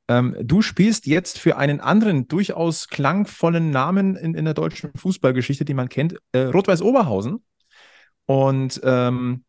Ähm, 0.07 0.35
du 0.41 0.61
spielst 0.61 1.07
jetzt 1.07 1.39
für 1.39 1.57
einen 1.57 1.79
anderen 1.79 2.27
durchaus 2.27 2.87
klangvollen 2.87 3.71
Namen 3.71 4.15
in, 4.15 4.35
in 4.35 4.45
der 4.45 4.53
deutschen 4.53 4.91
Fußballgeschichte, 4.95 5.65
die 5.65 5.73
man 5.73 5.89
kennt, 5.89 6.17
äh, 6.33 6.41
Rot-Weiß 6.41 6.83
Oberhausen. 6.83 7.43
Und 8.27 8.79
ähm, 8.83 9.43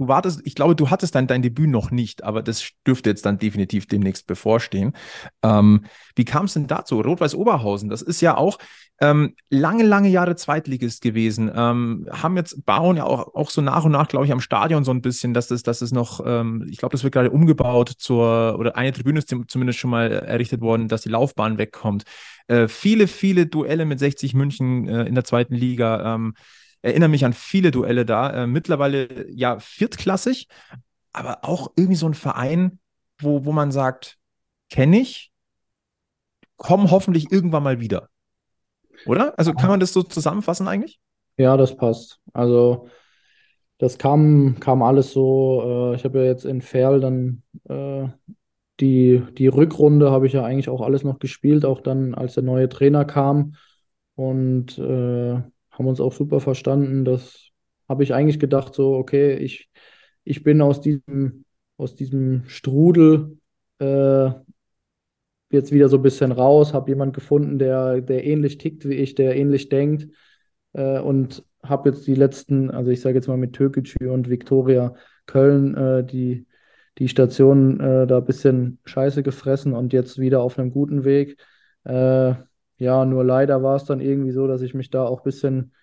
du 0.00 0.08
wartest, 0.08 0.40
ich 0.44 0.54
glaube, 0.54 0.74
du 0.74 0.88
hattest 0.88 1.14
dann 1.14 1.26
dein 1.26 1.42
Debüt 1.42 1.68
noch 1.68 1.90
nicht, 1.90 2.24
aber 2.24 2.42
das 2.42 2.70
dürfte 2.86 3.10
jetzt 3.10 3.26
dann 3.26 3.38
definitiv 3.38 3.86
demnächst 3.86 4.26
bevorstehen. 4.26 4.92
Ähm, 5.42 5.84
wie 6.16 6.24
kam 6.24 6.46
es 6.46 6.54
denn 6.54 6.66
dazu? 6.66 7.00
Rot-Weiß 7.00 7.34
Oberhausen, 7.34 7.90
das 7.90 8.00
ist 8.00 8.22
ja 8.22 8.36
auch 8.36 8.58
ähm, 9.02 9.34
lange, 9.50 9.84
lange 9.84 10.08
Jahre 10.08 10.36
Zweitligist 10.36 11.02
gewesen. 11.02 11.50
Ähm, 11.54 12.08
haben 12.10 12.36
jetzt, 12.38 12.64
bauen 12.64 12.96
ja 12.96 13.04
auch, 13.04 13.34
auch 13.34 13.50
so 13.50 13.60
nach 13.60 13.84
und 13.84 13.92
nach, 13.92 14.08
glaube 14.08 14.24
ich, 14.24 14.32
am 14.32 14.40
Stadion 14.40 14.84
so 14.84 14.90
ein 14.90 15.02
bisschen, 15.02 15.34
dass 15.34 15.50
es, 15.50 15.62
dass 15.62 15.82
es 15.82 15.92
noch, 15.92 16.22
ähm, 16.24 16.66
ich 16.70 16.78
glaube, 16.78 16.92
das 16.92 17.04
wird 17.04 17.12
gerade 17.12 17.30
umgebaut 17.30 17.92
zur, 17.98 18.56
oder 18.58 18.76
eine 18.76 18.92
Tribüne 18.92 19.18
ist 19.18 19.34
zumindest 19.48 19.78
schon 19.78 19.90
mal 19.90 20.10
errichtet 20.10 20.62
worden, 20.62 20.88
dass 20.88 21.02
die 21.02 21.10
Laufbahn 21.10 21.58
wegkommt. 21.58 22.04
Äh, 22.48 22.68
viele, 22.68 23.06
viele 23.06 23.46
Duelle 23.46 23.84
mit 23.84 23.98
60 23.98 24.32
München 24.32 24.88
äh, 24.88 25.04
in 25.04 25.14
der 25.14 25.24
zweiten 25.24 25.54
Liga. 25.54 26.14
Erinnere 26.82 27.08
mich 27.08 27.24
an 27.24 27.32
viele 27.32 27.70
Duelle 27.70 28.06
da. 28.06 28.30
Äh, 28.30 28.46
mittlerweile 28.46 29.30
ja 29.30 29.58
viertklassig, 29.58 30.48
aber 31.12 31.44
auch 31.44 31.72
irgendwie 31.76 31.96
so 31.96 32.06
ein 32.06 32.14
Verein, 32.14 32.78
wo, 33.18 33.44
wo 33.44 33.52
man 33.52 33.72
sagt, 33.72 34.18
kenne 34.70 35.00
ich, 35.00 35.30
komm 36.56 36.90
hoffentlich 36.90 37.30
irgendwann 37.30 37.62
mal 37.62 37.80
wieder. 37.80 38.08
Oder? 39.06 39.38
Also 39.38 39.52
kann 39.52 39.70
man 39.70 39.80
das 39.80 39.92
so 39.92 40.02
zusammenfassen 40.02 40.68
eigentlich? 40.68 41.00
Ja, 41.36 41.56
das 41.56 41.76
passt. 41.76 42.20
Also 42.32 42.88
das 43.78 43.96
kam, 43.96 44.58
kam 44.60 44.82
alles 44.82 45.12
so. 45.12 45.92
Äh, 45.92 45.96
ich 45.96 46.04
habe 46.04 46.18
ja 46.18 46.24
jetzt 46.26 46.44
in 46.44 46.60
Ferl 46.60 47.00
dann 47.00 47.42
äh, 47.68 48.08
die, 48.80 49.22
die 49.36 49.46
Rückrunde 49.46 50.10
habe 50.10 50.26
ich 50.26 50.32
ja 50.32 50.44
eigentlich 50.44 50.68
auch 50.68 50.80
alles 50.80 51.04
noch 51.04 51.18
gespielt, 51.18 51.64
auch 51.64 51.80
dann, 51.80 52.14
als 52.14 52.34
der 52.34 52.42
neue 52.42 52.68
Trainer 52.68 53.04
kam. 53.04 53.54
Und 54.14 54.78
äh, 54.78 55.40
haben 55.80 55.88
uns 55.88 56.00
auch 56.00 56.12
super 56.12 56.40
verstanden. 56.40 57.06
Das 57.06 57.48
habe 57.88 58.02
ich 58.02 58.12
eigentlich 58.12 58.38
gedacht, 58.38 58.74
so, 58.74 58.94
okay, 58.94 59.36
ich, 59.36 59.70
ich 60.24 60.42
bin 60.42 60.60
aus 60.60 60.82
diesem, 60.82 61.46
aus 61.78 61.94
diesem 61.94 62.44
Strudel 62.48 63.38
äh, 63.78 64.30
jetzt 65.50 65.72
wieder 65.72 65.88
so 65.88 65.96
ein 65.96 66.02
bisschen 66.02 66.32
raus, 66.32 66.74
habe 66.74 66.90
jemanden 66.90 67.14
gefunden, 67.14 67.58
der, 67.58 68.02
der 68.02 68.24
ähnlich 68.24 68.58
tickt 68.58 68.86
wie 68.86 68.94
ich, 68.94 69.14
der 69.14 69.34
ähnlich 69.36 69.70
denkt 69.70 70.08
äh, 70.74 71.00
und 71.00 71.44
habe 71.62 71.88
jetzt 71.88 72.06
die 72.06 72.14
letzten, 72.14 72.70
also 72.70 72.90
ich 72.90 73.00
sage 73.00 73.16
jetzt 73.16 73.26
mal 73.28 73.38
mit 73.38 73.54
Türkgücü 73.54 74.10
und 74.10 74.28
Viktoria 74.28 74.94
Köln, 75.24 75.74
äh, 75.74 76.04
die, 76.04 76.46
die 76.98 77.08
Station 77.08 77.80
äh, 77.80 78.06
da 78.06 78.18
ein 78.18 78.24
bisschen 78.26 78.80
Scheiße 78.84 79.22
gefressen 79.22 79.72
und 79.72 79.94
jetzt 79.94 80.18
wieder 80.18 80.42
auf 80.42 80.58
einem 80.58 80.70
guten 80.72 81.04
Weg. 81.04 81.38
Ja, 82.80 83.04
nur 83.04 83.24
leider 83.24 83.62
war 83.62 83.76
es 83.76 83.84
dann 83.84 84.00
irgendwie 84.00 84.30
so, 84.30 84.46
dass 84.46 84.62
ich 84.62 84.72
mich 84.72 84.88
da 84.88 85.04
auch 85.04 85.18
ein 85.20 85.24
bisschen 85.24 85.74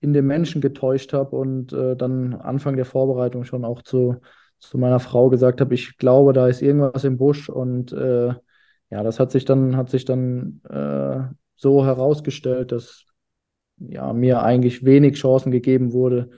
in 0.00 0.12
den 0.12 0.26
Menschen 0.26 0.60
getäuscht 0.60 1.14
habe 1.14 1.34
und 1.34 1.72
äh, 1.72 1.96
dann 1.96 2.34
Anfang 2.34 2.76
der 2.76 2.84
Vorbereitung 2.84 3.44
schon 3.44 3.64
auch 3.64 3.80
zu, 3.80 4.16
zu 4.58 4.76
meiner 4.76 5.00
Frau 5.00 5.30
gesagt 5.30 5.62
habe, 5.62 5.72
ich 5.74 5.96
glaube, 5.96 6.34
da 6.34 6.48
ist 6.48 6.60
irgendwas 6.60 7.04
im 7.04 7.16
Busch 7.16 7.48
und 7.48 7.92
äh, 7.92 8.34
ja, 8.90 9.02
das 9.02 9.18
hat 9.18 9.30
sich 9.30 9.46
dann, 9.46 9.76
hat 9.78 9.88
sich 9.88 10.04
dann 10.04 10.60
äh, 10.68 11.20
so 11.56 11.86
herausgestellt, 11.86 12.70
dass 12.72 13.06
ja, 13.78 14.12
mir 14.12 14.42
eigentlich 14.42 14.84
wenig 14.84 15.16
Chancen 15.16 15.52
gegeben 15.52 15.94
wurde, 15.94 16.28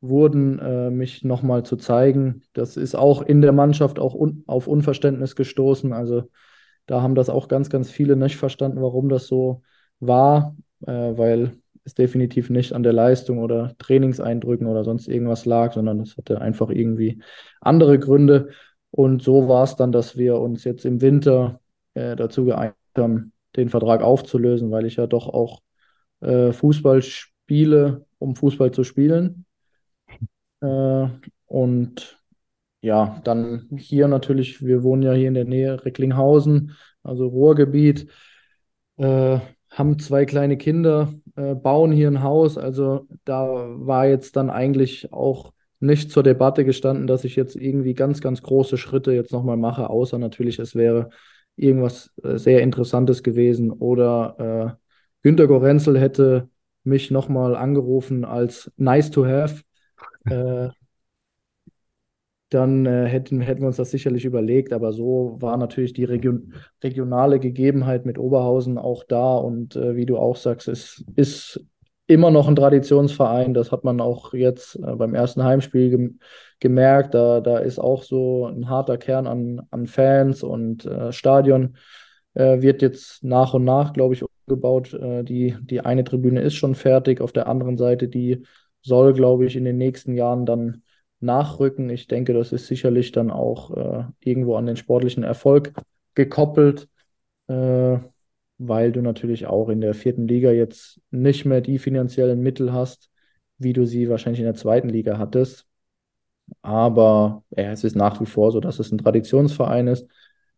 wurden, 0.00 0.58
äh, 0.58 0.90
mich 0.90 1.22
nochmal 1.22 1.64
zu 1.64 1.76
zeigen. 1.76 2.44
Das 2.54 2.78
ist 2.78 2.94
auch 2.94 3.20
in 3.20 3.42
der 3.42 3.52
Mannschaft 3.52 3.98
auch 3.98 4.14
un 4.14 4.42
auf 4.46 4.66
Unverständnis 4.68 5.36
gestoßen. 5.36 5.92
Also 5.92 6.30
da 6.90 7.02
haben 7.02 7.14
das 7.14 7.30
auch 7.30 7.46
ganz, 7.46 7.70
ganz 7.70 7.88
viele 7.88 8.16
nicht 8.16 8.36
verstanden, 8.36 8.82
warum 8.82 9.08
das 9.08 9.28
so 9.28 9.62
war, 10.00 10.56
äh, 10.84 10.90
weil 10.90 11.52
es 11.84 11.94
definitiv 11.94 12.50
nicht 12.50 12.72
an 12.72 12.82
der 12.82 12.92
Leistung 12.92 13.38
oder 13.38 13.76
Trainingseindrücken 13.78 14.66
oder 14.66 14.82
sonst 14.82 15.06
irgendwas 15.06 15.44
lag, 15.44 15.72
sondern 15.72 16.00
es 16.00 16.16
hatte 16.16 16.40
einfach 16.40 16.68
irgendwie 16.68 17.22
andere 17.60 18.00
Gründe. 18.00 18.50
Und 18.90 19.22
so 19.22 19.46
war 19.46 19.62
es 19.62 19.76
dann, 19.76 19.92
dass 19.92 20.16
wir 20.16 20.40
uns 20.40 20.64
jetzt 20.64 20.84
im 20.84 21.00
Winter 21.00 21.60
äh, 21.94 22.16
dazu 22.16 22.44
geeinigt 22.44 22.74
haben, 22.96 23.32
den 23.54 23.68
Vertrag 23.68 24.02
aufzulösen, 24.02 24.72
weil 24.72 24.84
ich 24.84 24.96
ja 24.96 25.06
doch 25.06 25.28
auch 25.28 25.62
äh, 26.22 26.50
Fußball 26.52 27.02
spiele, 27.02 28.04
um 28.18 28.34
Fußball 28.34 28.72
zu 28.72 28.82
spielen. 28.82 29.46
Äh, 30.60 31.06
und 31.46 32.19
ja, 32.82 33.20
dann 33.24 33.68
hier 33.76 34.08
natürlich, 34.08 34.64
wir 34.64 34.82
wohnen 34.82 35.02
ja 35.02 35.12
hier 35.12 35.28
in 35.28 35.34
der 35.34 35.44
Nähe 35.44 35.84
Recklinghausen, 35.84 36.76
also 37.02 37.26
Ruhrgebiet, 37.28 38.08
äh, 38.96 39.38
haben 39.70 39.98
zwei 39.98 40.24
kleine 40.24 40.56
Kinder, 40.56 41.12
äh, 41.36 41.54
bauen 41.54 41.92
hier 41.92 42.08
ein 42.08 42.22
Haus. 42.22 42.58
Also 42.58 43.06
da 43.24 43.44
war 43.46 44.06
jetzt 44.06 44.36
dann 44.36 44.50
eigentlich 44.50 45.12
auch 45.12 45.52
nicht 45.78 46.10
zur 46.10 46.22
Debatte 46.22 46.64
gestanden, 46.64 47.06
dass 47.06 47.24
ich 47.24 47.36
jetzt 47.36 47.56
irgendwie 47.56 47.94
ganz, 47.94 48.20
ganz 48.20 48.42
große 48.42 48.76
Schritte 48.76 49.12
jetzt 49.12 49.32
nochmal 49.32 49.56
mache, 49.56 49.88
außer 49.88 50.18
natürlich, 50.18 50.58
es 50.58 50.74
wäre 50.74 51.10
irgendwas 51.56 52.12
äh, 52.22 52.36
sehr 52.36 52.62
Interessantes 52.62 53.22
gewesen 53.22 53.70
oder 53.70 54.76
äh, 54.78 54.86
Günter 55.22 55.46
Gorenzel 55.46 55.98
hätte 55.98 56.48
mich 56.82 57.10
nochmal 57.10 57.54
angerufen 57.56 58.24
als 58.24 58.70
nice 58.76 59.10
to 59.10 59.26
have. 59.26 59.62
Dann 62.50 62.84
äh, 62.84 63.06
hätten, 63.06 63.40
hätten 63.40 63.60
wir 63.60 63.68
uns 63.68 63.76
das 63.76 63.90
sicherlich 63.90 64.24
überlegt. 64.24 64.72
Aber 64.72 64.92
so 64.92 65.36
war 65.38 65.56
natürlich 65.56 65.92
die 65.92 66.04
Region, 66.04 66.54
regionale 66.82 67.38
Gegebenheit 67.38 68.04
mit 68.04 68.18
Oberhausen 68.18 68.76
auch 68.76 69.04
da. 69.04 69.36
Und 69.36 69.76
äh, 69.76 69.96
wie 69.96 70.06
du 70.06 70.18
auch 70.18 70.36
sagst, 70.36 70.68
es 70.68 71.04
ist 71.16 71.64
immer 72.10 72.32
noch 72.32 72.48
ein 72.48 72.56
Traditionsverein. 72.56 73.54
Das 73.54 73.70
hat 73.70 73.84
man 73.84 74.00
auch 74.00 74.34
jetzt 74.34 74.74
äh, 74.76 74.96
beim 74.96 75.14
ersten 75.14 75.44
Heimspiel 75.44 75.90
gem 75.90 76.18
gemerkt. 76.58 77.14
Da, 77.14 77.40
da 77.40 77.58
ist 77.58 77.78
auch 77.78 78.02
so 78.02 78.46
ein 78.46 78.68
harter 78.68 78.98
Kern 78.98 79.26
an, 79.26 79.62
an 79.70 79.86
Fans 79.86 80.42
und 80.42 80.84
äh, 80.84 81.12
Stadion 81.12 81.76
äh, 82.34 82.60
wird 82.60 82.82
jetzt 82.82 83.22
nach 83.24 83.54
und 83.54 83.64
nach, 83.64 83.92
glaube 83.92 84.14
ich, 84.14 84.24
umgebaut. 84.48 84.92
Äh, 84.92 85.22
die, 85.22 85.56
die 85.62 85.80
eine 85.80 86.04
Tribüne 86.04 86.42
ist 86.42 86.54
schon 86.54 86.74
fertig. 86.74 87.20
Auf 87.20 87.32
der 87.32 87.46
anderen 87.46 87.76
Seite, 87.76 88.08
die 88.08 88.42
soll, 88.82 89.12
glaube 89.12 89.46
ich, 89.46 89.56
in 89.56 89.64
den 89.64 89.78
nächsten 89.78 90.14
Jahren 90.14 90.46
dann 90.46 90.82
nachrücken. 91.20 91.90
Ich 91.90 92.08
denke, 92.08 92.32
das 92.32 92.52
ist 92.52 92.66
sicherlich 92.66 93.12
dann 93.12 93.30
auch 93.30 93.76
äh, 93.76 94.04
irgendwo 94.20 94.56
an 94.56 94.66
den 94.66 94.76
sportlichen 94.76 95.22
Erfolg 95.22 95.72
gekoppelt, 96.14 96.88
äh, 97.48 97.98
weil 98.58 98.92
du 98.92 99.02
natürlich 99.02 99.46
auch 99.46 99.68
in 99.68 99.80
der 99.80 99.94
vierten 99.94 100.28
Liga 100.28 100.50
jetzt 100.50 101.00
nicht 101.10 101.44
mehr 101.44 101.60
die 101.60 101.78
finanziellen 101.78 102.40
Mittel 102.40 102.72
hast, 102.72 103.10
wie 103.58 103.72
du 103.72 103.86
sie 103.86 104.08
wahrscheinlich 104.08 104.40
in 104.40 104.46
der 104.46 104.54
zweiten 104.54 104.88
Liga 104.88 105.18
hattest. 105.18 105.66
Aber 106.62 107.44
ja, 107.56 107.72
es 107.72 107.84
ist 107.84 107.96
nach 107.96 108.20
wie 108.20 108.26
vor 108.26 108.52
so, 108.52 108.60
dass 108.60 108.78
es 108.78 108.90
ein 108.92 108.98
Traditionsverein 108.98 109.86
ist, 109.86 110.08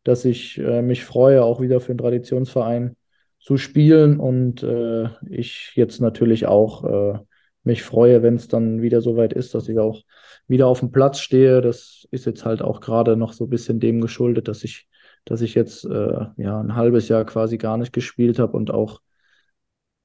dass 0.05 0.25
ich 0.25 0.59
äh, 0.59 0.83
mich 0.83 1.05
freue, 1.05 1.45
auch 1.45 1.61
wieder 1.61 1.81
für 1.81 1.93
einen 1.93 1.99
Traditionsverein 1.99 2.97
zu 3.39 3.57
spielen 3.57 4.19
und 4.21 4.63
äh, 4.63 5.09
ich 5.29 5.73
jetzt 5.75 6.01
natürlich 6.01 6.47
auch 6.47 6.85
äh, 6.85 7.19
mich 7.65 7.83
freue, 7.83 8.23
wenn 8.23 8.37
es 8.37 8.49
dann 8.49 8.83
wieder 8.83 9.01
so 9.01 9.17
weit 9.17 9.33
ist, 9.33 9.55
dass 9.55 9.69
ich 9.69 9.79
auch 9.79 10.03
wieder 10.49 10.67
auf 10.67 10.81
dem 10.81 10.91
Platz 10.93 11.21
stehe. 11.21 11.61
Das 11.61 12.07
ist 12.11 12.27
jetzt 12.27 12.45
halt 12.45 12.63
auch 12.63 12.81
gerade 12.81 13.17
noch 13.17 13.33
so 13.33 13.45
ein 13.45 13.51
bisschen 13.51 13.81
dem 13.81 14.01
geschuldet, 14.01 14.49
dass 14.49 14.65
ich, 14.65 14.89
dass 15.25 15.41
ich 15.41 15.55
jetzt 15.55 15.85
äh, 15.85 16.27
ja 16.37 16.61
ein 16.61 16.75
halbes 16.75 17.09
Jahr 17.09 17.25
quasi 17.25 17.59
gar 17.59 17.77
nicht 17.77 17.93
gespielt 17.93 18.39
habe 18.39 18.57
und 18.57 18.71
auch 18.71 19.01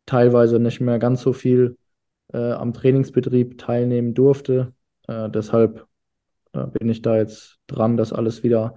teilweise 0.05 0.60
nicht 0.60 0.80
mehr 0.82 0.99
ganz 0.99 1.22
so 1.22 1.34
viel 1.34 1.78
äh, 2.34 2.51
am 2.51 2.74
Trainingsbetrieb 2.74 3.58
teilnehmen 3.58 4.14
durfte. 4.14 4.74
Äh, 5.08 5.30
deshalb 5.30 5.86
äh, 6.53 6.68
bin 6.68 6.89
ich 6.89 7.01
da 7.01 7.18
jetzt 7.18 7.58
dran, 7.68 7.97
das 7.97 8.14
alles 8.14 8.43
wieder 8.43 8.76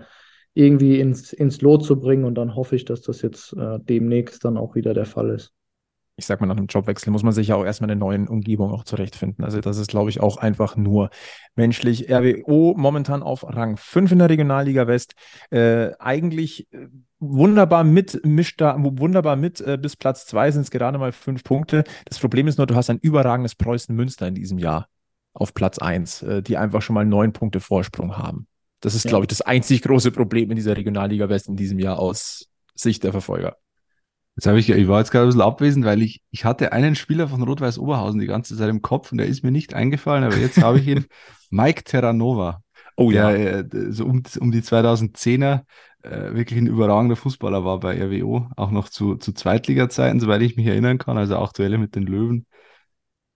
irgendwie 0.55 0.99
ins, 1.01 1.33
ins 1.33 1.61
Lot 1.61 1.85
zu 1.85 2.01
bringen 2.01 2.24
und 2.24 2.35
dann 2.35 2.57
hoffe 2.57 2.76
ich, 2.76 2.85
dass 2.85 3.03
das 3.03 3.22
jetzt 3.22 3.53
äh, 3.53 3.78
demnächst 3.81 4.45
dann 4.45 4.57
auch 4.57 4.74
wieder 4.74 4.95
der 4.95 5.07
Fall 5.07 5.31
ist 5.31 5.55
ich 6.21 6.27
sag 6.27 6.41
mal, 6.41 6.47
nach 6.47 6.57
einem 6.57 6.66
Jobwechsel 6.66 7.11
muss 7.11 7.23
man 7.23 7.33
sich 7.33 7.49
ja 7.49 7.57
auch 7.57 7.64
erstmal 7.64 7.91
in 7.91 7.99
der 7.99 8.07
neuen 8.07 8.29
Umgebung 8.29 8.71
auch 8.73 8.85
zurechtfinden. 8.85 9.43
Also 9.43 9.61
das 9.61 9.79
ist, 9.79 9.91
glaube 9.91 10.11
ich, 10.11 10.21
auch 10.21 10.37
einfach 10.37 10.77
nur 10.77 11.09
menschlich. 11.57 12.11
RWO 12.11 12.75
momentan 12.77 13.23
auf 13.23 13.43
Rang 13.43 13.79
5 13.79 14.12
in 14.12 14.18
der 14.18 14.29
Regionalliga 14.29 14.87
West. 14.87 15.14
Äh, 15.51 15.93
eigentlich 15.99 16.71
äh, 16.73 16.89
wunderbar 17.18 17.85
mit, 17.85 18.21
mischt 18.25 18.61
da 18.61 18.77
wunderbar 18.79 19.37
mit. 19.37 19.62
Äh, 19.62 19.79
bis 19.79 19.97
Platz 19.97 20.27
2 20.27 20.51
sind 20.51 20.62
es 20.62 20.71
gerade 20.71 20.99
mal 20.99 21.12
fünf 21.12 21.43
Punkte. 21.43 21.85
Das 22.05 22.18
Problem 22.18 22.47
ist 22.47 22.59
nur, 22.59 22.66
du 22.66 22.75
hast 22.75 22.91
ein 22.91 22.99
überragendes 22.99 23.55
Preußen 23.55 23.97
Münster 23.97 24.29
in 24.29 24.35
diesem 24.35 24.59
Jahr 24.59 24.89
auf 25.33 25.55
Platz 25.55 25.79
1, 25.79 26.23
äh, 26.23 26.43
die 26.43 26.59
einfach 26.59 26.83
schon 26.83 26.95
mal 26.95 27.07
neun 27.07 27.33
Punkte 27.33 27.61
Vorsprung 27.61 28.18
haben. 28.18 28.47
Das 28.81 28.95
ist, 28.95 29.05
ja. 29.05 29.09
glaube 29.09 29.25
ich, 29.25 29.29
das 29.29 29.41
einzig 29.41 29.81
große 29.81 30.11
Problem 30.12 30.51
in 30.51 30.57
dieser 30.57 30.77
Regionalliga 30.77 31.31
West 31.31 31.49
in 31.49 31.57
diesem 31.57 31.79
Jahr 31.79 31.99
aus 31.99 32.51
Sicht 32.75 33.05
der 33.05 33.12
Verfolger. 33.12 33.57
Jetzt 34.41 34.47
habe 34.47 34.59
ich, 34.59 34.70
ich 34.70 34.88
war 34.88 35.01
jetzt 35.01 35.11
gerade 35.11 35.26
ein 35.26 35.28
bisschen 35.28 35.43
abwesend, 35.43 35.84
weil 35.84 36.01
ich, 36.01 36.22
ich 36.30 36.47
hatte 36.47 36.72
einen 36.72 36.95
Spieler 36.95 37.28
von 37.28 37.43
Rot-Weiß 37.43 37.78
Oberhausen 37.78 38.20
die 38.20 38.26
ganze 38.26 38.57
Zeit 38.57 38.70
im 38.70 38.80
Kopf 38.80 39.12
und 39.12 39.18
der 39.18 39.26
ist 39.26 39.45
mir 39.45 39.51
nicht 39.51 39.74
eingefallen, 39.74 40.24
aber 40.24 40.38
jetzt 40.38 40.62
habe 40.62 40.78
ich 40.78 40.86
ihn, 40.86 41.05
Mike 41.51 41.84
Terranova. 41.84 42.62
Oh 42.97 43.11
ja. 43.11 43.32
Der, 43.32 43.59
äh, 43.59 43.93
so 43.93 44.07
um, 44.07 44.22
um 44.41 44.51
die 44.51 44.62
2010er 44.62 45.64
äh, 46.05 46.32
wirklich 46.32 46.59
ein 46.59 46.66
überragender 46.66 47.16
Fußballer 47.16 47.66
war 47.66 47.80
bei 47.80 48.03
RWO, 48.03 48.49
auch 48.57 48.70
noch 48.70 48.88
zu, 48.88 49.16
zu 49.16 49.34
Zweitliga-Zeiten, 49.34 50.20
soweit 50.20 50.41
ich 50.41 50.57
mich 50.57 50.64
erinnern 50.64 50.97
kann, 50.97 51.18
also 51.18 51.36
auch 51.36 51.53
Duelle 51.53 51.76
mit 51.76 51.95
den 51.95 52.05
Löwen. 52.05 52.47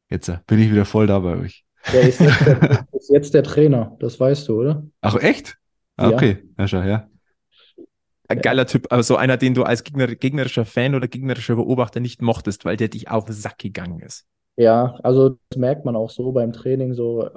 Jetzt 0.08 0.30
äh, 0.30 0.38
bin 0.46 0.58
ich 0.58 0.72
wieder 0.72 0.86
voll 0.86 1.06
da 1.06 1.18
bei 1.18 1.36
euch. 1.36 1.66
Der 1.92 2.00
ist 2.00 2.18
jetzt 2.18 2.40
der, 2.46 2.86
ist 2.92 3.10
jetzt 3.10 3.34
der 3.34 3.42
Trainer, 3.42 3.94
das 4.00 4.18
weißt 4.18 4.48
du, 4.48 4.58
oder? 4.58 4.86
Ach, 5.02 5.16
echt? 5.16 5.58
Ah, 5.98 6.08
okay, 6.08 6.38
ja, 6.56 6.62
ja 6.62 6.68
schau 6.68 6.80
her. 6.80 7.10
Ein 8.28 8.40
geiler 8.40 8.66
Typ, 8.66 8.86
aber 8.90 9.02
so 9.02 9.16
einer, 9.16 9.36
den 9.36 9.54
du 9.54 9.64
als 9.64 9.84
Gegner, 9.84 10.06
gegnerischer 10.06 10.64
Fan 10.64 10.94
oder 10.94 11.08
gegnerischer 11.08 11.56
Beobachter 11.56 12.00
nicht 12.00 12.22
mochtest, 12.22 12.64
weil 12.64 12.76
der 12.76 12.88
dich 12.88 13.10
auf 13.10 13.26
den 13.26 13.34
Sack 13.34 13.58
gegangen 13.58 14.00
ist. 14.00 14.26
Ja, 14.56 14.98
also 15.02 15.36
das 15.50 15.58
merkt 15.58 15.84
man 15.84 15.96
auch 15.96 16.10
so 16.10 16.32
beim 16.32 16.52
Training, 16.52 16.94
so 16.94 17.28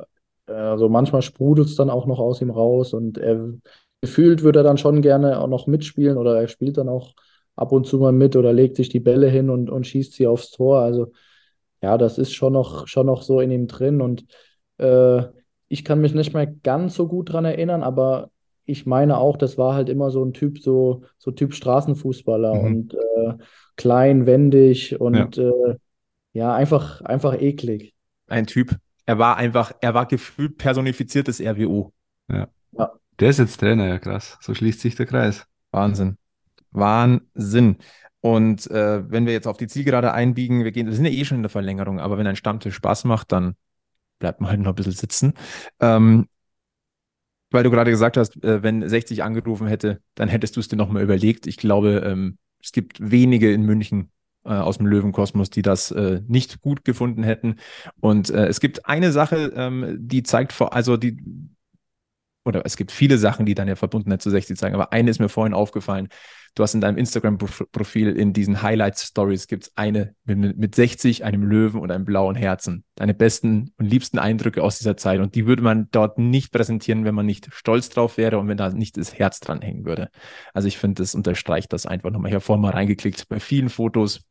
also 0.48 0.88
manchmal 0.90 1.22
sprudelt 1.22 1.68
es 1.68 1.76
dann 1.76 1.90
auch 1.90 2.06
noch 2.06 2.20
aus 2.20 2.42
ihm 2.42 2.50
raus 2.50 2.94
und 2.94 3.18
er 3.18 3.50
gefühlt 4.02 4.44
würde 4.44 4.60
er 4.60 4.64
dann 4.64 4.78
schon 4.78 5.02
gerne 5.02 5.40
auch 5.40 5.48
noch 5.48 5.68
mitspielen 5.68 6.18
oder 6.18 6.40
er 6.40 6.48
spielt 6.48 6.78
dann 6.78 6.90
auch 6.90 7.14
ab 7.56 7.72
und 7.72 7.86
zu 7.86 7.98
mal 7.98 8.12
mit 8.12 8.36
oder 8.36 8.54
legt 8.54 8.78
sich 8.78 8.90
die 8.90 9.00
Bälle 9.00 9.30
hin 9.30 9.50
und, 9.50 9.70
und 9.70 9.86
schießt 9.88 10.14
sie 10.14 10.28
aufs 10.28 10.52
Tor. 10.52 10.80
Also 10.80 11.12
ja, 11.82 11.98
das 11.98 12.18
ist 12.18 12.34
schon 12.34 12.54
noch, 12.54 12.88
schon 12.88 13.08
noch 13.08 13.24
so 13.24 13.42
in 13.42 13.52
ihm 13.52 13.68
drin 13.68 14.02
und 14.02 14.26
äh, 14.78 15.24
ich 15.68 15.84
kann 15.84 16.00
mich 16.00 16.14
nicht 16.14 16.34
mehr 16.34 16.48
ganz 16.48 16.96
so 16.96 17.08
gut 17.08 17.34
dran 17.34 17.46
erinnern, 17.46 17.84
aber 17.84 18.32
ich 18.68 18.86
meine 18.86 19.18
auch, 19.18 19.38
das 19.38 19.58
war 19.58 19.74
halt 19.74 19.90
immer 19.90 20.12
so 20.12 20.24
ein 20.24 20.34
Typ, 20.34 20.60
so, 20.60 21.04
so 21.18 21.32
Typ 21.32 21.54
Straßenfußballer 21.54 22.54
mhm. 22.54 22.66
und 22.66 22.94
äh, 22.94 23.34
klein, 23.78 24.26
wendig 24.26 25.00
und 25.00 25.38
ja. 25.38 25.50
Äh, 25.50 25.78
ja, 26.34 26.54
einfach, 26.54 27.02
einfach 27.02 27.42
eklig. 27.42 27.96
Ein 28.28 28.46
Typ, 28.46 28.76
er 29.06 29.18
war 29.18 29.38
einfach, 29.38 29.72
er 29.82 29.94
war 29.94 30.06
gefühlt 30.06 30.58
personifiziertes 30.58 31.40
RWO. 31.42 31.94
Ja. 32.30 32.50
ja. 32.78 32.92
Der 33.20 33.30
ist 33.30 33.40
jetzt 33.40 33.60
Trainer, 33.60 33.88
ja 33.88 33.98
krass. 33.98 34.38
So 34.42 34.54
schließt 34.54 34.82
sich 34.82 34.96
der 34.96 35.06
Kreis. 35.06 35.48
Wahnsinn. 35.72 36.18
Wahnsinn. 36.72 37.78
Und 38.20 38.70
äh, 38.70 39.10
wenn 39.10 39.26
wir 39.26 39.34
jetzt 39.34 39.48
auf 39.48 39.58
die 39.58 39.68
Zielgerade 39.68 40.12
einbiegen, 40.12 40.66
wir 40.66 40.72
gehen, 40.74 40.88
wir 40.88 40.94
sind 40.94 41.06
ja 41.06 41.12
eh 41.12 41.24
schon 41.24 41.38
in 41.38 41.44
der 41.44 41.50
Verlängerung, 41.50 42.02
aber 42.02 42.18
wenn 42.18 42.28
ein 42.28 42.36
Stammtisch 42.36 42.76
Spaß 42.76 43.06
macht, 43.06 43.32
dann 43.32 43.56
bleibt 44.20 44.42
man 44.42 44.50
halt 44.50 44.60
noch 44.60 44.74
ein 44.74 44.76
bisschen 44.76 44.92
sitzen. 44.92 45.34
Ähm, 45.80 46.28
weil 47.52 47.64
du 47.64 47.72
gerade 47.72 47.92
gesagt 47.92 48.18
hast, 48.18 48.44
äh, 48.44 48.64
wenn 48.64 48.88
60 48.88 49.24
angerufen 49.24 49.68
hätte, 49.68 50.02
dann 50.16 50.30
hättest 50.30 50.56
du 50.56 50.60
es 50.60 50.68
dir 50.68 50.76
nochmal 50.76 51.04
überlegt. 51.04 51.48
Ich 51.48 51.58
glaube, 51.58 52.04
ähm, 52.06 52.38
es 52.62 52.72
gibt 52.72 52.98
wenige 53.00 53.52
in 53.52 53.64
München, 53.64 54.12
äh, 54.44 54.50
aus 54.50 54.78
dem 54.78 54.88
Löwenkosmos, 54.88 55.50
die 55.50 55.62
das 55.62 55.92
äh, 55.92 56.22
nicht 56.28 56.62
gut 56.62 56.86
gefunden 56.86 57.24
hätten. 57.24 57.56
Und 58.00 58.30
es 58.30 58.60
gibt 58.60 58.86
eine 58.86 59.12
Sache, 59.12 59.54
ähm, 59.56 59.98
die 60.00 60.24
zeigt 60.24 60.54
vor, 60.54 60.74
also 60.74 60.98
die, 60.98 61.18
oder 62.46 62.66
es 62.66 62.78
gibt 62.78 62.92
viele 62.92 63.18
Sachen, 63.18 63.46
die 63.46 63.56
dann 63.56 63.68
ja 63.68 63.76
Verbundenheit 63.76 64.22
zu 64.22 64.30
60 64.30 64.58
zeigen, 64.58 64.76
aber 64.76 64.94
eine 64.94 65.12
ist 65.12 65.20
mir 65.20 65.30
vorhin 65.30 65.54
aufgefallen. 65.54 66.08
Du 66.58 66.64
hast 66.64 66.74
in 66.74 66.82
deinem 66.82 66.98
Instagram-Profil 66.98 68.18
in 68.18 68.34
diesen 68.34 68.64
Highlight-Stories 68.64 69.46
gibt 69.46 69.66
es 69.66 69.72
eine 69.76 70.16
mit, 70.26 70.58
mit 70.58 70.74
60, 70.74 71.24
einem 71.24 71.44
Löwen 71.44 71.80
und 71.80 71.92
einem 71.92 72.04
blauen 72.04 72.34
Herzen. 72.34 72.84
Deine 72.96 73.14
besten 73.14 73.76
und 73.78 73.86
liebsten 73.86 74.18
Eindrücke 74.18 74.64
aus 74.64 74.80
dieser 74.80 74.98
Zeit. 74.98 75.20
Und 75.20 75.36
die 75.36 75.46
würde 75.46 75.62
man 75.62 75.88
dort 75.92 76.18
nicht 76.18 76.52
präsentieren, 76.52 77.06
wenn 77.06 77.14
man 77.14 77.28
nicht 77.28 77.50
stolz 77.52 77.90
drauf 77.90 78.18
wäre 78.18 78.40
und 78.40 78.48
wenn 78.48 78.58
da 78.58 78.72
nicht 78.72 78.98
das 78.98 79.14
Herz 79.20 79.40
dran 79.40 79.62
hängen 79.62 79.86
würde. 79.86 80.10
Also 80.52 80.68
ich 80.68 80.80
finde, 80.80 81.04
das 81.04 81.14
unterstreicht 81.14 81.72
das 81.74 81.86
einfach 81.86 82.10
nochmal. 82.10 82.30
Ich 82.30 82.34
habe 82.34 82.44
vorhin 82.44 82.64
mal 82.64 82.72
reingeklickt. 82.72 83.30
Bei 83.30 83.40
vielen 83.40 83.70
Fotos 83.70 84.22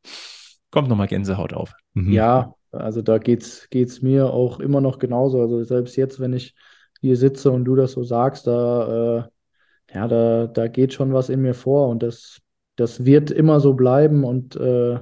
kommt 0.73 0.89
nochmal 0.89 1.07
Gänsehaut 1.07 1.53
auf. 1.53 1.75
Mhm. 1.95 2.11
Ja, 2.11 2.55
also 2.73 3.03
da 3.03 3.19
geht's, 3.19 3.69
geht's 3.71 4.03
mir 4.03 4.33
auch 4.33 4.59
immer 4.59 4.81
noch 4.81 4.99
genauso. 4.99 5.43
Also 5.43 5.63
selbst 5.63 5.95
jetzt, 5.95 6.19
wenn 6.19 6.33
ich 6.33 6.57
hier 7.01 7.17
sitze 7.17 7.53
und 7.53 7.65
du 7.65 7.77
das 7.77 7.93
so 7.93 8.03
sagst, 8.03 8.49
da 8.49 9.19
äh, 9.19 9.23
ja, 9.93 10.09
da, 10.09 10.47
da 10.47 10.69
geht 10.69 10.93
schon 10.93 11.13
was 11.13 11.29
in 11.29 11.43
mir 11.43 11.55
vor 11.55 11.89
und 11.89 12.03
das, 12.03 12.41
das 12.77 13.05
wird 13.05 13.31
immer 13.31 13.61
so 13.61 13.75
bleiben 13.75 14.25
und 14.25 14.57
äh, 14.57 14.99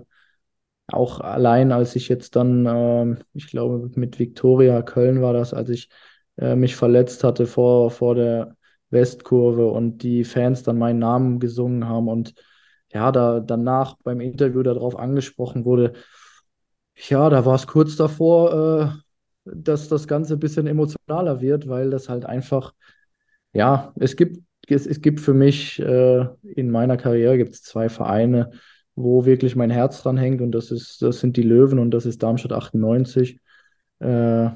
auch 0.89 1.21
allein, 1.21 1.73
als 1.73 1.97
ich 1.97 2.09
jetzt 2.09 2.37
dann, 2.37 2.67
äh, 2.67 3.17
ich 3.33 3.49
glaube, 3.49 3.91
mit 3.95 4.19
Viktoria 4.19 4.83
Köln 4.83 5.23
war 5.23 5.33
das, 5.33 5.55
als 5.55 5.71
ich 5.71 5.89
äh, 6.37 6.57
mich 6.57 6.77
verletzt 6.77 7.25
hatte 7.25 7.47
vor, 7.47 7.91
vor 7.91 8.15
der 8.15 8.57
Westkurve 8.91 9.67
und 9.69 9.99
die 10.03 10.25
Fans 10.25 10.63
dann 10.63 10.79
meinen 10.79 10.99
Namen 10.99 11.41
gesungen 11.41 11.89
haben 11.89 12.09
und 12.09 12.35
ja, 12.93 13.11
da 13.13 13.41
danach 13.41 13.97
beim 14.05 14.21
Interview 14.21 14.63
darauf 14.63 14.97
angesprochen 14.97 15.65
wurde, 15.65 15.95
ja, 17.09 17.29
da 17.31 17.45
war 17.45 17.55
es 17.57 17.67
kurz 17.67 17.97
davor, 17.97 18.95
äh, 19.45 19.51
dass 19.57 19.89
das 19.89 20.07
Ganze 20.07 20.35
ein 20.35 20.41
bisschen 20.41 20.67
emotionaler 20.67 21.41
wird, 21.41 21.69
weil 21.69 21.91
das 21.91 22.09
halt 22.09 22.25
einfach, 22.25 22.73
ja, 23.53 23.93
es 23.97 24.17
gibt 24.17 24.41
es, 24.71 24.87
es 24.87 25.01
gibt 25.01 25.21
für 25.21 25.35
mich 25.35 25.79
äh, 25.81 26.27
in 26.43 26.71
meiner 26.71 26.97
Karriere 26.97 27.37
gibt 27.39 27.55
es 27.55 27.63
zwei 27.63 27.89
Vereine, 27.89 28.51
wo 28.95 29.25
wirklich 29.25 29.57
mein 29.57 29.71
Herz 29.71 30.03
dran 30.03 30.17
hängt 30.17 30.41
und 30.41 30.53
das 30.53 30.71
ist, 30.71 31.03
das 31.03 31.21
sind 31.21 31.37
die 31.37 31.43
Löwen 31.43 31.79
und 31.79 31.91
das 31.91 32.07
ist 32.07 32.23
Darmstadt 32.23 32.53
98. 32.53 33.41
Äh, 34.01 34.51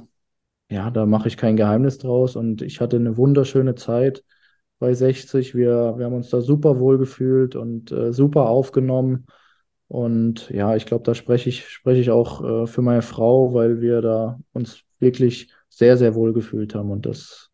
ja, 0.70 0.90
da 0.90 1.06
mache 1.06 1.28
ich 1.28 1.36
kein 1.36 1.56
Geheimnis 1.56 1.98
draus 1.98 2.36
und 2.36 2.62
ich 2.62 2.80
hatte 2.80 2.96
eine 2.96 3.16
wunderschöne 3.16 3.74
Zeit 3.74 4.24
bei 4.78 4.94
60. 4.94 5.54
Wir, 5.54 5.94
wir 5.96 6.06
haben 6.06 6.14
uns 6.14 6.30
da 6.30 6.40
super 6.40 6.78
wohl 6.78 6.98
gefühlt 6.98 7.56
und 7.56 7.90
äh, 7.92 8.12
super 8.12 8.48
aufgenommen. 8.48 9.26
Und 9.88 10.50
ja, 10.50 10.76
ich 10.76 10.86
glaube, 10.86 11.04
da 11.04 11.14
spreche 11.14 11.48
ich, 11.48 11.66
spreche 11.68 12.00
ich 12.00 12.10
auch 12.10 12.44
äh, 12.44 12.66
für 12.66 12.82
meine 12.82 13.02
Frau, 13.02 13.54
weil 13.54 13.80
wir 13.80 14.02
da 14.02 14.38
uns 14.52 14.82
wirklich 15.00 15.52
sehr, 15.70 15.96
sehr 15.96 16.14
wohl 16.14 16.32
gefühlt 16.32 16.74
haben. 16.74 16.90
Und 16.90 17.06
das, 17.06 17.47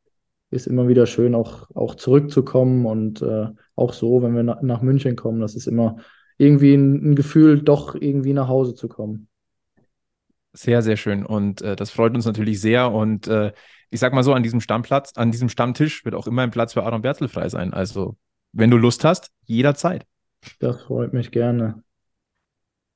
ist 0.54 0.66
immer 0.66 0.88
wieder 0.88 1.06
schön, 1.06 1.34
auch, 1.34 1.68
auch 1.74 1.94
zurückzukommen 1.94 2.86
und 2.86 3.22
äh, 3.22 3.48
auch 3.76 3.92
so, 3.92 4.22
wenn 4.22 4.34
wir 4.34 4.42
na, 4.42 4.58
nach 4.62 4.82
München 4.82 5.16
kommen, 5.16 5.40
das 5.40 5.54
ist 5.54 5.66
immer 5.66 5.96
irgendwie 6.38 6.74
ein, 6.74 7.10
ein, 7.10 7.14
Gefühl, 7.14 7.62
doch 7.62 7.94
irgendwie 7.94 8.32
nach 8.32 8.48
Hause 8.48 8.74
zu 8.74 8.88
kommen. 8.88 9.28
Sehr, 10.52 10.82
sehr 10.82 10.96
schön 10.96 11.26
und 11.26 11.62
äh, 11.62 11.76
das 11.76 11.90
freut 11.90 12.14
uns 12.14 12.24
natürlich 12.24 12.60
sehr 12.60 12.92
und 12.92 13.26
äh, 13.26 13.52
ich 13.90 14.00
sag 14.00 14.12
mal 14.12 14.24
so, 14.24 14.32
an 14.32 14.42
diesem 14.42 14.60
Stammplatz, 14.60 15.12
an 15.14 15.30
diesem 15.30 15.48
Stammtisch 15.48 16.04
wird 16.04 16.16
auch 16.16 16.26
immer 16.26 16.42
ein 16.42 16.50
Platz 16.50 16.72
für 16.72 16.82
Aaron 16.82 17.02
Bertel 17.02 17.28
frei 17.28 17.48
sein. 17.48 17.72
Also, 17.72 18.16
wenn 18.52 18.68
du 18.68 18.76
Lust 18.76 19.04
hast, 19.04 19.30
jederzeit. 19.44 20.04
Das 20.58 20.82
freut 20.82 21.12
mich 21.12 21.30
gerne. 21.30 21.84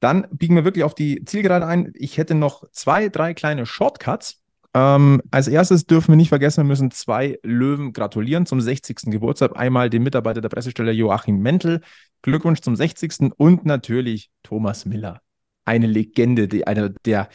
Dann 0.00 0.26
biegen 0.32 0.56
wir 0.56 0.64
wirklich 0.64 0.82
auf 0.82 0.96
die 0.96 1.24
Zielgerade 1.24 1.66
ein. 1.66 1.92
Ich 1.94 2.18
hätte 2.18 2.34
noch 2.34 2.68
zwei, 2.72 3.08
drei 3.08 3.32
kleine 3.32 3.64
Shortcuts. 3.64 4.42
Ähm, 4.74 5.22
als 5.30 5.48
erstes 5.48 5.86
dürfen 5.86 6.12
wir 6.12 6.16
nicht 6.16 6.28
vergessen, 6.28 6.58
wir 6.58 6.68
müssen 6.68 6.90
zwei 6.90 7.38
Löwen 7.42 7.92
gratulieren 7.92 8.46
zum 8.46 8.60
60. 8.60 9.10
Geburtstag. 9.10 9.56
Einmal 9.56 9.90
dem 9.90 10.02
Mitarbeiter 10.02 10.40
der 10.40 10.48
Pressestelle 10.50 10.92
Joachim 10.92 11.38
Mentel. 11.38 11.80
Glückwunsch 12.22 12.60
zum 12.60 12.76
60. 12.76 13.32
und 13.36 13.64
natürlich 13.64 14.30
Thomas 14.42 14.84
Miller. 14.84 15.20
Eine 15.64 15.86
Legende, 15.86 16.48
die, 16.48 16.66
einer 16.66 16.90
der, 16.90 17.28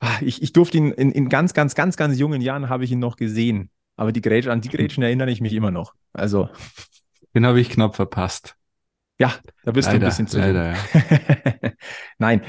ah, 0.00 0.18
ich, 0.20 0.42
ich 0.42 0.52
durfte 0.52 0.78
ihn 0.78 0.92
in, 0.92 1.12
in 1.12 1.28
ganz, 1.28 1.54
ganz, 1.54 1.74
ganz, 1.74 1.96
ganz 1.96 2.18
jungen 2.18 2.40
Jahren 2.40 2.68
habe 2.68 2.84
ich 2.84 2.92
ihn 2.92 2.98
noch 2.98 3.16
gesehen. 3.16 3.70
Aber 3.96 4.12
die 4.12 4.22
Grätsch, 4.22 4.46
an 4.46 4.60
die 4.60 4.70
Grätschen 4.70 5.02
erinnere 5.02 5.30
ich 5.30 5.40
mich 5.40 5.52
immer 5.52 5.70
noch. 5.70 5.94
Also. 6.12 6.48
Den 7.34 7.46
habe 7.46 7.60
ich 7.60 7.68
knapp 7.68 7.96
verpasst. 7.96 8.56
Ja, 9.18 9.34
da 9.64 9.72
bist 9.72 9.86
leider, 9.86 9.98
du 9.98 10.06
ein 10.06 10.08
bisschen 10.08 10.26
zu. 10.26 10.38
Leider, 10.38 10.72
ja. 10.72 11.72
Nein, 12.18 12.40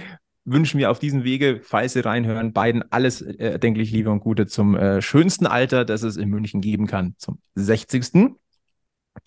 wünschen 0.45 0.80
wir 0.80 0.89
auf 0.91 0.99
diesem 0.99 1.23
Wege, 1.23 1.61
falls 1.63 1.93
Sie 1.93 1.99
reinhören, 1.99 2.53
beiden 2.53 2.91
alles 2.91 3.22
äh, 3.22 3.35
erdenklich 3.38 3.91
Liebe 3.91 4.09
und 4.09 4.22
Gute 4.22 4.47
zum 4.47 4.76
äh, 4.76 5.01
schönsten 5.01 5.45
Alter, 5.45 5.85
das 5.85 6.03
es 6.03 6.18
in 6.18 6.30
München 6.30 6.61
geben 6.61 6.88
kann, 6.88 7.15
zum 7.18 7.39
60. 7.55 8.35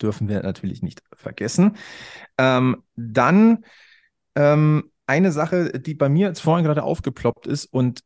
Dürfen 0.01 0.27
wir 0.27 0.41
natürlich 0.41 0.81
nicht 0.81 1.01
vergessen. 1.13 1.77
Ähm, 2.37 2.83
dann 2.95 3.63
ähm, 4.35 4.91
eine 5.07 5.31
Sache, 5.31 5.79
die 5.79 5.93
bei 5.93 6.09
mir 6.09 6.27
jetzt 6.27 6.41
vorhin 6.41 6.65
gerade 6.65 6.83
aufgeploppt 6.83 7.47
ist 7.47 7.65
und 7.65 8.01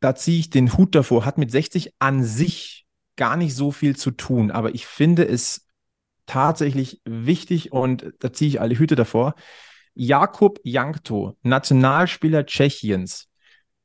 da 0.00 0.14
ziehe 0.14 0.38
ich 0.38 0.50
den 0.50 0.76
Hut 0.76 0.94
davor, 0.94 1.24
hat 1.24 1.38
mit 1.38 1.50
60 1.50 1.94
an 1.98 2.22
sich 2.22 2.86
gar 3.16 3.36
nicht 3.36 3.54
so 3.54 3.72
viel 3.72 3.96
zu 3.96 4.12
tun, 4.12 4.50
aber 4.50 4.74
ich 4.74 4.86
finde 4.86 5.26
es 5.26 5.66
tatsächlich 6.26 7.00
wichtig 7.04 7.72
und 7.72 8.12
da 8.20 8.32
ziehe 8.32 8.48
ich 8.48 8.60
alle 8.60 8.78
Hüte 8.78 8.94
davor. 8.94 9.34
Jakub 9.98 10.60
Jankto, 10.62 11.36
Nationalspieler 11.42 12.46
Tschechiens, 12.46 13.28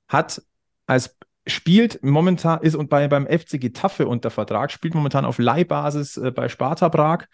hat 0.07 0.41
als 0.85 1.17
spielt 1.47 2.03
momentan, 2.03 2.61
ist 2.61 2.75
und 2.75 2.89
bei, 2.89 3.07
beim 3.07 3.25
FC 3.27 3.59
Getafe 3.59 4.07
unter 4.07 4.29
Vertrag, 4.29 4.71
spielt 4.71 4.95
momentan 4.95 5.25
auf 5.25 5.39
Leihbasis 5.39 6.17
äh, 6.17 6.31
bei 6.31 6.47
Sparta 6.49 6.89
Prag. 6.89 7.25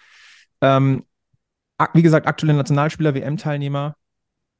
Ähm, 0.62 1.04
wie 1.94 2.02
gesagt, 2.02 2.28
aktueller 2.28 2.54
Nationalspieler, 2.54 3.14
WM-Teilnehmer, 3.14 3.96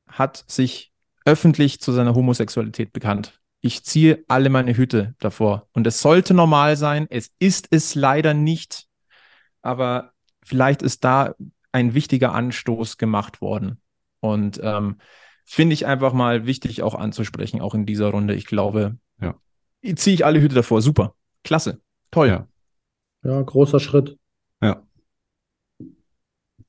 hat 0.08 0.44
sich 0.48 0.92
öffentlich 1.26 1.80
zu 1.80 1.92
seiner 1.92 2.16
Homosexualität 2.16 2.94
bekannt. 2.94 3.40
Ich 3.62 3.84
ziehe 3.84 4.24
alle 4.28 4.50
meine 4.50 4.76
Hüte 4.76 5.16
davor. 5.20 5.68
Und 5.74 5.86
es 5.86 6.02
sollte 6.02 6.34
normal 6.34 6.78
sein. 6.78 7.08
Es 7.10 7.32
ist 7.40 7.68
es 7.72 7.96
leider 7.96 8.34
nicht. 8.34 8.88
Aber 9.62 10.12
vielleicht 10.44 10.82
ist 10.82 11.04
da 11.04 11.36
ein 11.72 11.94
wichtiger 11.94 12.34
Anstoß 12.34 12.98
gemacht 12.98 13.42
worden. 13.42 13.82
Und 14.20 14.60
ähm, 14.64 14.98
finde 15.46 15.74
ich 15.74 15.86
einfach 15.86 16.14
mal 16.14 16.46
wichtig 16.46 16.84
auch 16.84 16.96
anzusprechen, 16.96 17.62
auch 17.62 17.74
in 17.74 17.86
dieser 17.86 18.10
Runde. 18.10 18.36
Ich 18.36 18.46
glaube, 18.46 18.98
ja. 19.22 19.36
ziehe 19.96 20.14
ich 20.14 20.26
alle 20.26 20.42
Hüte 20.42 20.56
davor. 20.56 20.82
Super. 20.82 21.16
Klasse. 21.44 21.82
Toll. 22.12 22.28
Ja. 22.28 22.48
ja, 23.24 23.42
großer 23.42 23.80
Schritt. 23.80 24.18
Ja. 24.62 24.84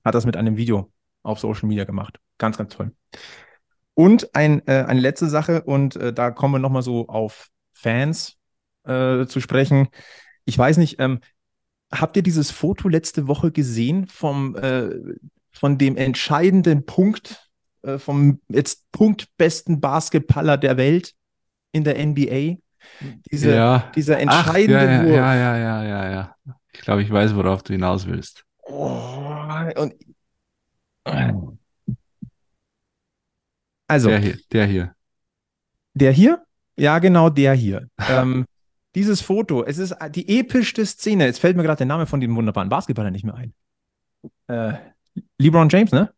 Hat 0.05 0.15
das 0.15 0.27
mit 0.27 0.37
einem 0.37 0.57
Video 0.57 0.93
auf 1.23 1.41
Social 1.41 1.69
Media 1.69 1.85
gemacht. 1.85 2.19
Ganz, 2.39 2.57
ganz 2.57 2.75
toll. 2.75 2.93
Und 3.95 4.35
ein, 4.35 4.67
äh, 4.67 4.85
eine 4.87 5.01
letzte 5.01 5.29
Sache, 5.29 5.63
und 5.63 5.97
äh, 5.97 6.13
da 6.13 6.31
kommen 6.31 6.55
wir 6.55 6.59
nochmal 6.59 6.83
so 6.83 7.09
auf 7.09 7.49
Fans 7.73 8.39
äh, 8.85 9.27
zu 9.27 9.41
sprechen. 9.41 9.89
Ich 10.45 10.57
weiß 10.57 10.79
nicht, 10.79 11.01
ähm, 11.01 11.21
habt 11.93 12.17
ihr 12.17 12.23
dieses 12.23 12.51
Foto 12.51 12.89
letzte 12.89 13.27
Woche 13.27 13.53
gesehen 13.53 14.07
vom, 14.07 14.57
äh, 14.57 14.91
von 15.51 15.79
dem 15.79 15.97
entscheidenden 15.97 16.87
Punkt, 16.87 17.51
äh, 17.83 17.99
vom 17.99 18.41
jetzt 18.49 18.91
punktbesten 18.93 19.81
Basketballer 19.81 20.57
der 20.57 20.77
Welt 20.77 21.15
in 21.73 21.85
der 21.85 22.05
NBA? 22.05 22.57
Diese, 23.31 23.55
ja. 23.55 23.91
Dieser 23.95 24.19
entscheidende 24.19 24.79
Ach, 24.81 24.91
ja, 24.91 25.05
Wurf. 25.05 25.17
Ja, 25.17 25.35
ja, 25.35 25.59
ja, 25.59 25.85
ja, 25.85 26.11
ja. 26.11 26.37
Ich 26.73 26.81
glaube, 26.81 27.03
ich 27.03 27.11
weiß, 27.11 27.35
worauf 27.35 27.63
du 27.63 27.73
hinaus 27.73 28.07
willst. 28.07 28.45
Oh, 28.63 29.33
und 29.77 29.95
also. 33.91 34.09
Der 34.09 34.19
hier, 34.19 34.39
der 34.53 34.67
hier. 34.67 34.95
Der 35.95 36.13
hier? 36.13 36.45
Ja, 36.77 36.99
genau 37.01 37.29
der 37.29 37.55
hier. 37.55 37.89
ähm, 38.09 38.47
dieses 38.95 39.21
Foto, 39.21 39.65
es 39.65 39.79
ist 39.79 39.97
die 40.11 40.39
epischste 40.39 40.87
Szene. 40.87 41.27
Jetzt 41.27 41.41
fällt 41.41 41.57
mir 41.57 41.65
gerade 41.65 41.79
der 41.79 41.87
Name 41.87 42.07
von 42.07 42.21
dem 42.21 42.35
wunderbaren 42.37 42.69
Basketballer 42.69 43.11
nicht 43.11 43.25
mehr 43.25 43.35
ein. 43.35 43.53
Äh, 44.47 44.75
LeBron 45.39 45.69
James, 45.69 45.93
ne? 45.93 46.13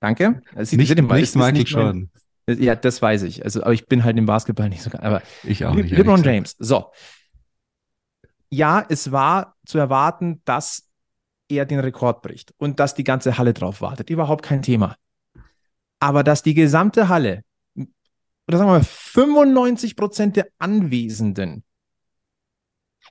Danke. 0.00 0.42
Also, 0.54 0.76
nicht, 0.76 0.94
nicht 0.94 1.34
Michael 1.34 1.52
nicht 1.52 1.68
Jordan. 1.68 2.10
Ja, 2.48 2.74
das 2.74 3.00
weiß 3.00 3.22
ich. 3.22 3.44
Also, 3.44 3.62
aber 3.62 3.72
ich 3.72 3.86
bin 3.86 4.02
halt 4.04 4.16
im 4.16 4.26
Basketball 4.26 4.68
nicht 4.68 4.82
so. 4.82 4.90
Aber 4.98 5.22
ich 5.44 5.64
auch 5.64 5.74
nicht. 5.74 5.90
LeBron 5.90 6.22
James. 6.22 6.56
So. 6.58 6.92
Ja, 8.50 8.84
es 8.88 9.12
war 9.12 9.56
zu 9.64 9.78
erwarten, 9.78 10.42
dass 10.44 10.88
er 11.48 11.66
den 11.66 11.78
Rekord 11.78 12.22
bricht 12.22 12.52
und 12.58 12.80
dass 12.80 12.94
die 12.94 13.04
ganze 13.04 13.38
Halle 13.38 13.54
drauf 13.54 13.80
wartet. 13.80 14.10
Überhaupt 14.10 14.44
kein 14.44 14.62
Thema. 14.62 14.96
Aber 16.00 16.24
dass 16.24 16.42
die 16.42 16.54
gesamte 16.54 17.08
Halle 17.08 17.44
oder 18.48 18.58
sagen 18.58 18.70
wir 18.70 18.78
mal 18.78 18.84
95 18.84 19.96
Prozent 19.96 20.36
der 20.36 20.48
Anwesenden 20.58 21.64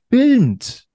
filmt. 0.10 0.88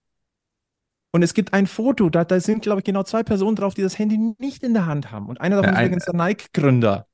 Und 1.16 1.22
es 1.22 1.32
gibt 1.32 1.55
ein 1.55 1.66
Foto, 1.66 2.10
da, 2.10 2.26
da 2.26 2.38
sind, 2.40 2.60
glaube 2.60 2.80
ich, 2.80 2.84
genau 2.84 3.02
zwei 3.02 3.22
Personen 3.22 3.56
drauf, 3.56 3.72
die 3.72 3.80
das 3.80 3.98
Handy 3.98 4.34
nicht 4.38 4.62
in 4.62 4.74
der 4.74 4.84
Hand 4.84 5.12
haben. 5.12 5.30
Und 5.30 5.40
einer 5.40 5.56
davon 5.56 5.72
ja, 5.72 5.80
ist 5.80 5.86
übrigens 5.86 6.05
der 6.05 6.14
Nike-Gründer. 6.14 7.06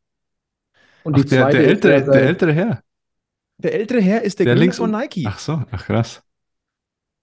Und 1.04 1.16
die 1.16 1.20
ach, 1.22 1.28
der, 1.28 1.50
der, 1.50 1.66
ältere, 1.68 1.92
der, 1.92 2.12
der, 2.12 2.22
ältere 2.22 2.52
Herr. 2.52 2.82
Der 3.58 3.74
ältere 3.74 4.00
Herr 4.00 4.22
ist 4.22 4.40
der, 4.40 4.46
der 4.46 4.56
Gründer 4.56 4.74
von 4.74 4.90
Nike. 4.90 5.24
Ach 5.28 5.38
so, 5.38 5.62
ach 5.70 5.86
krass. 5.86 6.20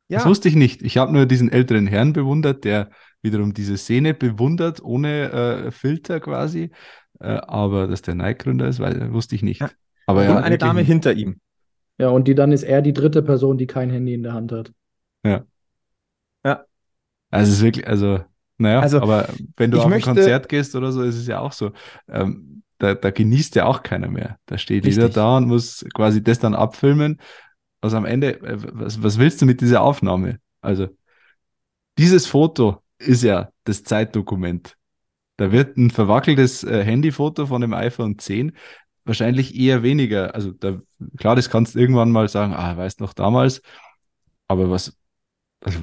Ja. 0.07 0.19
Das 0.19 0.25
wusste 0.25 0.47
ich 0.47 0.55
nicht. 0.55 0.81
Ich 0.81 0.95
habe 0.95 1.11
nur 1.11 1.25
diesen 1.25 1.51
älteren 1.51 1.85
Herrn 1.85 2.13
bewundert, 2.13 2.63
der 2.63 2.91
wiederum 3.21 3.53
diese 3.53 3.77
Szene 3.77 4.13
bewundert, 4.13 4.81
ohne 4.81 5.33
äh, 5.33 5.71
Filter 5.71 6.21
quasi. 6.21 6.71
Äh, 7.19 7.41
aber 7.41 7.87
dass 7.87 8.03
der 8.03 8.15
Nike-Gründer 8.15 8.69
ist, 8.69 8.79
weil, 8.79 9.11
wusste 9.11 9.35
ich 9.35 9.43
nicht. 9.43 9.59
Ja. 9.59 9.69
Aber 10.05 10.21
und 10.21 10.27
ja, 10.27 10.37
eine 10.37 10.57
Dame 10.57 10.79
hinter 10.79 11.11
ihm. 11.11 11.41
Ja, 11.97 12.07
und 12.07 12.29
die 12.29 12.35
dann 12.35 12.53
ist 12.53 12.63
er 12.63 12.81
die 12.81 12.93
dritte 12.93 13.21
Person, 13.21 13.57
die 13.57 13.67
kein 13.67 13.89
Handy 13.89 14.13
in 14.13 14.23
der 14.23 14.31
Hand 14.31 14.53
hat. 14.53 14.71
Ja. 15.25 15.43
Also 17.29 17.51
es 17.51 17.57
ist 17.57 17.63
wirklich, 17.63 17.87
also, 17.87 18.19
naja, 18.57 18.79
also, 18.79 19.01
aber 19.01 19.29
wenn 19.55 19.71
du 19.71 19.79
auf 19.79 19.87
möchte, 19.87 20.09
ein 20.09 20.15
Konzert 20.15 20.49
gehst 20.49 20.75
oder 20.75 20.91
so, 20.91 21.01
ist 21.03 21.15
es 21.15 21.27
ja 21.27 21.39
auch 21.39 21.51
so. 21.51 21.71
Ähm, 22.07 22.63
da, 22.77 22.95
da 22.95 23.11
genießt 23.11 23.55
ja 23.55 23.65
auch 23.65 23.83
keiner 23.83 24.09
mehr. 24.09 24.37
Da 24.45 24.57
steht 24.57 24.85
richtig. 24.85 24.95
jeder 24.95 25.09
da 25.09 25.37
und 25.37 25.47
muss 25.47 25.85
quasi 25.93 26.23
das 26.23 26.39
dann 26.39 26.55
abfilmen. 26.55 27.19
Also 27.81 27.97
am 27.97 28.05
Ende, 28.05 28.41
äh, 28.41 28.57
was, 28.73 29.01
was 29.03 29.17
willst 29.19 29.41
du 29.41 29.45
mit 29.45 29.61
dieser 29.61 29.81
Aufnahme? 29.81 30.39
Also, 30.61 30.87
dieses 31.97 32.25
Foto 32.25 32.81
ist 32.97 33.23
ja 33.23 33.49
das 33.65 33.83
Zeitdokument. 33.83 34.75
Da 35.37 35.51
wird 35.51 35.77
ein 35.77 35.89
verwackeltes 35.89 36.63
äh, 36.63 36.83
Handyfoto 36.83 37.45
von 37.45 37.61
dem 37.61 37.73
iPhone 37.73 38.17
10 38.17 38.53
wahrscheinlich 39.09 39.55
eher 39.55 39.83
weniger. 39.83 40.35
Also 40.35 40.51
da, 40.51 40.79
klar, 41.17 41.35
das 41.35 41.49
kannst 41.49 41.75
du 41.75 41.79
irgendwann 41.79 42.11
mal 42.11 42.29
sagen, 42.29 42.53
ah, 42.53 42.77
weißt 42.77 43.01
noch 43.01 43.13
damals, 43.13 43.61
aber 44.47 44.69
was, 44.69 44.97
also, 45.61 45.79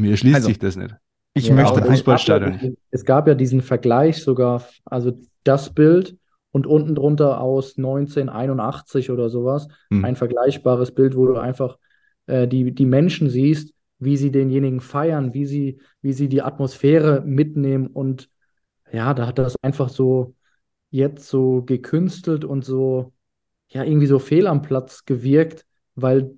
mir 0.00 0.12
erschließt 0.12 0.36
also, 0.36 0.48
sich 0.48 0.58
das 0.58 0.76
nicht. 0.76 0.94
Ich 1.34 1.48
ja, 1.48 1.54
möchte 1.54 1.82
Fußballstadion 1.82 2.52
nicht. 2.52 2.78
Es 2.90 3.04
gab 3.04 3.28
ja 3.28 3.34
diesen 3.34 3.62
Vergleich 3.62 4.22
sogar, 4.22 4.64
also 4.84 5.12
das 5.44 5.72
Bild 5.72 6.16
und 6.50 6.66
unten 6.66 6.94
drunter 6.94 7.40
aus 7.40 7.76
1981 7.76 9.10
oder 9.10 9.28
sowas, 9.28 9.68
hm. 9.90 10.04
ein 10.04 10.16
vergleichbares 10.16 10.92
Bild, 10.92 11.16
wo 11.16 11.26
du 11.26 11.36
einfach 11.36 11.78
äh, 12.26 12.48
die, 12.48 12.72
die 12.72 12.86
Menschen 12.86 13.30
siehst, 13.30 13.72
wie 13.98 14.16
sie 14.16 14.32
denjenigen 14.32 14.80
feiern, 14.80 15.34
wie 15.34 15.46
sie, 15.46 15.80
wie 16.02 16.12
sie 16.12 16.28
die 16.28 16.42
Atmosphäre 16.42 17.22
mitnehmen 17.24 17.86
und 17.86 18.28
ja, 18.92 19.14
da 19.14 19.26
hat 19.26 19.38
das 19.38 19.62
einfach 19.62 19.88
so 19.88 20.34
jetzt 20.90 21.28
so 21.28 21.62
gekünstelt 21.62 22.44
und 22.44 22.64
so, 22.64 23.12
ja, 23.68 23.84
irgendwie 23.84 24.06
so 24.06 24.18
fehl 24.18 24.48
am 24.48 24.62
Platz 24.62 25.04
gewirkt, 25.04 25.64
weil 25.94 26.34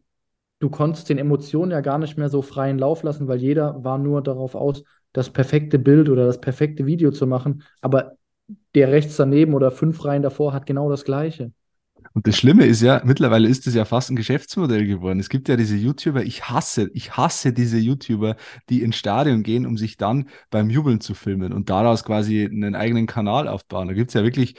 du 0.62 0.70
konntest 0.70 1.08
den 1.08 1.18
Emotionen 1.18 1.72
ja 1.72 1.80
gar 1.80 1.98
nicht 1.98 2.16
mehr 2.16 2.28
so 2.28 2.40
freien 2.40 2.78
Lauf 2.78 3.02
lassen, 3.02 3.26
weil 3.26 3.38
jeder 3.38 3.82
war 3.82 3.98
nur 3.98 4.22
darauf 4.22 4.54
aus, 4.54 4.84
das 5.12 5.30
perfekte 5.30 5.78
Bild 5.78 6.08
oder 6.08 6.24
das 6.24 6.40
perfekte 6.40 6.86
Video 6.86 7.10
zu 7.10 7.26
machen, 7.26 7.64
aber 7.80 8.12
der 8.74 8.92
rechts 8.92 9.16
daneben 9.16 9.54
oder 9.54 9.72
fünf 9.72 10.04
Reihen 10.04 10.22
davor 10.22 10.52
hat 10.52 10.64
genau 10.64 10.88
das 10.88 11.04
Gleiche. 11.04 11.50
Und 12.14 12.26
das 12.26 12.36
Schlimme 12.36 12.66
ist 12.66 12.80
ja, 12.80 13.02
mittlerweile 13.04 13.48
ist 13.48 13.66
es 13.66 13.74
ja 13.74 13.84
fast 13.84 14.10
ein 14.10 14.16
Geschäftsmodell 14.16 14.86
geworden. 14.86 15.18
Es 15.18 15.28
gibt 15.28 15.48
ja 15.48 15.56
diese 15.56 15.76
YouTuber, 15.76 16.22
ich 16.22 16.48
hasse, 16.48 16.90
ich 16.94 17.16
hasse 17.16 17.52
diese 17.52 17.78
YouTuber, 17.78 18.36
die 18.68 18.82
ins 18.82 18.96
Stadion 18.96 19.42
gehen, 19.42 19.66
um 19.66 19.76
sich 19.76 19.96
dann 19.96 20.28
beim 20.50 20.70
Jubeln 20.70 21.00
zu 21.00 21.14
filmen 21.14 21.52
und 21.52 21.70
daraus 21.70 22.04
quasi 22.04 22.44
einen 22.44 22.74
eigenen 22.74 23.06
Kanal 23.06 23.48
aufbauen. 23.48 23.88
Da 23.88 23.94
gibt 23.94 24.10
es 24.10 24.14
ja 24.14 24.22
wirklich 24.22 24.54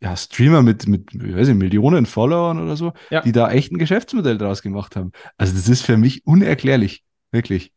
ja, 0.00 0.16
Streamer 0.16 0.62
mit, 0.62 0.86
mit 0.86 1.14
ich 1.14 1.36
weiß 1.36 1.48
nicht, 1.48 1.58
Millionen 1.58 2.06
Followern 2.06 2.60
oder 2.60 2.76
so, 2.76 2.92
ja. 3.10 3.20
die 3.22 3.32
da 3.32 3.50
echt 3.50 3.72
ein 3.72 3.78
Geschäftsmodell 3.78 4.38
draus 4.38 4.62
gemacht 4.62 4.96
haben. 4.96 5.12
Also 5.36 5.54
das 5.54 5.68
ist 5.68 5.82
für 5.82 5.96
mich 5.96 6.26
unerklärlich, 6.26 7.04
wirklich. 7.30 7.72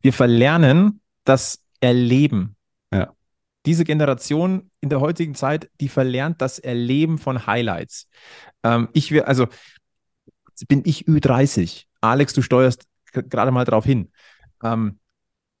Wir 0.00 0.12
verlernen 0.12 1.00
das 1.24 1.62
Erleben 1.80 2.56
diese 3.66 3.84
Generation 3.84 4.70
in 4.80 4.88
der 4.88 5.00
heutigen 5.00 5.34
Zeit, 5.34 5.68
die 5.80 5.88
verlernt 5.88 6.40
das 6.40 6.58
Erleben 6.58 7.18
von 7.18 7.46
Highlights. 7.46 8.08
Ähm, 8.62 8.88
ich 8.92 9.10
will, 9.10 9.22
also 9.22 9.48
bin 10.68 10.82
ich 10.86 11.06
Ü30. 11.06 11.84
Alex, 12.00 12.32
du 12.32 12.42
steuerst 12.42 12.86
gerade 13.12 13.50
mal 13.50 13.64
drauf 13.64 13.84
hin. 13.84 14.12
Ähm, 14.62 15.00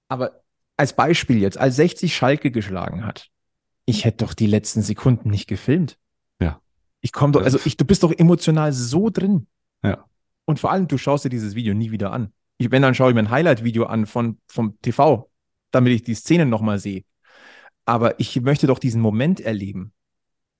aber 0.08 0.42
als 0.76 0.94
Beispiel 0.94 1.38
jetzt, 1.38 1.58
als 1.58 1.76
60 1.76 2.14
Schalke 2.14 2.50
geschlagen 2.50 3.04
hat, 3.04 3.28
ich 3.86 4.04
hätte 4.04 4.24
doch 4.24 4.34
die 4.34 4.46
letzten 4.46 4.82
Sekunden 4.82 5.30
nicht 5.30 5.46
gefilmt. 5.46 5.98
Ja. 6.40 6.60
Ich 7.00 7.12
komme 7.12 7.32
doch, 7.32 7.42
also 7.42 7.58
ich, 7.64 7.76
du 7.76 7.84
bist 7.84 8.02
doch 8.02 8.12
emotional 8.12 8.72
so 8.72 9.10
drin. 9.10 9.46
Ja. 9.82 10.04
Und 10.44 10.60
vor 10.60 10.70
allem, 10.70 10.88
du 10.88 10.98
schaust 10.98 11.24
dir 11.24 11.30
dieses 11.30 11.54
Video 11.54 11.74
nie 11.74 11.90
wieder 11.90 12.12
an. 12.12 12.32
Ich, 12.58 12.70
wenn, 12.70 12.82
dann 12.82 12.94
schaue 12.94 13.10
ich 13.10 13.14
mir 13.14 13.20
ein 13.20 13.30
Highlight-Video 13.30 13.84
an 13.84 14.06
von, 14.06 14.38
vom 14.48 14.78
TV, 14.82 15.30
damit 15.70 15.92
ich 15.92 16.02
die 16.02 16.14
Szenen 16.14 16.48
nochmal 16.48 16.78
sehe 16.78 17.04
aber 17.86 18.18
ich 18.20 18.38
möchte 18.42 18.66
doch 18.66 18.78
diesen 18.78 19.00
Moment 19.00 19.40
erleben. 19.40 19.92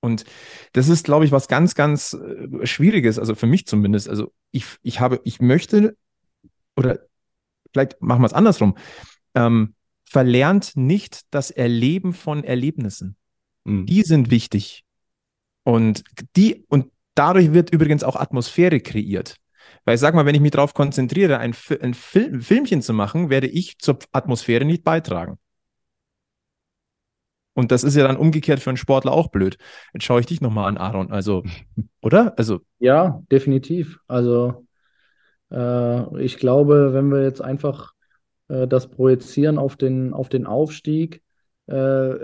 Und 0.00 0.24
das 0.72 0.88
ist, 0.88 1.04
glaube 1.04 1.24
ich, 1.24 1.32
was 1.32 1.48
ganz, 1.48 1.74
ganz 1.74 2.14
äh, 2.14 2.64
Schwieriges, 2.64 3.18
also 3.18 3.34
für 3.34 3.46
mich 3.46 3.66
zumindest. 3.66 4.08
Also 4.08 4.32
ich, 4.52 4.64
ich 4.82 5.00
habe, 5.00 5.20
ich 5.24 5.40
möchte, 5.40 5.96
oder 6.76 7.00
vielleicht 7.72 8.00
machen 8.00 8.22
wir 8.22 8.26
es 8.26 8.32
andersrum, 8.32 8.76
ähm, 9.34 9.74
verlernt 10.08 10.76
nicht 10.76 11.22
das 11.30 11.50
Erleben 11.50 12.12
von 12.12 12.44
Erlebnissen. 12.44 13.16
Mhm. 13.64 13.86
Die 13.86 14.02
sind 14.02 14.30
wichtig. 14.30 14.84
Und 15.64 16.04
die, 16.36 16.64
und 16.68 16.92
dadurch 17.14 17.52
wird 17.52 17.70
übrigens 17.70 18.04
auch 18.04 18.16
Atmosphäre 18.16 18.80
kreiert. 18.80 19.36
Weil 19.84 19.96
ich 19.96 20.00
sag 20.00 20.14
mal, 20.14 20.26
wenn 20.26 20.34
ich 20.34 20.40
mich 20.40 20.52
darauf 20.52 20.74
konzentriere, 20.74 21.38
ein, 21.38 21.54
ein 21.80 21.94
Film, 21.94 22.40
Filmchen 22.40 22.82
zu 22.82 22.92
machen, 22.92 23.30
werde 23.30 23.48
ich 23.48 23.78
zur 23.78 23.98
Atmosphäre 24.12 24.64
nicht 24.64 24.84
beitragen. 24.84 25.38
Und 27.54 27.72
das 27.72 27.84
ist 27.84 27.96
ja 27.96 28.06
dann 28.06 28.18
umgekehrt 28.18 28.60
für 28.60 28.70
einen 28.70 28.76
Sportler 28.76 29.12
auch 29.12 29.28
blöd. 29.28 29.56
Jetzt 29.94 30.04
schaue 30.04 30.20
ich 30.20 30.26
dich 30.26 30.40
nochmal 30.40 30.68
an, 30.68 30.76
Aaron. 30.76 31.10
Also, 31.10 31.42
oder? 32.02 32.34
Also. 32.38 32.60
Ja, 32.78 33.22
definitiv. 33.30 33.98
Also, 34.06 34.66
äh, 35.50 36.22
ich 36.22 36.36
glaube, 36.36 36.92
wenn 36.92 37.10
wir 37.10 37.22
jetzt 37.22 37.40
einfach 37.40 37.95
äh, 38.48 38.66
das 38.66 38.88
projizieren 38.88 39.58
auf 39.58 39.76
den, 39.76 40.12
auf 40.12 40.28
den 40.28 40.46
Aufstieg, 40.46 41.22
äh, 41.66 42.14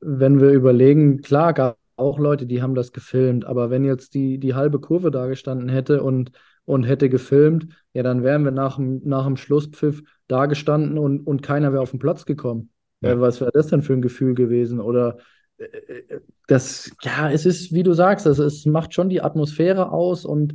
wenn 0.00 0.40
wir 0.40 0.50
überlegen, 0.50 1.22
klar, 1.22 1.52
gab 1.52 1.78
auch 1.96 2.18
Leute, 2.18 2.46
die 2.46 2.62
haben 2.62 2.74
das 2.74 2.92
gefilmt, 2.92 3.46
aber 3.46 3.70
wenn 3.70 3.84
jetzt 3.84 4.14
die, 4.14 4.38
die 4.38 4.54
halbe 4.54 4.80
Kurve 4.80 5.10
da 5.10 5.26
gestanden 5.26 5.68
hätte 5.68 6.02
und, 6.02 6.30
und 6.64 6.84
hätte 6.84 7.08
gefilmt, 7.08 7.68
ja, 7.94 8.02
dann 8.02 8.22
wären 8.22 8.44
wir 8.44 8.50
nach 8.50 8.76
dem, 8.76 9.00
nach 9.04 9.24
dem 9.24 9.36
Schlusspfiff 9.36 10.02
da 10.28 10.46
gestanden 10.46 10.98
und, 10.98 11.26
und 11.26 11.42
keiner 11.42 11.72
wäre 11.72 11.82
auf 11.82 11.90
den 11.90 11.98
Platz 12.00 12.26
gekommen. 12.26 12.70
Ja. 13.00 13.20
was 13.20 13.40
wäre 13.40 13.52
das 13.52 13.68
denn 13.68 13.82
für 13.82 13.92
ein 13.92 14.02
Gefühl 14.02 14.34
gewesen? 14.34 14.80
Oder 14.80 15.18
äh, 15.58 15.64
äh, 15.64 16.20
das, 16.46 16.90
ja, 17.02 17.30
es 17.30 17.46
ist, 17.46 17.72
wie 17.72 17.82
du 17.82 17.92
sagst, 17.92 18.26
also 18.26 18.44
es 18.44 18.66
macht 18.66 18.94
schon 18.94 19.08
die 19.08 19.22
Atmosphäre 19.22 19.90
aus 19.90 20.24
und 20.24 20.54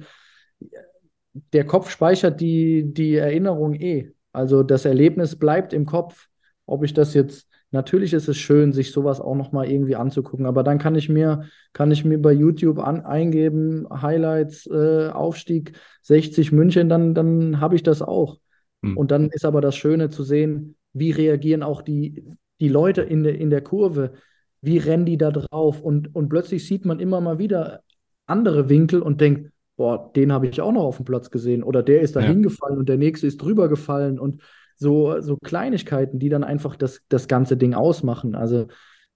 der 1.54 1.66
Kopf 1.66 1.90
speichert 1.90 2.42
die, 2.42 2.94
die 2.94 3.16
Erinnerung 3.16 3.74
eh. 3.74 4.12
Also 4.32 4.64
das 4.64 4.86
Erlebnis 4.86 5.36
bleibt 5.38 5.74
im 5.74 5.86
Kopf. 5.86 6.28
Ob 6.66 6.84
ich 6.84 6.94
das 6.94 7.14
jetzt 7.14 7.48
natürlich 7.72 8.14
ist 8.14 8.28
es 8.28 8.38
schön, 8.38 8.74
sich 8.74 8.92
sowas 8.92 9.20
auch 9.20 9.36
nochmal 9.36 9.70
irgendwie 9.70 9.96
anzugucken. 9.96 10.46
Aber 10.46 10.64
dann 10.64 10.78
kann 10.78 10.96
ich 10.96 11.10
mir, 11.10 11.46
kann 11.74 11.92
ich 11.92 12.06
mir 12.06 12.22
bei 12.22 12.34
YouTube 12.34 12.80
an, 12.80 13.02
eingeben, 13.02 13.88
Highlights, 13.90 14.68
äh, 14.68 15.10
Aufstieg 15.10 15.74
60 16.04 16.52
München, 16.52 16.90
dann, 16.90 17.16
dann 17.16 17.60
habe 17.60 17.76
ich 17.76 17.84
das 17.84 18.02
auch. 18.02 18.40
Hm. 18.84 18.98
Und 18.98 19.12
dann 19.12 19.30
ist 19.30 19.46
aber 19.46 19.62
das 19.62 19.76
Schöne 19.76 20.10
zu 20.10 20.24
sehen, 20.24 20.76
wie 20.94 21.12
reagieren 21.12 21.64
auch 21.64 21.82
die, 21.82 22.24
die 22.60 22.70
Leute 22.70 23.02
in, 23.02 23.24
de, 23.24 23.36
in 23.36 23.50
der 23.50 23.62
Kurve, 23.62 24.14
wie 24.62 24.78
rennen 24.78 25.06
die 25.06 25.18
da 25.18 25.32
drauf 25.32 25.82
und, 25.82 26.14
und 26.14 26.30
plötzlich 26.30 26.68
sieht 26.68 26.86
man 26.86 27.00
immer 27.00 27.22
mal 27.22 27.40
wieder 27.40 27.82
andere 28.28 28.70
Winkel 28.70 29.02
und 29.02 29.22
denkt, 29.22 29.52
boah, 29.78 30.12
den 30.16 30.32
habe 30.32 30.48
ich 30.48 30.62
auch 30.62 30.72
noch 30.72 30.84
auf 30.84 30.98
dem 30.98 31.06
Platz 31.06 31.32
gesehen 31.32 31.64
oder 31.64 31.84
der 31.84 32.02
ist 32.02 32.16
da 32.16 32.22
ja. 32.22 32.28
hingefallen 32.28 32.78
und 32.78 32.90
der 32.90 32.98
nächste 32.98 33.28
ist 33.28 33.38
drüber 33.38 33.70
gefallen 33.70 34.20
und 34.20 34.42
so, 34.76 35.22
so 35.22 35.38
Kleinigkeiten, 35.38 36.20
die 36.20 36.30
dann 36.30 36.44
einfach 36.44 36.76
das, 36.76 37.02
das 37.08 37.28
ganze 37.28 37.56
Ding 37.58 37.74
ausmachen. 37.74 38.36
Also 38.36 38.68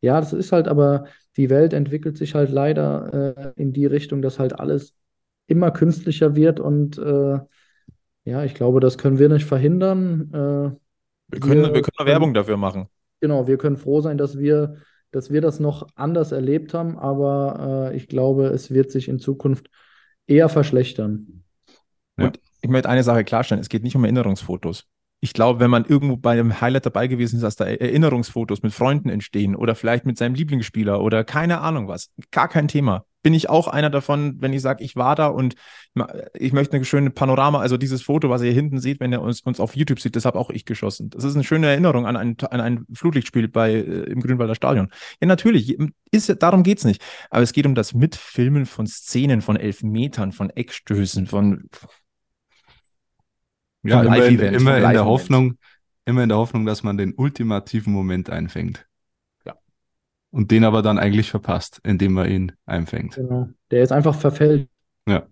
ja, 0.02 0.20
das 0.20 0.34
ist 0.34 0.52
halt, 0.52 0.68
aber 0.68 1.06
die 1.38 1.50
Welt 1.50 1.74
entwickelt 1.74 2.18
sich 2.18 2.36
halt 2.36 2.52
leider 2.52 3.34
äh, 3.36 3.62
in 3.62 3.74
die 3.74 3.86
Richtung, 3.86 4.22
dass 4.22 4.40
halt 4.40 4.60
alles 4.60 4.94
immer 5.48 5.72
künstlicher 5.72 6.36
wird 6.36 6.60
und 6.60 6.98
äh, 6.98 7.40
ja, 8.24 8.44
ich 8.44 8.56
glaube, 8.56 8.80
das 8.80 8.98
können 8.98 9.20
wir 9.20 9.30
nicht 9.30 9.46
verhindern. 9.46 10.32
Äh, 10.34 10.78
wir 11.28 11.40
können, 11.40 11.64
wir, 11.64 11.74
wir 11.74 11.82
können 11.82 12.08
Werbung 12.08 12.34
dafür 12.34 12.58
machen. 12.58 12.88
Genau, 13.20 13.48
wir 13.48 13.58
können 13.58 13.78
froh 13.78 14.02
sein, 14.02 14.18
dass 14.18 14.38
wir, 14.38 14.78
dass 15.12 15.32
wir 15.32 15.42
das 15.42 15.60
noch 15.60 15.88
anders 15.96 16.32
erlebt 16.32 16.74
haben, 16.74 16.98
aber 16.98 17.92
äh, 17.92 17.96
ich 17.96 18.08
glaube, 18.08 18.48
es 18.48 18.72
wird 18.72 18.92
sich 18.92 19.08
in 19.08 19.20
Zukunft 19.20 19.70
eher 20.28 20.50
verschlechtern. 20.50 21.44
Ja. 22.18 22.26
Und 22.28 22.40
ich 22.62 22.70
möchte 22.70 22.90
eine 22.90 23.04
Sache 23.04 23.24
klarstellen: 23.24 23.62
Es 23.62 23.70
geht 23.70 23.84
nicht 23.84 23.96
um 23.96 24.04
Erinnerungsfotos. 24.04 24.86
Ich 25.22 25.34
glaube, 25.34 25.60
wenn 25.60 25.72
man 25.72 25.86
irgendwo 25.86 26.18
bei 26.18 26.34
einem 26.34 26.62
Highlight 26.62 26.86
dabei 26.86 27.08
gewesen 27.08 27.38
ist, 27.38 27.42
dass 27.44 27.56
da 27.56 27.66
Erinnerungsfotos 27.66 28.62
mit 28.64 28.74
Freunden 28.74 29.10
entstehen 29.10 29.56
oder 29.56 29.74
vielleicht 29.74 30.06
mit 30.06 30.18
seinem 30.18 30.36
Lieblingsspieler 30.36 31.02
oder 31.02 31.24
keine 31.24 31.62
Ahnung 31.62 31.88
was, 31.88 32.12
gar 32.32 32.48
kein 32.48 32.68
Thema 32.68 33.06
bin 33.26 33.34
ich 33.34 33.50
auch 33.50 33.68
einer 33.68 33.90
davon, 33.90 34.40
wenn 34.40 34.54
ich 34.54 34.62
sage, 34.62 34.84
ich 34.84 34.96
war 34.96 35.16
da 35.16 35.26
und 35.26 35.56
ich 36.36 36.54
möchte 36.54 36.76
eine 36.76 36.86
schöne 36.86 37.10
Panorama, 37.10 37.60
also 37.60 37.76
dieses 37.76 38.04
Foto, 38.04 38.30
was 38.30 38.44
ihr 38.44 38.52
hier 38.52 38.62
hinten 38.62 38.80
seht, 38.80 39.00
wenn 39.00 39.12
ihr 39.12 39.20
uns, 39.20 39.42
uns 39.42 39.60
auf 39.60 39.76
YouTube 39.76 40.00
sieht, 40.00 40.16
das 40.16 40.26
habe 40.26 40.38
auch 40.38 40.52
ich 40.52 40.64
geschossen. 40.64 41.10
Das 41.10 41.24
ist 41.24 41.34
eine 41.34 41.44
schöne 41.44 41.66
Erinnerung 41.66 42.06
an 42.06 42.18
ein, 42.18 42.38
an 42.52 42.62
ein 42.62 42.86
Flutlichtspiel 42.94 43.48
bei, 43.48 43.72
äh, 43.72 44.04
im 44.04 44.20
Grünwalder 44.20 44.54
Stadion. 44.54 44.92
Ja, 45.22 45.28
natürlich, 45.28 45.76
ist, 46.12 46.36
darum 46.44 46.62
geht 46.62 46.78
es 46.78 46.86
nicht. 46.86 47.02
Aber 47.32 47.42
es 47.42 47.52
geht 47.52 47.66
um 47.66 47.74
das 47.74 47.96
Mitfilmen 47.96 48.68
von 48.68 48.86
Szenen, 48.86 49.42
von 49.42 49.56
Elfmetern, 49.56 50.32
von 50.32 50.52
Eckstößen, 50.52 51.26
von 51.26 51.68
ja, 53.82 54.04
immer, 54.04 54.24
in, 54.24 54.40
immer 54.40 54.78
in 54.78 54.92
der 54.92 55.06
Hoffnung, 55.06 55.58
immer 56.06 56.22
in 56.22 56.30
der 56.30 56.38
Hoffnung, 56.38 56.68
dass 56.68 56.84
man 56.84 57.00
den 57.00 57.16
ultimativen 57.16 57.92
Moment 57.92 58.30
einfängt 58.30 58.86
und 60.36 60.52
den 60.52 60.66
aber 60.66 60.82
dann 60.82 61.00
eigentlich 61.00 61.30
verpasst, 61.30 61.80
indem 61.84 62.12
man 62.12 62.30
ihn 62.30 62.52
einfängt. 62.66 63.16
Genau. 63.16 63.48
Der 63.72 63.84
ist 63.84 63.94
einfach 63.94 64.14
verfällt. 64.14 64.68
Ja. 65.08 65.24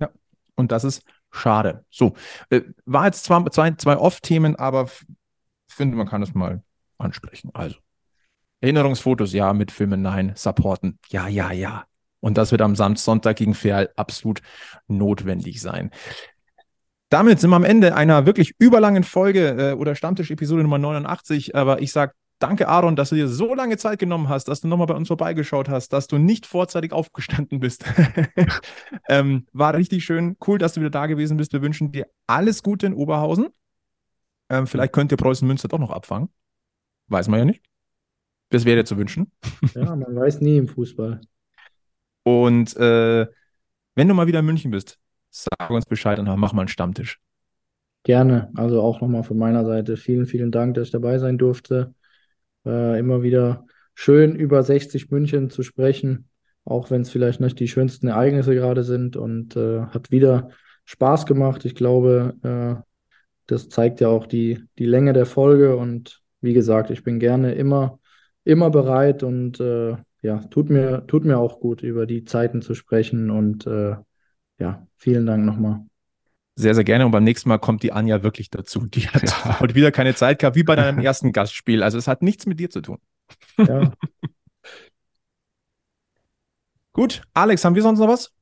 Ja. 0.00 0.08
Und 0.54 0.72
das 0.72 0.84
ist 0.84 1.02
schade. 1.30 1.84
So, 1.90 2.14
äh, 2.48 2.62
war 2.86 3.04
jetzt 3.04 3.24
zwar 3.24 3.44
zwei, 3.50 3.72
zwei 3.72 3.98
Off-Themen, 3.98 4.56
aber 4.56 4.88
finde, 5.68 5.98
man 5.98 6.08
kann 6.08 6.22
es 6.22 6.32
mal 6.32 6.62
ansprechen. 6.96 7.50
Also, 7.52 7.76
Erinnerungsfotos, 8.62 9.34
ja, 9.34 9.52
mit 9.52 9.70
Filmen, 9.70 10.00
nein, 10.00 10.32
supporten, 10.34 10.98
ja, 11.10 11.28
ja, 11.28 11.52
ja. 11.52 11.84
Und 12.20 12.38
das 12.38 12.52
wird 12.52 12.62
am 12.62 12.74
Samstag, 12.74 13.04
Sonntag 13.04 13.36
gegen 13.36 13.52
Ferl 13.52 13.90
absolut 13.96 14.40
notwendig 14.88 15.60
sein. 15.60 15.90
Damit 17.10 17.38
sind 17.38 17.50
wir 17.50 17.56
am 17.56 17.64
Ende 17.64 17.94
einer 17.94 18.24
wirklich 18.24 18.54
überlangen 18.58 19.04
Folge 19.04 19.72
äh, 19.72 19.72
oder 19.74 19.94
Stammtisch-Episode 19.94 20.62
Nummer 20.62 20.78
89. 20.78 21.54
Aber 21.54 21.82
ich 21.82 21.92
sage 21.92 22.14
Danke, 22.38 22.68
Aaron, 22.68 22.96
dass 22.96 23.08
du 23.08 23.14
dir 23.14 23.28
so 23.28 23.54
lange 23.54 23.78
Zeit 23.78 23.98
genommen 23.98 24.28
hast, 24.28 24.48
dass 24.48 24.60
du 24.60 24.68
nochmal 24.68 24.86
bei 24.86 24.94
uns 24.94 25.08
vorbeigeschaut 25.08 25.70
hast, 25.70 25.94
dass 25.94 26.06
du 26.06 26.18
nicht 26.18 26.44
vorzeitig 26.44 26.92
aufgestanden 26.92 27.60
bist. 27.60 27.84
ähm, 29.08 29.46
war 29.52 29.72
richtig 29.74 30.04
schön. 30.04 30.36
Cool, 30.46 30.58
dass 30.58 30.74
du 30.74 30.80
wieder 30.80 30.90
da 30.90 31.06
gewesen 31.06 31.38
bist. 31.38 31.54
Wir 31.54 31.62
wünschen 31.62 31.92
dir 31.92 32.06
alles 32.26 32.62
Gute 32.62 32.86
in 32.86 32.94
Oberhausen. 32.94 33.48
Ähm, 34.50 34.66
vielleicht 34.66 34.92
könnt 34.92 35.12
ihr 35.12 35.16
Preußen 35.16 35.48
Münster 35.48 35.68
doch 35.68 35.78
noch 35.78 35.90
abfangen. 35.90 36.28
Weiß 37.08 37.28
man 37.28 37.38
ja 37.38 37.44
nicht. 37.46 37.62
Das 38.50 38.66
wäre 38.66 38.84
zu 38.84 38.98
wünschen. 38.98 39.32
ja, 39.74 39.96
man 39.96 40.14
weiß 40.14 40.40
nie 40.42 40.58
im 40.58 40.68
Fußball. 40.68 41.20
Und 42.22 42.76
äh, 42.76 43.26
wenn 43.94 44.08
du 44.08 44.14
mal 44.14 44.26
wieder 44.26 44.40
in 44.40 44.46
München 44.46 44.70
bist, 44.70 44.98
sag 45.30 45.70
uns 45.70 45.86
Bescheid 45.86 46.18
und 46.18 46.26
mach 46.38 46.52
mal 46.52 46.62
einen 46.62 46.68
Stammtisch. 46.68 47.18
Gerne. 48.02 48.50
Also 48.54 48.82
auch 48.82 49.00
nochmal 49.00 49.24
von 49.24 49.38
meiner 49.38 49.64
Seite 49.64 49.96
vielen, 49.96 50.26
vielen 50.26 50.52
Dank, 50.52 50.74
dass 50.74 50.88
ich 50.88 50.92
dabei 50.92 51.18
sein 51.18 51.38
durfte. 51.38 51.94
Äh, 52.66 52.98
immer 52.98 53.22
wieder 53.22 53.64
schön 53.94 54.34
über 54.34 54.62
60 54.62 55.10
München 55.10 55.50
zu 55.50 55.62
sprechen, 55.62 56.28
auch 56.64 56.90
wenn 56.90 57.02
es 57.02 57.10
vielleicht 57.10 57.40
nicht 57.40 57.58
die 57.60 57.68
schönsten 57.68 58.08
Ereignisse 58.08 58.54
gerade 58.54 58.84
sind. 58.84 59.16
Und 59.16 59.56
äh, 59.56 59.82
hat 59.82 60.10
wieder 60.10 60.50
Spaß 60.84 61.26
gemacht. 61.26 61.64
Ich 61.64 61.74
glaube, 61.74 62.34
äh, 62.42 62.82
das 63.46 63.68
zeigt 63.68 64.00
ja 64.00 64.08
auch 64.08 64.26
die, 64.26 64.64
die 64.78 64.86
Länge 64.86 65.12
der 65.12 65.26
Folge. 65.26 65.76
Und 65.76 66.22
wie 66.40 66.52
gesagt, 66.52 66.90
ich 66.90 67.02
bin 67.04 67.18
gerne 67.18 67.54
immer, 67.54 67.98
immer 68.44 68.70
bereit 68.70 69.22
und 69.22 69.60
äh, 69.60 69.96
ja, 70.22 70.38
tut 70.50 70.70
mir, 70.70 71.06
tut 71.06 71.24
mir 71.24 71.38
auch 71.38 71.60
gut, 71.60 71.82
über 71.82 72.06
die 72.06 72.24
Zeiten 72.24 72.62
zu 72.62 72.74
sprechen. 72.74 73.30
Und 73.30 73.66
äh, 73.66 73.96
ja, 74.58 74.86
vielen 74.96 75.26
Dank 75.26 75.44
nochmal 75.44 75.86
sehr, 76.58 76.74
sehr 76.74 76.84
gerne. 76.84 77.04
Und 77.04 77.12
beim 77.12 77.24
nächsten 77.24 77.50
Mal 77.50 77.58
kommt 77.58 77.82
die 77.82 77.92
Anja 77.92 78.22
wirklich 78.22 78.50
dazu. 78.50 78.86
Die 78.86 79.08
hat 79.08 79.22
ja. 79.22 79.60
heute 79.60 79.74
wieder 79.74 79.92
keine 79.92 80.14
Zeit 80.14 80.38
gehabt, 80.38 80.56
wie 80.56 80.62
bei 80.62 80.74
deinem 80.74 80.98
ersten 80.98 81.32
Gastspiel. 81.32 81.82
Also 81.82 81.98
es 81.98 82.08
hat 82.08 82.22
nichts 82.22 82.46
mit 82.46 82.58
dir 82.58 82.70
zu 82.70 82.80
tun. 82.80 82.98
Ja. 83.58 83.92
Gut, 86.92 87.22
Alex, 87.34 87.62
haben 87.62 87.74
wir 87.74 87.82
sonst 87.82 87.98
noch 87.98 88.08
was? 88.08 88.32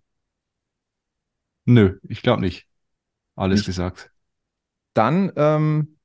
Nö, 1.65 1.99
ich 2.09 2.23
glaube 2.23 2.41
nicht. 2.41 2.69
Alles 3.35 3.61
nicht. 3.61 3.67
gesagt. 3.67 4.13
Dann 4.93 5.33
ähm, 5.35 5.99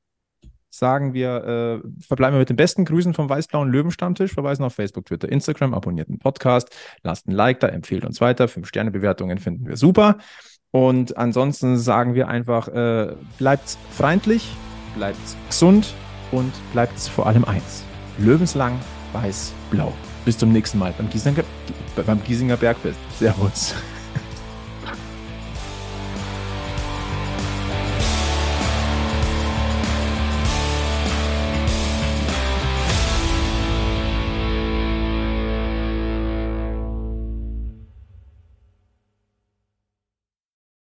sagen 0.71 1.13
wir, 1.13 1.83
äh, 1.83 2.01
verbleiben 2.01 2.33
wir 2.35 2.39
mit 2.39 2.49
den 2.49 2.55
besten 2.55 2.85
Grüßen 2.85 3.13
vom 3.13 3.29
Weißblauen 3.29 3.69
Löwenstammtisch. 3.71 4.33
Verweisen 4.33 4.63
auf 4.63 4.73
Facebook, 4.73 5.05
Twitter, 5.05 5.29
Instagram, 5.29 5.75
abonniert 5.75 6.09
den 6.09 6.17
Podcast, 6.17 6.75
lasst 7.03 7.27
ein 7.27 7.33
Like 7.33 7.59
da, 7.59 7.67
empfehlt 7.67 8.03
uns 8.03 8.19
weiter. 8.19 8.47
Fünf-Sterne-Bewertungen 8.47 9.37
finden 9.37 9.67
wir 9.67 9.77
super. 9.77 10.17
Und 10.71 11.17
ansonsten 11.17 11.77
sagen 11.77 12.13
wir 12.13 12.27
einfach, 12.27 12.67
äh, 12.67 13.15
bleibt 13.37 13.77
freundlich, 13.91 14.51
bleibt 14.95 15.17
gesund 15.47 15.93
und 16.31 16.51
bleibt 16.73 16.99
vor 16.99 17.25
allem 17.25 17.43
eins. 17.45 17.83
Löwenslang, 18.19 18.79
weiß, 19.13 19.53
blau. 19.71 19.93
Bis 20.25 20.37
zum 20.37 20.51
nächsten 20.51 20.77
Mal 20.77 20.93
beim 20.97 21.09
Giesinger, 21.09 21.43
beim 22.05 22.23
Giesinger 22.23 22.57
Bergfest. 22.57 22.99
Servus. 23.17 23.73